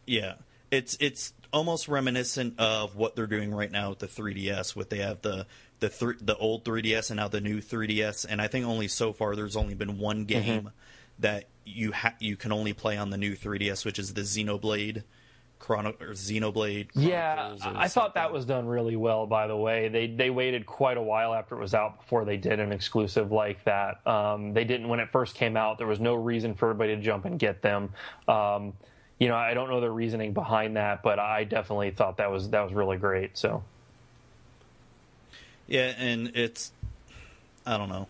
Yeah, 0.07 0.35
it's 0.71 0.97
it's 1.01 1.33
almost 1.53 1.89
reminiscent 1.89 2.59
of 2.59 2.97
what 2.97 3.17
they're 3.17 3.27
doing 3.27 3.55
right 3.55 3.71
now 3.71 3.91
with 3.91 4.01
the 4.01 4.07
3DS. 4.09 4.75
With 4.77 4.91
they 4.91 4.99
have 4.99 5.23
the 5.23 5.47
the 5.81 5.89
th- 5.89 6.19
the 6.21 6.37
old 6.37 6.65
3DS 6.65 7.11
and 7.11 7.17
now 7.19 7.29
the 7.29 7.41
new 7.41 7.61
3DS, 7.61 8.27
and 8.29 8.41
I 8.41 8.49
think 8.49 8.67
only 8.67 8.89
so 8.89 9.13
far 9.13 9.35
there's 9.37 9.57
only 9.57 9.75
been 9.75 9.99
one 9.99 10.27
Mm-hmm. 10.27 10.27
game 10.27 10.71
that 11.21 11.45
you 11.65 11.93
ha- 11.93 12.15
you 12.19 12.37
can 12.37 12.53
only 12.53 12.73
play 12.73 12.97
on 12.97 13.11
the 13.11 13.17
new 13.17 13.35
3DS, 13.37 13.85
which 13.85 13.99
is 13.99 14.15
the 14.15 14.23
Xenoblade 14.23 15.05
Chrono 15.65 15.91
or 16.01 16.09
Xenoblade. 16.09 16.89
yeah, 16.95 17.53
or 17.53 17.77
I 17.77 17.89
thought 17.89 18.15
that 18.15 18.31
was 18.31 18.45
done 18.45 18.67
really 18.67 18.97
well. 18.97 19.27
By 19.27 19.47
the 19.47 19.57
way, 19.57 19.89
they 19.89 20.07
they 20.07 20.29
waited 20.29 20.67
quite 20.67 20.99
a 20.99 21.03
while 21.03 21.33
after 21.33 21.57
it 21.57 21.61
was 21.61 21.73
out 21.73 22.01
before 22.01 22.27
they 22.27 22.37
did 22.37 22.61
an 22.61 22.71
exclusive 22.71 23.33
like 23.33 23.65
that. 23.65 24.07
Um, 24.07 24.53
they 24.53 24.65
didn't 24.65 24.89
when 24.89 25.01
it 25.01 25.11
first 25.11 25.35
came 25.35 25.57
out. 25.57 25.79
There 25.79 25.87
was 25.87 26.01
no 26.01 26.15
reason 26.15 26.55
for 26.55 26.71
everybody 26.71 26.95
to 26.97 27.01
jump 27.01 27.25
and 27.25 27.39
get 27.39 27.63
them. 27.63 27.95
Um, 28.29 28.75
you 29.19 29.29
know, 29.29 29.37
I 29.37 29.55
don't 29.55 29.71
know 29.71 29.81
the 29.81 29.91
reasoning 29.91 30.35
behind 30.35 30.77
that, 30.77 31.03
but 31.03 31.19
I 31.19 31.45
definitely 31.45 31.93
thought 31.93 32.19
that 32.19 32.31
was 32.31 32.51
that 32.51 32.61
was 32.63 32.75
really 32.75 32.99
great. 32.99 33.39
So. 33.39 33.63
Yeah, 35.67 35.95
and 35.97 36.33
it's 36.35 36.73
I 37.65 37.79
don't 37.79 37.89
know. 37.89 38.07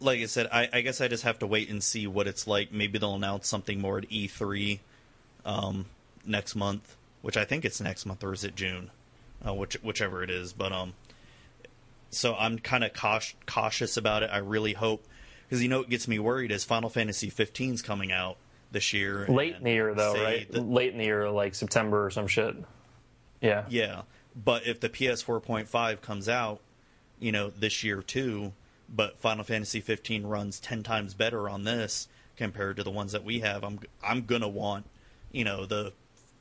like 0.00 0.20
I 0.20 0.26
said, 0.26 0.48
I, 0.52 0.68
I 0.70 0.80
guess 0.82 1.00
I 1.00 1.08
just 1.08 1.22
have 1.22 1.38
to 1.38 1.46
wait 1.46 1.70
and 1.70 1.82
see 1.82 2.06
what 2.06 2.26
it's 2.26 2.46
like. 2.46 2.70
Maybe 2.70 2.98
they'll 2.98 3.14
announce 3.14 3.48
something 3.48 3.80
more 3.80 3.96
at 3.96 4.10
E3 4.10 4.80
um, 5.46 5.86
next 6.26 6.54
month, 6.54 6.96
which 7.22 7.36
I 7.36 7.44
think 7.44 7.64
it's 7.64 7.80
next 7.80 8.06
month, 8.06 8.22
or 8.24 8.32
is 8.32 8.44
it 8.44 8.54
June? 8.56 8.90
Uh, 9.46 9.54
which 9.54 9.74
whichever 9.82 10.22
it 10.22 10.30
is. 10.30 10.52
But 10.52 10.72
um, 10.72 10.94
so 12.10 12.34
I'm 12.36 12.58
kind 12.58 12.84
of 12.84 12.92
cautious, 12.94 13.34
cautious 13.46 13.96
about 13.96 14.22
it. 14.22 14.30
I 14.32 14.38
really 14.38 14.72
hope 14.72 15.04
because 15.46 15.62
you 15.62 15.68
know 15.68 15.78
what 15.78 15.90
gets 15.90 16.08
me 16.08 16.18
worried 16.18 16.50
is 16.50 16.64
Final 16.64 16.88
Fantasy 16.88 17.30
15's 17.30 17.82
coming 17.82 18.12
out 18.12 18.36
this 18.70 18.92
year. 18.92 19.26
Late 19.28 19.56
in 19.56 19.64
the 19.64 19.70
year, 19.72 19.94
though, 19.94 20.14
right? 20.14 20.50
that- 20.50 20.62
Late 20.66 20.92
in 20.92 20.98
the 20.98 21.04
year, 21.04 21.30
like 21.30 21.54
September 21.54 22.06
or 22.06 22.10
some 22.10 22.26
shit. 22.26 22.56
Yeah. 23.40 23.64
Yeah, 23.68 24.02
but 24.34 24.66
if 24.66 24.80
the 24.80 24.88
PS 24.88 25.22
4.5 25.22 26.00
comes 26.00 26.28
out, 26.28 26.60
you 27.20 27.30
know, 27.30 27.50
this 27.50 27.84
year 27.84 28.00
too, 28.02 28.52
but 28.88 29.18
Final 29.18 29.44
Fantasy 29.44 29.80
15 29.80 30.24
runs 30.26 30.58
10 30.60 30.82
times 30.82 31.14
better 31.14 31.48
on 31.48 31.64
this 31.64 32.08
compared 32.36 32.76
to 32.76 32.82
the 32.82 32.90
ones 32.90 33.12
that 33.12 33.22
we 33.24 33.40
have, 33.40 33.62
I'm 33.62 33.80
I'm 34.02 34.22
going 34.24 34.40
to 34.40 34.48
want, 34.48 34.86
you 35.30 35.44
know, 35.44 35.66
the 35.66 35.92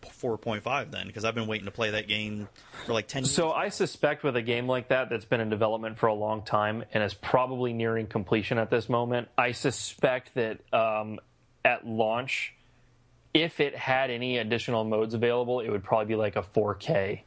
4.5 0.06 0.92
then 0.92 1.08
because 1.08 1.26
I've 1.26 1.36
been 1.36 1.48
waiting 1.48 1.66
to 1.66 1.72
play 1.72 1.92
that 1.92 2.08
game 2.08 2.48
for 2.86 2.94
like 2.94 3.08
10 3.08 3.24
years. 3.24 3.32
So 3.32 3.52
I 3.52 3.70
suspect 3.70 4.24
with 4.24 4.36
a 4.36 4.42
game 4.42 4.68
like 4.68 4.90
that 4.90 5.10
that's 5.10 5.26
been 5.26 5.42
in 5.42 5.50
development 5.50 5.98
for 5.98 6.08
a 6.08 6.14
long 6.14 6.44
time 6.44 6.84
and 6.94 7.04
is 7.04 7.14
probably 7.14 7.74
nearing 7.74 8.08
completion 8.08 8.58
at 8.58 8.70
this 8.70 8.90
moment, 8.90 9.30
I 9.38 9.52
suspect 9.52 10.36
that 10.36 10.60
um, 10.74 11.20
at 11.66 11.86
launch, 11.86 12.54
if 13.34 13.60
it 13.60 13.76
had 13.76 14.12
any 14.12 14.38
additional 14.38 14.84
modes 14.84 15.14
available, 15.14 15.60
it 15.60 15.70
would 15.70 15.84
probably 15.84 16.06
be 16.06 16.16
like 16.16 16.36
a 16.36 16.44
4K. 16.44 17.22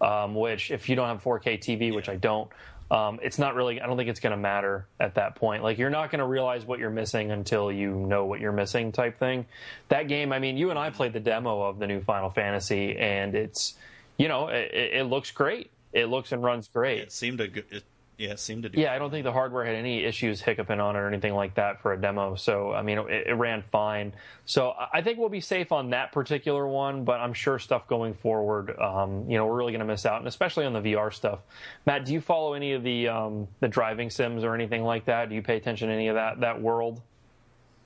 Um, 0.00 0.34
which, 0.34 0.70
if 0.70 0.88
you 0.88 0.96
don't 0.96 1.08
have 1.08 1.22
4K 1.22 1.58
TV, 1.58 1.94
which 1.94 2.08
I 2.08 2.16
don't, 2.16 2.50
um, 2.90 3.20
it's 3.22 3.38
not 3.38 3.54
really. 3.54 3.80
I 3.80 3.86
don't 3.86 3.96
think 3.96 4.08
it's 4.10 4.20
going 4.20 4.32
to 4.32 4.36
matter 4.36 4.86
at 4.98 5.14
that 5.14 5.36
point. 5.36 5.62
Like 5.62 5.78
you're 5.78 5.90
not 5.90 6.10
going 6.10 6.18
to 6.18 6.26
realize 6.26 6.64
what 6.64 6.78
you're 6.78 6.90
missing 6.90 7.30
until 7.30 7.70
you 7.70 7.94
know 7.94 8.24
what 8.24 8.40
you're 8.40 8.52
missing, 8.52 8.90
type 8.90 9.18
thing. 9.18 9.46
That 9.88 10.08
game. 10.08 10.32
I 10.32 10.38
mean, 10.40 10.56
you 10.56 10.70
and 10.70 10.78
I 10.78 10.90
played 10.90 11.12
the 11.12 11.20
demo 11.20 11.62
of 11.62 11.78
the 11.78 11.86
new 11.86 12.00
Final 12.00 12.30
Fantasy, 12.30 12.96
and 12.96 13.34
it's, 13.34 13.74
you 14.16 14.26
know, 14.28 14.48
it, 14.48 14.70
it 14.72 15.04
looks 15.04 15.30
great. 15.30 15.70
It 15.92 16.06
looks 16.06 16.32
and 16.32 16.42
runs 16.42 16.68
great. 16.68 17.00
it 17.00 17.12
seemed 17.12 17.38
to 17.38 17.48
go- 17.48 17.62
it, 17.70 17.84
yeah, 18.20 18.34
seemed 18.34 18.64
to 18.64 18.68
do 18.68 18.80
Yeah, 18.80 18.92
I 18.92 18.98
don't 18.98 19.10
think 19.10 19.24
the 19.24 19.32
hardware 19.32 19.64
had 19.64 19.74
any 19.74 20.04
issues 20.04 20.42
hiccuping 20.42 20.78
on 20.78 20.94
it 20.94 20.98
or 20.98 21.08
anything 21.08 21.34
like 21.34 21.54
that 21.54 21.80
for 21.80 21.94
a 21.94 22.00
demo. 22.00 22.34
So, 22.34 22.72
I 22.72 22.82
mean, 22.82 22.98
it, 22.98 23.28
it 23.28 23.34
ran 23.34 23.62
fine. 23.62 24.12
So, 24.44 24.70
I 24.72 25.00
I 25.00 25.02
think 25.02 25.18
we'll 25.18 25.30
be 25.30 25.40
safe 25.40 25.72
on 25.72 25.88
that 25.90 26.12
particular 26.12 26.68
one, 26.68 27.04
but 27.04 27.20
I'm 27.20 27.32
sure 27.32 27.58
stuff 27.58 27.88
going 27.88 28.12
forward, 28.12 28.78
um, 28.78 29.24
you 29.30 29.38
know, 29.38 29.46
we're 29.46 29.56
really 29.56 29.72
going 29.72 29.80
to 29.80 29.86
miss 29.86 30.04
out, 30.04 30.18
and 30.18 30.28
especially 30.28 30.66
on 30.66 30.74
the 30.74 30.80
VR 30.80 31.10
stuff. 31.10 31.38
Matt, 31.86 32.04
do 32.04 32.12
you 32.12 32.20
follow 32.20 32.52
any 32.52 32.74
of 32.74 32.82
the 32.82 33.08
um, 33.08 33.48
the 33.60 33.68
driving 33.68 34.10
sims 34.10 34.44
or 34.44 34.54
anything 34.54 34.82
like 34.82 35.06
that? 35.06 35.30
Do 35.30 35.34
you 35.34 35.40
pay 35.40 35.56
attention 35.56 35.88
to 35.88 35.94
any 35.94 36.08
of 36.08 36.16
that 36.16 36.40
that 36.40 36.60
world? 36.60 37.00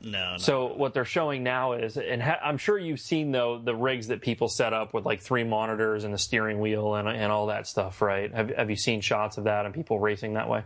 No, 0.04 0.32
no. 0.32 0.36
So 0.38 0.74
what 0.74 0.94
they're 0.94 1.04
showing 1.04 1.42
now 1.42 1.72
is, 1.72 1.96
and 1.96 2.22
ha- 2.22 2.38
I'm 2.44 2.58
sure 2.58 2.78
you've 2.78 3.00
seen 3.00 3.32
though 3.32 3.58
the 3.58 3.74
rigs 3.74 4.08
that 4.08 4.20
people 4.20 4.48
set 4.48 4.72
up 4.72 4.92
with 4.92 5.04
like 5.04 5.20
three 5.22 5.44
monitors 5.44 6.04
and 6.04 6.12
the 6.12 6.18
steering 6.18 6.60
wheel 6.60 6.94
and 6.94 7.08
and 7.08 7.32
all 7.32 7.46
that 7.46 7.66
stuff, 7.66 8.02
right? 8.02 8.32
Have 8.34 8.50
Have 8.50 8.70
you 8.70 8.76
seen 8.76 9.00
shots 9.00 9.38
of 9.38 9.44
that 9.44 9.64
and 9.66 9.74
people 9.74 9.98
racing 9.98 10.34
that 10.34 10.48
way? 10.48 10.62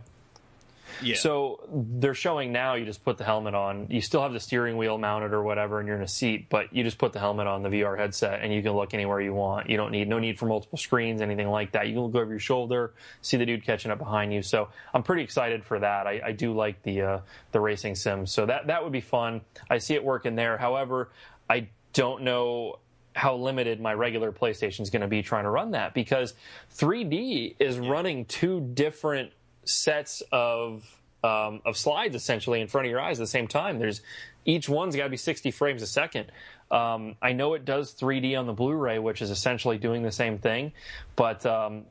Yeah. 1.01 1.15
So 1.15 1.67
they're 1.71 2.13
showing 2.13 2.51
now 2.51 2.75
you 2.75 2.85
just 2.85 3.03
put 3.03 3.17
the 3.17 3.23
helmet 3.23 3.53
on. 3.53 3.87
You 3.89 4.01
still 4.01 4.21
have 4.21 4.33
the 4.33 4.39
steering 4.39 4.77
wheel 4.77 4.97
mounted 4.97 5.33
or 5.33 5.43
whatever, 5.43 5.79
and 5.79 5.87
you're 5.87 5.97
in 5.97 6.03
a 6.03 6.07
seat, 6.07 6.47
but 6.49 6.73
you 6.73 6.83
just 6.83 6.97
put 6.97 7.13
the 7.13 7.19
helmet 7.19 7.47
on 7.47 7.63
the 7.63 7.69
VR 7.69 7.97
headset, 7.97 8.41
and 8.41 8.53
you 8.53 8.61
can 8.61 8.73
look 8.73 8.93
anywhere 8.93 9.21
you 9.21 9.33
want. 9.33 9.69
You 9.69 9.77
don't 9.77 9.91
need 9.91 10.07
no 10.07 10.19
need 10.19 10.37
for 10.37 10.45
multiple 10.45 10.77
screens, 10.77 11.21
anything 11.21 11.49
like 11.49 11.71
that. 11.73 11.87
You 11.87 11.93
can 11.93 12.03
look 12.03 12.15
over 12.15 12.31
your 12.31 12.39
shoulder, 12.39 12.93
see 13.21 13.37
the 13.37 13.45
dude 13.45 13.65
catching 13.65 13.91
up 13.91 13.99
behind 13.99 14.33
you. 14.33 14.41
So 14.41 14.69
I'm 14.93 15.03
pretty 15.03 15.23
excited 15.23 15.63
for 15.63 15.79
that. 15.79 16.07
I, 16.07 16.21
I 16.25 16.31
do 16.31 16.53
like 16.53 16.81
the 16.83 17.01
uh, 17.01 17.19
the 17.51 17.59
racing 17.59 17.95
sims, 17.95 18.31
so 18.31 18.45
that 18.45 18.67
that 18.67 18.83
would 18.83 18.93
be 18.93 19.01
fun. 19.01 19.41
I 19.69 19.77
see 19.77 19.95
it 19.95 20.03
working 20.03 20.35
there. 20.35 20.57
However, 20.57 21.09
I 21.49 21.69
don't 21.93 22.23
know 22.23 22.79
how 23.15 23.35
limited 23.35 23.81
my 23.81 23.93
regular 23.93 24.31
PlayStation 24.31 24.81
is 24.81 24.89
going 24.89 25.01
to 25.01 25.07
be 25.07 25.21
trying 25.21 25.43
to 25.43 25.49
run 25.49 25.71
that 25.71 25.93
because 25.93 26.35
3D 26.77 27.55
is 27.59 27.77
running 27.79 28.25
two 28.25 28.61
different 28.61 29.31
sets 29.69 30.21
of 30.31 30.99
um, 31.23 31.61
of 31.65 31.77
slides 31.77 32.15
essentially 32.15 32.61
in 32.61 32.67
front 32.67 32.87
of 32.87 32.91
your 32.91 33.01
eyes 33.01 33.19
at 33.19 33.23
the 33.23 33.27
same 33.27 33.47
time. 33.47 33.79
There's 33.79 34.01
each 34.45 34.69
one's 34.69 34.95
got 34.95 35.03
to 35.03 35.09
be 35.09 35.17
60 35.17 35.51
frames 35.51 35.81
a 35.81 35.87
second. 35.87 36.31
Um, 36.71 37.15
I 37.21 37.33
know 37.33 37.55
it 37.55 37.65
does 37.65 37.93
3D 37.93 38.39
on 38.39 38.45
the 38.45 38.53
Blu-ray, 38.53 38.99
which 38.99 39.21
is 39.21 39.31
essentially 39.31 39.77
doing 39.77 40.03
the 40.03 40.11
same 40.11 40.37
thing, 40.37 40.71
but 41.15 41.45
um, 41.45 41.85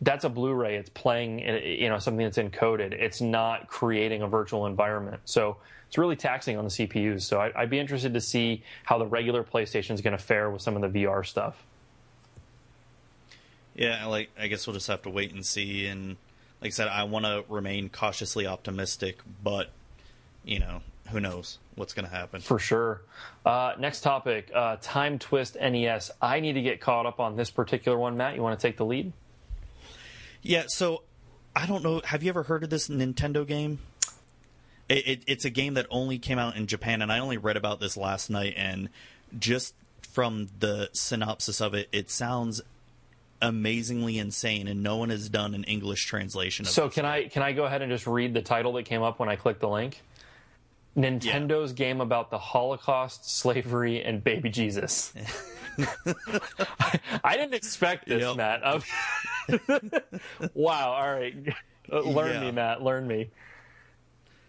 that's 0.00 0.24
a 0.24 0.28
Blu-ray. 0.28 0.76
It's 0.76 0.90
playing, 0.90 1.38
you 1.38 1.88
know, 1.88 1.98
something 1.98 2.24
that's 2.24 2.38
encoded. 2.38 2.92
It's 2.92 3.20
not 3.20 3.68
creating 3.68 4.22
a 4.22 4.28
virtual 4.28 4.66
environment. 4.66 5.20
So 5.24 5.56
it's 5.88 5.96
really 5.96 6.16
taxing 6.16 6.58
on 6.58 6.64
the 6.64 6.70
CPUs. 6.70 7.22
So 7.22 7.40
I, 7.40 7.52
I'd 7.54 7.70
be 7.70 7.78
interested 7.78 8.14
to 8.14 8.20
see 8.20 8.62
how 8.84 8.98
the 8.98 9.06
regular 9.06 9.42
PlayStation 9.42 9.92
is 9.92 10.00
going 10.00 10.16
to 10.16 10.22
fare 10.22 10.50
with 10.50 10.62
some 10.62 10.76
of 10.76 10.92
the 10.92 11.04
VR 11.04 11.24
stuff. 11.24 11.64
Yeah, 13.74 14.06
like 14.06 14.30
I 14.38 14.48
guess 14.48 14.66
we'll 14.66 14.74
just 14.74 14.88
have 14.88 15.02
to 15.02 15.10
wait 15.10 15.32
and 15.32 15.44
see. 15.44 15.86
And 15.86 16.16
like 16.60 16.68
I 16.68 16.70
said, 16.70 16.88
I 16.88 17.04
want 17.04 17.24
to 17.24 17.44
remain 17.48 17.88
cautiously 17.88 18.46
optimistic, 18.46 19.18
but 19.42 19.70
you 20.44 20.58
know, 20.58 20.80
who 21.10 21.20
knows 21.20 21.58
what's 21.74 21.92
going 21.92 22.06
to 22.06 22.10
happen? 22.10 22.40
For 22.40 22.58
sure. 22.58 23.02
Uh, 23.44 23.74
next 23.78 24.00
topic, 24.00 24.50
uh, 24.54 24.76
Time 24.80 25.18
Twist 25.18 25.56
NES. 25.60 26.10
I 26.20 26.40
need 26.40 26.54
to 26.54 26.62
get 26.62 26.80
caught 26.80 27.06
up 27.06 27.20
on 27.20 27.36
this 27.36 27.50
particular 27.50 27.98
one. 27.98 28.16
Matt, 28.16 28.34
you 28.34 28.42
want 28.42 28.58
to 28.58 28.66
take 28.66 28.76
the 28.76 28.84
lead? 28.84 29.12
Yeah, 30.42 30.64
so 30.68 31.02
I 31.54 31.66
don't 31.66 31.82
know. 31.82 32.00
Have 32.04 32.22
you 32.22 32.28
ever 32.28 32.44
heard 32.44 32.64
of 32.64 32.70
this 32.70 32.88
Nintendo 32.88 33.46
game? 33.46 33.80
It, 34.88 35.08
it, 35.08 35.22
it's 35.26 35.44
a 35.44 35.50
game 35.50 35.74
that 35.74 35.86
only 35.90 36.18
came 36.18 36.38
out 36.38 36.56
in 36.56 36.66
Japan, 36.66 37.02
and 37.02 37.12
I 37.12 37.18
only 37.18 37.36
read 37.36 37.56
about 37.56 37.80
this 37.80 37.96
last 37.96 38.30
night. 38.30 38.54
And 38.56 38.88
just 39.38 39.74
from 40.02 40.48
the 40.58 40.90
synopsis 40.92 41.60
of 41.60 41.74
it, 41.74 41.88
it 41.92 42.10
sounds 42.10 42.62
amazingly 43.42 44.18
insane, 44.18 44.68
and 44.68 44.82
no 44.82 44.96
one 44.96 45.10
has 45.10 45.28
done 45.28 45.54
an 45.54 45.64
English 45.64 46.06
translation 46.06 46.64
of 46.66 46.70
So 46.70 46.86
it. 46.86 46.92
can 46.92 47.04
I 47.04 47.28
can 47.28 47.42
I 47.42 47.52
go 47.52 47.64
ahead 47.64 47.82
and 47.82 47.90
just 47.90 48.06
read 48.06 48.34
the 48.34 48.42
title 48.42 48.72
that 48.74 48.84
came 48.84 49.02
up 49.02 49.18
when 49.18 49.28
I 49.28 49.36
clicked 49.36 49.60
the 49.60 49.68
link? 49.68 50.02
Nintendo's 50.96 51.72
game 51.74 52.00
about 52.00 52.30
the 52.30 52.38
Holocaust, 52.38 53.30
slavery, 53.30 54.02
and 54.02 54.24
baby 54.24 54.48
Jesus. 54.48 55.12
I 57.22 57.36
didn't 57.36 57.52
expect 57.54 58.06
this, 58.08 58.22
Yep. 58.22 58.36
Matt. 58.36 58.82
Wow. 60.54 60.92
All 60.92 61.12
right. 61.12 61.34
Learn 61.92 62.32
Yeah. 62.34 62.40
me, 62.40 62.50
Matt. 62.50 62.82
Learn 62.82 63.06
me. 63.06 63.28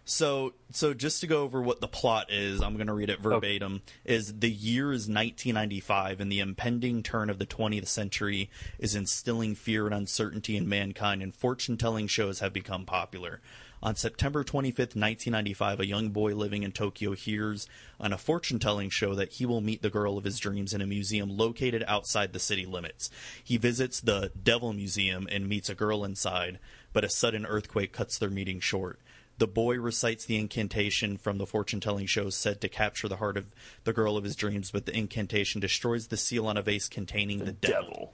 So, 0.10 0.54
so 0.72 0.94
just 0.94 1.20
to 1.20 1.28
go 1.28 1.44
over 1.44 1.62
what 1.62 1.82
the 1.82 1.88
plot 1.90 2.32
is, 2.32 2.62
I'm 2.62 2.76
going 2.76 2.88
to 2.88 2.94
read 2.94 3.10
it 3.10 3.20
verbatim. 3.20 3.82
Is 4.06 4.40
the 4.40 4.50
year 4.50 4.94
is 4.94 5.10
1995, 5.10 6.22
and 6.22 6.32
the 6.32 6.40
impending 6.40 7.04
turn 7.04 7.30
of 7.30 7.40
the 7.40 7.46
20th 7.46 7.90
century 7.90 8.50
is 8.80 8.96
instilling 8.96 9.54
fear 9.54 9.86
and 9.86 9.94
uncertainty 9.94 10.56
in 10.56 10.70
mankind, 10.70 11.22
and 11.22 11.36
fortune-telling 11.36 12.08
shows 12.08 12.40
have 12.40 12.54
become 12.54 12.86
popular. 12.86 13.42
On 13.84 13.98
September 13.98 14.46
25th, 14.46 14.96
1995, 14.96 15.82
a 15.82 15.86
young 15.86 16.10
boy 16.12 16.34
living 16.34 16.64
in 16.64 16.72
Tokyo 16.72 17.12
hears 17.12 17.68
on 18.00 18.14
a 18.14 18.18
fortune-telling 18.18 18.92
show 18.92 19.14
that 19.14 19.34
he 19.34 19.46
will 19.46 19.60
meet 19.60 19.82
the 19.82 19.90
girl 19.90 20.18
of 20.18 20.24
his 20.24 20.40
dreams 20.40 20.74
in 20.74 20.82
a 20.82 20.88
museum 20.88 21.36
located 21.36 21.84
outside 21.86 22.32
the 22.32 22.40
city 22.40 22.66
limits. 22.66 23.10
He 23.44 23.58
visits 23.58 24.00
the 24.00 24.32
Devil 24.42 24.72
Museum 24.72 25.28
and 25.30 25.50
meets 25.50 25.68
a 25.68 25.76
girl 25.76 26.06
inside, 26.06 26.60
but 26.94 27.04
a 27.04 27.10
sudden 27.10 27.46
earthquake 27.46 27.92
cuts 27.92 28.18
their 28.18 28.30
meeting 28.30 28.62
short. 28.62 29.02
The 29.38 29.48
boy 29.48 29.78
recites 29.78 30.26
the 30.26 30.38
incantation 30.38 31.18
from 31.18 31.38
the 31.38 31.46
fortune 31.46 31.80
telling 31.80 32.08
show 32.08 32.30
said 32.32 32.60
to 32.62 32.70
capture 32.70 33.08
the 33.08 33.18
heart 33.18 33.38
of 33.38 33.46
the 33.84 33.94
girl 33.94 34.18
of 34.18 34.24
his 34.24 34.36
dreams, 34.36 34.72
but 34.72 34.86
the 34.88 34.98
incantation 34.98 35.62
destroys 35.62 36.08
the 36.08 36.18
seal 36.18 36.48
on 36.48 36.58
a 36.58 36.64
vase 36.64 36.90
containing 36.90 37.46
the, 37.46 37.52
devil. 37.52 38.14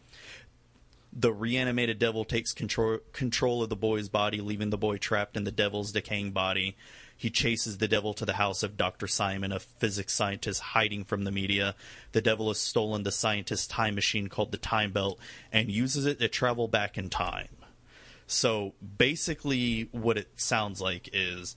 The 1.14 1.32
reanimated 1.32 1.98
devil 1.98 2.26
takes 2.26 2.52
control, 2.52 3.00
control 3.14 3.64
of 3.64 3.70
the 3.70 3.76
boy's 3.76 4.10
body, 4.10 4.42
leaving 4.42 4.70
the 4.70 4.78
boy 4.78 4.98
trapped 4.98 5.38
in 5.38 5.46
the 5.46 5.52
devil's 5.52 5.94
decaying 5.94 6.32
body. 6.32 6.76
He 7.16 7.30
chases 7.30 7.78
the 7.78 7.88
devil 7.88 8.14
to 8.16 8.26
the 8.26 8.34
house 8.34 8.64
of 8.64 8.76
Dr. 8.76 9.08
Simon, 9.08 9.54
a 9.54 9.60
physics 9.60 10.14
scientist 10.14 10.60
hiding 10.60 11.06
from 11.06 11.24
the 11.24 11.32
media. 11.32 11.76
The 12.12 12.22
devil 12.22 12.50
has 12.50 12.58
stolen 12.58 13.04
the 13.04 13.14
scientist's 13.14 13.68
time 13.68 13.96
machine 13.96 14.28
called 14.28 14.52
the 14.52 14.58
Time 14.58 14.92
Belt 14.92 15.20
and 15.52 15.72
uses 15.72 16.06
it 16.06 16.20
to 16.20 16.28
travel 16.28 16.68
back 16.68 16.98
in 16.98 17.10
time. 17.10 17.48
So 18.34 18.74
basically, 18.98 19.90
what 19.92 20.18
it 20.18 20.28
sounds 20.36 20.82
like 20.82 21.10
is, 21.14 21.56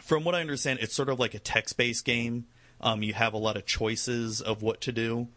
from 0.00 0.24
what 0.24 0.34
I 0.34 0.40
understand, 0.40 0.80
it's 0.82 0.94
sort 0.94 1.08
of 1.08 1.18
like 1.18 1.34
a 1.34 1.38
text 1.38 1.76
based 1.76 2.04
game. 2.04 2.46
Um, 2.80 3.02
you 3.02 3.14
have 3.14 3.32
a 3.32 3.38
lot 3.38 3.56
of 3.56 3.64
choices 3.64 4.40
of 4.40 4.62
what 4.62 4.80
to 4.82 4.92
do. 4.92 5.28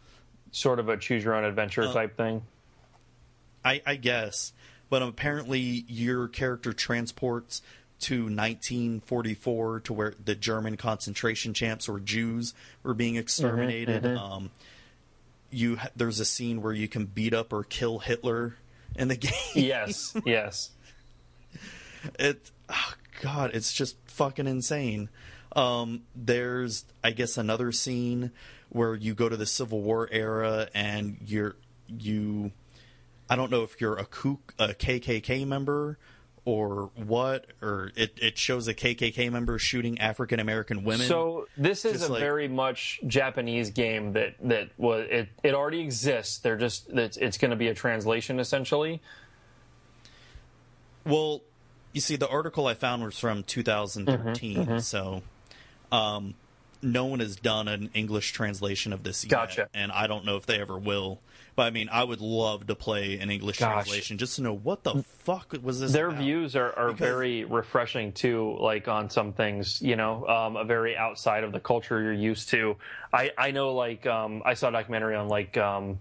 Sort 0.52 0.80
of 0.80 0.90
a 0.90 0.98
choose 0.98 1.24
your 1.24 1.36
own 1.36 1.44
adventure 1.44 1.84
Uh, 1.84 1.94
type 1.94 2.18
thing. 2.18 2.44
I, 3.64 3.82
I 3.86 3.96
guess, 3.96 4.54
but 4.90 5.02
apparently 5.02 5.86
your 5.88 6.28
character 6.28 6.74
transports 6.74 7.62
to 8.02 8.24
1944 8.24 9.80
to 9.82 9.94
where 9.94 10.14
the 10.24 10.36
German 10.36 10.78
concentration 10.78 11.54
camps 11.54 11.88
or 11.88 12.00
Jews 12.00 12.54
were 12.84 12.94
being 12.94 13.16
exterminated. 13.16 14.04
mhm. 14.04 14.18
Um, 14.20 14.52
you 15.52 15.80
there's 15.96 16.20
a 16.20 16.26
scene 16.26 16.62
where 16.62 16.74
you 16.74 16.88
can 16.88 17.06
beat 17.06 17.34
up 17.34 17.54
or 17.54 17.64
kill 17.64 18.00
Hitler 18.00 18.58
in 18.96 19.08
the 19.08 19.16
game. 19.16 19.32
Yes. 19.54 20.16
yes. 20.26 20.72
it 22.20 22.52
oh 22.70 22.94
God, 23.22 23.52
it's 23.54 23.74
just 23.74 23.98
fucking 24.06 24.48
insane. 24.48 25.10
Um, 25.56 26.04
there's, 26.16 26.86
I 27.04 27.12
guess, 27.12 27.38
another 27.38 27.72
scene 27.72 28.32
where 28.70 28.96
you 28.96 29.14
go 29.14 29.30
to 29.30 29.38
the 29.38 29.46
Civil 29.46 29.82
War 29.82 30.08
era 30.12 30.68
and 30.74 31.18
you're 31.26 31.56
you. 31.88 32.52
I 33.30 33.36
don't 33.36 33.50
know 33.50 33.64
if 33.64 33.82
you're 33.82 33.98
a, 33.98 34.06
kook, 34.06 34.54
a 34.60 34.68
KKK 34.68 35.48
member 35.48 35.98
or 36.46 36.92
what, 36.96 37.48
or 37.62 37.92
it, 37.96 38.18
it 38.22 38.38
shows 38.38 38.68
a 38.68 38.74
KKK 38.76 39.32
member 39.32 39.58
shooting 39.58 40.00
African 40.00 40.40
American 40.40 40.84
women. 40.84 41.08
So 41.08 41.48
this 41.58 41.84
is 41.86 41.94
Just 41.94 42.10
a 42.10 42.14
like- 42.14 42.22
very 42.22 42.48
much 42.48 43.00
Japanese 43.08 43.72
game 43.72 44.14
that 44.14 44.36
that 44.44 44.70
was 44.78 45.08
it. 45.10 45.30
It 45.44 45.56
already 45.56 45.82
exists. 45.82 46.38
They're 46.38 46.56
just 46.58 46.88
it's, 46.90 47.18
it's 47.18 47.38
going 47.40 47.52
to 47.52 47.58
be 47.58 47.68
a 47.68 47.74
translation 47.74 48.40
essentially. 48.40 49.02
Well, 51.06 51.42
you 51.94 52.02
see, 52.02 52.16
the 52.16 52.28
article 52.28 52.68
I 52.68 52.74
found 52.74 53.04
was 53.04 53.18
from 53.18 53.44
2013, 53.44 54.58
Mm-hmm, 54.58 54.78
so 54.80 55.22
um, 55.92 56.34
no 56.82 57.06
one 57.06 57.20
has 57.20 57.36
done 57.36 57.68
an 57.68 57.90
English 57.94 58.32
translation 58.34 58.92
of 58.92 59.04
this 59.04 59.24
Gotcha. 59.26 59.62
yet, 59.62 59.70
and 59.74 59.92
I 59.92 60.08
don't 60.08 60.26
know 60.26 60.36
if 60.36 60.46
they 60.46 60.60
ever 60.60 60.78
will. 60.78 61.20
But 61.56 61.64
I 61.64 61.69
mean, 61.72 61.88
I 61.90 62.03
would 62.03 62.19
love 62.22 62.68
to 62.68 62.76
play 62.76 63.18
an 63.19 63.30
English 63.32 63.60
Gosh. 63.60 63.72
translation 63.72 64.18
just 64.18 64.36
to 64.36 64.41
know 64.41 64.53
what 64.53 64.84
the 64.84 65.03
fuck 65.03 65.56
was 65.61 65.80
this. 65.80 65.94
Their 65.94 66.10
about. 66.10 66.22
views 66.22 66.56
are, 66.56 66.73
are 66.77 66.91
Because- 66.91 67.07
very 67.07 67.45
refreshing 67.45 68.11
too. 68.11 68.57
Like 68.60 68.88
on 68.88 69.10
some 69.10 69.32
things, 69.32 69.82
you 69.82 69.95
know, 69.95 70.27
um, 70.27 70.57
a 70.57 70.65
very 70.65 70.98
outside 70.98 71.44
of 71.45 71.52
the 71.53 71.60
culture 71.60 72.02
you're 72.02 72.11
used 72.14 72.49
to. 72.49 72.76
I 73.14 73.32
I 73.38 73.52
know 73.52 73.73
like 73.73 74.06
um, 74.06 74.41
I 74.45 74.53
saw 74.56 74.69
a 74.69 74.72
documentary 74.72 75.15
on 75.15 75.27
like. 75.30 75.57
Um, 75.57 75.99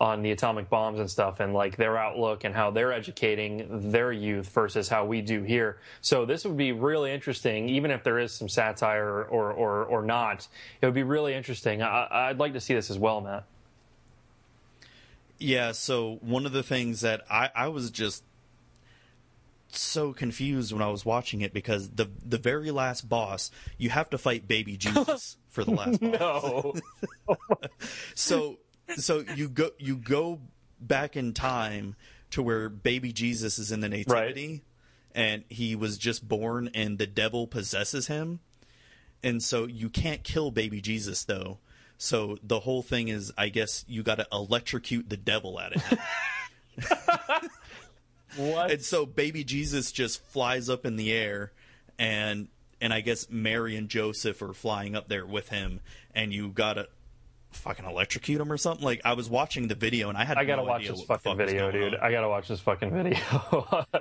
on 0.00 0.22
the 0.22 0.32
atomic 0.32 0.68
bombs 0.68 0.98
and 0.98 1.08
stuff 1.08 1.38
and 1.38 1.54
like 1.54 1.76
their 1.76 1.96
outlook 1.96 2.42
and 2.42 2.52
how 2.52 2.68
they're 2.68 2.92
educating 2.92 3.90
their 3.92 4.10
youth 4.10 4.48
versus 4.48 4.88
how 4.88 5.04
we 5.04 5.20
do 5.20 5.44
here. 5.44 5.78
So 6.00 6.24
this 6.26 6.44
would 6.44 6.56
be 6.56 6.72
really 6.72 7.12
interesting, 7.12 7.68
even 7.68 7.92
if 7.92 8.02
there 8.02 8.18
is 8.18 8.32
some 8.32 8.48
satire 8.48 9.22
or 9.22 9.52
or, 9.52 9.84
or 9.84 10.02
not. 10.02 10.48
It 10.82 10.86
would 10.86 10.96
be 10.96 11.04
really 11.04 11.32
interesting. 11.32 11.80
I, 11.80 12.08
I'd 12.10 12.38
like 12.40 12.54
to 12.54 12.60
see 12.60 12.74
this 12.74 12.90
as 12.90 12.98
well, 12.98 13.20
Matt. 13.20 13.44
Yeah, 15.38 15.72
so 15.72 16.18
one 16.20 16.46
of 16.46 16.52
the 16.52 16.62
things 16.62 17.00
that 17.00 17.22
I, 17.30 17.50
I 17.54 17.68
was 17.68 17.90
just 17.90 18.24
so 19.68 20.12
confused 20.12 20.72
when 20.72 20.82
I 20.82 20.88
was 20.88 21.04
watching 21.04 21.40
it 21.40 21.52
because 21.52 21.90
the 21.90 22.08
the 22.24 22.38
very 22.38 22.70
last 22.70 23.08
boss, 23.08 23.50
you 23.76 23.90
have 23.90 24.10
to 24.10 24.18
fight 24.18 24.46
baby 24.46 24.76
Jesus 24.78 25.36
for 25.48 25.64
the 25.64 25.72
last 25.72 26.00
boss. 26.00 26.20
No, 26.20 26.74
So 28.14 28.58
so 28.96 29.24
you 29.34 29.48
go 29.48 29.70
you 29.78 29.96
go 29.96 30.40
back 30.80 31.16
in 31.16 31.32
time 31.32 31.96
to 32.30 32.42
where 32.42 32.68
baby 32.68 33.12
Jesus 33.12 33.58
is 33.58 33.72
in 33.72 33.80
the 33.80 33.88
nativity 33.88 34.62
and 35.14 35.44
he 35.48 35.76
was 35.76 35.96
just 35.98 36.26
born 36.26 36.68
and 36.74 36.98
the 36.98 37.06
devil 37.06 37.46
possesses 37.46 38.08
him. 38.08 38.40
And 39.22 39.42
so 39.42 39.66
you 39.66 39.88
can't 39.88 40.22
kill 40.22 40.50
baby 40.50 40.80
Jesus 40.80 41.24
though. 41.24 41.58
So 41.98 42.38
the 42.42 42.60
whole 42.60 42.82
thing 42.82 43.08
is 43.08 43.32
I 43.36 43.48
guess 43.48 43.84
you 43.88 44.02
got 44.02 44.16
to 44.16 44.26
electrocute 44.32 45.08
the 45.08 45.16
devil 45.16 45.58
at 45.60 45.72
it. 45.72 45.82
what? 48.36 48.70
and 48.72 48.82
so 48.82 49.06
baby 49.06 49.44
Jesus 49.44 49.92
just 49.92 50.20
flies 50.24 50.68
up 50.68 50.84
in 50.84 50.96
the 50.96 51.12
air 51.12 51.52
and 51.98 52.48
and 52.80 52.92
I 52.92 53.00
guess 53.00 53.28
Mary 53.30 53.76
and 53.76 53.88
Joseph 53.88 54.42
are 54.42 54.52
flying 54.52 54.96
up 54.96 55.08
there 55.08 55.24
with 55.24 55.50
him 55.50 55.80
and 56.14 56.32
you 56.32 56.48
got 56.48 56.74
to 56.74 56.88
fucking 57.52 57.84
electrocute 57.84 58.40
him 58.40 58.50
or 58.50 58.56
something. 58.56 58.84
Like 58.84 59.00
I 59.04 59.12
was 59.12 59.30
watching 59.30 59.68
the 59.68 59.76
video 59.76 60.08
and 60.08 60.18
I 60.18 60.24
had 60.24 60.36
I 60.36 60.44
gotta 60.44 60.62
no 60.62 60.68
watch 60.68 60.80
idea 60.80 60.92
this 60.92 61.00
what 61.00 61.22
fucking 61.22 61.38
fuck 61.38 61.46
video, 61.46 61.70
dude. 61.70 61.94
on. 61.94 62.00
I 62.00 62.10
gotta 62.10 62.28
watch 62.28 62.48
this 62.48 62.60
fucking 62.60 62.90
video. 62.90 63.86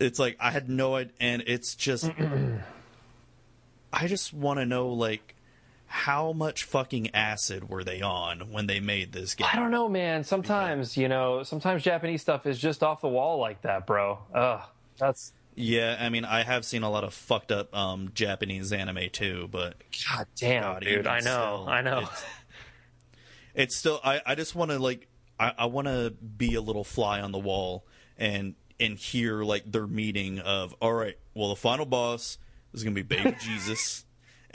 It's 0.00 0.18
like 0.18 0.36
I 0.40 0.50
had 0.50 0.68
no 0.68 0.96
idea, 0.96 1.12
and 1.20 1.44
it's 1.46 1.74
just 1.76 2.10
I 3.92 4.06
just 4.08 4.34
want 4.34 4.58
to 4.58 4.66
know 4.66 4.88
like 4.88 5.33
how 5.86 6.32
much 6.32 6.64
fucking 6.64 7.14
acid 7.14 7.68
were 7.68 7.84
they 7.84 8.00
on 8.02 8.50
when 8.50 8.66
they 8.66 8.80
made 8.80 9.12
this 9.12 9.34
game? 9.34 9.46
I 9.50 9.56
don't 9.56 9.70
know, 9.70 9.88
man. 9.88 10.24
Sometimes, 10.24 10.96
you 10.96 11.08
know, 11.08 11.42
sometimes 11.42 11.82
Japanese 11.82 12.22
stuff 12.22 12.46
is 12.46 12.58
just 12.58 12.82
off 12.82 13.00
the 13.00 13.08
wall 13.08 13.38
like 13.38 13.62
that, 13.62 13.86
bro. 13.86 14.18
Ugh, 14.34 14.62
that's 14.98 15.32
Yeah, 15.54 15.96
I 16.00 16.08
mean 16.08 16.24
I 16.24 16.42
have 16.42 16.64
seen 16.64 16.82
a 16.82 16.90
lot 16.90 17.04
of 17.04 17.14
fucked 17.14 17.52
up 17.52 17.74
um, 17.76 18.10
Japanese 18.14 18.72
anime 18.72 19.10
too, 19.12 19.48
but 19.50 19.76
god 20.08 20.26
damn, 20.36 20.62
God, 20.62 20.82
dude. 20.82 21.06
I 21.06 21.20
know, 21.20 21.20
still, 21.20 21.68
I 21.68 21.80
know. 21.82 21.98
It's, 22.00 22.24
it's 23.54 23.76
still 23.76 24.00
I, 24.02 24.20
I 24.26 24.34
just 24.34 24.54
want 24.54 24.70
to 24.70 24.78
like 24.78 25.06
I, 25.38 25.52
I 25.58 25.66
want 25.66 25.86
to 25.88 26.10
be 26.10 26.54
a 26.54 26.60
little 26.60 26.84
fly 26.84 27.20
on 27.20 27.32
the 27.32 27.38
wall 27.38 27.84
and 28.18 28.54
and 28.80 28.98
hear 28.98 29.44
like 29.44 29.70
their 29.70 29.86
meeting 29.86 30.40
of 30.40 30.74
all 30.80 30.92
right, 30.92 31.16
well 31.34 31.50
the 31.50 31.56
final 31.56 31.86
boss 31.86 32.38
is 32.72 32.82
gonna 32.82 32.94
be 32.94 33.02
baby 33.02 33.36
Jesus. 33.40 34.03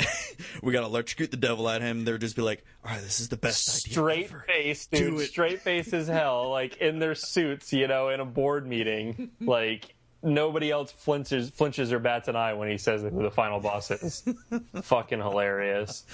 we 0.64 0.74
gotta 0.74 0.86
electrocute 0.86 1.32
the 1.32 1.38
devil 1.38 1.70
at 1.70 1.82
him. 1.82 2.06
They'll 2.06 2.18
just 2.18 2.36
be 2.36 2.42
like, 2.42 2.64
all 2.84 2.92
right, 2.92 3.02
this 3.02 3.20
is 3.20 3.30
the 3.30 3.38
best 3.38 3.86
idea. 3.86 3.94
Straight 3.94 4.32
face, 4.48 4.88
dude. 4.88 5.20
Straight 5.22 5.62
face 5.62 5.94
as 5.94 6.08
hell, 6.08 6.50
like 6.50 6.78
in 6.78 7.00
their 7.00 7.16
suits, 7.16 7.74
you 7.74 7.88
know, 7.88 8.10
in 8.10 8.20
a 8.20 8.26
board 8.26 8.68
meeting. 8.68 9.32
Like 9.42 9.96
nobody 10.22 10.70
else 10.70 10.92
flinches, 10.92 11.50
flinches 11.50 11.92
or 11.92 12.00
bats 12.00 12.28
an 12.28 12.36
eye 12.36 12.54
when 12.54 12.70
he 12.70 12.78
says 12.78 13.02
who 13.02 13.24
the 13.24 13.32
final 13.32 13.60
boss 13.60 13.90
is. 13.90 14.24
Fucking 14.82 15.20
hilarious. 15.20 16.06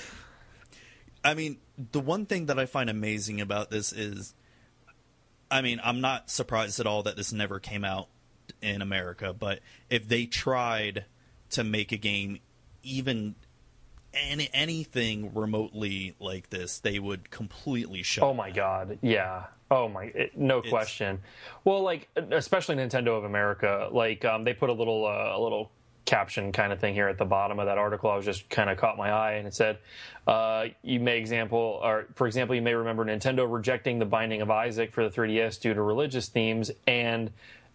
I 1.24 1.34
mean, 1.34 1.58
the 1.92 2.00
one 2.00 2.26
thing 2.28 2.46
that 2.46 2.60
I 2.60 2.66
find 2.66 2.90
amazing 2.90 3.42
about 3.42 3.72
this 3.72 3.92
is, 3.92 4.34
I 5.50 5.62
mean, 5.62 5.82
I'm 5.84 6.02
not 6.02 6.30
surprised 6.30 6.80
at 6.80 6.88
all 6.88 7.04
that 7.04 7.18
this 7.18 7.34
never 7.34 7.60
came 7.60 7.84
out 7.84 8.08
in 8.62 8.82
America, 8.82 9.34
but 9.34 9.60
if 9.90 10.08
they 10.08 10.26
tried 10.26 11.06
to 11.52 11.64
make 11.64 11.92
a 11.92 11.98
game 11.98 12.40
even 12.84 13.36
any, 14.16 14.50
anything 14.54 15.34
remotely 15.34 16.16
like 16.20 16.50
this, 16.50 16.80
they 16.80 17.00
would 17.00 17.30
completely 17.32 18.04
shut. 18.04 18.24
Oh 18.24 18.34
my 18.34 18.52
god, 18.52 18.98
yeah. 19.02 19.46
Oh 19.72 19.90
my, 19.90 20.06
it, 20.06 20.38
no 20.38 20.62
question. 20.62 21.20
Well, 21.64 21.82
like 21.82 22.08
especially 22.32 22.76
Nintendo 22.76 23.18
of 23.18 23.24
America, 23.24 23.90
like 23.92 24.24
um, 24.24 24.44
they 24.44 24.54
put 24.54 24.70
a 24.70 24.74
little 24.74 25.06
uh, 25.06 25.38
a 25.38 25.40
little 25.42 25.72
caption 26.06 26.52
kind 26.52 26.72
of 26.72 26.80
thing 26.80 26.94
here 26.94 27.08
at 27.08 27.18
the 27.18 27.26
bottom 27.26 27.60
of 27.60 27.66
that 27.66 27.78
article. 27.78 28.10
I 28.12 28.16
was 28.16 28.26
just 28.26 28.48
kind 28.50 28.70
of 28.70 28.78
caught 28.78 28.98
my 28.98 29.10
eye, 29.10 29.34
and 29.34 29.48
it 29.48 29.56
said, 29.56 29.80
uh, 30.28 30.66
"You 30.84 31.00
may 31.00 31.18
example, 31.18 31.80
or 31.84 32.08
for 32.16 32.28
example, 32.28 32.56
you 32.56 32.62
may 32.62 32.76
remember 32.76 33.04
Nintendo 33.04 33.52
rejecting 33.52 34.00
the 34.00 34.06
Binding 34.06 34.42
of 34.42 34.52
Isaac 34.52 34.94
for 34.94 35.08
the 35.08 35.10
3DS 35.10 35.60
due 35.60 35.74
to 35.74 35.82
religious 35.82 36.30
themes 36.30 36.72
and." 36.88 37.32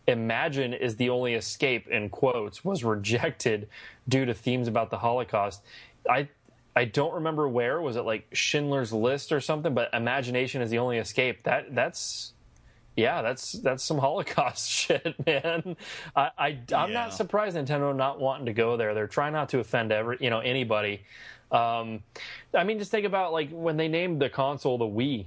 Imagine 0.07 0.73
is 0.73 0.97
the 0.97 1.11
only 1.11 1.35
escape 1.35 1.87
in 1.87 2.09
quotes 2.09 2.65
was 2.65 2.83
rejected 2.83 3.69
due 4.09 4.25
to 4.25 4.35
themes 4.35 4.67
about 4.67 4.91
the 4.91 4.99
Holocaust. 4.99 5.63
I 6.09 6.29
I 6.77 6.85
don't 6.85 7.15
remember 7.15 7.49
where 7.49 7.81
was 7.81 7.97
it 7.97 8.03
like 8.03 8.27
Schindler's 8.33 8.93
List 8.93 9.33
or 9.33 9.41
something, 9.41 9.75
but 9.75 9.93
imagination 9.93 10.63
is 10.63 10.71
the 10.71 10.79
only 10.79 10.99
escape. 10.99 11.43
That 11.45 11.75
that's 11.75 12.33
yeah, 12.97 13.23
that's 13.23 13.53
that's 13.53 13.83
some 13.85 13.99
Holocaust 13.99 14.69
shit, 14.71 15.15
man. 15.27 15.77
I, 16.15 16.31
I 16.39 16.47
I'm 16.75 16.91
Yeah. 16.91 16.95
not 16.95 17.15
surprised 17.15 17.57
Nintendo 17.57 17.95
not 17.95 18.21
wanting 18.21 18.47
to 18.47 18.53
go 18.53 18.77
there. 18.77 18.95
They're 18.95 19.07
trying 19.07 19.33
not 19.33 19.49
to 19.51 19.59
offend 19.59 19.93
every 19.93 20.19
you 20.21 20.31
know 20.31 20.41
anybody. 20.41 21.03
Um, 21.53 22.05
I 22.55 22.63
mean, 22.65 22.79
just 22.79 22.91
think 22.93 23.07
about 23.07 23.33
like 23.33 23.51
when 23.51 23.77
they 23.77 23.89
named 23.89 24.21
the 24.23 24.29
console 24.31 24.79
the 24.79 24.85
Wii. 24.85 25.27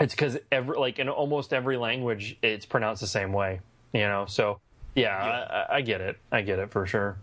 It's 0.00 0.14
because 0.14 0.38
every 0.50 0.78
like 0.78 0.98
in 0.98 1.08
almost 1.08 1.52
every 1.52 1.76
language, 1.76 2.36
it's 2.42 2.64
pronounced 2.66 3.00
the 3.00 3.06
same 3.08 3.32
way. 3.32 3.60
You 3.92 4.00
know, 4.02 4.24
so 4.26 4.58
yeah, 4.94 5.16
I, 5.16 5.74
I- 5.74 5.76
I 5.76 5.80
get 5.82 6.00
it. 6.00 6.18
I 6.30 6.42
get 6.42 6.58
it 6.58 6.70
for 6.70 6.86
sure. 6.86 7.16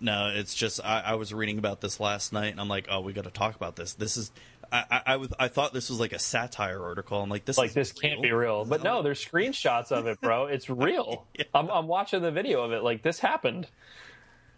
No, 0.00 0.30
it's 0.32 0.54
just 0.54 0.80
I, 0.84 1.00
I 1.06 1.14
was 1.14 1.34
reading 1.34 1.58
about 1.58 1.80
this 1.80 1.98
last 1.98 2.32
night, 2.32 2.52
and 2.52 2.60
I'm 2.60 2.68
like, 2.68 2.86
oh, 2.90 3.00
we 3.00 3.12
got 3.12 3.24
to 3.24 3.30
talk 3.30 3.56
about 3.56 3.76
this. 3.76 3.94
This 3.94 4.16
is 4.16 4.30
I 4.70 4.84
I, 4.90 5.02
I, 5.06 5.16
was, 5.16 5.32
I 5.38 5.48
thought 5.48 5.72
this 5.72 5.90
was 5.90 6.00
like 6.00 6.12
a 6.12 6.18
satire 6.18 6.82
article. 6.82 7.20
I'm 7.20 7.30
like, 7.30 7.44
this 7.44 7.58
like 7.58 7.68
is 7.68 7.74
this 7.74 7.92
can't 7.92 8.22
be 8.22 8.32
real. 8.32 8.64
But 8.64 8.82
no, 8.82 9.02
there's 9.02 9.24
screenshots 9.24 9.90
of 9.90 10.06
it, 10.06 10.20
bro. 10.20 10.46
It's 10.58 10.70
real. 10.70 11.26
I'm, 11.54 11.68
I'm 11.68 11.86
watching 11.86 12.22
the 12.22 12.30
video 12.30 12.62
of 12.62 12.72
it. 12.72 12.82
Like 12.82 13.02
this 13.02 13.18
happened. 13.18 13.66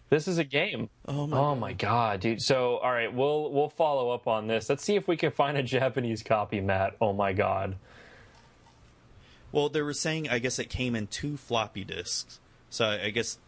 This 0.09 0.27
is 0.27 0.39
a 0.39 0.45
game. 0.45 0.91
Oh 1.07 1.27
my 1.27 1.39
oh 1.39 1.55
my 1.55 1.73
god, 1.73 2.21
dude. 2.21 2.43
So 2.43 2.77
all 2.79 2.91
right, 2.91 3.13
we'll 3.13 3.51
we'll 3.53 3.69
follow 3.69 4.11
up 4.11 4.27
on 4.27 4.47
this. 4.47 4.69
Let's 4.69 4.85
see 4.85 4.97
if 4.97 5.07
we 5.07 5.17
can 5.17 5.31
find 5.31 5.57
a 5.57 5.63
Japanese 5.65 6.23
copy, 6.23 6.61
Matt. 6.61 6.97
Oh 7.01 7.13
my 7.13 7.33
god. 7.33 7.77
Well, 9.53 9.69
they 9.69 9.83
were 9.83 9.95
saying 9.95 10.29
I 10.29 10.39
guess 10.39 10.59
it 10.59 10.69
came 10.69 10.95
in 10.95 11.07
two 11.07 11.37
floppy 11.37 11.85
disks. 11.85 12.41
So 12.71 12.87
I 12.87 13.11
guess 13.11 13.39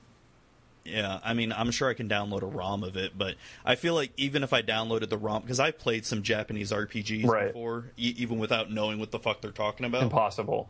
yeah, 0.84 1.20
I 1.24 1.34
mean, 1.34 1.52
I'm 1.52 1.70
sure 1.70 1.88
I 1.88 1.94
can 1.94 2.08
download 2.08 2.42
a 2.42 2.46
ROM 2.46 2.82
of 2.84 2.96
it, 2.96 3.16
but 3.16 3.36
I 3.64 3.74
feel 3.76 3.94
like 3.94 4.12
even 4.16 4.42
if 4.42 4.52
I 4.52 4.62
downloaded 4.62 5.08
the 5.10 5.18
ROM 5.18 5.42
because 5.42 5.60
I've 5.60 5.78
played 5.78 6.04
some 6.06 6.22
Japanese 6.22 6.72
RPGs 6.72 7.24
Right. 7.26 7.46
before, 7.48 7.86
e- 7.96 8.14
even 8.18 8.38
without 8.38 8.70
knowing 8.70 8.98
what 8.98 9.10
the 9.10 9.18
fuck 9.18 9.40
they're 9.40 9.50
talking 9.52 9.86
about. 9.86 10.02
Impossible. 10.02 10.68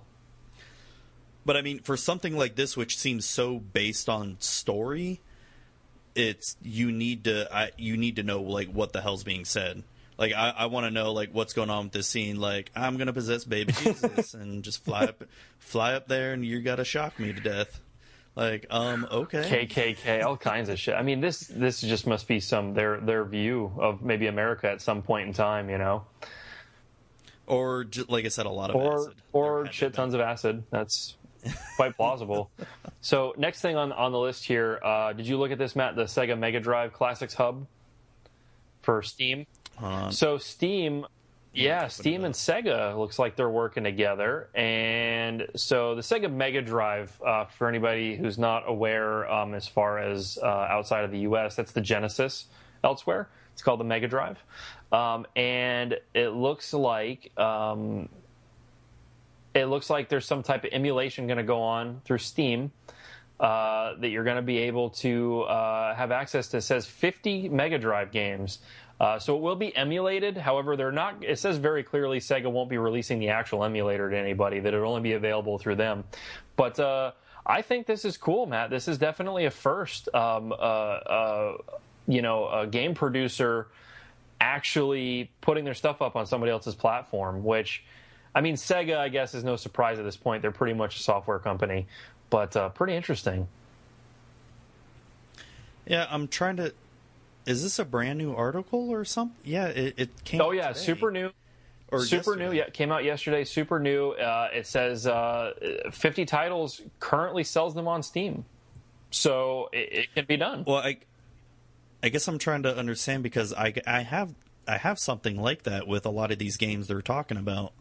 But 1.45 1.57
I 1.57 1.63
mean, 1.63 1.81
for 1.81 1.97
something 1.97 2.37
like 2.37 2.55
this, 2.57 2.77
which 2.77 2.97
seems 2.97 3.25
so 3.25 3.59
based 3.59 4.09
on 4.09 4.37
story, 4.39 5.21
it's 6.15 6.57
you 6.63 6.93
need 6.93 7.25
to 7.25 7.49
I, 7.55 7.71
you 7.79 7.97
need 7.97 8.17
to 8.17 8.23
know 8.23 8.43
like 8.43 8.69
what 8.69 8.93
the 8.93 9.01
hell's 9.01 9.25
being 9.25 9.45
said. 9.45 9.83
Like 10.19 10.35
I, 10.35 10.51
I 10.51 10.67
want 10.67 10.85
to 10.85 10.91
know 10.91 11.13
like 11.13 11.31
what's 11.33 11.53
going 11.53 11.71
on 11.71 11.85
with 11.85 11.93
this 11.95 12.07
scene. 12.07 12.39
Like 12.39 12.71
I'm 12.77 12.97
gonna 12.97 13.13
possess 13.15 13.45
baby 13.45 13.73
Jesus 13.73 14.35
and 14.35 14.63
just 14.63 14.85
fly 14.85 15.05
up, 15.05 15.25
fly 15.59 15.95
up 15.95 16.07
there, 16.07 16.33
and 16.33 16.45
you 16.45 16.61
gotta 16.61 16.85
shock 16.85 17.19
me 17.19 17.33
to 17.33 17.41
death. 17.41 17.81
Like, 18.35 18.67
um, 18.71 19.07
okay. 19.11 19.67
KKK, 19.67 20.25
all 20.25 20.39
kinds 20.39 20.69
of 20.71 20.79
shit. 20.79 20.95
I 20.95 21.03
mean, 21.03 21.21
this 21.21 21.41
this 21.41 21.81
just 21.83 22.07
must 22.07 22.27
be 22.27 22.41
some 22.41 22.73
their 22.73 22.99
their 22.99 23.25
view 23.25 23.71
of 23.79 24.03
maybe 24.03 24.27
America 24.27 24.71
at 24.71 24.81
some 24.81 25.03
point 25.03 25.29
in 25.29 25.35
time, 25.35 25.69
you 25.69 25.77
know, 25.79 26.05
Or 27.47 27.85
like 28.09 28.25
I 28.25 28.29
said, 28.29 28.47
a 28.47 28.51
lot 28.51 28.71
of 28.71 28.77
or 28.77 28.95
acid. 28.95 29.15
Or 29.33 29.67
shit 29.67 29.93
tons 29.93 30.15
of 30.15 30.21
acid. 30.21 30.65
That's 30.71 31.17
quite 31.77 31.95
plausible. 31.97 32.51
so 33.03 33.35
next 33.37 33.61
thing 33.61 33.77
on 33.77 33.93
on 33.93 34.13
the 34.13 34.19
list 34.19 34.47
here, 34.47 34.81
uh, 34.83 35.13
did 35.13 35.27
you 35.27 35.37
look 35.39 35.51
at 35.51 35.59
this, 35.59 35.77
Matt? 35.77 35.95
The 35.97 36.05
Sega 36.05 36.39
Mega 36.39 36.61
Drive 36.61 36.95
Classics 36.95 37.35
Hub 37.35 37.67
for 38.81 39.03
Steam. 39.03 39.47
on. 39.79 40.11
So 40.11 40.39
Steam, 40.39 41.05
yeah, 41.55 41.89
Steam 41.89 42.25
and 42.25 42.35
Sega 42.35 42.97
looks 42.97 43.19
like 43.19 43.37
they're 43.37 43.51
working 43.51 43.85
together, 43.85 44.49
and 44.55 45.47
so 45.55 45.95
the 45.95 46.01
Sega 46.01 46.33
Mega 46.33 46.63
Drive, 46.63 47.21
uh, 47.25 47.45
for 47.45 47.69
anybody 47.69 48.17
who's 48.17 48.39
not 48.39 48.65
aware, 48.67 49.31
um, 49.31 49.55
as 49.55 49.67
far 49.67 49.99
as 49.99 50.39
uh, 50.43 50.47
outside 50.47 51.05
of 51.05 51.11
the 51.11 51.21
U.S., 51.21 51.55
that's 51.55 51.73
the 51.73 51.81
Genesis. 51.81 52.47
Elsewhere, 52.85 53.29
it's 53.53 53.63
called 53.63 53.81
the 53.81 53.85
Mega 53.85 54.09
Drive, 54.09 54.43
um, 54.93 55.27
and 55.37 55.99
it 56.15 56.31
looks 56.31 56.73
like. 56.73 57.37
Um, 57.39 58.09
it 59.55 59.67
looks 59.67 59.91
like 59.91 60.09
there's 60.09 60.25
some 60.25 60.43
type 60.43 60.65
of 60.65 60.71
emulation 60.73 61.27
going 61.27 61.37
to 61.37 61.43
go 61.43 61.61
on 61.61 62.01
through 62.07 62.19
Steam 62.19 62.73
uh, 63.43 63.95
that 63.97 64.09
you're 64.09 64.25
going 64.25 64.37
to 64.37 64.43
be 64.43 64.59
able 64.59 64.91
to 64.91 65.43
uh, 65.43 65.95
have 65.95 66.13
access 66.13 66.49
to. 66.49 66.59
It 66.59 66.63
says 66.63 66.87
50 66.87 67.49
Mega 67.49 67.79
Drive 67.79 68.13
games. 68.13 68.61
Uh, 69.03 69.19
so 69.19 69.37
it 69.37 69.43
will 69.43 69.57
be 69.57 69.75
emulated. 69.75 70.37
However, 70.37 70.77
they're 70.77 70.93
not. 70.93 71.25
It 71.25 71.41
says 71.41 71.59
very 71.59 71.83
clearly 71.83 72.21
Sega 72.21 72.49
won't 72.49 72.71
be 72.71 72.79
releasing 72.79 73.19
the 73.19 73.31
actual 73.31 73.65
emulator 73.65 74.09
to 74.09 74.17
anybody. 74.17 74.61
That 74.61 74.75
it'll 74.75 74.89
only 74.89 75.03
be 75.03 75.15
available 75.15 75.59
through 75.59 75.75
them. 75.75 76.05
But 76.55 76.79
uh, 76.79 77.11
I 77.45 77.63
think 77.63 77.89
this 77.89 78.05
is 78.05 78.17
cool, 78.17 78.47
Matt. 78.47 78.71
This 78.71 78.87
is 78.87 78.99
definitely 78.99 79.47
a 79.47 79.51
first. 79.51 80.09
Um, 80.15 80.53
uh, 80.53 80.55
uh, 80.55 81.57
you 82.07 82.23
know, 82.23 82.49
a 82.49 82.65
game 82.69 82.95
producer 82.95 83.67
actually 84.41 85.33
putting 85.41 85.65
their 85.65 85.75
stuff 85.75 86.01
up 86.01 86.15
on 86.15 86.25
somebody 86.25 86.53
else's 86.53 86.77
platform, 86.77 87.43
which. 87.43 87.85
I 88.35 88.41
mean, 88.41 88.55
Sega, 88.55 88.97
I 88.97 89.11
guess, 89.11 89.35
is 89.35 89.45
no 89.45 89.57
surprise 89.57 89.99
at 89.99 90.07
this 90.07 90.17
point. 90.17 90.41
They're 90.41 90.53
pretty 90.53 90.73
much 90.73 90.97
a 90.97 91.03
software 91.03 91.39
company, 91.39 91.87
but 92.31 92.57
uh, 92.57 92.71
pretty 92.71 92.95
interesting. 92.95 93.47
Yeah, 95.87 96.07
I'm 96.09 96.29
trying 96.29 96.57
to. 96.57 96.73
Is 97.47 97.63
this 97.63 97.79
a 97.79 97.85
brand 97.85 98.19
new 98.19 98.35
article 98.35 98.91
or 98.91 99.05
something? 99.05 99.37
Yeah, 99.45 99.67
it, 99.67 99.95
it 99.97 100.25
came. 100.25 100.41
Oh 100.41 100.49
out 100.49 100.55
yeah, 100.55 100.69
today. 100.69 100.81
super 100.81 101.11
new. 101.11 101.31
Or 101.89 102.05
super 102.05 102.37
new. 102.37 102.45
yesterday. 102.45 102.59
Yeah, 102.59 102.71
came 102.71 102.93
out 102.93 103.05
yesterday. 103.05 103.45
Super 103.45 103.79
new. 103.79 104.13
Uh, 104.13 104.49
it 104.53 104.67
says 104.67 105.07
uh, 105.07 105.53
50 105.91 106.25
titles 106.25 106.81
currently 107.01 107.45
sells 107.45 107.75
them 107.75 107.87
on 107.87 108.03
Steam, 108.03 108.47
so 109.11 109.69
it, 109.73 109.93
it 109.93 110.15
can 110.15 110.25
be 110.25 110.39
done. 110.39 110.65
Well, 110.67 110.79
I, 110.79 110.99
I 112.03 112.09
guess 112.09 112.27
I'm 112.29 112.39
trying 112.39 112.63
to 112.63 112.75
understand 112.75 113.23
because 113.23 113.53
I, 113.53 113.75
I 113.87 114.01
have 114.01 114.35
I 114.67 114.79
have 114.79 114.99
something 114.99 115.41
like 115.41 115.65
that 115.65 115.87
with 115.87 116.07
a 116.07 116.11
lot 116.11 116.31
of 116.31 116.39
these 116.39 116.57
games 116.57 116.87
they're 116.87 117.03
talking 117.03 117.37
about 117.37 117.73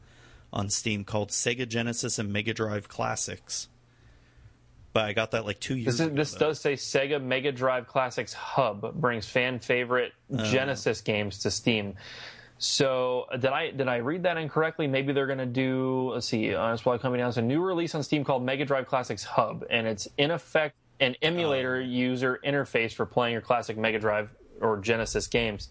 on 0.52 0.70
Steam 0.70 1.04
called 1.04 1.30
Sega 1.30 1.68
Genesis 1.68 2.20
and 2.20 2.34
Mega 2.34 2.54
Drive 2.54 2.90
Classics. 2.90 3.70
But 4.94 5.06
I 5.06 5.14
got 5.14 5.32
that 5.32 5.46
like 5.46 5.60
two 5.60 5.76
years 5.78 5.86
This, 5.86 6.02
is, 6.02 6.08
ago. 6.08 6.16
this 6.16 6.34
does 6.34 6.60
say 6.60 6.74
Sega 6.74 7.22
Mega 7.24 7.52
Drive 7.52 7.88
Classics 7.88 8.34
Hub 8.34 8.94
brings 8.96 9.26
fan 9.28 9.60
favorite 9.60 10.12
Oh. 10.34 10.44
Genesis 10.44 11.00
games 11.02 11.40
to 11.40 11.52
Steam. 11.52 11.96
So 12.58 13.26
uh, 13.32 13.38
did 13.38 13.52
I 13.52 13.72
did 13.72 13.88
I 13.88 13.98
read 13.98 14.24
that 14.24 14.38
incorrectly? 14.38 14.88
Maybe 14.88 15.14
they're 15.14 15.26
going 15.28 15.40
to 15.40 15.46
do. 15.46 16.12
Let's 16.14 16.28
see. 16.28 16.54
Uh, 16.54 16.74
it's 16.74 16.82
probably 16.84 17.00
coming 17.00 17.22
out. 17.22 17.30
It's 17.30 17.38
a 17.38 17.42
new 17.42 17.62
release 17.62 17.96
on 17.96 18.04
Steam 18.04 18.24
called 18.24 18.44
Mega 18.44 18.66
Drive 18.66 18.86
Classics 18.88 19.24
Hub, 19.24 19.64
and 19.70 19.88
it's 19.88 20.08
in 20.18 20.30
effect 20.32 20.76
an 21.00 21.16
emulator 21.22 21.78
Oh. 21.78 21.80
user 21.80 22.40
interface 22.46 22.94
for 22.94 23.06
playing 23.06 23.34
your 23.34 23.42
classic 23.42 23.78
Mega 23.78 23.98
Drive 23.98 24.30
or 24.60 24.78
Genesis 24.78 25.26
games. 25.28 25.70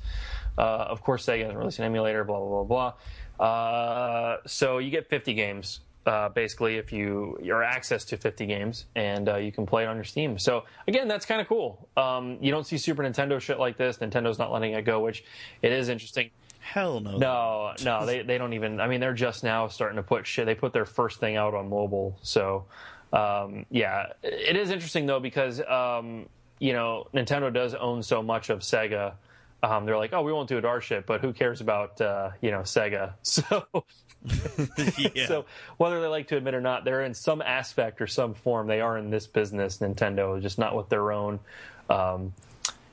Uh, 0.59 0.63
of 0.63 1.03
course, 1.03 1.25
Sega 1.25 1.43
hasn't 1.43 1.59
released 1.59 1.79
an 1.79 1.85
emulator. 1.85 2.25
Blah 2.25 2.39
blah 2.41 2.65
blah 2.65 2.93
blah. 3.39 3.47
Uh, 3.47 4.37
so 4.47 4.79
you 4.79 4.91
get 4.91 5.09
50 5.09 5.35
games 5.35 5.81
uh, 6.07 6.29
basically 6.31 6.77
if 6.77 6.93
you 6.93 7.39
your 7.43 7.63
access 7.63 8.05
to 8.07 8.17
50 8.17 8.47
games 8.47 8.87
and 8.95 9.29
uh, 9.29 9.37
you 9.37 9.53
can 9.53 9.67
play 9.67 9.85
it 9.85 9.87
on 9.87 9.97
your 9.97 10.05
steam. 10.05 10.39
So 10.39 10.65
again 10.89 11.09
that's 11.09 11.27
kind 11.27 11.41
of 11.41 11.49
cool. 11.49 11.89
Um, 11.97 12.39
you 12.41 12.51
don't 12.51 12.67
see 12.67 12.79
super 12.79 13.03
nintendo 13.03 13.41
shit 13.41 13.59
like 13.59 13.77
this. 13.77 13.99
Nintendo's 13.99 14.39
not 14.39 14.53
letting 14.53 14.73
it 14.73 14.85
go 14.85 15.01
which 15.01 15.25
it 15.63 15.73
is 15.73 15.89
interesting. 15.89 16.31
Hell 16.61 17.01
no. 17.01 17.19
no 17.19 17.73
no 17.85 18.07
they, 18.07 18.23
they 18.23 18.39
don't 18.39 18.53
even 18.53 18.81
i 18.81 18.87
mean 18.87 19.01
they're 19.01 19.15
just 19.15 19.43
now 19.43 19.67
starting 19.67 19.97
to 19.97 20.03
put 20.03 20.27
shit 20.27 20.45
they 20.47 20.55
put 20.55 20.73
their 20.73 20.85
first 20.85 21.19
thing 21.21 21.37
out 21.37 21.55
on 21.55 21.69
mobile. 21.69 22.19
So 22.23 22.65
um, 23.13 23.67
yeah 23.71 24.07
it 24.23 24.57
is 24.57 24.71
interesting 24.71 25.07
though 25.07 25.21
because 25.21 25.61
um, 25.63 26.27
you 26.59 26.73
know 26.73 27.07
nintendo 27.13 27.53
does 27.53 27.75
own 27.75 28.03
so 28.03 28.23
much 28.23 28.51
of 28.51 28.61
sega 28.61 29.15
um, 29.63 29.87
they're 29.87 29.99
like, 29.99 30.13
oh, 30.13 30.23
we 30.23 30.33
won't 30.33 30.49
do 30.49 30.59
it 30.59 30.65
our 30.65 30.81
shit, 30.81 31.07
but 31.07 31.21
who 31.21 31.33
cares 31.33 31.61
about 31.61 32.01
uh, 32.01 32.31
you 32.41 32.51
know 32.51 32.61
Sega? 32.61 33.15
So 33.23 33.85
yeah. 35.15 35.27
so 35.27 35.47
whether 35.79 36.01
they 36.01 36.07
like 36.07 36.29
to 36.29 36.37
admit 36.37 36.55
or 36.55 36.61
not, 36.61 36.85
they're 36.85 37.05
in 37.05 37.15
some 37.15 37.41
aspect 37.41 38.01
or 38.03 38.07
some 38.07 38.35
form. 38.35 38.67
They 38.67 38.81
are 38.81 38.99
in 38.99 39.11
this 39.11 39.27
business, 39.27 39.79
Nintendo, 39.79 40.41
just 40.41 40.59
not 40.59 40.77
with 40.77 40.91
their 40.91 41.11
own, 41.11 41.41
um, 41.89 42.35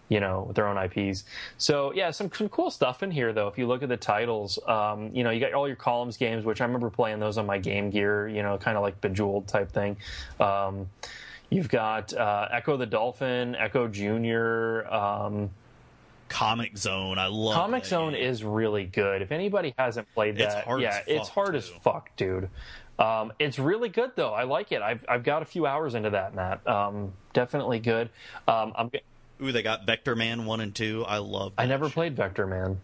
you 0.08 0.22
know, 0.22 0.46
with 0.48 0.56
their 0.56 0.68
own 0.68 0.78
IPs. 0.78 1.26
So 1.58 1.94
yeah, 1.94 2.12
some 2.12 2.32
some 2.34 2.48
cool 2.50 2.72
stuff 2.72 3.04
in 3.04 3.12
here 3.12 3.34
though. 3.34 3.48
If 3.48 3.58
you 3.58 3.68
look 3.68 3.84
at 3.84 3.90
the 3.90 3.98
titles, 3.98 4.58
um, 4.68 5.12
you 5.14 5.24
know, 5.24 5.32
you 5.32 5.42
got 5.42 5.54
all 5.54 5.68
your 5.68 5.76
columns 5.76 6.16
games, 6.16 6.46
which 6.46 6.62
I 6.62 6.66
remember 6.66 6.90
playing 6.90 7.20
those 7.20 7.38
on 7.38 7.46
my 7.46 7.58
Game 7.58 7.90
Gear. 7.90 8.30
You 8.30 8.42
know, 8.42 8.58
kind 8.58 8.78
of 8.78 8.84
like 8.84 9.02
Bejeweled 9.02 9.48
type 9.48 9.72
thing. 9.72 9.98
Um, 10.40 10.90
you've 11.50 11.70
got 11.70 12.14
uh, 12.14 12.48
Ecco 12.54 12.78
the 12.78 12.86
Dolphin, 12.86 13.56
Ecco 13.56 13.92
Junior. 13.92 14.88
Comix 16.30 16.78
Zone. 16.80 17.18
I 17.18 17.28
love 17.28 17.70
Comix 17.70 17.86
Zone 17.88 18.14
game. 18.14 18.22
is 18.24 18.44
really 18.44 18.86
good. 18.86 19.22
If 19.22 19.32
anybody 19.32 19.74
hasn't 19.78 20.14
played 20.14 20.38
that, 20.38 20.44
It's 20.58 20.66
hard 20.66 20.82
yeah, 20.82 21.02
it's 21.08 21.30
hard 21.30 21.56
as 21.56 21.68
fuck, 21.68 22.16
dude. 22.16 22.50
Um, 23.00 23.32
it's 23.38 23.60
really 23.60 23.90
good 23.90 24.12
though. 24.16 24.34
I 24.34 24.44
like 24.44 24.72
it. 24.72 24.82
I've 24.82 25.06
I've 25.08 25.24
got 25.24 25.42
a 25.42 25.46
few 25.46 25.66
hours 25.66 25.94
into 25.96 26.12
that, 26.12 26.34
Matt. 26.34 26.68
Um, 26.68 27.14
definitely 27.34 27.80
good. 27.80 28.10
Um, 28.48 28.74
I'm 28.76 28.92
Ooh, 29.42 29.52
they 29.52 29.62
got 29.62 29.86
Vector 29.86 30.16
Man 30.16 30.46
one 30.46 30.62
and 30.62 30.74
two. 30.74 31.06
I 31.08 31.20
love. 31.20 31.54
I 31.58 31.68
never 31.68 31.86
shit. 31.86 31.94
played 31.94 32.16
Vectorman. 32.16 32.78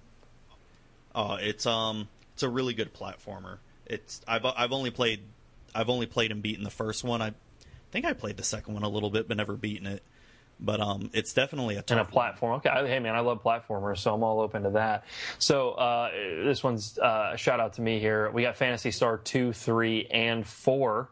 Oh, 1.16 1.36
it's 1.36 1.66
um, 1.66 2.08
it's 2.34 2.44
a 2.44 2.50
really 2.50 2.74
good 2.74 2.94
platformer. 2.94 3.58
It's 3.86 4.22
I've 4.28 4.46
I've 4.46 4.72
only 4.72 4.92
played 4.92 5.22
I've 5.74 5.90
only 5.90 6.06
played 6.06 6.32
and 6.32 6.42
beaten 6.42 6.64
the 6.64 6.70
first 6.70 7.04
one. 7.04 7.22
I 7.22 7.34
think 7.92 8.06
I 8.06 8.14
played 8.14 8.38
the 8.38 8.44
second 8.44 8.74
one 8.74 8.84
a 8.84 8.90
little 8.90 9.10
bit, 9.10 9.28
but 9.28 9.38
never 9.38 9.54
beaten 9.56 9.88
it. 9.88 10.04
But 10.60 10.80
um, 10.80 11.10
it's 11.14 11.34
definitely 11.34 11.76
a 11.76 11.80
And 11.80 11.92
a 11.92 11.96
tough 11.96 12.08
one. 12.08 12.12
platform. 12.12 12.54
Okay, 12.56 12.70
hey 12.88 13.00
man, 13.00 13.16
I 13.16 13.20
love 13.20 13.44
platformers, 13.44 14.00
so 14.00 14.14
I'm 14.14 14.24
all 14.24 14.40
open 14.40 14.64
to 14.64 14.70
that. 14.72 15.04
So 15.40 15.72
uh, 15.72 16.12
this 16.46 16.64
one's 16.64 16.98
uh, 16.98 17.32
a 17.34 17.38
shout 17.38 17.60
out 17.60 17.74
to 17.74 17.82
me 17.82 18.00
here. 18.00 18.32
We 18.32 18.44
got 18.44 18.56
Phantasy 18.56 18.92
Star 18.92 19.18
two, 19.18 19.52
three, 19.52 20.06
and 20.06 20.46
four 20.46 21.10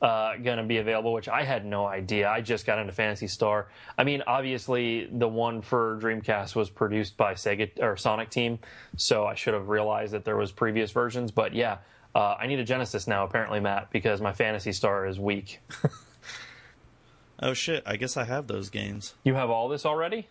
uh, 0.00 0.36
going 0.36 0.58
to 0.58 0.64
be 0.64 0.76
available, 0.78 1.12
which 1.12 1.28
I 1.28 1.42
had 1.42 1.64
no 1.64 1.86
idea. 1.86 2.28
I 2.28 2.40
just 2.40 2.66
got 2.66 2.78
into 2.78 2.92
Phantasy 2.92 3.28
Star. 3.28 3.68
I 3.96 4.04
mean, 4.04 4.22
obviously, 4.26 5.08
the 5.10 5.28
one 5.28 5.62
for 5.62 5.98
Dreamcast 6.00 6.54
was 6.54 6.68
produced 6.68 7.16
by 7.16 7.34
Sega 7.34 7.70
or 7.82 7.96
Sonic 7.96 8.30
Team, 8.30 8.58
so 8.96 9.24
I 9.26 9.34
should 9.34 9.54
have 9.54 9.68
realized 9.68 10.12
that 10.12 10.24
there 10.24 10.36
was 10.36 10.52
previous 10.52 10.90
versions. 10.90 11.30
But 11.30 11.54
yeah, 11.54 11.78
uh, 12.14 12.36
I 12.38 12.46
need 12.46 12.58
a 12.58 12.64
Genesis 12.64 13.06
now, 13.06 13.24
apparently, 13.24 13.60
Matt, 13.60 13.90
because 13.90 14.20
my 14.20 14.32
Phantasy 14.32 14.72
Star 14.72 15.06
is 15.06 15.18
weak. 15.18 15.60
Oh 17.40 17.52
shit! 17.54 17.82
I 17.86 17.96
guess 17.96 18.16
I 18.16 18.24
have 18.24 18.46
those 18.46 18.70
games. 18.70 19.14
you 19.24 19.34
have 19.34 19.50
all 19.50 19.68
this 19.68 19.84
already. 19.84 20.28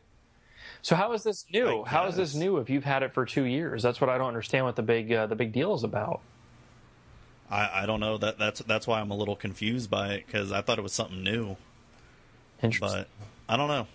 So 0.82 0.95
how 0.95 1.14
is 1.14 1.23
this 1.23 1.45
new? 1.52 1.84
How 1.84 2.07
is 2.07 2.15
this 2.15 2.36
new 2.36 2.57
if 2.57 2.69
you've 2.69 2.84
had 2.84 3.03
it 3.03 3.11
for 3.14 3.26
two 3.26 3.44
years? 3.44 3.82
That's 3.84 3.99
what 4.02 4.10
I 4.10 4.18
don't 4.18 4.27
understand. 4.27 4.65
What 4.65 4.76
the 4.76 4.82
big 4.84 5.11
uh, 5.11 5.27
the 5.27 5.36
big 5.36 5.52
deal 5.52 5.73
is 5.76 5.84
about? 5.84 6.22
I, 7.49 7.84
I 7.84 7.86
don't 7.86 7.99
know 7.99 8.18
that 8.18 8.38
that's 8.40 8.61
that's 8.61 8.88
why 8.88 8.99
I'm 8.99 9.11
a 9.11 9.15
little 9.15 9.36
confused 9.36 9.90
by 9.90 10.14
it 10.14 10.26
because 10.26 10.52
I 10.52 10.61
thought 10.61 10.80
it 10.80 10.82
was 10.84 10.94
something 10.94 11.23
new, 11.23 11.57
Interesting. 12.61 13.06
but 13.48 13.53
I 13.53 13.57
don't 13.57 13.68
know. 13.68 13.88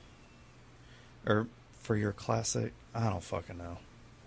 Or 1.26 1.46
for 1.80 1.96
your 1.96 2.12
classic, 2.12 2.72
I 2.94 3.08
don't 3.10 3.22
fucking 3.22 3.58
know. 3.58 3.78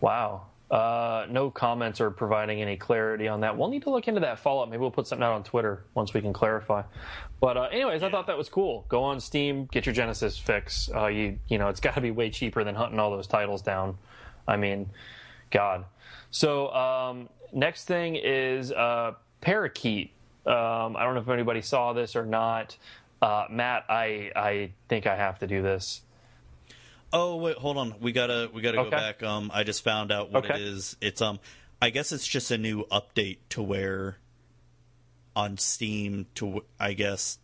Wow. 0.02 0.48
Uh, 0.74 1.28
no 1.30 1.52
comments 1.52 2.02
or 2.02 2.10
providing 2.10 2.60
any 2.60 2.76
clarity 2.76 3.28
on 3.28 3.42
that. 3.42 3.56
We'll 3.56 3.70
need 3.70 3.84
to 3.84 3.92
look 3.92 4.08
into 4.08 4.22
that 4.22 4.40
follow 4.40 4.64
up. 4.64 4.70
Maybe 4.70 4.82
we'll 4.82 4.90
put 4.90 5.06
something 5.06 5.24
out 5.24 5.34
on 5.34 5.44
Twitter 5.44 5.84
once 5.94 6.16
we 6.16 6.22
can 6.22 6.34
clarify. 6.34 6.82
But 7.40 7.58
uh, 7.58 7.62
anyways, 7.72 8.02
I 8.02 8.10
thought 8.10 8.26
that 8.26 8.40
was 8.40 8.50
cool. 8.50 8.84
Go 8.90 9.04
on 9.04 9.20
Steam, 9.20 9.68
get 9.72 9.86
your 9.86 9.94
Genesis 9.94 10.36
fix. 10.36 10.90
Uh, 10.92 11.06
you 11.06 11.38
you 11.48 11.60
know 11.60 11.68
it's 11.68 11.80
got 11.80 11.94
to 11.94 12.02
be 12.02 12.10
way 12.10 12.32
cheaper 12.32 12.64
than 12.64 12.74
hunting 12.74 12.98
all 12.98 13.12
those 13.12 13.28
titles 13.28 13.62
down. 13.62 14.00
I 14.48 14.58
mean, 14.58 14.90
God. 15.52 15.86
So 16.32 16.74
um, 16.74 17.30
next 17.52 17.86
thing 17.86 18.16
is 18.16 18.72
uh, 18.72 19.12
Parakeet. 19.42 20.10
Um, 20.48 20.98
I 20.98 21.04
don't 21.04 21.14
know 21.14 21.22
if 21.22 21.30
anybody 21.30 21.62
saw 21.62 21.94
this 21.94 22.16
or 22.16 22.26
not. 22.26 22.76
Uh, 23.22 23.46
Matt, 23.48 23.86
I 23.90 24.32
I 24.36 24.72
think 24.90 25.06
I 25.06 25.16
have 25.18 25.38
to 25.38 25.46
do 25.46 25.62
this. 25.62 26.02
Oh 27.16 27.36
wait, 27.36 27.58
hold 27.58 27.78
on. 27.78 27.94
We 28.02 28.12
gotta 28.12 28.50
we 28.52 28.62
gotta 28.62 28.80
Okay. 28.80 28.90
go 28.90 28.98
back. 28.98 29.22
Um, 29.22 29.52
I 29.54 29.64
just 29.64 29.84
found 29.84 30.12
out 30.12 30.32
what 30.32 30.46
Okay. 30.46 30.56
it 30.56 30.62
is. 30.62 30.98
It's 31.00 31.22
um, 31.22 31.40
I 31.80 31.92
guess 31.92 32.12
it's 32.12 32.26
just 32.28 32.50
a 32.50 32.58
new 32.58 32.86
update 32.86 33.38
to 33.50 33.62
where 33.62 34.18
on 35.36 35.58
Steam 35.60 36.26
to 36.36 36.64
I 36.80 36.94
guess 36.94 37.38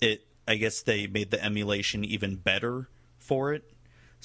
it 0.00 0.26
I 0.48 0.56
guess 0.56 0.82
they 0.82 1.06
made 1.06 1.30
the 1.30 1.42
emulation 1.42 2.04
even 2.04 2.34
better 2.36 2.88
for 3.18 3.52
it. 3.54 3.70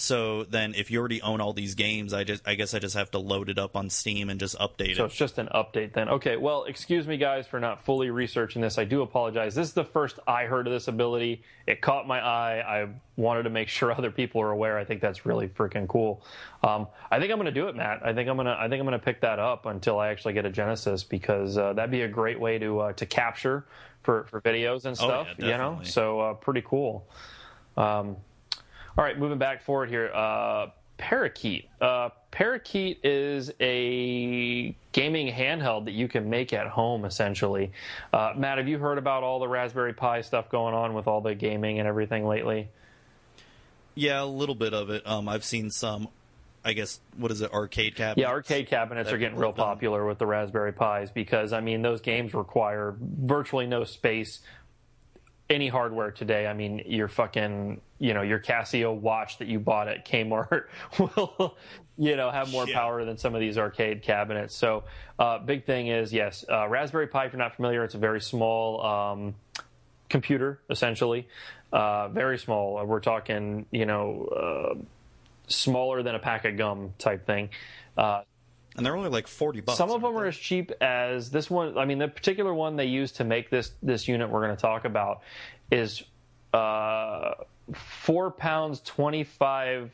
So 0.02 0.46
then, 0.46 0.76
if 0.76 0.92
you 0.92 1.00
already 1.00 1.22
own 1.22 1.42
all 1.42 1.52
these 1.52 1.76
games, 1.76 2.14
I 2.14 2.24
just 2.24 2.48
I 2.48 2.56
guess 2.56 2.74
I 2.74 2.80
just 2.80 2.96
have 2.96 3.12
to 3.12 3.20
load 3.20 3.50
it 3.50 3.60
up 3.60 3.76
on 3.76 3.90
Steam 3.90 4.30
and 4.30 4.40
just 4.40 4.58
update 4.58 4.86
So 4.86 4.92
it. 4.92 4.96
So 4.96 5.06
it's 5.06 5.16
just 5.16 5.38
an 5.40 5.50
update 5.54 5.92
then. 5.92 6.08
Okay, 6.08 6.38
well, 6.38 6.64
excuse 6.64 7.06
me, 7.06 7.18
guys, 7.18 7.48
for 7.48 7.60
not 7.60 7.84
fully 7.84 8.10
researching 8.10 8.62
this. 8.62 8.78
I 8.78 8.86
do 8.86 9.02
apologize. 9.02 9.56
This 9.56 9.68
is 9.68 9.74
the 9.74 9.84
first 9.84 10.18
I 10.26 10.46
heard 10.46 10.68
of 10.68 10.72
this 10.72 10.88
ability. 10.88 11.44
It 11.68 11.82
caught 11.82 12.08
my 12.08 12.22
eye. 12.22 12.62
I 12.84 12.88
wanted 13.18 13.44
to 13.44 13.50
make 13.50 13.68
sure 13.78 13.92
other 13.92 14.10
people 14.10 14.40
are 14.42 14.52
aware. 14.52 14.78
I 14.78 14.86
think 14.86 15.02
that's 15.02 15.26
really 15.26 15.50
freaking 15.50 15.86
cool. 15.90 16.24
Um, 16.64 16.88
I 17.12 17.20
think 17.20 17.34
I'm 17.34 17.38
going 17.38 17.54
to 17.54 17.60
do 17.62 17.68
it, 17.68 17.76
Matt. 17.76 18.00
I 18.02 18.14
think 18.14 18.30
I'm 18.30 18.38
going 18.38 18.46
to. 18.48 18.54
I 18.58 18.70
think 18.70 18.80
I'm 18.80 18.88
going 18.88 18.98
to 18.98 19.04
pick 19.04 19.20
that 19.20 19.38
up 19.40 19.66
until 19.66 20.00
I 20.00 20.08
actually 20.12 20.32
get 20.34 20.46
a 20.46 20.50
Genesis 20.50 21.04
because 21.04 21.58
uh, 21.58 21.74
that'd 21.74 21.92
be 21.92 22.04
a 22.04 22.08
great 22.08 22.40
way 22.40 22.58
to 22.58 22.80
uh, 22.80 22.94
to 22.94 23.06
capture 23.06 23.66
for 24.04 24.24
for 24.30 24.40
videos 24.40 24.86
and 24.86 24.94
Oh, 25.02 25.04
stuff. 25.08 25.28
yeah, 25.40 25.46
you 25.46 25.58
know, 25.58 25.82
so 25.84 26.22
uh, 26.22 26.34
pretty 26.36 26.64
cool. 26.66 27.06
Um, 27.76 28.16
all 29.00 29.06
right, 29.06 29.18
moving 29.18 29.38
back 29.38 29.62
forward 29.62 29.90
here. 29.90 30.12
Uh, 30.14 30.68
Parakeet. 30.98 31.70
Uh, 31.80 32.10
Parakeet 32.32 33.00
is 33.06 33.50
a 33.62 34.76
gaming 34.92 35.34
handheld 35.34 35.86
that 35.86 35.94
you 35.94 36.10
can 36.10 36.30
make 36.30 36.52
at 36.52 36.68
home, 36.68 37.06
essentially. 37.06 37.72
Uh, 38.12 38.34
Matt, 38.36 38.58
have 38.58 38.68
you 38.68 38.78
heard 38.78 38.98
about 38.98 39.24
all 39.24 39.40
the 39.40 39.48
Raspberry 39.48 39.94
Pi 39.94 40.20
stuff 40.20 40.50
going 40.50 40.76
on 40.76 40.94
with 40.96 41.08
all 41.08 41.22
the 41.22 41.34
gaming 41.34 41.80
and 41.80 41.88
everything 41.88 42.28
lately? 42.28 42.68
Yeah, 43.96 44.22
a 44.22 44.26
little 44.26 44.54
bit 44.54 44.74
of 44.74 44.90
it. 44.90 45.08
Um, 45.08 45.30
I've 45.30 45.46
seen 45.46 45.70
some. 45.72 46.10
I 46.66 46.74
guess 46.74 47.00
what 47.16 47.32
is 47.32 47.40
it? 47.40 47.54
Arcade 47.54 47.96
cabinets. 47.96 48.20
Yeah, 48.20 48.34
arcade 48.34 48.68
cabinets 48.68 49.14
are 49.14 49.18
getting 49.18 49.38
real 49.38 49.54
popular 49.54 50.06
with 50.06 50.18
the 50.18 50.26
Raspberry 50.28 50.74
Pis 50.74 51.10
because, 51.10 51.54
I 51.54 51.62
mean, 51.62 51.82
those 51.82 52.02
games 52.02 52.34
require 52.34 52.98
virtually 53.00 53.66
no 53.66 53.86
space. 53.86 54.42
Any 55.50 55.68
hardware 55.68 56.12
today, 56.12 56.46
I 56.46 56.54
mean, 56.54 56.84
your 56.86 57.08
fucking, 57.08 57.82
you 57.98 58.14
know, 58.14 58.22
your 58.22 58.40
Casio 58.40 58.94
watch 58.96 59.40
that 59.40 59.48
you 59.48 59.60
bought 59.60 59.88
at 59.88 60.06
Kmart 60.06 60.66
will, 61.00 61.58
you 61.98 62.16
know, 62.16 62.30
have 62.30 62.52
more 62.52 62.68
Yeah. 62.68 62.76
power 62.76 63.04
than 63.04 63.18
some 63.18 63.34
of 63.34 63.42
these 63.42 63.58
arcade 63.58 64.04
cabinets. 64.04 64.56
So, 64.56 64.84
uh, 65.18 65.40
big 65.40 65.66
thing 65.66 65.88
is, 65.88 66.14
yes, 66.14 66.46
uh, 66.48 66.68
Raspberry 66.68 67.08
Pi, 67.08 67.26
if 67.26 67.34
you're 67.34 67.40
not 67.40 67.56
familiar, 67.56 67.84
it's 67.84 67.96
a 67.96 68.00
very 68.00 68.22
small 68.22 68.86
um, 68.86 69.36
computer, 70.08 70.60
essentially. 70.70 71.28
Uh, 71.74 72.10
very 72.10 72.38
small. 72.38 72.86
We're 72.86 73.00
talking, 73.00 73.66
you 73.72 73.88
know, 73.88 74.26
uh, 74.26 74.80
smaller 75.48 76.04
than 76.04 76.14
a 76.14 76.20
pack 76.20 76.46
of 76.46 76.58
gum 76.58 76.94
type 77.00 77.26
thing. 77.26 77.50
Uh, 78.80 78.82
and 78.82 78.86
they're 78.86 78.96
only 78.96 79.10
like 79.10 79.28
forty 79.28 79.62
bucks. 79.62 79.78
some 79.78 79.92
of 79.92 80.02
them 80.02 80.16
are 80.18 80.26
as 80.26 80.38
cheap 80.38 80.72
as 80.82 81.30
this 81.30 81.50
one. 81.50 81.78
I 81.78 81.86
mean, 81.86 81.98
the 81.98 82.08
particular 82.08 82.54
one 82.54 82.76
they 82.76 82.86
use 82.86 83.12
to 83.14 83.24
make 83.24 83.50
this 83.50 83.72
this 83.84 84.08
unit 84.08 84.30
we're 84.30 84.46
going 84.46 84.56
to 84.56 84.62
talk 84.62 84.86
about 84.86 85.22
is 85.72 86.04
uh, 86.54 87.34
four 87.74 88.32
pounds 88.32 88.80
twenty 88.82 89.24
five 89.24 89.92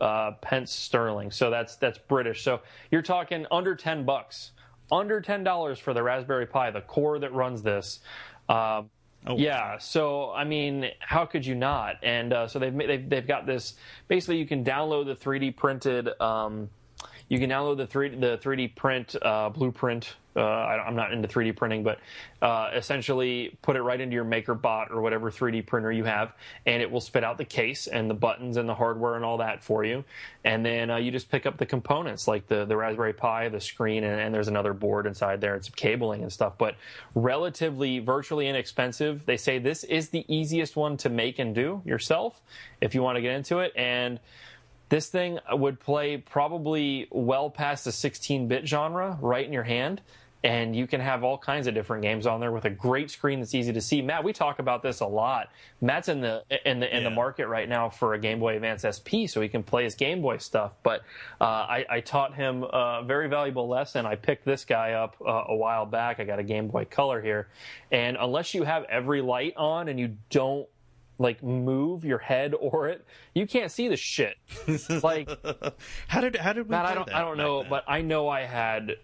uh, 0.00 0.32
pence 0.40 0.72
sterling. 0.72 1.30
So 1.30 1.50
that's 1.50 1.76
that's 1.76 1.98
British. 1.98 2.42
So 2.42 2.60
you're 2.90 3.02
talking 3.02 3.46
under 3.50 3.74
ten 3.74 4.04
bucks, 4.04 4.52
under 4.90 5.20
ten 5.20 5.44
dollars 5.44 5.78
for 5.78 5.92
the 5.92 6.02
Raspberry 6.02 6.46
Pi, 6.46 6.70
the 6.70 6.80
core 6.80 7.18
that 7.18 7.32
runs 7.32 7.62
this. 7.62 8.00
Um, 8.48 8.90
Oh, 9.26 9.36
yeah, 9.36 9.76
so 9.76 10.32
I 10.32 10.44
mean, 10.44 10.92
how 10.98 11.26
could 11.26 11.44
you 11.44 11.54
not? 11.54 11.96
And 12.02 12.32
uh, 12.32 12.48
so 12.48 12.58
they've, 12.58 12.74
they've 12.74 13.06
they've 13.06 13.26
got 13.26 13.44
this. 13.44 13.74
Basically, 14.08 14.38
you 14.38 14.46
can 14.46 14.64
download 14.64 15.04
the 15.06 15.14
3D 15.14 15.56
printed. 15.56 16.08
Um, 16.20 16.70
you 17.30 17.38
can 17.38 17.48
download 17.48 17.76
the 17.76 17.86
three 17.86 18.08
the 18.08 18.38
3D 18.38 18.74
print 18.74 19.16
uh, 19.22 19.48
blueprint. 19.48 20.16
Uh, 20.36 20.40
I, 20.40 20.84
I'm 20.84 20.96
not 20.96 21.12
into 21.12 21.26
3D 21.26 21.56
printing, 21.56 21.82
but 21.82 21.98
uh, 22.42 22.70
essentially 22.74 23.56
put 23.62 23.76
it 23.76 23.82
right 23.82 24.00
into 24.00 24.14
your 24.14 24.24
MakerBot 24.24 24.90
or 24.90 25.00
whatever 25.00 25.30
3D 25.30 25.66
printer 25.66 25.90
you 25.90 26.04
have, 26.04 26.32
and 26.66 26.82
it 26.82 26.90
will 26.90 27.00
spit 27.00 27.24
out 27.24 27.38
the 27.38 27.44
case 27.44 27.86
and 27.86 28.10
the 28.10 28.14
buttons 28.14 28.56
and 28.56 28.68
the 28.68 28.74
hardware 28.74 29.14
and 29.14 29.24
all 29.24 29.38
that 29.38 29.62
for 29.62 29.84
you. 29.84 30.04
And 30.44 30.66
then 30.66 30.90
uh, 30.90 30.96
you 30.96 31.12
just 31.12 31.30
pick 31.30 31.46
up 31.46 31.56
the 31.56 31.66
components 31.66 32.26
like 32.26 32.48
the 32.48 32.64
the 32.64 32.76
Raspberry 32.76 33.12
Pi, 33.12 33.48
the 33.48 33.60
screen, 33.60 34.02
and, 34.02 34.20
and 34.20 34.34
there's 34.34 34.48
another 34.48 34.74
board 34.74 35.06
inside 35.06 35.40
there 35.40 35.54
and 35.54 35.64
some 35.64 35.74
cabling 35.76 36.22
and 36.22 36.32
stuff. 36.32 36.54
But 36.58 36.74
relatively, 37.14 38.00
virtually 38.00 38.48
inexpensive. 38.48 39.24
They 39.24 39.36
say 39.36 39.60
this 39.60 39.84
is 39.84 40.08
the 40.08 40.24
easiest 40.26 40.74
one 40.74 40.96
to 40.98 41.08
make 41.08 41.38
and 41.38 41.54
do 41.54 41.80
yourself 41.84 42.40
if 42.80 42.92
you 42.92 43.02
want 43.02 43.16
to 43.16 43.22
get 43.22 43.36
into 43.36 43.60
it. 43.60 43.72
And 43.76 44.18
this 44.90 45.08
thing 45.08 45.38
would 45.50 45.80
play 45.80 46.18
probably 46.18 47.08
well 47.10 47.48
past 47.48 47.84
the 47.86 47.90
16-bit 47.90 48.68
genre 48.68 49.18
right 49.22 49.46
in 49.46 49.52
your 49.52 49.62
hand 49.62 50.02
and 50.42 50.74
you 50.74 50.86
can 50.86 51.00
have 51.00 51.22
all 51.22 51.36
kinds 51.36 51.66
of 51.66 51.74
different 51.74 52.02
games 52.02 52.26
on 52.26 52.40
there 52.40 52.50
with 52.50 52.64
a 52.64 52.70
great 52.70 53.10
screen 53.10 53.40
that's 53.40 53.54
easy 53.54 53.72
to 53.72 53.80
see. 53.80 54.00
Matt, 54.00 54.24
we 54.24 54.32
talk 54.32 54.58
about 54.58 54.82
this 54.82 55.00
a 55.00 55.06
lot. 55.06 55.50
Matt's 55.80 56.08
in 56.08 56.20
the 56.20 56.44
in 56.64 56.80
the 56.80 56.96
in 56.96 57.04
the 57.04 57.10
market 57.10 57.46
right 57.46 57.68
now 57.68 57.90
for 57.90 58.14
a 58.14 58.18
Game 58.18 58.40
Boy 58.40 58.56
Advance 58.56 58.84
SP, 58.88 59.28
so 59.28 59.40
he 59.40 59.48
can 59.48 59.62
play 59.62 59.84
his 59.84 59.94
Game 59.94 60.22
Boy 60.22 60.38
stuff. 60.38 60.72
But 60.82 61.02
uh, 61.40 61.44
I, 61.44 61.84
I 61.90 62.00
taught 62.00 62.34
him 62.34 62.62
a 62.62 63.02
very 63.04 63.28
valuable 63.28 63.68
lesson. 63.68 64.06
I 64.06 64.14
picked 64.14 64.46
this 64.46 64.64
guy 64.64 64.92
up 64.92 65.16
uh, 65.20 65.44
a 65.48 65.54
while 65.54 65.84
back. 65.84 66.20
I 66.20 66.24
got 66.24 66.38
a 66.38 66.44
Game 66.44 66.68
Boy 66.68 66.86
Color 66.86 67.20
here, 67.20 67.48
and 67.92 68.16
unless 68.18 68.54
you 68.54 68.62
have 68.62 68.84
every 68.84 69.20
light 69.20 69.54
on 69.56 69.88
and 69.88 70.00
you 70.00 70.16
don't 70.30 70.66
like 71.20 71.42
move 71.42 72.04
your 72.04 72.18
head 72.18 72.54
or 72.58 72.88
it, 72.88 73.04
you 73.34 73.46
can't 73.46 73.70
see 73.70 73.86
the 73.86 73.96
shit. 73.96 74.36
like 75.04 75.30
How 76.08 76.20
did 76.20 76.34
how 76.36 76.52
did 76.52 76.66
we? 76.66 76.70
Matt, 76.70 76.86
I 76.86 76.94
don't, 76.94 77.06
that 77.06 77.14
I 77.14 77.20
don't 77.20 77.36
know, 77.36 77.60
then? 77.60 77.70
but 77.70 77.84
I 77.86 78.00
know 78.00 78.28
I 78.28 78.40
had 78.40 78.96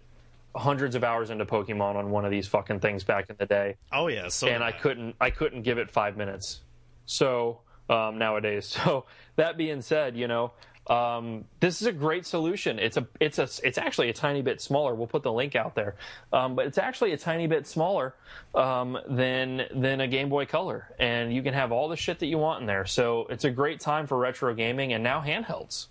hundreds 0.55 0.95
of 0.95 1.03
hours 1.03 1.29
into 1.29 1.45
Pokemon 1.45 1.95
on 1.95 2.09
one 2.09 2.25
of 2.25 2.31
these 2.31 2.47
fucking 2.47 2.79
things 2.79 3.03
back 3.03 3.29
in 3.29 3.35
the 3.37 3.45
day, 3.45 3.75
oh 3.93 4.07
yeah, 4.07 4.27
so 4.27 4.47
and 4.47 4.63
I 4.63 4.71
couldn't, 4.71 5.15
I 5.21 5.29
couldn't 5.29 5.61
give 5.61 5.77
it 5.77 5.91
five 5.91 6.17
minutes. 6.17 6.61
So 7.05 7.61
um, 7.89 8.17
nowadays, 8.17 8.65
so 8.83 9.05
that 9.35 9.55
being 9.57 9.81
said, 9.81 10.17
you 10.17 10.27
know, 10.27 10.51
um, 10.89 11.43
this 11.59 11.81
is 11.81 11.87
a 11.87 11.91
great 11.91 12.25
solution. 12.25 12.79
It's 12.79 12.97
a, 12.97 13.07
it's 13.19 13.39
a, 13.39 13.49
it's 13.63 13.77
actually 13.77 14.09
a 14.09 14.13
tiny 14.13 14.41
bit 14.41 14.61
smaller. 14.61 14.95
We'll 14.95 15.07
put 15.07 15.23
the 15.23 15.31
link 15.31 15.55
out 15.55 15.75
there, 15.75 15.95
um, 16.31 16.55
but 16.55 16.65
it's 16.65 16.77
actually 16.77 17.11
a 17.11 17.17
tiny 17.17 17.47
bit 17.47 17.67
smaller 17.67 18.13
um, 18.55 18.97
than 19.07 19.65
than 19.73 20.01
a 20.01 20.07
Game 20.07 20.29
Boy 20.29 20.45
Color, 20.45 20.87
and 20.99 21.33
you 21.33 21.43
can 21.43 21.53
have 21.53 21.71
all 21.71 21.89
the 21.89 21.97
shit 21.97 22.19
that 22.19 22.27
you 22.27 22.37
want 22.37 22.61
in 22.61 22.67
there. 22.67 22.85
So 22.85 23.27
it's 23.29 23.43
a 23.43 23.51
great 23.51 23.79
time 23.79 24.07
for 24.07 24.17
retro 24.17 24.53
gaming, 24.53 24.93
and 24.93 25.03
now 25.03 25.21
handhelds. 25.21 25.87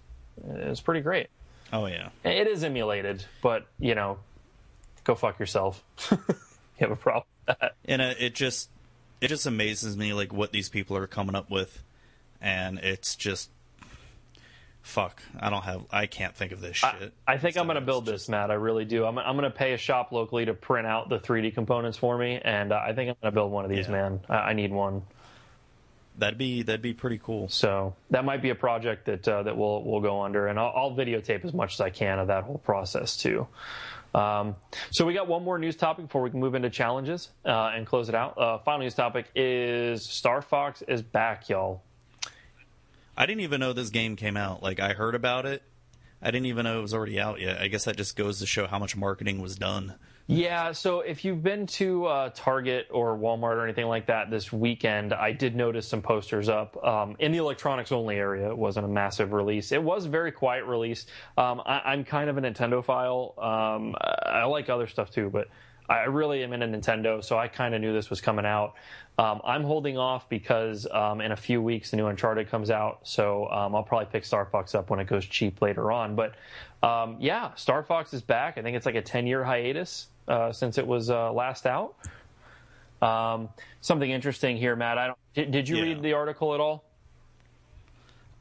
It's 0.48 0.80
pretty 0.80 1.00
great. 1.00 1.28
Oh 1.72 1.86
yeah. 1.86 2.10
It 2.24 2.46
is 2.46 2.64
emulated, 2.64 3.24
but 3.42 3.66
you 3.78 3.94
know, 3.94 4.18
go 5.04 5.14
fuck 5.14 5.38
yourself. 5.38 5.82
you 6.10 6.18
have 6.78 6.90
a 6.90 6.96
problem. 6.96 7.24
with 7.46 7.58
that. 7.58 7.74
and 7.84 8.00
uh, 8.00 8.14
it 8.18 8.34
just 8.34 8.70
it 9.20 9.28
just 9.28 9.46
amazes 9.46 9.96
me 9.96 10.12
like 10.12 10.32
what 10.32 10.52
these 10.52 10.68
people 10.68 10.96
are 10.96 11.06
coming 11.06 11.34
up 11.34 11.50
with 11.50 11.82
and 12.40 12.78
it's 12.78 13.16
just 13.16 13.50
fuck 14.86 15.20
i 15.40 15.50
don't 15.50 15.64
have 15.64 15.82
i 15.90 16.06
can't 16.06 16.34
think 16.36 16.52
of 16.52 16.60
this 16.60 16.76
shit 16.76 17.12
I 17.26 17.38
think 17.38 17.56
I'm 17.58 17.66
going 17.66 17.74
to 17.74 17.80
build 17.80 18.04
just- 18.06 18.26
this, 18.26 18.28
Matt. 18.28 18.50
I 18.52 18.54
really 18.54 18.84
do. 18.84 19.04
I'm, 19.04 19.18
I'm 19.18 19.36
going 19.36 19.50
to 19.50 19.56
pay 19.56 19.72
a 19.72 19.76
shop 19.76 20.12
locally 20.12 20.44
to 20.44 20.54
print 20.54 20.86
out 20.86 21.08
the 21.08 21.18
3D 21.18 21.54
components 21.54 21.98
for 21.98 22.16
me, 22.16 22.40
and 22.42 22.72
uh, 22.72 22.76
I 22.76 22.92
think 22.94 23.08
I'm 23.10 23.16
going 23.20 23.32
to 23.32 23.34
build 23.34 23.50
one 23.50 23.64
of 23.64 23.70
these, 23.70 23.86
Yeah. 23.86 23.92
man. 23.92 24.20
I, 24.28 24.34
I 24.34 24.52
need 24.52 24.70
one. 24.70 25.02
that'd 26.18 26.38
be 26.38 26.62
that'd 26.62 26.82
be 26.82 26.94
pretty 26.94 27.18
cool 27.18 27.48
So 27.48 27.94
that 28.10 28.24
might 28.24 28.42
be 28.42 28.50
a 28.50 28.54
project 28.54 29.06
that 29.06 29.26
uh, 29.26 29.42
that 29.42 29.56
we'll 29.56 29.82
we'll 29.82 30.00
go 30.00 30.22
under, 30.22 30.46
and 30.46 30.56
I'll, 30.58 30.72
I'll 30.74 30.90
videotape 30.96 31.44
as 31.44 31.52
much 31.52 31.74
as 31.74 31.80
I 31.80 31.90
can 31.90 32.20
of 32.20 32.28
that 32.28 32.44
whole 32.44 32.58
process 32.58 33.16
too. 33.16 33.46
Um, 34.14 34.54
so 34.92 35.04
we 35.04 35.12
got 35.12 35.26
one 35.28 35.42
more 35.44 35.58
news 35.58 35.76
topic 35.76 36.06
before 36.06 36.22
we 36.22 36.30
can 36.30 36.40
move 36.40 36.54
into 36.54 36.70
challenges 36.70 37.28
uh, 37.44 37.72
and 37.74 37.86
close 37.86 38.08
it 38.08 38.14
out. 38.14 38.38
Uh, 38.38 38.58
final 38.58 38.80
news 38.80 38.94
topic 38.94 39.26
is 39.34 40.08
Star 40.08 40.40
Fox 40.42 40.80
is 40.86 41.02
back, 41.02 41.48
y'all. 41.50 41.82
I 43.16 43.26
didn't 43.26 43.40
even 43.40 43.60
know 43.60 43.72
this 43.72 43.90
game 43.90 44.16
came 44.16 44.36
out 44.36 44.62
like 44.62 44.80
i 44.80 44.92
heard 44.92 45.14
about 45.14 45.46
it 45.46 45.62
i 46.22 46.30
didn't 46.30 46.46
even 46.46 46.64
know 46.64 46.78
it 46.78 46.82
was 46.82 46.94
already 46.94 47.18
out 47.20 47.40
yet 47.40 47.60
i 47.60 47.68
guess 47.68 47.84
that 47.84 47.96
just 47.96 48.16
goes 48.16 48.38
to 48.38 48.46
show 48.46 48.66
how 48.66 48.78
much 48.78 48.96
marketing 48.96 49.40
was 49.40 49.56
done 49.56 49.94
Yeah, 50.28 50.72
so 50.72 51.02
if 51.02 51.24
you've 51.24 51.44
been 51.44 51.68
to 51.68 52.06
uh, 52.06 52.30
Target 52.34 52.88
or 52.90 53.16
Walmart 53.16 53.54
or 53.54 53.62
anything 53.64 53.86
like 53.86 54.06
that 54.06 54.28
this 54.28 54.52
weekend, 54.52 55.14
I 55.14 55.30
did 55.30 55.54
notice 55.54 55.86
some 55.86 56.02
posters 56.02 56.48
up 56.48 56.76
um, 56.84 57.14
in 57.20 57.30
the 57.30 57.38
electronics 57.38 57.92
only 57.92 58.16
area. 58.16 58.48
It 58.50 58.58
wasn't 58.58 58.86
a 58.86 58.88
massive 58.88 59.32
release. 59.32 59.70
It 59.70 59.80
was 59.80 60.06
a 60.06 60.08
very 60.08 60.32
quiet 60.32 60.64
release. 60.64 61.06
Um, 61.38 61.62
I, 61.64 61.80
I'm 61.84 62.02
kind 62.02 62.28
of 62.28 62.38
a 62.38 62.40
Nintendo 62.40 62.84
file. 62.84 63.34
Um, 63.38 63.94
I 64.00 64.40
I 64.40 64.44
like 64.46 64.68
other 64.68 64.88
stuff 64.88 65.12
too, 65.12 65.30
but 65.30 65.46
I 65.88 66.04
really 66.04 66.42
am 66.42 66.52
into 66.52 66.66
Nintendo, 66.66 67.22
so 67.22 67.38
I 67.38 67.48
kind 67.48 67.74
of 67.74 67.80
knew 67.80 67.92
this 67.92 68.10
was 68.10 68.20
coming 68.20 68.44
out. 68.46 68.74
Um, 69.18 69.40
I'm 69.44 69.62
holding 69.64 69.96
off 69.96 70.28
because 70.28 70.86
um, 70.90 71.20
in 71.20 71.32
a 71.32 71.36
few 71.36 71.62
weeks 71.62 71.90
the 71.90 71.96
new 71.96 72.06
Uncharted 72.06 72.48
comes 72.50 72.70
out, 72.70 73.00
so 73.04 73.48
um, 73.50 73.74
I'll 73.74 73.82
probably 73.82 74.06
pick 74.12 74.24
Star 74.24 74.44
Fox 74.46 74.74
up 74.74 74.90
when 74.90 75.00
it 75.00 75.06
goes 75.06 75.24
cheap 75.24 75.62
later 75.62 75.90
on. 75.92 76.16
But 76.16 76.34
um, 76.82 77.16
yeah, 77.20 77.54
Star 77.54 77.82
Fox 77.82 78.12
is 78.12 78.20
back. 78.22 78.58
I 78.58 78.62
think 78.62 78.76
it's 78.76 78.84
like 78.86 78.94
a 78.96 79.02
10 79.02 79.26
year 79.26 79.44
hiatus 79.44 80.08
uh, 80.28 80.52
since 80.52 80.76
it 80.76 80.86
was 80.86 81.08
uh, 81.08 81.32
last 81.32 81.66
out. 81.66 81.94
Um, 83.00 83.48
something 83.80 84.10
interesting 84.10 84.56
here, 84.56 84.74
Matt. 84.76 84.98
I 84.98 85.06
don't. 85.08 85.18
Did, 85.34 85.50
did 85.50 85.68
you 85.68 85.76
Yeah. 85.76 85.82
read 85.84 86.02
the 86.02 86.12
article 86.14 86.54
at 86.54 86.60
all? 86.60 86.84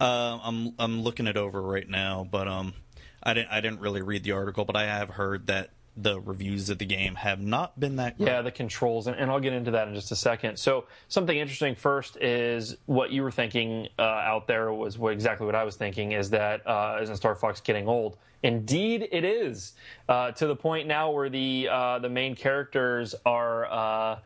um 0.01 0.41
i'm 0.43 0.73
i'm 0.77 1.01
looking 1.03 1.25
it 1.25 1.37
over 1.37 1.61
right 1.61 1.87
now 1.87 2.27
but 2.29 2.49
um 2.49 2.73
i 3.23 3.33
didn't 3.33 3.49
i 3.49 3.61
didn't 3.61 3.79
really 3.79 4.01
read 4.01 4.23
the 4.25 4.33
article 4.33 4.65
but 4.65 4.75
i 4.75 4.83
have 4.83 5.09
heard 5.09 5.47
that 5.47 5.69
the 5.97 6.19
reviews 6.19 6.69
of 6.69 6.77
the 6.77 6.85
game 6.85 7.15
have 7.15 7.39
not 7.39 7.79
been 7.79 7.95
that 7.97 8.17
great. 8.17 8.27
Yeah, 8.27 8.41
the 8.41 8.51
controls, 8.51 9.07
and, 9.07 9.15
and 9.15 9.31
I'll 9.31 9.39
get 9.39 9.53
into 9.53 9.71
that 9.71 9.87
in 9.87 9.95
just 9.95 10.11
a 10.11 10.15
second. 10.15 10.57
So, 10.57 10.85
something 11.07 11.37
interesting 11.37 11.75
first 11.75 12.17
is 12.17 12.75
what 12.85 13.11
you 13.11 13.23
were 13.23 13.31
thinking 13.31 13.87
uh, 13.97 14.01
out 14.01 14.47
there 14.47 14.71
was 14.73 14.97
what, 14.97 15.13
exactly 15.13 15.45
what 15.45 15.55
I 15.55 15.63
was 15.63 15.75
thinking 15.75 16.11
is 16.11 16.29
that 16.31 16.67
uh, 16.67 16.99
isn't 17.01 17.15
Star 17.15 17.35
Fox 17.35 17.61
getting 17.61 17.87
old? 17.87 18.17
Indeed, 18.43 19.07
it 19.11 19.23
is 19.23 19.73
uh, 20.09 20.31
to 20.33 20.47
the 20.47 20.55
point 20.55 20.87
now 20.87 21.11
where 21.11 21.29
the 21.29 21.69
uh, 21.71 21.99
the 21.99 22.09
main 22.09 22.35
characters 22.35 23.15
are 23.25 24.19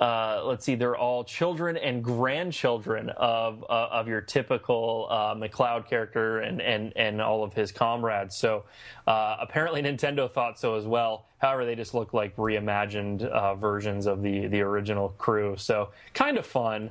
uh, 0.00 0.42
let's 0.44 0.64
see, 0.64 0.74
they're 0.74 0.96
all 0.96 1.24
children 1.24 1.76
and 1.76 2.04
grandchildren 2.04 3.08
of 3.10 3.64
uh, 3.68 3.88
of 3.90 4.06
your 4.06 4.20
typical 4.20 5.08
uh, 5.10 5.34
McCloud 5.34 5.88
character 5.88 6.40
and, 6.40 6.60
and 6.60 6.92
and 6.96 7.22
all 7.22 7.42
of 7.42 7.54
his 7.54 7.72
comrades. 7.72 8.36
So 8.36 8.64
uh, 9.06 9.36
apparently 9.40 9.82
Nintendo 9.82 10.30
thought 10.30 10.58
so 10.58 10.74
as 10.74 10.84
well. 10.84 11.26
However, 11.38 11.64
they 11.64 11.74
just 11.74 11.94
look 11.94 12.12
like 12.12 12.36
reimagined 12.36 13.24
uh, 13.24 13.54
versions 13.54 14.06
of 14.06 14.22
the 14.22 14.48
the 14.48 14.60
original 14.60 15.10
crew. 15.16 15.56
So 15.56 15.90
kind 16.12 16.36
of 16.36 16.46
fun. 16.46 16.90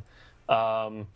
Um, 0.49 1.07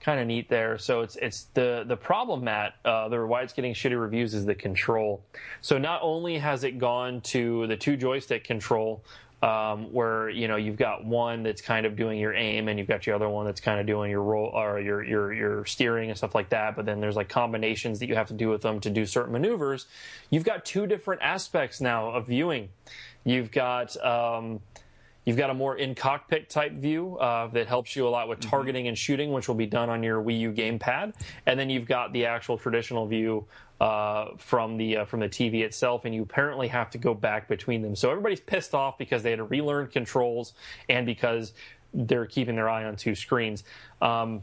kind 0.00 0.20
of 0.20 0.26
neat 0.26 0.48
there. 0.48 0.78
So 0.78 1.00
it's 1.00 1.16
it's 1.16 1.44
the 1.54 1.84
the 1.86 1.96
problem, 1.96 2.44
Matt. 2.44 2.74
Uh, 2.84 3.08
the 3.08 3.26
why 3.26 3.42
it's 3.42 3.52
getting 3.52 3.74
shitty 3.74 4.00
reviews 4.00 4.34
is 4.34 4.46
the 4.46 4.54
control. 4.54 5.24
So 5.60 5.78
not 5.78 6.00
only 6.02 6.38
has 6.38 6.64
it 6.64 6.78
gone 6.78 7.20
to 7.22 7.66
the 7.66 7.76
two 7.76 7.96
joystick 7.96 8.44
control, 8.44 9.02
um, 9.42 9.92
where 9.92 10.30
you 10.30 10.48
know 10.48 10.56
you've 10.56 10.76
got 10.76 11.04
one 11.04 11.42
that's 11.42 11.60
kind 11.60 11.84
of 11.84 11.96
doing 11.96 12.18
your 12.18 12.34
aim 12.34 12.68
and 12.68 12.78
you've 12.78 12.88
got 12.88 13.06
your 13.06 13.14
other 13.14 13.28
one 13.28 13.44
that's 13.44 13.60
kind 13.60 13.78
of 13.78 13.86
doing 13.86 14.10
your 14.10 14.22
roll 14.22 14.50
or 14.54 14.80
your 14.80 15.04
your 15.04 15.32
your 15.32 15.64
steering 15.66 16.08
and 16.08 16.16
stuff 16.16 16.34
like 16.34 16.48
that. 16.50 16.76
But 16.76 16.86
then 16.86 17.00
there's 17.00 17.16
like 17.16 17.28
combinations 17.28 17.98
that 17.98 18.08
you 18.08 18.14
have 18.14 18.28
to 18.28 18.34
do 18.34 18.48
with 18.48 18.62
them 18.62 18.80
to 18.80 18.90
do 18.90 19.04
certain 19.04 19.32
maneuvers. 19.32 19.86
You've 20.30 20.44
got 20.44 20.64
two 20.64 20.86
different 20.86 21.22
aspects 21.22 21.80
now 21.80 22.10
of 22.10 22.26
viewing. 22.26 22.70
You've 23.24 23.50
got 23.50 23.96
um, 24.04 24.60
You've 25.26 25.36
got 25.36 25.50
a 25.50 25.54
more 25.54 25.76
in 25.76 25.96
cockpit 25.96 26.48
type 26.48 26.72
view 26.74 27.18
uh, 27.18 27.48
that 27.48 27.66
helps 27.66 27.96
you 27.96 28.06
a 28.06 28.08
lot 28.08 28.28
with 28.28 28.38
targeting 28.38 28.86
and 28.86 28.96
shooting, 28.96 29.32
which 29.32 29.48
will 29.48 29.56
be 29.56 29.66
done 29.66 29.90
on 29.90 30.04
your 30.04 30.22
Wii 30.22 30.38
U 30.38 30.52
gamepad. 30.52 31.14
And 31.46 31.58
then 31.58 31.68
you've 31.68 31.84
got 31.84 32.12
the 32.12 32.26
actual 32.26 32.56
traditional 32.56 33.08
view 33.08 33.44
uh, 33.80 34.28
from 34.38 34.76
the 34.76 34.98
uh, 34.98 35.04
from 35.04 35.20
the 35.20 35.28
TV 35.28 35.62
itself, 35.62 36.04
and 36.04 36.14
you 36.14 36.22
apparently 36.22 36.68
have 36.68 36.90
to 36.90 36.98
go 36.98 37.14
back 37.14 37.48
between 37.48 37.82
them. 37.82 37.94
So 37.94 38.10
everybody's 38.10 38.40
pissed 38.40 38.74
off 38.74 38.98
because 38.98 39.22
they 39.22 39.30
had 39.30 39.36
to 39.36 39.44
relearn 39.44 39.88
controls 39.88 40.54
and 40.88 41.04
because 41.04 41.52
they're 41.92 42.26
keeping 42.26 42.56
their 42.56 42.68
eye 42.68 42.84
on 42.84 42.96
two 42.96 43.14
screens. 43.14 43.64
Um, 44.00 44.42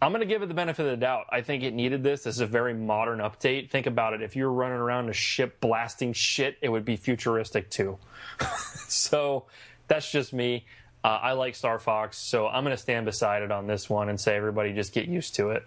I'm 0.00 0.12
going 0.12 0.20
to 0.20 0.26
give 0.26 0.42
it 0.42 0.48
the 0.48 0.54
benefit 0.54 0.84
of 0.84 0.90
the 0.90 0.96
doubt. 0.98 1.26
I 1.30 1.40
think 1.40 1.62
it 1.62 1.72
needed 1.72 2.02
this. 2.02 2.24
This 2.24 2.34
is 2.34 2.40
a 2.40 2.46
very 2.46 2.74
modern 2.74 3.20
update. 3.20 3.70
Think 3.70 3.86
about 3.86 4.12
it. 4.12 4.20
If 4.20 4.36
you 4.36 4.44
were 4.44 4.52
running 4.52 4.78
around 4.78 5.08
a 5.08 5.14
ship 5.14 5.58
blasting 5.60 6.12
shit, 6.12 6.58
it 6.60 6.68
would 6.68 6.84
be 6.84 6.96
futuristic 6.96 7.70
too. 7.70 7.98
so 8.88 9.46
that's 9.88 10.10
just 10.10 10.34
me. 10.34 10.66
Uh, 11.06 11.20
I 11.22 11.32
like 11.34 11.54
Star 11.54 11.78
Fox, 11.78 12.18
so 12.18 12.48
I'm 12.48 12.64
going 12.64 12.74
to 12.74 12.82
stand 12.82 13.06
beside 13.06 13.44
it 13.44 13.52
on 13.52 13.68
this 13.68 13.88
one 13.88 14.08
and 14.08 14.20
say 14.20 14.34
everybody 14.34 14.72
just 14.72 14.92
get 14.92 15.06
used 15.06 15.36
to 15.36 15.50
it. 15.50 15.64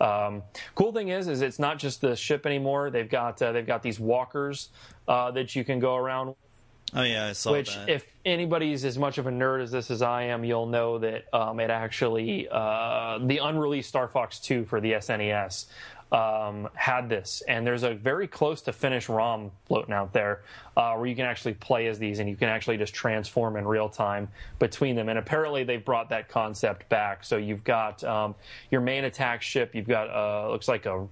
Um, 0.00 0.44
cool 0.76 0.92
thing 0.92 1.08
is, 1.08 1.26
is 1.26 1.42
it's 1.42 1.58
not 1.58 1.80
just 1.80 2.00
the 2.00 2.14
ship 2.14 2.46
anymore. 2.46 2.90
They've 2.90 3.10
got 3.10 3.42
uh, 3.42 3.50
they've 3.50 3.66
got 3.66 3.82
these 3.82 3.98
walkers 3.98 4.68
uh, 5.08 5.32
that 5.32 5.56
you 5.56 5.64
can 5.64 5.80
go 5.80 5.96
around. 5.96 6.36
Oh 6.94 7.02
yeah, 7.02 7.26
I 7.26 7.32
saw 7.32 7.50
Which, 7.50 7.74
that. 7.74 7.88
if 7.88 8.06
anybody's 8.24 8.84
as 8.84 8.96
much 8.96 9.18
of 9.18 9.26
a 9.26 9.30
nerd 9.32 9.60
as 9.60 9.72
this 9.72 9.90
as 9.90 10.02
I 10.02 10.24
am, 10.24 10.44
you'll 10.44 10.66
know 10.66 10.98
that 10.98 11.24
um, 11.34 11.58
it 11.58 11.68
actually 11.68 12.46
uh, 12.48 13.18
the 13.20 13.38
unreleased 13.38 13.88
Star 13.88 14.06
Fox 14.06 14.38
2 14.38 14.66
for 14.66 14.80
the 14.80 14.92
SNES 14.92 15.66
um, 16.12 16.68
had 16.74 17.08
this, 17.08 17.42
and 17.48 17.66
there's 17.66 17.82
a 17.82 17.94
very 17.94 18.28
close 18.28 18.62
to 18.62 18.72
finish 18.72 19.08
ROM 19.08 19.50
floating 19.66 19.92
out 19.92 20.12
there 20.12 20.42
uh, 20.76 20.94
where 20.94 21.06
you 21.06 21.16
can 21.16 21.24
actually 21.24 21.54
play 21.54 21.88
as 21.88 21.98
these, 21.98 22.20
and 22.20 22.28
you 22.28 22.36
can 22.36 22.48
actually 22.48 22.76
just 22.76 22.94
transform 22.94 23.56
in 23.56 23.66
real 23.66 23.88
time 23.88 24.28
between 24.58 24.94
them. 24.94 25.08
And 25.08 25.18
apparently, 25.18 25.64
they've 25.64 25.84
brought 25.84 26.08
that 26.10 26.28
concept 26.28 26.88
back. 26.88 27.24
So 27.24 27.36
you've 27.36 27.64
got 27.64 28.04
um, 28.04 28.34
your 28.70 28.80
main 28.80 29.04
attack 29.04 29.42
ship. 29.42 29.74
You've 29.74 29.88
got 29.88 30.08
uh, 30.10 30.50
looks 30.50 30.68
like 30.68 30.86
a 30.86 31.06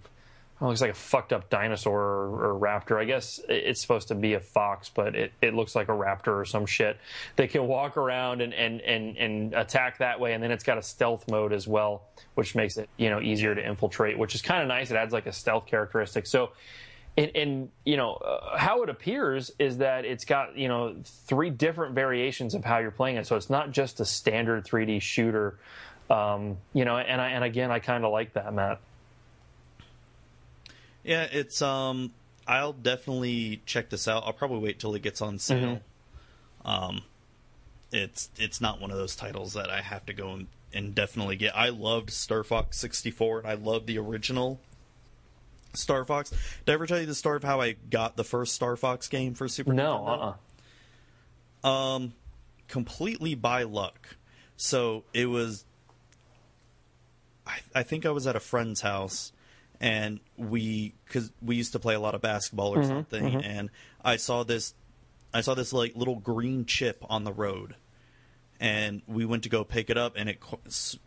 it 0.64 0.68
looks 0.68 0.80
like 0.80 0.90
a 0.90 0.94
fucked 0.94 1.32
up 1.32 1.50
dinosaur 1.50 2.00
or, 2.00 2.54
or, 2.54 2.60
raptor. 2.60 2.98
I 2.98 3.04
guess 3.04 3.38
it's 3.48 3.80
supposed 3.82 4.08
to 4.08 4.14
be 4.14 4.32
a 4.34 4.40
fox, 4.40 4.88
but 4.88 5.14
it, 5.14 5.32
it 5.42 5.54
looks 5.54 5.74
like 5.74 5.88
a 5.88 5.92
raptor 5.92 6.40
or 6.40 6.44
some 6.46 6.64
shit. 6.64 6.96
They 7.36 7.46
can 7.46 7.66
walk 7.66 7.96
around 7.98 8.40
and, 8.40 8.54
and, 8.54 8.80
and, 8.80 9.16
and 9.18 9.54
attack 9.54 9.98
that 9.98 10.18
way, 10.18 10.32
and 10.32 10.42
then 10.42 10.50
it's 10.50 10.64
got 10.64 10.78
a 10.78 10.82
stealth 10.82 11.30
mode 11.30 11.52
as 11.52 11.68
well, 11.68 12.04
which 12.34 12.54
makes 12.54 12.78
it 12.78 12.88
you 12.96 13.10
know 13.10 13.20
easier 13.20 13.54
to 13.54 13.66
infiltrate, 13.66 14.18
which 14.18 14.34
is 14.34 14.40
kind 14.40 14.62
of 14.62 14.68
nice. 14.68 14.90
It 14.90 14.96
adds 14.96 15.12
like 15.12 15.26
a 15.26 15.32
stealth 15.32 15.66
characteristic. 15.66 16.26
So, 16.26 16.52
and, 17.18 17.30
and 17.34 17.68
you 17.84 17.98
know 17.98 18.14
uh, 18.14 18.56
how 18.56 18.82
it 18.82 18.88
appears 18.88 19.52
is 19.58 19.78
that 19.78 20.06
it's 20.06 20.24
got 20.24 20.56
you 20.56 20.68
know 20.68 20.96
three 21.04 21.50
different 21.50 21.94
variations 21.94 22.54
of 22.54 22.64
how 22.64 22.78
you're 22.78 22.90
playing 22.90 23.16
it. 23.16 23.26
So 23.26 23.36
it's 23.36 23.50
not 23.50 23.70
just 23.70 24.00
a 24.00 24.04
standard 24.04 24.64
3D 24.64 25.02
shooter. 25.02 25.58
Um, 26.08 26.58
you 26.72 26.84
know, 26.84 26.98
and 26.98 27.20
I, 27.20 27.28
and 27.30 27.44
again, 27.44 27.70
I 27.70 27.78
kind 27.78 28.04
of 28.04 28.12
like 28.12 28.34
that, 28.34 28.52
Matt. 28.52 28.80
Yeah, 31.04 31.26
it's 31.30 31.60
um 31.62 32.12
I'll 32.46 32.72
definitely 32.72 33.62
check 33.66 33.90
this 33.90 34.08
out. 34.08 34.24
I'll 34.26 34.32
probably 34.32 34.58
wait 34.58 34.78
till 34.78 34.94
it 34.94 35.02
gets 35.02 35.22
on 35.22 35.38
sale. 35.38 35.80
Mm-hmm. 36.64 36.68
Um 36.68 37.02
it's 37.92 38.30
it's 38.36 38.60
not 38.60 38.80
one 38.80 38.90
of 38.90 38.96
those 38.96 39.14
titles 39.14 39.52
that 39.54 39.70
I 39.70 39.80
have 39.80 40.04
to 40.06 40.12
go 40.12 40.32
and, 40.32 40.46
and 40.72 40.94
definitely 40.94 41.36
get. 41.36 41.56
I 41.56 41.68
loved 41.68 42.10
Star 42.10 42.42
Fox 42.42 42.78
64 42.78 43.40
and 43.40 43.48
I 43.48 43.54
loved 43.54 43.86
the 43.86 43.98
original 43.98 44.60
Star 45.74 46.04
Fox. 46.04 46.30
Did 46.30 46.72
I 46.72 46.74
ever 46.74 46.86
tell 46.86 47.00
you 47.00 47.06
the 47.06 47.14
story 47.14 47.36
of 47.36 47.44
how 47.44 47.60
I 47.60 47.72
got 47.90 48.16
the 48.16 48.24
first 48.24 48.54
Star 48.54 48.76
Fox 48.76 49.08
game 49.08 49.34
for 49.34 49.48
Super 49.48 49.72
No, 49.72 49.98
Nintendo? 49.98 50.36
uh-uh. 51.64 51.68
Um, 51.68 52.14
completely 52.68 53.34
by 53.34 53.62
luck. 53.62 54.16
So 54.56 55.04
it 55.12 55.26
was. 55.26 55.64
I, 57.46 57.58
I 57.74 57.82
think 57.82 58.06
I 58.06 58.10
was 58.10 58.26
at 58.26 58.36
a 58.36 58.40
friend's 58.40 58.80
house, 58.80 59.32
and 59.84 60.18
we 60.38 60.94
because 61.04 61.30
we 61.42 61.56
used 61.56 61.72
to 61.72 61.78
play 61.78 61.94
a 61.94 62.00
lot 62.00 62.14
of 62.14 62.22
basketball 62.22 62.74
or 62.74 62.78
mm-hmm, 62.78 62.88
something, 62.88 63.22
mm-hmm. 63.22 63.40
and 63.44 63.70
I 64.02 64.16
saw 64.16 64.42
this, 64.42 64.74
I 65.34 65.42
saw 65.42 65.52
this 65.52 65.74
like 65.74 65.94
little 65.94 66.16
green 66.16 66.64
chip 66.64 67.04
on 67.10 67.24
the 67.24 67.34
road, 67.34 67.76
and 68.58 69.02
we 69.06 69.26
went 69.26 69.42
to 69.42 69.50
go 69.50 69.62
pick 69.62 69.90
it 69.90 69.98
up, 69.98 70.14
and 70.16 70.30
it 70.30 70.38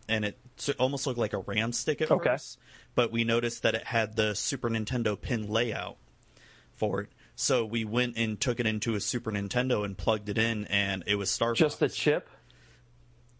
and 0.08 0.24
it 0.24 0.38
almost 0.78 1.08
looked 1.08 1.18
like 1.18 1.32
a 1.32 1.38
RAM 1.38 1.72
stick 1.72 2.00
at 2.00 2.10
Okay. 2.12 2.30
first, 2.30 2.58
but 2.94 3.10
we 3.10 3.24
noticed 3.24 3.64
that 3.64 3.74
it 3.74 3.84
had 3.88 4.14
the 4.14 4.36
Super 4.36 4.70
Nintendo 4.70 5.20
pin 5.20 5.48
layout 5.48 5.96
for 6.76 7.00
it. 7.00 7.08
So 7.34 7.64
we 7.64 7.84
went 7.84 8.16
and 8.16 8.40
took 8.40 8.60
it 8.60 8.66
into 8.66 8.94
a 8.94 9.00
Super 9.00 9.32
Nintendo 9.32 9.84
and 9.84 9.98
plugged 9.98 10.28
it 10.28 10.38
in, 10.38 10.66
and 10.66 11.02
it 11.04 11.16
was 11.16 11.32
Star 11.32 11.52
Just 11.54 11.80
the 11.80 11.88
chip. 11.88 12.30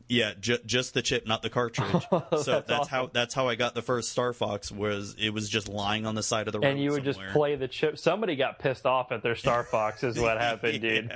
Yeah, 0.08 0.32
ju- 0.40 0.58
just 0.64 0.94
the 0.94 1.02
chip, 1.02 1.26
not 1.26 1.42
the 1.42 1.50
cartridge. 1.50 1.90
so 2.10 2.62
that's, 2.66 2.88
how 2.88 3.02
awesome. 3.02 3.10
that's 3.12 3.34
how 3.34 3.48
I 3.48 3.54
got 3.54 3.74
the 3.74 3.82
first 3.82 4.10
Star 4.10 4.32
Fox. 4.32 4.72
Was 4.72 5.14
it 5.18 5.30
was 5.30 5.48
just 5.48 5.68
lying 5.68 6.06
on 6.06 6.14
the 6.14 6.22
side 6.22 6.46
of 6.46 6.52
the 6.52 6.60
road, 6.60 6.68
and 6.68 6.80
you 6.80 6.92
would 6.92 7.04
just 7.04 7.20
play 7.32 7.56
the 7.56 7.68
chip. 7.68 7.98
Somebody 7.98 8.34
got 8.34 8.58
pissed 8.58 8.86
off 8.86 9.12
at 9.12 9.22
their 9.22 9.36
Star 9.36 9.64
Fox, 9.64 10.02
is 10.02 10.18
what 10.18 10.38
happened, 10.40 10.80
dude. 10.80 11.12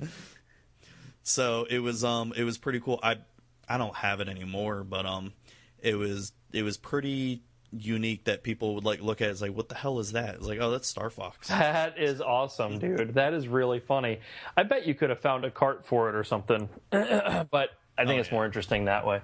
Yeah. 0.00 0.08
So 1.24 1.66
it 1.68 1.80
was 1.80 2.04
um 2.04 2.32
it 2.36 2.44
was 2.44 2.58
pretty 2.58 2.80
cool. 2.80 3.00
I 3.02 3.16
I 3.68 3.76
don't 3.76 3.94
have 3.96 4.20
it 4.20 4.28
anymore, 4.28 4.84
but 4.84 5.04
um 5.04 5.32
it 5.80 5.96
was 5.96 6.32
it 6.52 6.62
was 6.62 6.76
pretty 6.76 7.42
unique 7.70 8.24
that 8.24 8.42
people 8.42 8.76
would 8.76 8.84
like 8.84 9.02
look 9.02 9.20
at 9.20 9.28
it 9.28 9.32
as 9.32 9.42
like 9.42 9.54
what 9.54 9.68
the 9.68 9.74
hell 9.74 9.98
is 9.98 10.12
that? 10.12 10.36
It's 10.36 10.46
like 10.46 10.60
oh 10.60 10.70
that's 10.70 10.88
Star 10.88 11.10
Fox. 11.10 11.48
That 11.48 11.98
is 11.98 12.20
awesome, 12.20 12.78
dude. 12.78 13.14
That 13.14 13.34
is 13.34 13.48
really 13.48 13.80
funny. 13.80 14.20
I 14.56 14.62
bet 14.62 14.86
you 14.86 14.94
could 14.94 15.10
have 15.10 15.20
found 15.20 15.44
a 15.44 15.50
cart 15.50 15.84
for 15.86 16.08
it 16.08 16.14
or 16.14 16.24
something, 16.24 16.68
but 16.90 17.70
I 17.98 18.04
think 18.06 18.16
Oh, 18.18 18.20
it's 18.20 18.28
yeah. 18.28 18.34
more 18.34 18.46
interesting 18.46 18.84
that 18.86 19.04
way. 19.06 19.20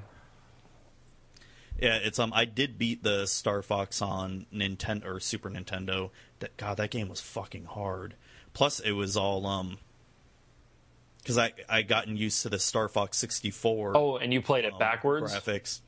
Yeah, 1.81 1.97
it's 1.97 2.19
um 2.19 2.33
I 2.35 2.45
did 2.45 2.79
beat 2.79 3.03
the 3.03 3.27
Star 3.27 3.63
Fox 3.63 4.01
on 4.01 4.47
Nintendo 4.55 5.07
or 5.07 5.21
Super 5.21 5.51
Nintendo. 5.51 6.11
That 6.41 6.57
God, 6.57 6.77
that 6.77 6.91
game 6.91 7.09
was 7.09 7.21
fucking 7.21 7.65
hard. 7.65 8.15
Plus 8.53 8.79
it 8.81 8.93
was 8.93 9.17
all 9.17 9.47
um 9.47 9.79
because 11.19 11.37
I 11.39 11.53
I 11.69 11.83
gotten 11.83 12.17
used 12.17 12.43
to 12.43 12.49
the 12.49 12.59
Star 12.59 12.89
Fox 12.89 13.17
64 13.19 13.97
Oh, 13.97 14.17
and 14.19 14.33
you 14.33 14.41
played 14.41 14.65
it 14.65 14.73
um, 14.75 14.79
backwards? 14.79 15.33
graphics. 15.35 15.81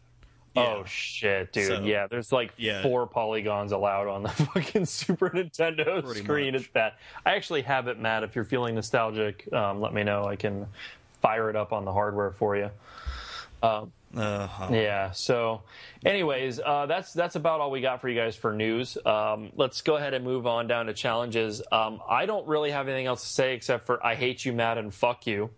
Oh 0.58 0.84
shit, 0.86 1.52
dude! 1.52 1.66
So- 1.66 1.80
yeah, 1.82 2.06
there's 2.06 2.32
like 2.32 2.52
Yeah. 2.56 2.82
four 2.82 3.06
polygons 3.06 3.72
allowed 3.72 4.08
on 4.08 4.22
the 4.22 4.28
fucking 4.54 4.86
Super 4.86 5.28
Nintendo 5.30 6.02
Pretty 6.02 6.22
screen. 6.22 6.52
much. 6.54 6.62
It's 6.62 6.70
bad. 6.72 6.94
I 7.26 7.34
actually 7.36 7.60
have 7.62 7.88
it, 7.88 7.98
Matt. 8.00 8.22
If 8.24 8.34
you're 8.34 8.44
feeling 8.46 8.74
nostalgic, 8.74 9.52
um, 9.52 9.80
let 9.82 9.92
me 9.92 10.02
know. 10.02 10.24
I 10.24 10.34
can 10.36 10.66
fire 11.20 11.50
it 11.50 11.56
up 11.56 11.72
on 11.72 11.84
the 11.84 11.92
hardware 11.92 12.30
for 12.30 12.56
you. 12.56 12.70
Um, 13.62 13.92
Uh, 14.16 14.68
yeah. 14.70 15.10
So, 15.10 15.62
anyways, 16.04 16.60
uh, 16.64 16.86
that's 16.86 17.12
that's 17.12 17.34
about 17.36 17.60
all 17.60 17.70
we 17.70 17.80
got 17.80 18.00
for 18.00 18.08
you 18.08 18.18
guys 18.18 18.34
for 18.36 18.52
news. 18.52 18.96
Um, 19.04 19.50
let's 19.56 19.82
go 19.82 19.96
ahead 19.96 20.14
and 20.14 20.24
move 20.24 20.46
on 20.46 20.68
down 20.68 20.86
to 20.86 20.94
challenges. 20.94 21.60
Um, 21.72 22.00
I 22.08 22.24
don't 22.24 22.46
really 22.46 22.70
have 22.70 22.88
anything 22.88 23.06
else 23.06 23.22
to 23.22 23.28
say 23.28 23.54
except 23.54 23.84
for 23.84 24.04
I 24.06 24.14
hate 24.14 24.44
you, 24.44 24.52
Matt, 24.52 24.78
and 24.78 24.94
fuck 24.94 25.26
you. 25.26 25.50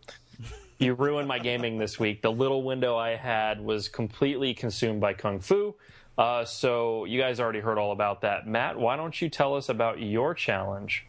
You 0.78 0.94
ruined 0.94 1.28
my 1.28 1.38
gaming 1.40 1.78
this 1.78 1.98
week. 1.98 2.22
The 2.22 2.30
little 2.32 2.62
window 2.62 2.96
I 2.96 3.16
had 3.16 3.60
was 3.60 3.88
completely 3.88 4.54
consumed 4.54 5.00
by 5.00 5.12
Kung 5.12 5.40
Fu. 5.40 5.74
Uh, 6.16 6.44
so 6.44 7.04
you 7.04 7.20
guys 7.20 7.40
already 7.40 7.60
heard 7.60 7.78
all 7.78 7.92
about 7.92 8.22
that. 8.22 8.46
Matt, 8.46 8.78
why 8.78 8.96
don't 8.96 9.20
you 9.20 9.28
tell 9.28 9.54
us 9.56 9.68
about 9.68 10.00
your 10.00 10.34
challenge? 10.34 11.04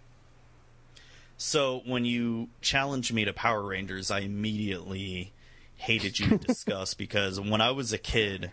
So 1.42 1.82
when 1.86 2.04
you 2.04 2.50
challenged 2.60 3.14
me 3.14 3.24
to 3.24 3.32
Power 3.32 3.64
Rangers, 3.64 4.12
I 4.12 4.20
immediately 4.20 5.32
hated 5.78 6.20
you 6.20 6.28
to 6.28 6.38
discuss 6.48 6.94
because 6.94 7.40
when 7.40 7.62
I 7.62 7.72
was 7.72 7.94
a 7.94 7.98
kid, 7.98 8.52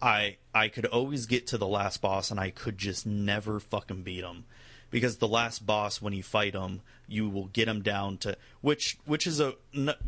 I 0.00 0.36
I 0.54 0.68
could 0.68 0.86
always 0.86 1.26
get 1.26 1.48
to 1.48 1.58
the 1.58 1.66
last 1.66 2.00
boss 2.00 2.30
and 2.30 2.38
I 2.38 2.50
could 2.50 2.78
just 2.78 3.04
never 3.06 3.58
fucking 3.58 4.02
beat 4.02 4.22
him 4.22 4.44
because 4.92 5.16
the 5.16 5.26
last 5.26 5.66
boss 5.66 6.00
when 6.00 6.12
you 6.12 6.22
fight 6.22 6.54
him 6.54 6.82
you 7.08 7.28
will 7.28 7.46
get 7.46 7.66
him 7.66 7.82
down 7.82 8.18
to 8.18 8.36
which 8.60 8.98
which 9.04 9.26
is 9.26 9.40
a 9.40 9.54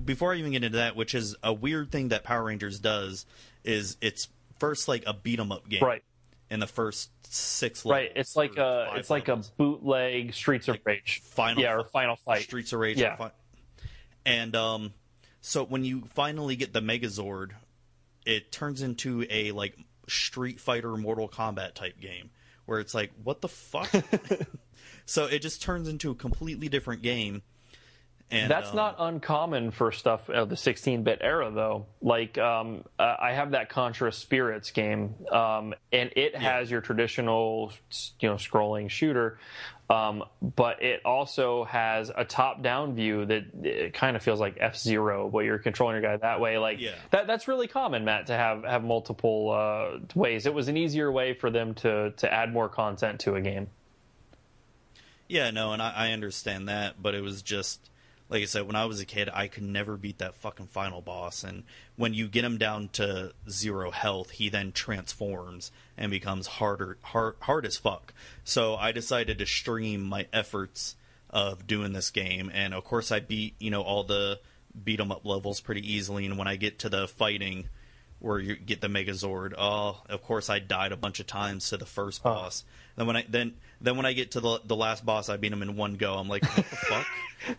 before 0.04 0.34
I 0.34 0.36
even 0.36 0.52
get 0.52 0.62
into 0.62 0.78
that 0.78 0.94
which 0.94 1.16
is 1.16 1.34
a 1.42 1.52
weird 1.52 1.90
thing 1.90 2.10
that 2.10 2.22
Power 2.22 2.44
Rangers 2.44 2.78
does 2.78 3.26
is 3.64 3.96
it's 4.00 4.28
first 4.60 4.86
like 4.86 5.02
a 5.04 5.14
beat 5.14 5.40
'em 5.40 5.50
up 5.50 5.68
game. 5.68 5.82
Right 5.82 6.04
in 6.50 6.60
the 6.60 6.66
first 6.66 7.10
six 7.26 7.84
right 7.84 8.12
it's 8.14 8.36
like 8.36 8.56
a 8.56 8.92
it's 8.94 9.10
like 9.10 9.28
a 9.28 9.42
bootleg 9.56 10.34
Streets 10.34 10.68
of 10.68 10.74
like 10.74 10.86
Rage 10.86 11.22
final 11.24 11.62
yeah 11.62 11.74
or 11.74 11.84
Final 11.84 12.16
Fight 12.16 12.42
Streets 12.42 12.72
of 12.72 12.80
Rage 12.80 12.98
yeah. 12.98 13.30
and 14.24 14.54
um 14.54 14.92
so 15.40 15.64
when 15.64 15.84
you 15.84 16.02
finally 16.14 16.56
get 16.56 16.72
the 16.72 16.80
Megazord 16.80 17.50
it 18.24 18.52
turns 18.52 18.82
into 18.82 19.26
a 19.30 19.52
like 19.52 19.76
Street 20.08 20.60
Fighter 20.60 20.96
Mortal 20.96 21.28
Kombat 21.28 21.74
type 21.74 21.98
game 22.00 22.30
where 22.66 22.78
it's 22.78 22.94
like 22.94 23.10
what 23.22 23.40
the 23.40 23.48
fuck 23.48 23.90
So 25.06 25.26
it 25.26 25.40
just 25.40 25.62
turns 25.62 25.88
into 25.88 26.10
a 26.10 26.14
completely 26.14 26.68
different 26.68 27.02
game. 27.02 27.42
And, 28.30 28.50
That's 28.50 28.70
um, 28.70 28.76
not 28.76 28.96
uncommon 28.98 29.70
for 29.70 29.92
stuff 29.92 30.28
of 30.28 30.48
the 30.48 30.56
16-bit 30.56 31.18
era, 31.20 31.50
though. 31.52 31.86
Like 32.02 32.38
um, 32.38 32.84
I 32.98 33.32
have 33.32 33.52
that 33.52 33.68
Contra 33.68 34.10
Spirits 34.10 34.70
game, 34.70 35.14
um, 35.30 35.74
and 35.92 36.10
it 36.16 36.32
yeah. 36.32 36.40
has 36.40 36.70
your 36.70 36.80
traditional, 36.80 37.70
you 38.18 38.28
know, 38.28 38.36
scrolling 38.36 38.90
shooter, 38.90 39.38
um, 39.90 40.24
but 40.40 40.82
it 40.82 41.02
also 41.04 41.64
has 41.64 42.10
a 42.14 42.24
top-down 42.24 42.94
view 42.94 43.26
that 43.26 43.92
kind 43.92 44.16
of 44.16 44.22
feels 44.22 44.40
like 44.40 44.56
F 44.58 44.76
Zero, 44.76 45.26
where 45.26 45.44
you're 45.44 45.58
controlling 45.58 46.00
your 46.00 46.02
guy 46.02 46.16
that 46.16 46.40
way. 46.40 46.56
Like 46.56 46.80
yeah. 46.80 46.94
that, 47.10 47.26
that's 47.26 47.46
really 47.46 47.68
common, 47.68 48.04
Matt, 48.04 48.28
to 48.28 48.32
have 48.34 48.64
have 48.64 48.82
multiple 48.82 49.50
uh, 49.50 49.98
ways. 50.14 50.46
It 50.46 50.54
was 50.54 50.68
an 50.68 50.78
easier 50.78 51.12
way 51.12 51.34
for 51.34 51.50
them 51.50 51.74
to 51.74 52.12
to 52.16 52.32
add 52.32 52.52
more 52.52 52.70
content 52.70 53.20
to 53.20 53.34
a 53.34 53.42
game. 53.42 53.68
Yeah, 55.28 55.50
no, 55.50 55.72
and 55.72 55.82
I, 55.82 55.92
I 56.08 56.12
understand 56.12 56.68
that, 56.68 57.02
but 57.02 57.14
it 57.14 57.20
was 57.20 57.42
just 57.42 57.90
like 58.34 58.42
I 58.42 58.46
said, 58.46 58.66
when 58.66 58.74
I 58.74 58.86
was 58.86 58.98
a 59.00 59.06
kid, 59.06 59.30
I 59.32 59.46
could 59.46 59.62
never 59.62 59.96
beat 59.96 60.18
that 60.18 60.34
fucking 60.34 60.66
final 60.66 61.00
boss. 61.00 61.44
And 61.44 61.62
when 61.94 62.14
you 62.14 62.26
get 62.26 62.44
him 62.44 62.58
down 62.58 62.88
to 62.94 63.32
zero 63.48 63.92
health, 63.92 64.30
he 64.30 64.48
then 64.48 64.72
transforms 64.72 65.70
and 65.96 66.10
becomes 66.10 66.48
harder, 66.48 66.98
hard, 67.02 67.36
hard 67.38 67.64
as 67.64 67.76
fuck. 67.76 68.12
So 68.42 68.74
I 68.74 68.90
decided 68.90 69.38
to 69.38 69.46
stream 69.46 70.02
my 70.02 70.26
efforts 70.32 70.96
of 71.30 71.68
doing 71.68 71.92
this 71.92 72.10
game, 72.10 72.50
and 72.52 72.74
of 72.74 72.84
course, 72.84 73.12
I 73.12 73.20
beat 73.20 73.54
you 73.60 73.70
know 73.70 73.82
all 73.82 74.02
the 74.02 74.40
beat 74.82 74.98
'em 74.98 75.12
up 75.12 75.24
levels 75.24 75.60
pretty 75.60 75.92
easily. 75.92 76.26
And 76.26 76.36
when 76.36 76.48
I 76.48 76.56
get 76.56 76.80
to 76.80 76.88
the 76.88 77.06
fighting, 77.06 77.68
where 78.18 78.40
you 78.40 78.56
get 78.56 78.80
the 78.80 78.88
Megazord, 78.88 79.52
oh, 79.56 80.02
of 80.08 80.22
course, 80.22 80.50
I 80.50 80.58
died 80.58 80.90
a 80.90 80.96
bunch 80.96 81.20
of 81.20 81.28
times 81.28 81.68
to 81.68 81.76
the 81.76 81.86
first 81.86 82.22
boss. 82.24 82.64
Then 82.96 83.06
when 83.06 83.16
I 83.16 83.26
then 83.28 83.54
then 83.84 83.96
when 83.96 84.06
I 84.06 84.12
get 84.12 84.32
to 84.32 84.40
the 84.40 84.60
the 84.64 84.76
last 84.76 85.04
boss, 85.04 85.28
I 85.28 85.36
beat 85.36 85.52
him 85.52 85.62
in 85.62 85.76
one 85.76 85.94
go. 85.94 86.14
I'm 86.14 86.28
like, 86.28 86.42
what 86.42 86.56
the 86.56 86.62
fuck? 86.76 87.06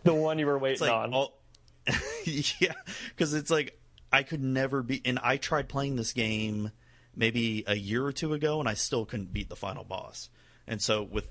the 0.03 0.13
one 0.13 0.39
you 0.39 0.45
were 0.45 0.57
waiting 0.57 0.81
like, 0.81 0.91
on. 0.91 1.13
All, 1.13 1.37
yeah, 2.25 2.73
because 3.09 3.33
it's 3.33 3.51
like 3.51 3.79
I 4.11 4.23
could 4.23 4.41
never 4.41 4.81
be. 4.81 5.01
And 5.05 5.19
I 5.21 5.37
tried 5.37 5.69
playing 5.69 5.95
this 5.95 6.13
game 6.13 6.71
maybe 7.15 7.63
a 7.67 7.75
year 7.75 8.05
or 8.05 8.11
two 8.11 8.33
ago, 8.33 8.59
and 8.59 8.67
I 8.67 8.73
still 8.73 9.05
couldn't 9.05 9.33
beat 9.33 9.49
the 9.49 9.55
final 9.55 9.83
boss. 9.83 10.29
And 10.67 10.81
so 10.81 11.03
with 11.03 11.27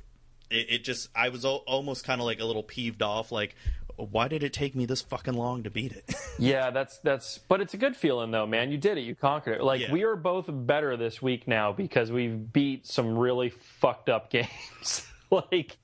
it, 0.50 0.66
it 0.70 0.84
just, 0.84 1.08
I 1.14 1.28
was 1.30 1.44
almost 1.44 2.04
kind 2.04 2.20
of 2.20 2.26
like 2.26 2.40
a 2.40 2.44
little 2.44 2.62
peeved 2.62 3.02
off. 3.02 3.32
Like, 3.32 3.56
why 3.96 4.28
did 4.28 4.42
it 4.42 4.52
take 4.52 4.74
me 4.74 4.86
this 4.86 5.02
fucking 5.02 5.34
long 5.34 5.62
to 5.62 5.70
beat 5.70 5.92
it? 5.92 6.14
yeah, 6.38 6.70
that's 6.70 6.98
that's 6.98 7.38
but 7.38 7.60
it's 7.60 7.74
a 7.74 7.76
good 7.76 7.96
feeling 7.96 8.30
though, 8.30 8.46
man. 8.46 8.70
You 8.70 8.78
did 8.78 8.98
it. 8.98 9.02
You 9.02 9.14
conquered 9.14 9.54
it. 9.54 9.64
Like 9.64 9.82
yeah. 9.82 9.92
we 9.92 10.02
are 10.02 10.16
both 10.16 10.46
better 10.48 10.96
this 10.96 11.22
week 11.22 11.46
now 11.46 11.72
because 11.72 12.10
we've 12.10 12.52
beat 12.52 12.86
some 12.86 13.16
really 13.16 13.50
fucked 13.50 14.08
up 14.08 14.30
games. 14.30 15.06
like 15.30 15.76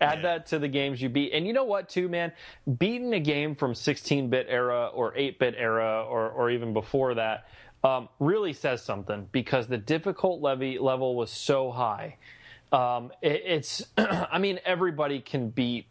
add 0.00 0.18
yeah. 0.18 0.22
that 0.22 0.46
to 0.46 0.58
the 0.58 0.68
games 0.68 1.00
you 1.00 1.08
beat. 1.08 1.32
And 1.32 1.46
you 1.46 1.52
know 1.52 1.64
what 1.64 1.88
too, 1.88 2.08
man? 2.08 2.32
Beating 2.78 3.14
a 3.14 3.20
game 3.20 3.54
from 3.54 3.74
16-bit 3.74 4.46
era 4.48 4.88
or 4.88 5.12
8-bit 5.12 5.54
era 5.56 6.04
or 6.04 6.30
or 6.30 6.50
even 6.50 6.72
before 6.72 7.14
that 7.14 7.46
um, 7.84 8.08
really 8.18 8.52
says 8.52 8.82
something 8.82 9.28
because 9.32 9.66
the 9.66 9.78
difficult 9.78 10.40
levy 10.40 10.78
level 10.78 11.16
was 11.16 11.30
so 11.30 11.70
high. 11.70 12.16
Um, 12.70 13.12
it, 13.20 13.42
it's, 13.44 13.84
I 13.96 14.38
mean, 14.38 14.60
everybody 14.64 15.20
can 15.20 15.50
beat 15.50 15.86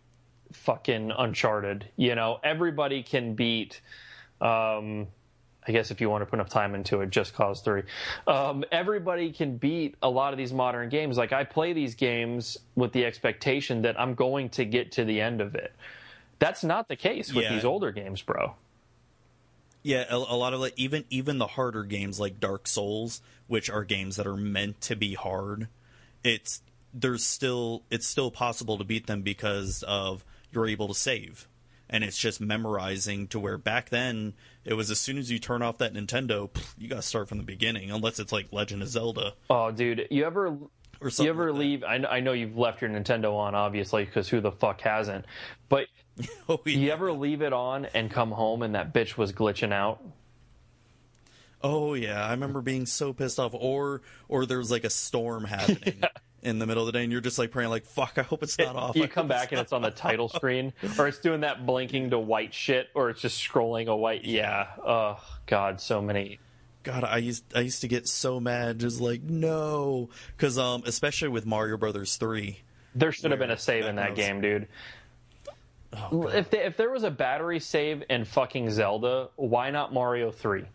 fucking 0.51 1.11
Uncharted. 1.11 1.85
You 1.95 2.15
know, 2.15 2.39
everybody 2.43 3.03
can 3.03 3.35
beat. 3.35 3.81
Um, 4.39 5.07
I 5.67 5.71
guess 5.71 5.91
if 5.91 6.01
you 6.01 6.09
want 6.09 6.23
to 6.23 6.25
put 6.25 6.37
enough 6.37 6.49
time 6.49 6.73
into 6.73 7.01
it, 7.01 7.11
Just 7.11 7.35
Cause 7.35 7.61
Three. 7.61 7.83
Um, 8.25 8.63
everybody 8.71 9.31
can 9.31 9.57
beat 9.57 9.95
a 10.01 10.09
lot 10.09 10.33
of 10.33 10.37
these 10.37 10.51
modern 10.51 10.89
games. 10.89 11.17
Like 11.17 11.33
I 11.33 11.43
play 11.43 11.73
these 11.73 11.95
games 11.95 12.57
with 12.75 12.93
the 12.93 13.05
expectation 13.05 13.83
that 13.83 13.99
I'm 13.99 14.15
going 14.15 14.49
to 14.51 14.65
get 14.65 14.93
to 14.93 15.05
the 15.05 15.21
end 15.21 15.39
of 15.39 15.53
it. 15.53 15.73
That's 16.39 16.63
not 16.63 16.87
the 16.87 16.95
case 16.95 17.31
with 17.31 17.45
yeah. 17.45 17.53
these 17.53 17.65
older 17.65 17.91
games, 17.91 18.23
bro. 18.23 18.55
Yeah, 19.83 20.05
a, 20.09 20.15
a, 20.15 20.35
lot 20.35 20.53
of 20.53 20.59
like 20.59 20.73
even 20.75 21.05
even 21.09 21.37
the 21.37 21.47
harder 21.47 21.83
games 21.83 22.19
like 22.19 22.39
Dark 22.39 22.67
Souls, 22.67 23.21
which 23.47 23.69
are 23.69 23.83
games 23.83 24.15
that 24.15 24.27
are 24.27 24.35
meant 24.37 24.81
to 24.81 24.95
be 24.95 25.13
hard, 25.13 25.67
it's 26.23 26.61
there's 26.93 27.23
still 27.23 27.83
it's 27.89 28.07
still 28.07 28.31
possible 28.31 28.77
to 28.77 28.83
beat 28.83 29.07
them 29.07 29.21
because 29.21 29.83
of 29.87 30.25
you're 30.51 30.67
able 30.67 30.87
to 30.87 30.93
save. 30.93 31.47
And 31.89 32.03
it's 32.03 32.17
just 32.17 32.39
memorizing 32.39 33.27
to 33.27 33.39
where 33.39 33.57
back 33.57 33.89
then 33.89 34.33
it 34.63 34.73
was 34.75 34.89
as 34.89 34.99
soon 34.99 35.17
as 35.17 35.29
you 35.29 35.39
turn 35.39 35.61
off 35.61 35.79
that 35.79 35.93
Nintendo, 35.93 36.49
you 36.77 36.87
got 36.87 36.97
to 36.97 37.01
start 37.01 37.27
from 37.27 37.37
the 37.37 37.43
beginning, 37.43 37.91
unless 37.91 38.19
it's 38.19 38.31
like 38.31 38.47
Legend 38.51 38.81
of 38.81 38.87
Zelda. 38.87 39.33
Oh, 39.49 39.71
dude, 39.71 40.07
you 40.09 40.23
ever 40.23 40.57
you 41.01 41.29
ever 41.29 41.51
like 41.51 41.59
leave? 41.59 41.83
I, 41.83 41.95
I, 41.95 42.19
know 42.21 42.31
you've 42.31 42.57
left 42.57 42.81
your 42.81 42.91
Nintendo 42.91 43.35
on, 43.35 43.55
obviously, 43.55 44.05
because 44.05 44.29
who 44.29 44.39
the 44.39 44.51
fuck 44.51 44.79
hasn't? 44.81 45.25
But 45.67 45.87
oh, 46.49 46.61
yeah. 46.65 46.77
you 46.77 46.91
ever 46.91 47.11
leave 47.11 47.41
it 47.41 47.51
on 47.51 47.85
and 47.85 48.09
come 48.09 48.31
home 48.31 48.61
and 48.61 48.75
that 48.75 48.93
bitch 48.93 49.17
was 49.17 49.33
glitching 49.33 49.73
out? 49.73 50.01
Oh 51.63 51.93
yeah, 51.93 52.25
I 52.25 52.31
remember 52.31 52.61
being 52.61 52.85
so 52.85 53.13
pissed 53.13 53.39
off. 53.39 53.53
Or 53.53 54.01
or 54.29 54.45
there 54.45 54.57
was 54.59 54.71
like 54.71 54.83
a 54.83 54.89
storm 54.89 55.43
happening. 55.45 55.99
yeah 56.01 56.09
in 56.43 56.59
the 56.59 56.65
middle 56.65 56.83
of 56.83 56.87
the 56.87 56.91
day 56.91 57.03
and 57.03 57.11
you're 57.11 57.21
just 57.21 57.37
like 57.37 57.51
praying 57.51 57.69
like 57.69 57.85
fuck 57.85 58.17
i 58.17 58.21
hope 58.21 58.41
it's 58.41 58.57
not 58.57 58.75
off. 58.75 58.95
you 58.95 59.07
come 59.07 59.27
back 59.27 59.51
and 59.51 59.61
it's 59.61 59.71
on 59.71 59.81
the 59.81 59.91
title 59.91 60.27
screen 60.27 60.73
or 60.97 61.07
it's 61.07 61.19
doing 61.19 61.41
that 61.41 61.65
blinking 61.65 62.09
to 62.09 62.19
white 62.19 62.53
shit 62.53 62.87
or 62.95 63.09
it's 63.09 63.21
just 63.21 63.41
scrolling 63.41 63.87
a 63.87 63.95
white 63.95 64.25
yeah. 64.25 64.67
oh 64.85 65.19
god 65.45 65.79
so 65.79 66.01
many. 66.01 66.39
God 66.83 67.03
i 67.03 67.17
used 67.17 67.43
i 67.55 67.59
used 67.59 67.81
to 67.81 67.87
get 67.87 68.07
so 68.07 68.39
mad 68.39 68.79
just 68.79 68.99
like 68.99 69.21
no. 69.21 70.09
Because 70.35 70.57
um 70.57 70.83
especially 70.85 71.29
with 71.29 71.45
mario 71.45 71.77
brothers 71.77 72.15
3 72.15 72.59
there 72.95 73.11
should 73.11 73.31
have 73.31 73.39
been 73.39 73.51
a 73.51 73.57
save 73.57 73.85
in 73.85 73.95
that 73.97 74.15
game 74.15 74.41
dude. 74.41 74.67
Oh, 75.93 76.27
if 76.27 76.49
they, 76.49 76.59
if 76.59 76.77
there 76.77 76.89
was 76.89 77.03
a 77.03 77.11
battery 77.11 77.59
save 77.59 78.03
in 78.09 78.25
fucking 78.25 78.71
zelda 78.71 79.29
why 79.35 79.69
not 79.69 79.93
mario 79.93 80.31
3 80.31 80.65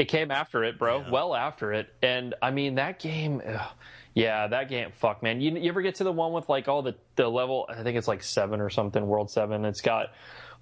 it 0.00 0.08
came 0.08 0.30
after 0.30 0.64
it, 0.64 0.78
bro. 0.78 1.00
Yeah. 1.00 1.10
Well 1.10 1.34
after 1.34 1.74
it, 1.74 1.92
and 2.02 2.34
I 2.40 2.50
mean 2.52 2.76
that 2.76 2.98
game. 2.98 3.42
Ugh, 3.46 3.70
yeah, 4.14 4.48
that 4.48 4.68
game. 4.68 4.90
Fuck, 4.92 5.22
man. 5.22 5.40
You, 5.40 5.52
you 5.56 5.68
ever 5.68 5.82
get 5.82 5.96
to 5.96 6.04
the 6.04 6.12
one 6.12 6.32
with 6.32 6.48
like 6.48 6.68
all 6.68 6.82
the 6.82 6.96
the 7.16 7.28
level? 7.28 7.66
I 7.68 7.82
think 7.82 7.96
it's 7.96 8.08
like 8.08 8.22
seven 8.22 8.60
or 8.60 8.70
something. 8.70 9.06
World 9.06 9.30
seven. 9.30 9.64
It's 9.64 9.80
got 9.80 10.12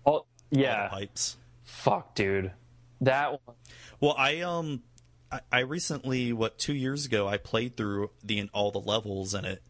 all. 0.05 0.27
Yeah. 0.51 0.85
All 0.85 0.99
pipes. 0.99 1.37
Fuck, 1.65 2.15
dude. 2.15 2.53
That 3.01 3.33
one. 3.33 3.57
Well, 4.01 4.15
I 4.19 4.41
um, 4.41 4.83
I, 5.31 5.41
I 5.51 5.59
recently 5.61 6.33
what 6.33 6.59
two 6.59 6.75
years 6.75 7.07
ago 7.07 7.27
I 7.27 7.39
played 7.39 7.77
through 7.77 8.11
the 8.23 8.49
all 8.53 8.71
the 8.71 8.81
levels 8.81 9.35
in 9.35 9.45
it, 9.45 9.63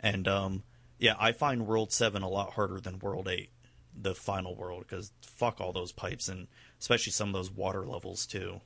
and 0.00 0.26
um, 0.26 0.62
yeah, 0.98 1.14
I 1.18 1.32
find 1.32 1.66
World 1.66 1.92
seven 1.92 2.22
a 2.22 2.28
lot 2.28 2.54
harder 2.54 2.80
than 2.80 2.98
World 2.98 3.28
eight, 3.28 3.50
the 3.94 4.14
final 4.14 4.56
world, 4.56 4.84
because 4.88 5.12
fuck 5.22 5.60
all 5.60 5.72
those 5.72 5.92
pipes 5.92 6.28
and 6.28 6.48
especially 6.80 7.12
some 7.12 7.28
of 7.28 7.34
those 7.34 7.50
water 7.50 7.86
levels 7.86 8.26
too 8.26 8.60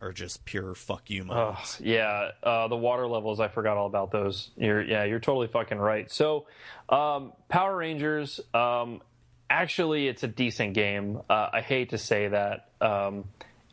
are 0.00 0.12
just 0.12 0.44
pure 0.44 0.74
fuck 0.74 1.10
you 1.10 1.24
moments. 1.24 1.78
Oh, 1.80 1.84
yeah, 1.84 2.30
uh, 2.42 2.68
the 2.68 2.76
water 2.76 3.06
levels. 3.06 3.40
I 3.40 3.48
forgot 3.48 3.76
all 3.76 3.86
about 3.86 4.10
those. 4.10 4.50
You're 4.56 4.82
yeah, 4.82 5.04
you're 5.04 5.20
totally 5.20 5.48
fucking 5.48 5.78
right. 5.78 6.10
So, 6.10 6.46
um, 6.88 7.32
Power 7.48 7.76
Rangers. 7.76 8.40
Um, 8.54 9.02
actually, 9.50 10.08
it's 10.08 10.22
a 10.22 10.28
decent 10.28 10.74
game. 10.74 11.20
Uh, 11.28 11.48
I 11.52 11.60
hate 11.60 11.90
to 11.90 11.98
say 11.98 12.28
that. 12.28 12.70
Um, 12.80 13.24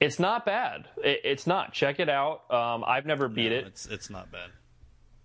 it's 0.01 0.19
not 0.19 0.45
bad. 0.45 0.87
It, 0.97 1.21
it's 1.23 1.47
not. 1.47 1.73
Check 1.73 1.99
it 1.99 2.09
out. 2.09 2.51
Um, 2.51 2.83
I've 2.85 3.05
never 3.05 3.27
beat 3.27 3.51
no, 3.51 3.57
it. 3.57 3.67
It's 3.67 3.85
it's 3.85 4.09
not 4.09 4.31
bad. 4.31 4.49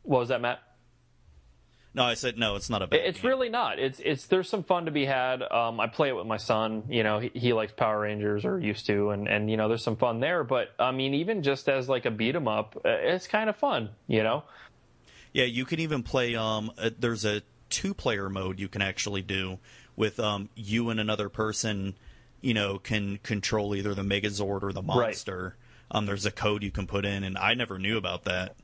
What 0.03 0.21
was 0.21 0.29
that, 0.29 0.41
Matt? 0.41 0.61
No, 1.93 2.05
I 2.05 2.15
said 2.15 2.39
no. 2.39 2.55
It's 2.55 2.71
not 2.71 2.83
a 2.83 2.87
bad. 2.87 3.01
It's 3.01 3.21
game. 3.21 3.31
really 3.31 3.49
not. 3.49 3.81
It's 3.81 4.01
it's 4.05 4.27
there's 4.27 4.49
some 4.49 4.63
fun 4.63 4.85
to 4.85 4.93
be 4.93 5.05
had. 5.05 5.43
Um, 5.43 5.81
I 5.81 5.89
play 5.89 6.09
it 6.09 6.17
with 6.17 6.27
my 6.27 6.37
son. 6.37 6.85
You 6.89 7.03
know, 7.03 7.19
he, 7.19 7.31
he, 7.35 7.53
likes 7.53 7.73
Power 7.73 8.01
Rangers 8.01 8.45
or 8.45 8.61
used 8.61 8.87
to, 8.87 9.11
and 9.11 9.27
and 9.27 9.51
you 9.51 9.57
know, 9.57 9.69
there's 9.69 9.83
some 9.83 9.97
fun 9.97 10.21
there. 10.21 10.45
But 10.45 10.69
I 10.79 10.93
mean, 10.93 11.15
even 11.15 11.43
just 11.43 11.69
as 11.69 11.89
like 11.89 12.07
a 12.07 12.11
beat 12.11 12.37
'em 12.37 12.47
up, 12.47 12.77
uh, 12.85 12.89
it's 12.89 13.27
kind 13.27 13.51
of 13.51 13.57
fun. 13.57 13.91
You 14.07 14.23
know. 14.23 14.45
Yeah, 15.33 15.45
you 15.45 15.65
can 15.65 15.81
even 15.81 16.03
play. 16.03 16.37
Um, 16.37 16.71
uh, 16.79 16.91
there's 16.99 17.25
a 17.25 17.43
two 17.71 17.95
player 17.95 18.29
mode 18.29 18.61
you 18.61 18.69
can 18.69 18.83
actually 18.83 19.23
do 19.23 19.59
with 19.97 20.21
um, 20.21 20.49
you 20.55 20.91
and 20.91 21.01
another 21.01 21.29
person. 21.29 21.97
You 22.41 22.55
know, 22.55 22.79
can 22.79 23.19
control 23.19 23.75
either 23.75 23.95
the 23.95 24.03
Megazord 24.03 24.63
or 24.63 24.73
the 24.73 24.83
monster. 24.83 25.57
Um, 25.91 26.07
there's 26.07 26.25
a 26.25 26.31
code 26.31 26.63
you 26.63 26.71
can 26.71 26.87
put 26.87 27.05
in, 27.05 27.25
and 27.25 27.37
I 27.37 27.55
never 27.55 27.79
knew 27.79 27.99
about 27.99 28.25
that. 28.25 28.55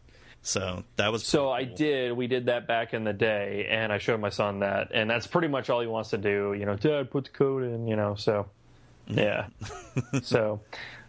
So 0.46 0.84
that 0.94 1.10
was 1.10 1.26
So 1.26 1.50
pretty 1.52 1.72
I 1.72 1.74
did. 1.74 2.12
We 2.12 2.28
did 2.28 2.46
that 2.46 2.68
back 2.68 2.94
in 2.94 3.02
the 3.02 3.12
day, 3.12 3.66
and 3.68 3.92
I 3.92 3.98
showed 3.98 4.20
my 4.20 4.28
son 4.28 4.60
that, 4.60 4.92
and 4.94 5.10
that's 5.10 5.26
pretty 5.26 5.48
much 5.48 5.70
all 5.70 5.80
he 5.80 5.88
wants 5.88 6.10
to 6.10 6.18
do. 6.18 6.54
You 6.56 6.64
know, 6.66 6.76
Dad, 6.76 7.10
put 7.10 7.24
the 7.24 7.30
code 7.30 7.64
in. 7.64 7.88
You 7.88 7.96
know, 7.96 8.14
so 8.14 8.48
yeah. 9.08 9.46
so, 10.22 10.60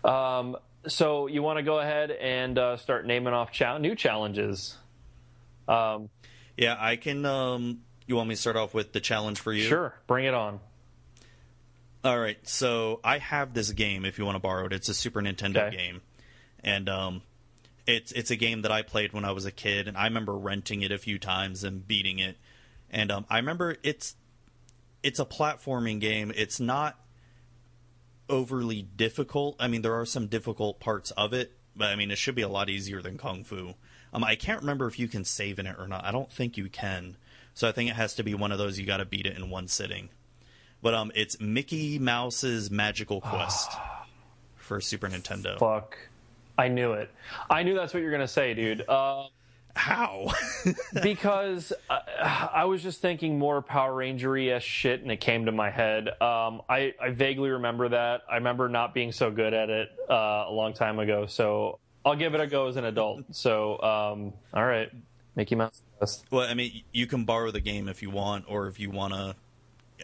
um, 0.03 0.57
so 0.87 1.27
you 1.27 1.43
want 1.43 1.57
to 1.57 1.63
go 1.63 1.79
ahead 1.79 2.09
and 2.09 2.57
uh, 2.57 2.77
start 2.77 3.05
naming 3.05 3.33
off 3.33 3.51
cha- 3.51 3.77
new 3.77 3.93
challenges? 3.95 4.75
Um, 5.67 6.09
Yeah, 6.57 6.75
I 6.79 6.95
can. 6.95 7.23
Um, 7.25 7.81
you 8.07 8.15
want 8.15 8.29
me 8.29 8.35
to 8.35 8.41
start 8.41 8.55
off 8.55 8.73
with 8.73 8.91
the 8.91 8.99
challenge 8.99 9.39
for 9.39 9.53
you? 9.53 9.63
sure, 9.67 9.93
bring 10.07 10.25
it 10.25 10.33
on. 10.33 10.59
All 12.03 12.17
right, 12.19 12.37
so 12.47 13.01
I 13.03 13.17
have 13.19 13.53
this 13.53 13.71
game. 13.71 14.03
If 14.05 14.17
you 14.17 14.25
want 14.25 14.35
to 14.35 14.39
borrow 14.39 14.65
it, 14.65 14.73
it's 14.73 14.89
a 14.89 14.93
Super 14.95 15.21
Nintendo 15.21 15.67
Okay. 15.67 15.75
game, 15.77 16.01
and 16.63 16.87
um, 16.89 17.21
it's 17.87 18.11
it's 18.11 18.29
a 18.29 18.35
game 18.35 18.61
that 18.61 18.71
I 18.71 18.81
played 18.81 19.13
when 19.13 19.25
I 19.25 19.31
was 19.31 19.45
a 19.45 19.51
kid, 19.51 19.87
and 19.87 19.97
I 19.97 20.03
remember 20.03 20.37
renting 20.37 20.81
it 20.81 20.91
a 20.91 20.97
few 20.97 21.17
times 21.17 21.63
and 21.63 21.87
beating 21.87 22.19
it. 22.19 22.37
And 22.91 23.11
um, 23.11 23.25
I 23.29 23.37
remember 23.37 23.77
it's 23.81 24.15
it's 25.01 25.19
a 25.19 25.25
platforming 25.25 25.99
game. 25.99 26.31
It's 26.35 26.59
not 26.59 26.99
overly 28.29 28.81
difficult. 28.81 29.55
I 29.59 29.67
mean, 29.67 29.81
there 29.81 29.95
are 29.95 30.05
some 30.05 30.27
difficult 30.27 30.79
parts 30.79 31.11
of 31.11 31.33
it, 31.33 31.53
but 31.75 31.87
I 31.87 31.95
mean, 31.95 32.11
it 32.11 32.17
should 32.17 32.35
be 32.35 32.41
a 32.41 32.49
lot 32.49 32.69
easier 32.69 33.01
than 33.01 33.17
Kung 33.17 33.43
Fu. 33.43 33.73
Um, 34.13 34.23
I 34.23 34.35
can't 34.35 34.59
remember 34.61 34.87
if 34.87 34.99
you 34.99 35.07
can 35.07 35.23
save 35.23 35.59
in 35.59 35.65
it 35.65 35.77
or 35.79 35.87
not. 35.87 36.05
I 36.05 36.11
don't 36.11 36.31
think 36.31 36.57
you 36.57 36.69
can. 36.69 37.15
So 37.53 37.67
I 37.67 37.71
think 37.71 37.89
it 37.89 37.95
has 37.95 38.15
to 38.15 38.23
be 38.23 38.35
one 38.35 38.51
of 38.51 38.57
those 38.57 38.77
you 38.77 38.85
got 38.85 38.97
to 38.97 39.05
beat 39.05 39.25
it 39.25 39.35
in 39.35 39.49
one 39.49 39.67
sitting. 39.67 40.09
But 40.81 40.93
um, 40.93 41.11
it's 41.15 41.39
Mickey 41.39 41.97
Mouse's 41.99 42.69
Magical 42.69 43.21
Quest 43.21 43.71
for 44.55 44.79
Super 44.79 45.07
Nintendo. 45.07 45.57
Fuck, 45.57 45.97
I 46.57 46.67
knew 46.67 46.93
it. 46.93 47.09
I 47.49 47.63
knew 47.63 47.75
that's 47.75 47.93
what 47.93 48.01
you're 48.01 48.11
gonna 48.11 48.27
say, 48.27 48.53
dude. 48.53 48.87
Uh, 48.87 49.27
How? 49.75 50.31
because 51.03 51.71
I, 51.89 52.49
I 52.53 52.65
was 52.65 52.81
just 52.81 52.99
thinking 52.99 53.37
more 53.37 53.61
Power 53.61 53.93
Rangery 53.93 54.51
as 54.51 54.63
shit, 54.63 55.01
and 55.03 55.11
it 55.11 55.17
came 55.17 55.45
to 55.45 55.51
my 55.51 55.69
head. 55.69 56.07
Um, 56.21 56.61
I, 56.67 56.95
I 56.99 57.11
vaguely 57.11 57.51
remember 57.51 57.89
that. 57.89 58.23
I 58.29 58.35
remember 58.35 58.69
not 58.69 58.93
being 58.95 59.11
so 59.11 59.29
good 59.29 59.53
at 59.53 59.69
it 59.69 59.89
uh, 60.09 60.45
a 60.47 60.51
long 60.51 60.73
time 60.73 60.97
ago. 60.97 61.27
So 61.27 61.77
I'll 62.03 62.15
give 62.15 62.33
it 62.33 62.41
a 62.41 62.47
go 62.47 62.67
as 62.67 62.75
an 62.75 62.85
adult. 62.85 63.23
So 63.31 63.79
um, 63.81 64.33
all 64.53 64.65
right, 64.65 64.89
Mickey 65.35 65.53
Mouse. 65.55 65.83
Well, 66.31 66.47
I 66.47 66.55
mean, 66.55 66.83
you 66.91 67.05
can 67.05 67.25
borrow 67.25 67.51
the 67.51 67.61
game 67.61 67.87
if 67.87 68.01
you 68.01 68.09
want, 68.09 68.45
or 68.47 68.67
if 68.67 68.79
you 68.79 68.89
want 68.89 69.13
to 69.13 69.35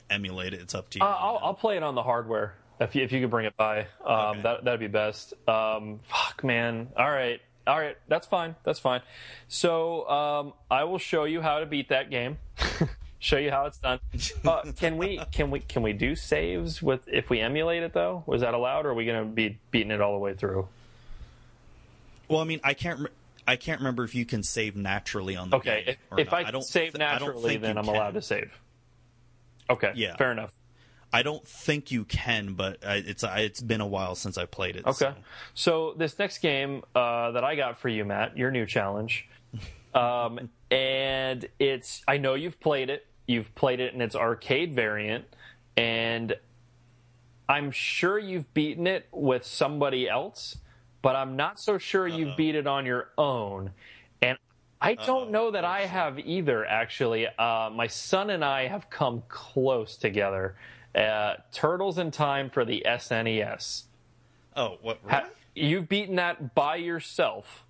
emulate 0.10 0.54
it, 0.54 0.62
it's 0.62 0.76
up 0.76 0.90
to 0.92 1.00
you. 1.00 1.06
Uh, 1.06 1.08
I'll, 1.08 1.40
I'll 1.42 1.54
play 1.54 1.78
it 1.78 1.84
on 1.84 1.96
the 1.96 2.04
hardware 2.04 2.56
if 2.80 2.96
you, 2.96 3.04
if 3.04 3.12
you 3.12 3.22
could 3.22 3.30
bring 3.30 3.46
it 3.46 3.56
by. 3.58 3.88
Um, 4.06 4.16
Okay. 4.38 4.42
That 4.44 4.64
that'd 4.66 4.80
be 4.80 4.88
best. 4.88 5.34
Um, 5.48 6.00
fuck, 6.08 6.44
man. 6.44 6.90
All 6.98 7.10
right, 7.10 7.40
all 7.68 7.80
right. 7.80 7.98
That's 8.08 8.28
fine. 8.28 8.56
That's 8.64 8.80
fine. 8.80 9.02
So 9.48 10.08
um, 10.10 10.54
I 10.72 10.84
will 10.86 10.98
show 11.00 11.24
you 11.26 11.42
how 11.42 11.60
to 11.60 11.66
beat 11.66 11.90
that 11.90 12.10
game. 12.10 12.38
show 13.20 13.38
you 13.38 13.52
how 13.52 13.66
it's 13.66 13.78
done. 13.78 14.00
Uh, 14.46 14.64
can 14.78 14.98
we 14.98 15.20
can 15.32 15.50
we 15.52 15.60
can 15.60 15.82
we 15.84 15.94
do 15.94 16.16
saves 16.16 16.82
with 16.82 17.08
if 17.08 17.30
we 17.30 17.40
emulate 17.40 17.84
it 17.84 17.94
though? 17.94 18.24
Was 18.26 18.42
that 18.42 18.54
allowed, 18.54 18.86
or 18.86 18.90
are 18.90 18.94
we 18.94 19.06
going 19.06 19.24
to 19.24 19.30
be 19.34 19.58
beating 19.72 19.92
it 19.92 20.02
all 20.02 20.14
the 20.14 20.20
way 20.20 20.34
through? 20.34 20.68
well, 22.28 22.40
I 22.40 22.44
mean, 22.46 22.60
I 22.64 22.74
can't. 22.74 23.08
I 23.46 23.58
can't 23.58 23.82
remember 23.82 24.06
if 24.06 24.16
you 24.16 24.24
can 24.26 24.42
save 24.42 24.78
naturally 24.78 25.36
on 25.36 25.50
the 25.50 25.58
Okay, 25.58 25.84
game 25.86 25.96
if, 25.96 25.98
or 26.12 26.20
if 26.22 26.32
not. 26.32 26.46
I, 26.46 26.52
don't 26.52 26.64
save 26.64 26.94
th- 26.94 27.02
I 27.06 27.20
don't 27.20 27.28
naturally, 27.36 27.58
then 27.58 27.78
I'm 27.78 27.90
allowed 27.90 28.14
to 28.14 28.22
save. 28.22 28.58
Okay, 29.70 29.92
Yeah. 29.96 30.16
fair 30.16 30.32
enough. 30.32 30.54
I 31.14 31.22
don't 31.22 31.48
think 31.48 31.92
you 31.92 32.06
can, 32.06 32.54
but 32.56 32.84
I, 32.86 32.96
it's 32.96 33.24
it's 33.24 33.62
been 33.62 33.82
a 33.82 33.88
while 33.88 34.16
since 34.16 34.38
I 34.38 34.46
played 34.46 34.76
it. 34.76 34.86
Okay. 34.86 34.96
so- 34.96 35.16
So 35.54 35.94
this 35.98 36.18
next 36.18 36.40
game 36.40 36.84
uh, 36.96 37.32
that 37.32 37.44
I 37.44 37.56
got 37.56 37.78
for 37.80 37.88
you, 37.90 38.04
Matt, 38.04 38.36
your 38.38 38.50
new 38.52 38.66
challenge, 38.66 39.30
um, 39.94 40.50
and 40.72 41.46
it's 41.60 42.02
I 42.08 42.18
know 42.18 42.34
you've 42.34 42.60
played 42.60 42.90
it. 42.90 43.06
You've 43.28 43.54
played 43.56 43.80
it 43.80 43.94
in 43.94 44.02
its 44.02 44.16
arcade 44.16 44.74
variant, 44.76 45.26
and 45.78 46.36
I'm 47.48 47.72
sure 47.72 48.18
you've 48.18 48.52
beaten 48.54 48.88
it 48.88 49.08
with 49.12 49.46
somebody 49.46 50.10
else, 50.10 50.58
but 51.02 51.16
I'm 51.16 51.36
not 51.36 51.60
so 51.60 51.78
sure 51.78 52.08
you've 52.08 52.36
beat 52.38 52.56
it 52.56 52.68
on 52.68 52.86
your 52.86 53.10
own. 53.18 53.72
And 54.22 54.38
I 54.82 54.96
don't 54.96 55.32
know 55.32 55.52
that 55.52 55.64
I 55.66 55.82
have 55.86 56.20
either. 56.20 56.66
Actually, 56.66 57.28
uh, 57.28 57.70
my 57.74 57.88
son 57.88 58.30
and 58.30 58.44
I 58.44 58.68
have 58.68 58.90
come 58.90 59.24
close 59.28 59.96
together. 59.98 60.56
Uh, 60.96 61.36
Turtles 61.52 61.98
in 61.98 62.12
Time 62.12 62.50
for 62.50 62.64
the 62.66 62.84
SNES. 62.86 63.84
Oh, 64.56 64.78
what? 64.82 65.00
Ha- 65.08 65.28
you've 65.56 65.90
beaten 65.90 66.18
that 66.18 66.54
by 66.54 66.76
yourself. 66.76 67.66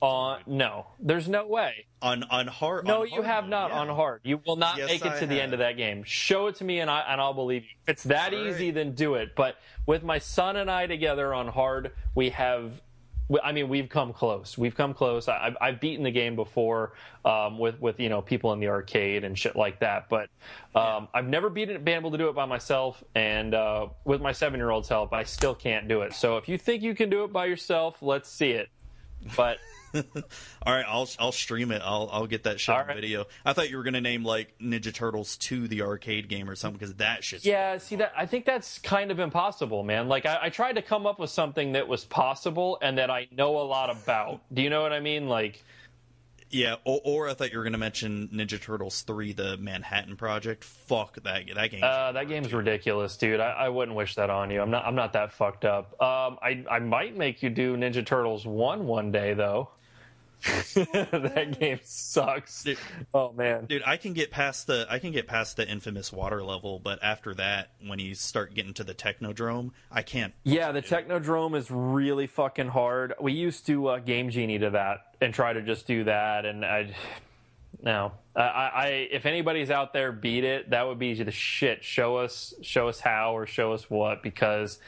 On 0.00 0.40
no, 0.46 0.88
there's 1.00 1.30
no 1.30 1.46
way. 1.46 1.86
on 2.02 2.24
on 2.24 2.46
hard? 2.46 2.86
No, 2.86 3.00
on 3.00 3.06
you 3.06 3.14
hard 3.14 3.24
have 3.24 3.44
mode, 3.44 3.50
not 3.50 3.70
yeah. 3.70 3.78
on 3.78 3.88
hard. 3.88 4.20
You 4.22 4.38
will 4.44 4.56
not 4.56 4.76
Yes, 4.76 4.88
make 4.88 5.04
it 5.06 5.12
I 5.12 5.18
to 5.20 5.26
the 5.26 5.40
end 5.40 5.54
of 5.54 5.60
that 5.60 5.78
game. 5.78 6.04
Show 6.04 6.48
it 6.48 6.56
to 6.56 6.64
me, 6.64 6.80
and 6.80 6.90
I 6.90 7.00
and 7.08 7.22
I'll 7.22 7.32
believe 7.32 7.62
you. 7.62 7.70
If 7.84 7.88
it's 7.88 8.02
that 8.04 8.34
All 8.34 8.38
right. 8.38 8.48
easy, 8.50 8.70
then 8.70 8.92
do 8.92 9.14
it. 9.14 9.34
But 9.34 9.56
with 9.86 10.02
my 10.02 10.18
son 10.18 10.56
and 10.56 10.70
I 10.70 10.86
together 10.86 11.32
on 11.32 11.48
hard, 11.48 11.92
we 12.14 12.30
have. 12.30 12.82
I 13.42 13.52
mean, 13.52 13.68
we've 13.68 13.88
come 13.88 14.12
close. 14.12 14.58
We've 14.58 14.74
come 14.74 14.92
close. 14.92 15.28
I, 15.28 15.46
I've, 15.46 15.56
I've 15.60 15.80
beaten 15.80 16.04
the 16.04 16.10
game 16.10 16.36
before 16.36 16.92
um, 17.24 17.58
with 17.58 17.80
with 17.80 17.98
you 17.98 18.08
know 18.08 18.20
people 18.20 18.52
in 18.52 18.60
the 18.60 18.68
arcade 18.68 19.24
and 19.24 19.38
shit 19.38 19.56
like 19.56 19.80
that. 19.80 20.08
But 20.08 20.28
um, 20.74 21.08
I've 21.14 21.26
never 21.26 21.48
beaten 21.48 21.82
been 21.82 21.96
able 21.96 22.10
to 22.10 22.18
do 22.18 22.28
it 22.28 22.34
by 22.34 22.44
myself. 22.44 23.02
And 23.14 23.54
uh, 23.54 23.88
with 24.04 24.20
my 24.20 24.32
seven 24.32 24.60
year 24.60 24.70
old's 24.70 24.88
help, 24.88 25.12
I 25.12 25.24
still 25.24 25.54
can't 25.54 25.88
do 25.88 26.02
it. 26.02 26.12
So 26.12 26.36
if 26.36 26.48
you 26.48 26.58
think 26.58 26.82
you 26.82 26.94
can 26.94 27.08
do 27.08 27.24
it 27.24 27.32
by 27.32 27.46
yourself, 27.46 28.02
let's 28.02 28.28
see 28.28 28.50
it. 28.50 28.68
But 29.36 29.56
All 30.66 30.74
right, 30.74 30.84
I'll 30.86 31.08
I'll 31.18 31.32
stream 31.32 31.70
it. 31.70 31.82
I'll 31.84 32.08
I'll 32.12 32.26
get 32.26 32.44
that 32.44 32.60
shit 32.60 32.74
on 32.74 32.86
right. 32.86 32.96
video. 32.96 33.26
I 33.44 33.52
thought 33.52 33.70
you 33.70 33.76
were 33.76 33.82
gonna 33.82 34.00
name 34.00 34.24
like 34.24 34.54
Ninja 34.58 34.92
Turtles 34.92 35.36
2 35.36 35.68
the 35.68 35.82
arcade 35.82 36.28
game 36.28 36.50
or 36.50 36.56
something 36.56 36.78
because 36.78 36.94
that 36.96 37.22
shit's 37.22 37.44
Yeah, 37.44 37.78
see 37.78 37.96
that 37.96 38.12
I 38.16 38.26
think 38.26 38.44
that's 38.44 38.78
kind 38.78 39.10
of 39.10 39.20
impossible, 39.20 39.82
man. 39.84 40.08
Like 40.08 40.26
I, 40.26 40.38
I 40.42 40.48
tried 40.50 40.74
to 40.74 40.82
come 40.82 41.06
up 41.06 41.18
with 41.18 41.30
something 41.30 41.72
that 41.72 41.86
was 41.86 42.04
possible 42.04 42.78
and 42.82 42.98
that 42.98 43.10
I 43.10 43.28
know 43.30 43.58
a 43.58 43.62
lot 43.62 43.90
about. 43.90 44.40
Do 44.52 44.62
you 44.62 44.70
know 44.70 44.82
what 44.82 44.92
I 44.92 45.00
mean? 45.00 45.28
Like 45.28 45.62
yeah. 46.54 46.76
Or, 46.84 47.00
or 47.04 47.28
I 47.28 47.34
thought 47.34 47.52
you 47.52 47.58
were 47.58 47.64
gonna 47.64 47.78
mention 47.78 48.28
Ninja 48.28 48.60
Turtles 48.60 49.02
3 49.02 49.32
the 49.32 49.56
Manhattan 49.56 50.16
Project. 50.16 50.64
Fuck 50.64 51.22
that 51.22 51.44
that 51.54 51.70
game. 51.70 51.82
uh, 51.82 52.12
that 52.12 52.28
game's 52.28 52.52
ridiculous, 52.52 53.16
dude. 53.16 53.40
I, 53.40 53.50
I 53.50 53.68
wouldn't 53.68 53.96
wish 53.96 54.14
that 54.14 54.30
on 54.30 54.50
you. 54.50 54.60
I'm 54.60 54.70
not 54.70 54.84
I'm 54.84 54.94
not 54.94 55.12
that 55.14 55.32
fucked 55.32 55.64
up. 55.64 56.00
Um, 56.00 56.38
I 56.42 56.64
I 56.70 56.78
might 56.78 57.16
make 57.16 57.42
you 57.42 57.50
do 57.50 57.76
Ninja 57.76 58.04
Turtles 58.06 58.46
one 58.46 58.86
one 58.86 59.10
day 59.10 59.34
though. 59.34 59.70
that 60.74 61.56
game 61.58 61.80
sucks. 61.82 62.64
Dude. 62.64 62.78
Oh 63.12 63.32
man. 63.32 63.66
Dude, 63.66 63.82
I 63.86 63.96
can 63.96 64.12
get 64.12 64.30
past 64.30 64.66
the 64.66 64.86
I 64.90 64.98
can 64.98 65.12
get 65.12 65.26
past 65.26 65.56
the 65.56 65.68
infamous 65.68 66.12
water 66.12 66.42
level, 66.42 66.78
but 66.78 67.02
after 67.02 67.34
that, 67.34 67.70
when 67.86 67.98
you 67.98 68.14
start 68.14 68.54
getting 68.54 68.74
to 68.74 68.84
the 68.84 68.94
Technodrome, 68.94 69.70
I 69.90 70.02
can't. 70.02 70.34
Yeah, 70.44 70.72
the 70.72 70.82
Technodrome 70.82 71.56
is 71.56 71.70
really 71.70 72.26
fucking 72.26 72.68
hard. 72.68 73.14
We 73.20 73.32
used 73.32 73.66
to 73.66 73.86
uh, 73.88 73.98
Game 74.00 74.30
Genie 74.30 74.58
to 74.58 74.70
that 74.70 75.16
and 75.20 75.32
try 75.32 75.52
to 75.52 75.62
just 75.62 75.86
do 75.86 76.04
that, 76.04 76.44
and 76.44 76.64
I, 76.64 76.94
no, 77.82 78.12
I, 78.36 78.40
I, 78.42 78.86
if 79.10 79.26
anybody's 79.26 79.70
out 79.70 79.92
there, 79.92 80.12
beat 80.12 80.44
it. 80.44 80.70
That 80.70 80.86
would 80.86 80.98
be 80.98 81.14
the 81.22 81.30
shit. 81.30 81.84
Show 81.84 82.16
us, 82.16 82.54
show 82.62 82.88
us 82.88 83.00
how, 83.00 83.36
or 83.36 83.46
show 83.46 83.72
us 83.72 83.88
what, 83.88 84.22
because, 84.22 84.78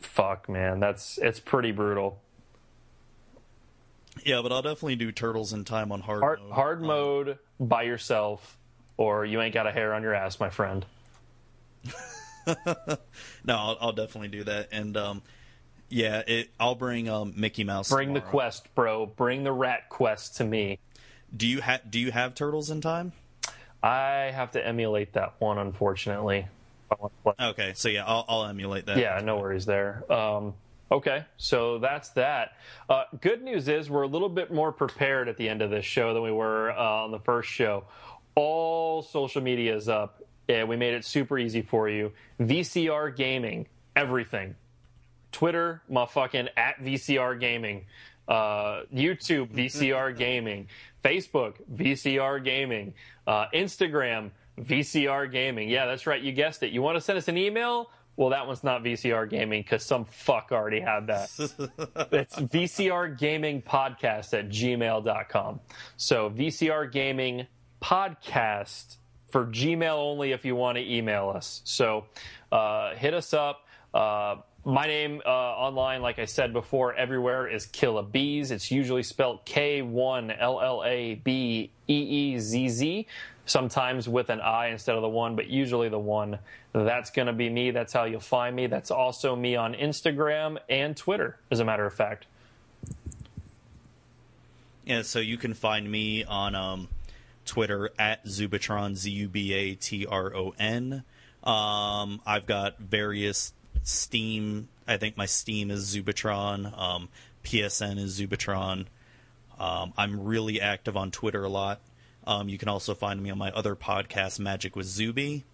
fuck, 0.00 0.48
man, 0.48 0.80
that's 0.80 1.18
it's 1.18 1.40
pretty 1.40 1.72
brutal. 1.72 2.21
Yeah, 4.24 4.40
but 4.42 4.52
I'll 4.52 4.62
definitely 4.62 4.96
do 4.96 5.10
Turtles 5.12 5.52
in 5.52 5.64
Time 5.64 5.90
on 5.92 6.00
hard 6.00 6.20
Hard, 6.22 6.40
mode. 6.40 6.52
hard 6.52 6.80
Um, 6.80 6.86
mode 6.86 7.38
by 7.58 7.82
yourself, 7.82 8.58
or 8.96 9.24
you 9.24 9.40
ain't 9.40 9.54
got 9.54 9.66
a 9.66 9.72
hair 9.72 9.94
on 9.94 10.02
your 10.02 10.14
ass, 10.14 10.38
my 10.38 10.50
friend. 10.50 10.84
No, 13.44 13.56
I'll, 13.56 13.78
I'll 13.80 13.92
definitely 13.92 14.28
do 14.28 14.44
that. 14.44 14.68
And 14.72 14.96
um, 14.96 15.22
yeah, 15.88 16.22
it. 16.26 16.50
I'll 16.58 16.74
bring 16.74 17.08
um, 17.08 17.34
Mickey 17.36 17.62
Mouse. 17.64 17.88
Bring 17.88 18.14
the 18.14 18.20
quest, 18.20 18.74
bro. 18.74 19.06
Bring 19.06 19.44
the 19.44 19.52
rat 19.52 19.88
quest 19.88 20.36
to 20.38 20.44
me. 20.44 20.78
Do 21.36 21.46
you 21.46 21.60
have 21.60 21.88
Do 21.88 22.00
you 22.00 22.10
have 22.10 22.34
Turtles 22.34 22.70
in 22.70 22.80
Time? 22.80 23.12
I 23.82 24.30
have 24.34 24.52
to 24.52 24.64
emulate 24.66 25.12
that 25.14 25.34
one, 25.38 25.58
unfortunately. 25.58 26.38
if 26.90 26.98
I 26.98 27.00
want 27.00 27.12
to 27.12 27.32
play. 27.32 27.46
Okay, 27.48 27.72
so 27.74 27.88
yeah, 27.88 28.04
I'll, 28.06 28.24
I'll 28.28 28.44
emulate 28.46 28.86
that. 28.86 28.96
Yeah, 28.98 29.20
no 29.22 29.38
worries 29.38 29.66
there. 29.66 30.04
Um, 30.12 30.54
okay, 30.92 31.24
so 31.38 31.78
that's 31.78 32.10
that. 32.10 32.52
Uh, 32.88 33.04
good 33.20 33.42
news 33.42 33.68
is 33.68 33.90
we're 33.90 34.02
a 34.04 34.08
little 34.08 34.28
bit 34.30 34.52
more 34.52 34.72
prepared 34.72 35.28
at 35.28 35.36
the 35.38 35.48
end 35.48 35.62
of 35.62 35.70
this 35.70 35.86
show 35.86 36.14
than 36.14 36.22
we 36.22 36.32
were 36.32 36.72
uh, 36.72 37.04
on 37.04 37.12
the 37.12 37.20
first 37.20 37.50
show. 37.50 37.84
All 38.36 39.02
social 39.02 39.42
media 39.42 39.76
is 39.76 39.88
up. 39.88 40.22
and 40.48 40.68
we 40.68 40.76
made 40.76 40.94
it 40.94 41.04
super 41.04 41.38
easy 41.38 41.62
for 41.62 41.88
you. 41.88 42.12
VCR 42.40 43.16
gaming, 43.16 43.66
everything. 43.96 44.56
Twitter, 45.32 45.82
my 45.88 46.06
fucking 46.06 46.48
at 46.56 46.78
VCR 46.80 47.40
gaming. 47.40 47.86
uh, 48.28 48.82
YouTube 48.94 49.48
VCR 49.52 50.16
Gaming, 50.18 50.68
Facebook 51.04 51.54
VCR 51.74 52.44
Gaming, 52.44 52.94
uh, 53.26 53.46
Instagram 53.54 54.30
VCR 54.60 55.30
Gaming. 55.30 55.68
Yeah, 55.68 55.86
that's 55.86 56.06
right. 56.06 56.22
You 56.22 56.32
guessed 56.32 56.62
it. 56.62 56.70
You 56.72 56.82
want 56.82 56.96
to 56.96 57.00
send 57.00 57.18
us 57.18 57.28
an 57.28 57.36
email? 57.38 57.90
Well, 58.16 58.30
that 58.30 58.46
one's 58.46 58.62
not 58.62 58.82
VCR 58.82 59.28
Gaming 59.28 59.62
because 59.62 59.82
some 59.82 60.04
fuck 60.04 60.50
already 60.52 60.80
had 60.80 61.06
that. 61.06 61.30
it's 62.12 62.36
VCR 62.36 63.18
Gaming 63.18 63.62
Podcast 63.62 64.38
at 64.38 64.50
gmail.com. 64.50 65.60
So 65.96 66.30
VCR 66.30 66.92
Gaming 66.92 67.46
Podcast 67.82 68.96
for 69.28 69.46
Gmail 69.46 69.96
only 69.96 70.32
if 70.32 70.44
you 70.44 70.54
want 70.54 70.76
to 70.76 70.94
email 70.94 71.30
us. 71.34 71.62
So 71.64 72.04
uh, 72.52 72.94
hit 72.94 73.14
us 73.14 73.32
up. 73.32 73.66
Uh, 73.94 74.36
my 74.64 74.86
name 74.86 75.20
uh, 75.26 75.28
online, 75.28 76.02
like 76.02 76.18
I 76.20 76.24
said 76.26 76.52
before, 76.52 76.94
everywhere 76.94 77.48
is 77.48 77.66
Killa 77.66 78.02
Beez. 78.04 78.52
It's 78.52 78.70
usually 78.70 79.02
spelled 79.02 79.44
K 79.44 79.82
one 79.82 80.30
L 80.30 80.60
L 80.60 80.84
A 80.86 81.16
B 81.16 81.72
E 81.88 81.94
E 81.94 82.38
Z 82.38 82.68
Z 82.68 83.06
sometimes 83.46 84.08
with 84.08 84.30
an 84.30 84.40
I 84.40 84.68
instead 84.68 84.96
of 84.96 85.02
the 85.02 85.08
one, 85.08 85.36
but 85.36 85.48
usually 85.48 85.88
the 85.88 85.98
one. 85.98 86.38
That's 86.72 87.10
going 87.10 87.26
to 87.26 87.32
be 87.32 87.48
me. 87.50 87.70
That's 87.70 87.92
how 87.92 88.04
you'll 88.04 88.20
find 88.20 88.54
me. 88.54 88.66
That's 88.66 88.90
also 88.90 89.36
me 89.36 89.56
on 89.56 89.74
Instagram 89.74 90.58
and 90.68 90.96
Twitter, 90.96 91.38
as 91.50 91.60
a 91.60 91.64
matter 91.64 91.84
of 91.84 91.94
fact. 91.94 92.26
Yeah, 94.84 95.02
so 95.02 95.20
you 95.20 95.36
can 95.36 95.54
find 95.54 95.90
me 95.90 96.24
on 96.24 96.54
um, 96.54 96.88
Twitter 97.44 97.90
at 97.98 98.24
Zubatron, 98.24 98.96
Z 98.96 99.10
U 99.10 99.28
B 99.28 99.52
A 99.52 99.74
T 99.74 100.06
R 100.06 100.34
O 100.34 100.54
N. 100.58 101.04
Um, 101.44 102.20
I've 102.26 102.46
got 102.46 102.78
various 102.78 103.52
Steam. 103.82 104.68
I 104.86 104.96
think 104.96 105.16
my 105.16 105.26
Steam 105.26 105.70
is 105.70 105.94
Zubatron. 105.94 106.76
Um, 106.76 107.08
PSN 107.44 107.98
is 107.98 108.20
Zubatron. 108.20 108.86
Um, 109.58 109.92
I'm 109.96 110.24
really 110.24 110.60
active 110.60 110.96
on 110.96 111.10
Twitter 111.10 111.44
a 111.44 111.48
lot. 111.48 111.80
Um, 112.26 112.48
you 112.48 112.58
can 112.58 112.68
also 112.68 112.94
find 112.94 113.22
me 113.22 113.30
on 113.30 113.38
my 113.38 113.50
other 113.50 113.74
podcast, 113.74 114.38
Magic 114.38 114.76
with 114.76 114.86
Zuby, 114.86 115.44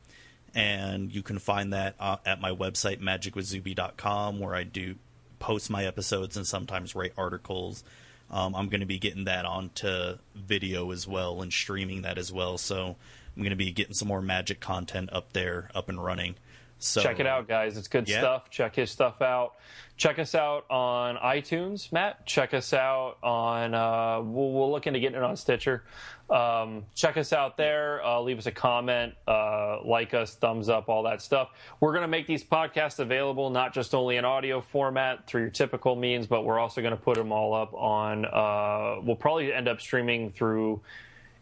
and 0.55 1.13
you 1.13 1.23
can 1.23 1.39
find 1.39 1.73
that 1.73 1.95
uh, 1.99 2.17
at 2.27 2.41
my 2.41 2.51
website, 2.51 3.01
magicwithzuby.com, 3.01 4.39
where 4.39 4.55
I 4.55 4.65
do 4.65 4.97
post 5.39 5.71
my 5.71 5.85
episodes 5.85 6.37
and 6.37 6.47
sometimes 6.47 6.95
write 6.95 7.13
articles. 7.17 7.85
Um, 8.31 8.55
I'm 8.55 8.69
going 8.69 8.81
to 8.81 8.87
be 8.87 8.99
getting 8.99 9.25
that 9.25 9.45
onto 9.45 10.19
video 10.35 10.91
as 10.91 11.07
well 11.09 11.41
and 11.41 11.53
streaming 11.53 12.03
that 12.03 12.19
as 12.19 12.33
well. 12.33 12.59
So 12.59 12.97
I'm 13.37 13.43
going 13.43 13.51
to 13.51 13.57
be 13.57 13.73
getting 13.73 13.95
some 13.95 14.09
more 14.09 14.21
magic 14.21 14.61
content 14.61 15.11
up 15.13 15.33
there, 15.33 15.71
up 15.75 15.89
and 15.89 16.03
running. 16.03 16.35
So 16.81 17.03
check 17.03 17.19
it 17.19 17.27
out, 17.27 17.49
guys. 17.49 17.77
It's 17.77 17.89
good 17.89 18.09
yeah. 18.09 18.21
stuff. 18.21 18.51
Check 18.51 18.77
his 18.77 18.91
stuff 18.91 19.21
out. 19.21 19.55
Check 19.97 20.19
us 20.19 20.35
out 20.35 20.65
on 20.71 21.17
iTunes, 21.17 21.91
Matt. 21.91 22.25
Check 22.25 22.55
us 22.55 22.73
out 22.73 23.17
on. 23.23 23.75
Uh, 23.75 24.21
we'll, 24.23 24.53
we'll 24.53 24.71
look 24.71 24.87
into 24.87 25.01
getting 25.01 25.17
it 25.17 25.25
on 25.25 25.37
Stitcher. 25.37 25.83
Um, 26.31 26.85
check 26.95 27.17
us 27.17 27.33
out 27.33 27.57
there. 27.57 28.05
Uh, 28.05 28.21
leave 28.21 28.39
us 28.39 28.47
a 28.47 28.53
comment, 28.53 29.15
uh, 29.27 29.83
like 29.85 30.13
us, 30.15 30.35
thumbs 30.35 30.69
up, 30.69 30.89
all 30.89 31.03
that 31.05 31.23
stuff. 31.23 31.51
We're 31.81 31.93
going 31.93 32.03
to 32.03 32.09
make 32.09 32.27
these 32.27 32.45
podcasts 32.45 32.99
available 32.99 33.51
not 33.51 33.73
just 33.73 33.95
only 33.95 34.17
in 34.17 34.25
audio 34.25 34.61
format 34.61 35.27
through 35.27 35.43
your 35.43 35.51
typical 35.51 35.97
means, 35.97 36.27
but 36.27 36.45
we're 36.45 36.59
also 36.59 36.81
going 36.83 36.97
to 36.97 37.03
put 37.03 37.17
them 37.17 37.33
all 37.33 37.55
up 37.55 37.73
on. 37.73 38.27
Uh, 38.27 39.01
we'll 39.03 39.17
probably 39.17 39.53
end 39.53 39.69
up 39.69 39.81
streaming 39.81 40.31
through 40.31 40.81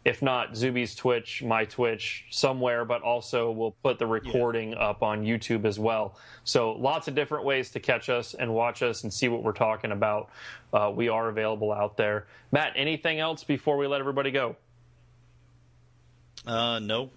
if 0.07 0.21
not 0.21 0.55
Zuby's 0.55 0.95
Twitch, 0.95 1.43
my 1.43 1.65
Twitch, 1.65 2.27
somewhere, 2.29 2.85
but 2.85 3.01
also 3.01 3.51
we'll 3.51 3.75
put 3.83 3.99
the 3.99 4.07
recording 4.07 4.71
yeah. 4.71 4.77
up 4.77 5.03
on 5.03 5.21
YouTube 5.25 5.65
as 5.65 5.79
well. 5.79 6.17
So 6.45 6.71
lots 6.71 7.09
of 7.09 7.15
different 7.15 7.43
ways 7.43 7.71
to 7.71 7.81
catch 7.81 8.07
us 8.07 8.33
and 8.33 8.53
watch 8.53 8.81
us 8.83 9.03
and 9.03 9.13
see 9.13 9.27
what 9.27 9.43
we're 9.43 9.51
talking 9.51 9.91
about. 9.91 10.29
Uh, 10.71 10.93
we 10.95 11.09
are 11.09 11.27
available 11.27 11.73
out 11.73 11.97
there. 11.97 12.27
Matt, 12.53 12.71
anything 12.77 13.19
else 13.19 13.43
before 13.43 13.75
we 13.75 13.85
let 13.85 13.99
everybody 13.99 14.31
go? 14.31 14.55
Uh, 16.47 16.79
no. 16.79 17.09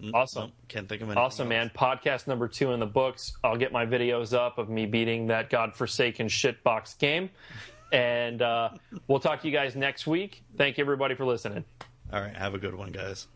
Mm, 0.00 0.12
awesome. 0.14 0.44
No, 0.44 0.52
can't 0.68 0.88
think 0.88 1.02
of 1.02 1.08
anything. 1.08 1.22
Awesome, 1.22 1.44
else. 1.44 1.48
man. 1.48 1.70
Podcast 1.76 2.26
number 2.26 2.48
two 2.48 2.72
in 2.72 2.80
the 2.80 2.86
books. 2.86 3.32
I'll 3.44 3.56
get 3.56 3.72
my 3.72 3.86
videos 3.86 4.32
up 4.32 4.58
of 4.58 4.68
me 4.68 4.86
beating 4.86 5.26
that 5.28 5.50
godforsaken 5.50 6.26
shitbox 6.28 6.98
game. 6.98 7.30
And 7.92 8.40
uh, 8.42 8.70
we'll 9.06 9.20
talk 9.20 9.40
to 9.42 9.48
you 9.48 9.52
guys 9.52 9.76
next 9.76 10.06
week. 10.06 10.42
Thank 10.56 10.78
you, 10.78 10.82
everybody, 10.84 11.14
for 11.14 11.24
listening. 11.24 11.64
All 12.12 12.20
right. 12.20 12.34
Have 12.34 12.54
a 12.54 12.58
good 12.58 12.74
one, 12.74 12.90
guys. 12.90 13.26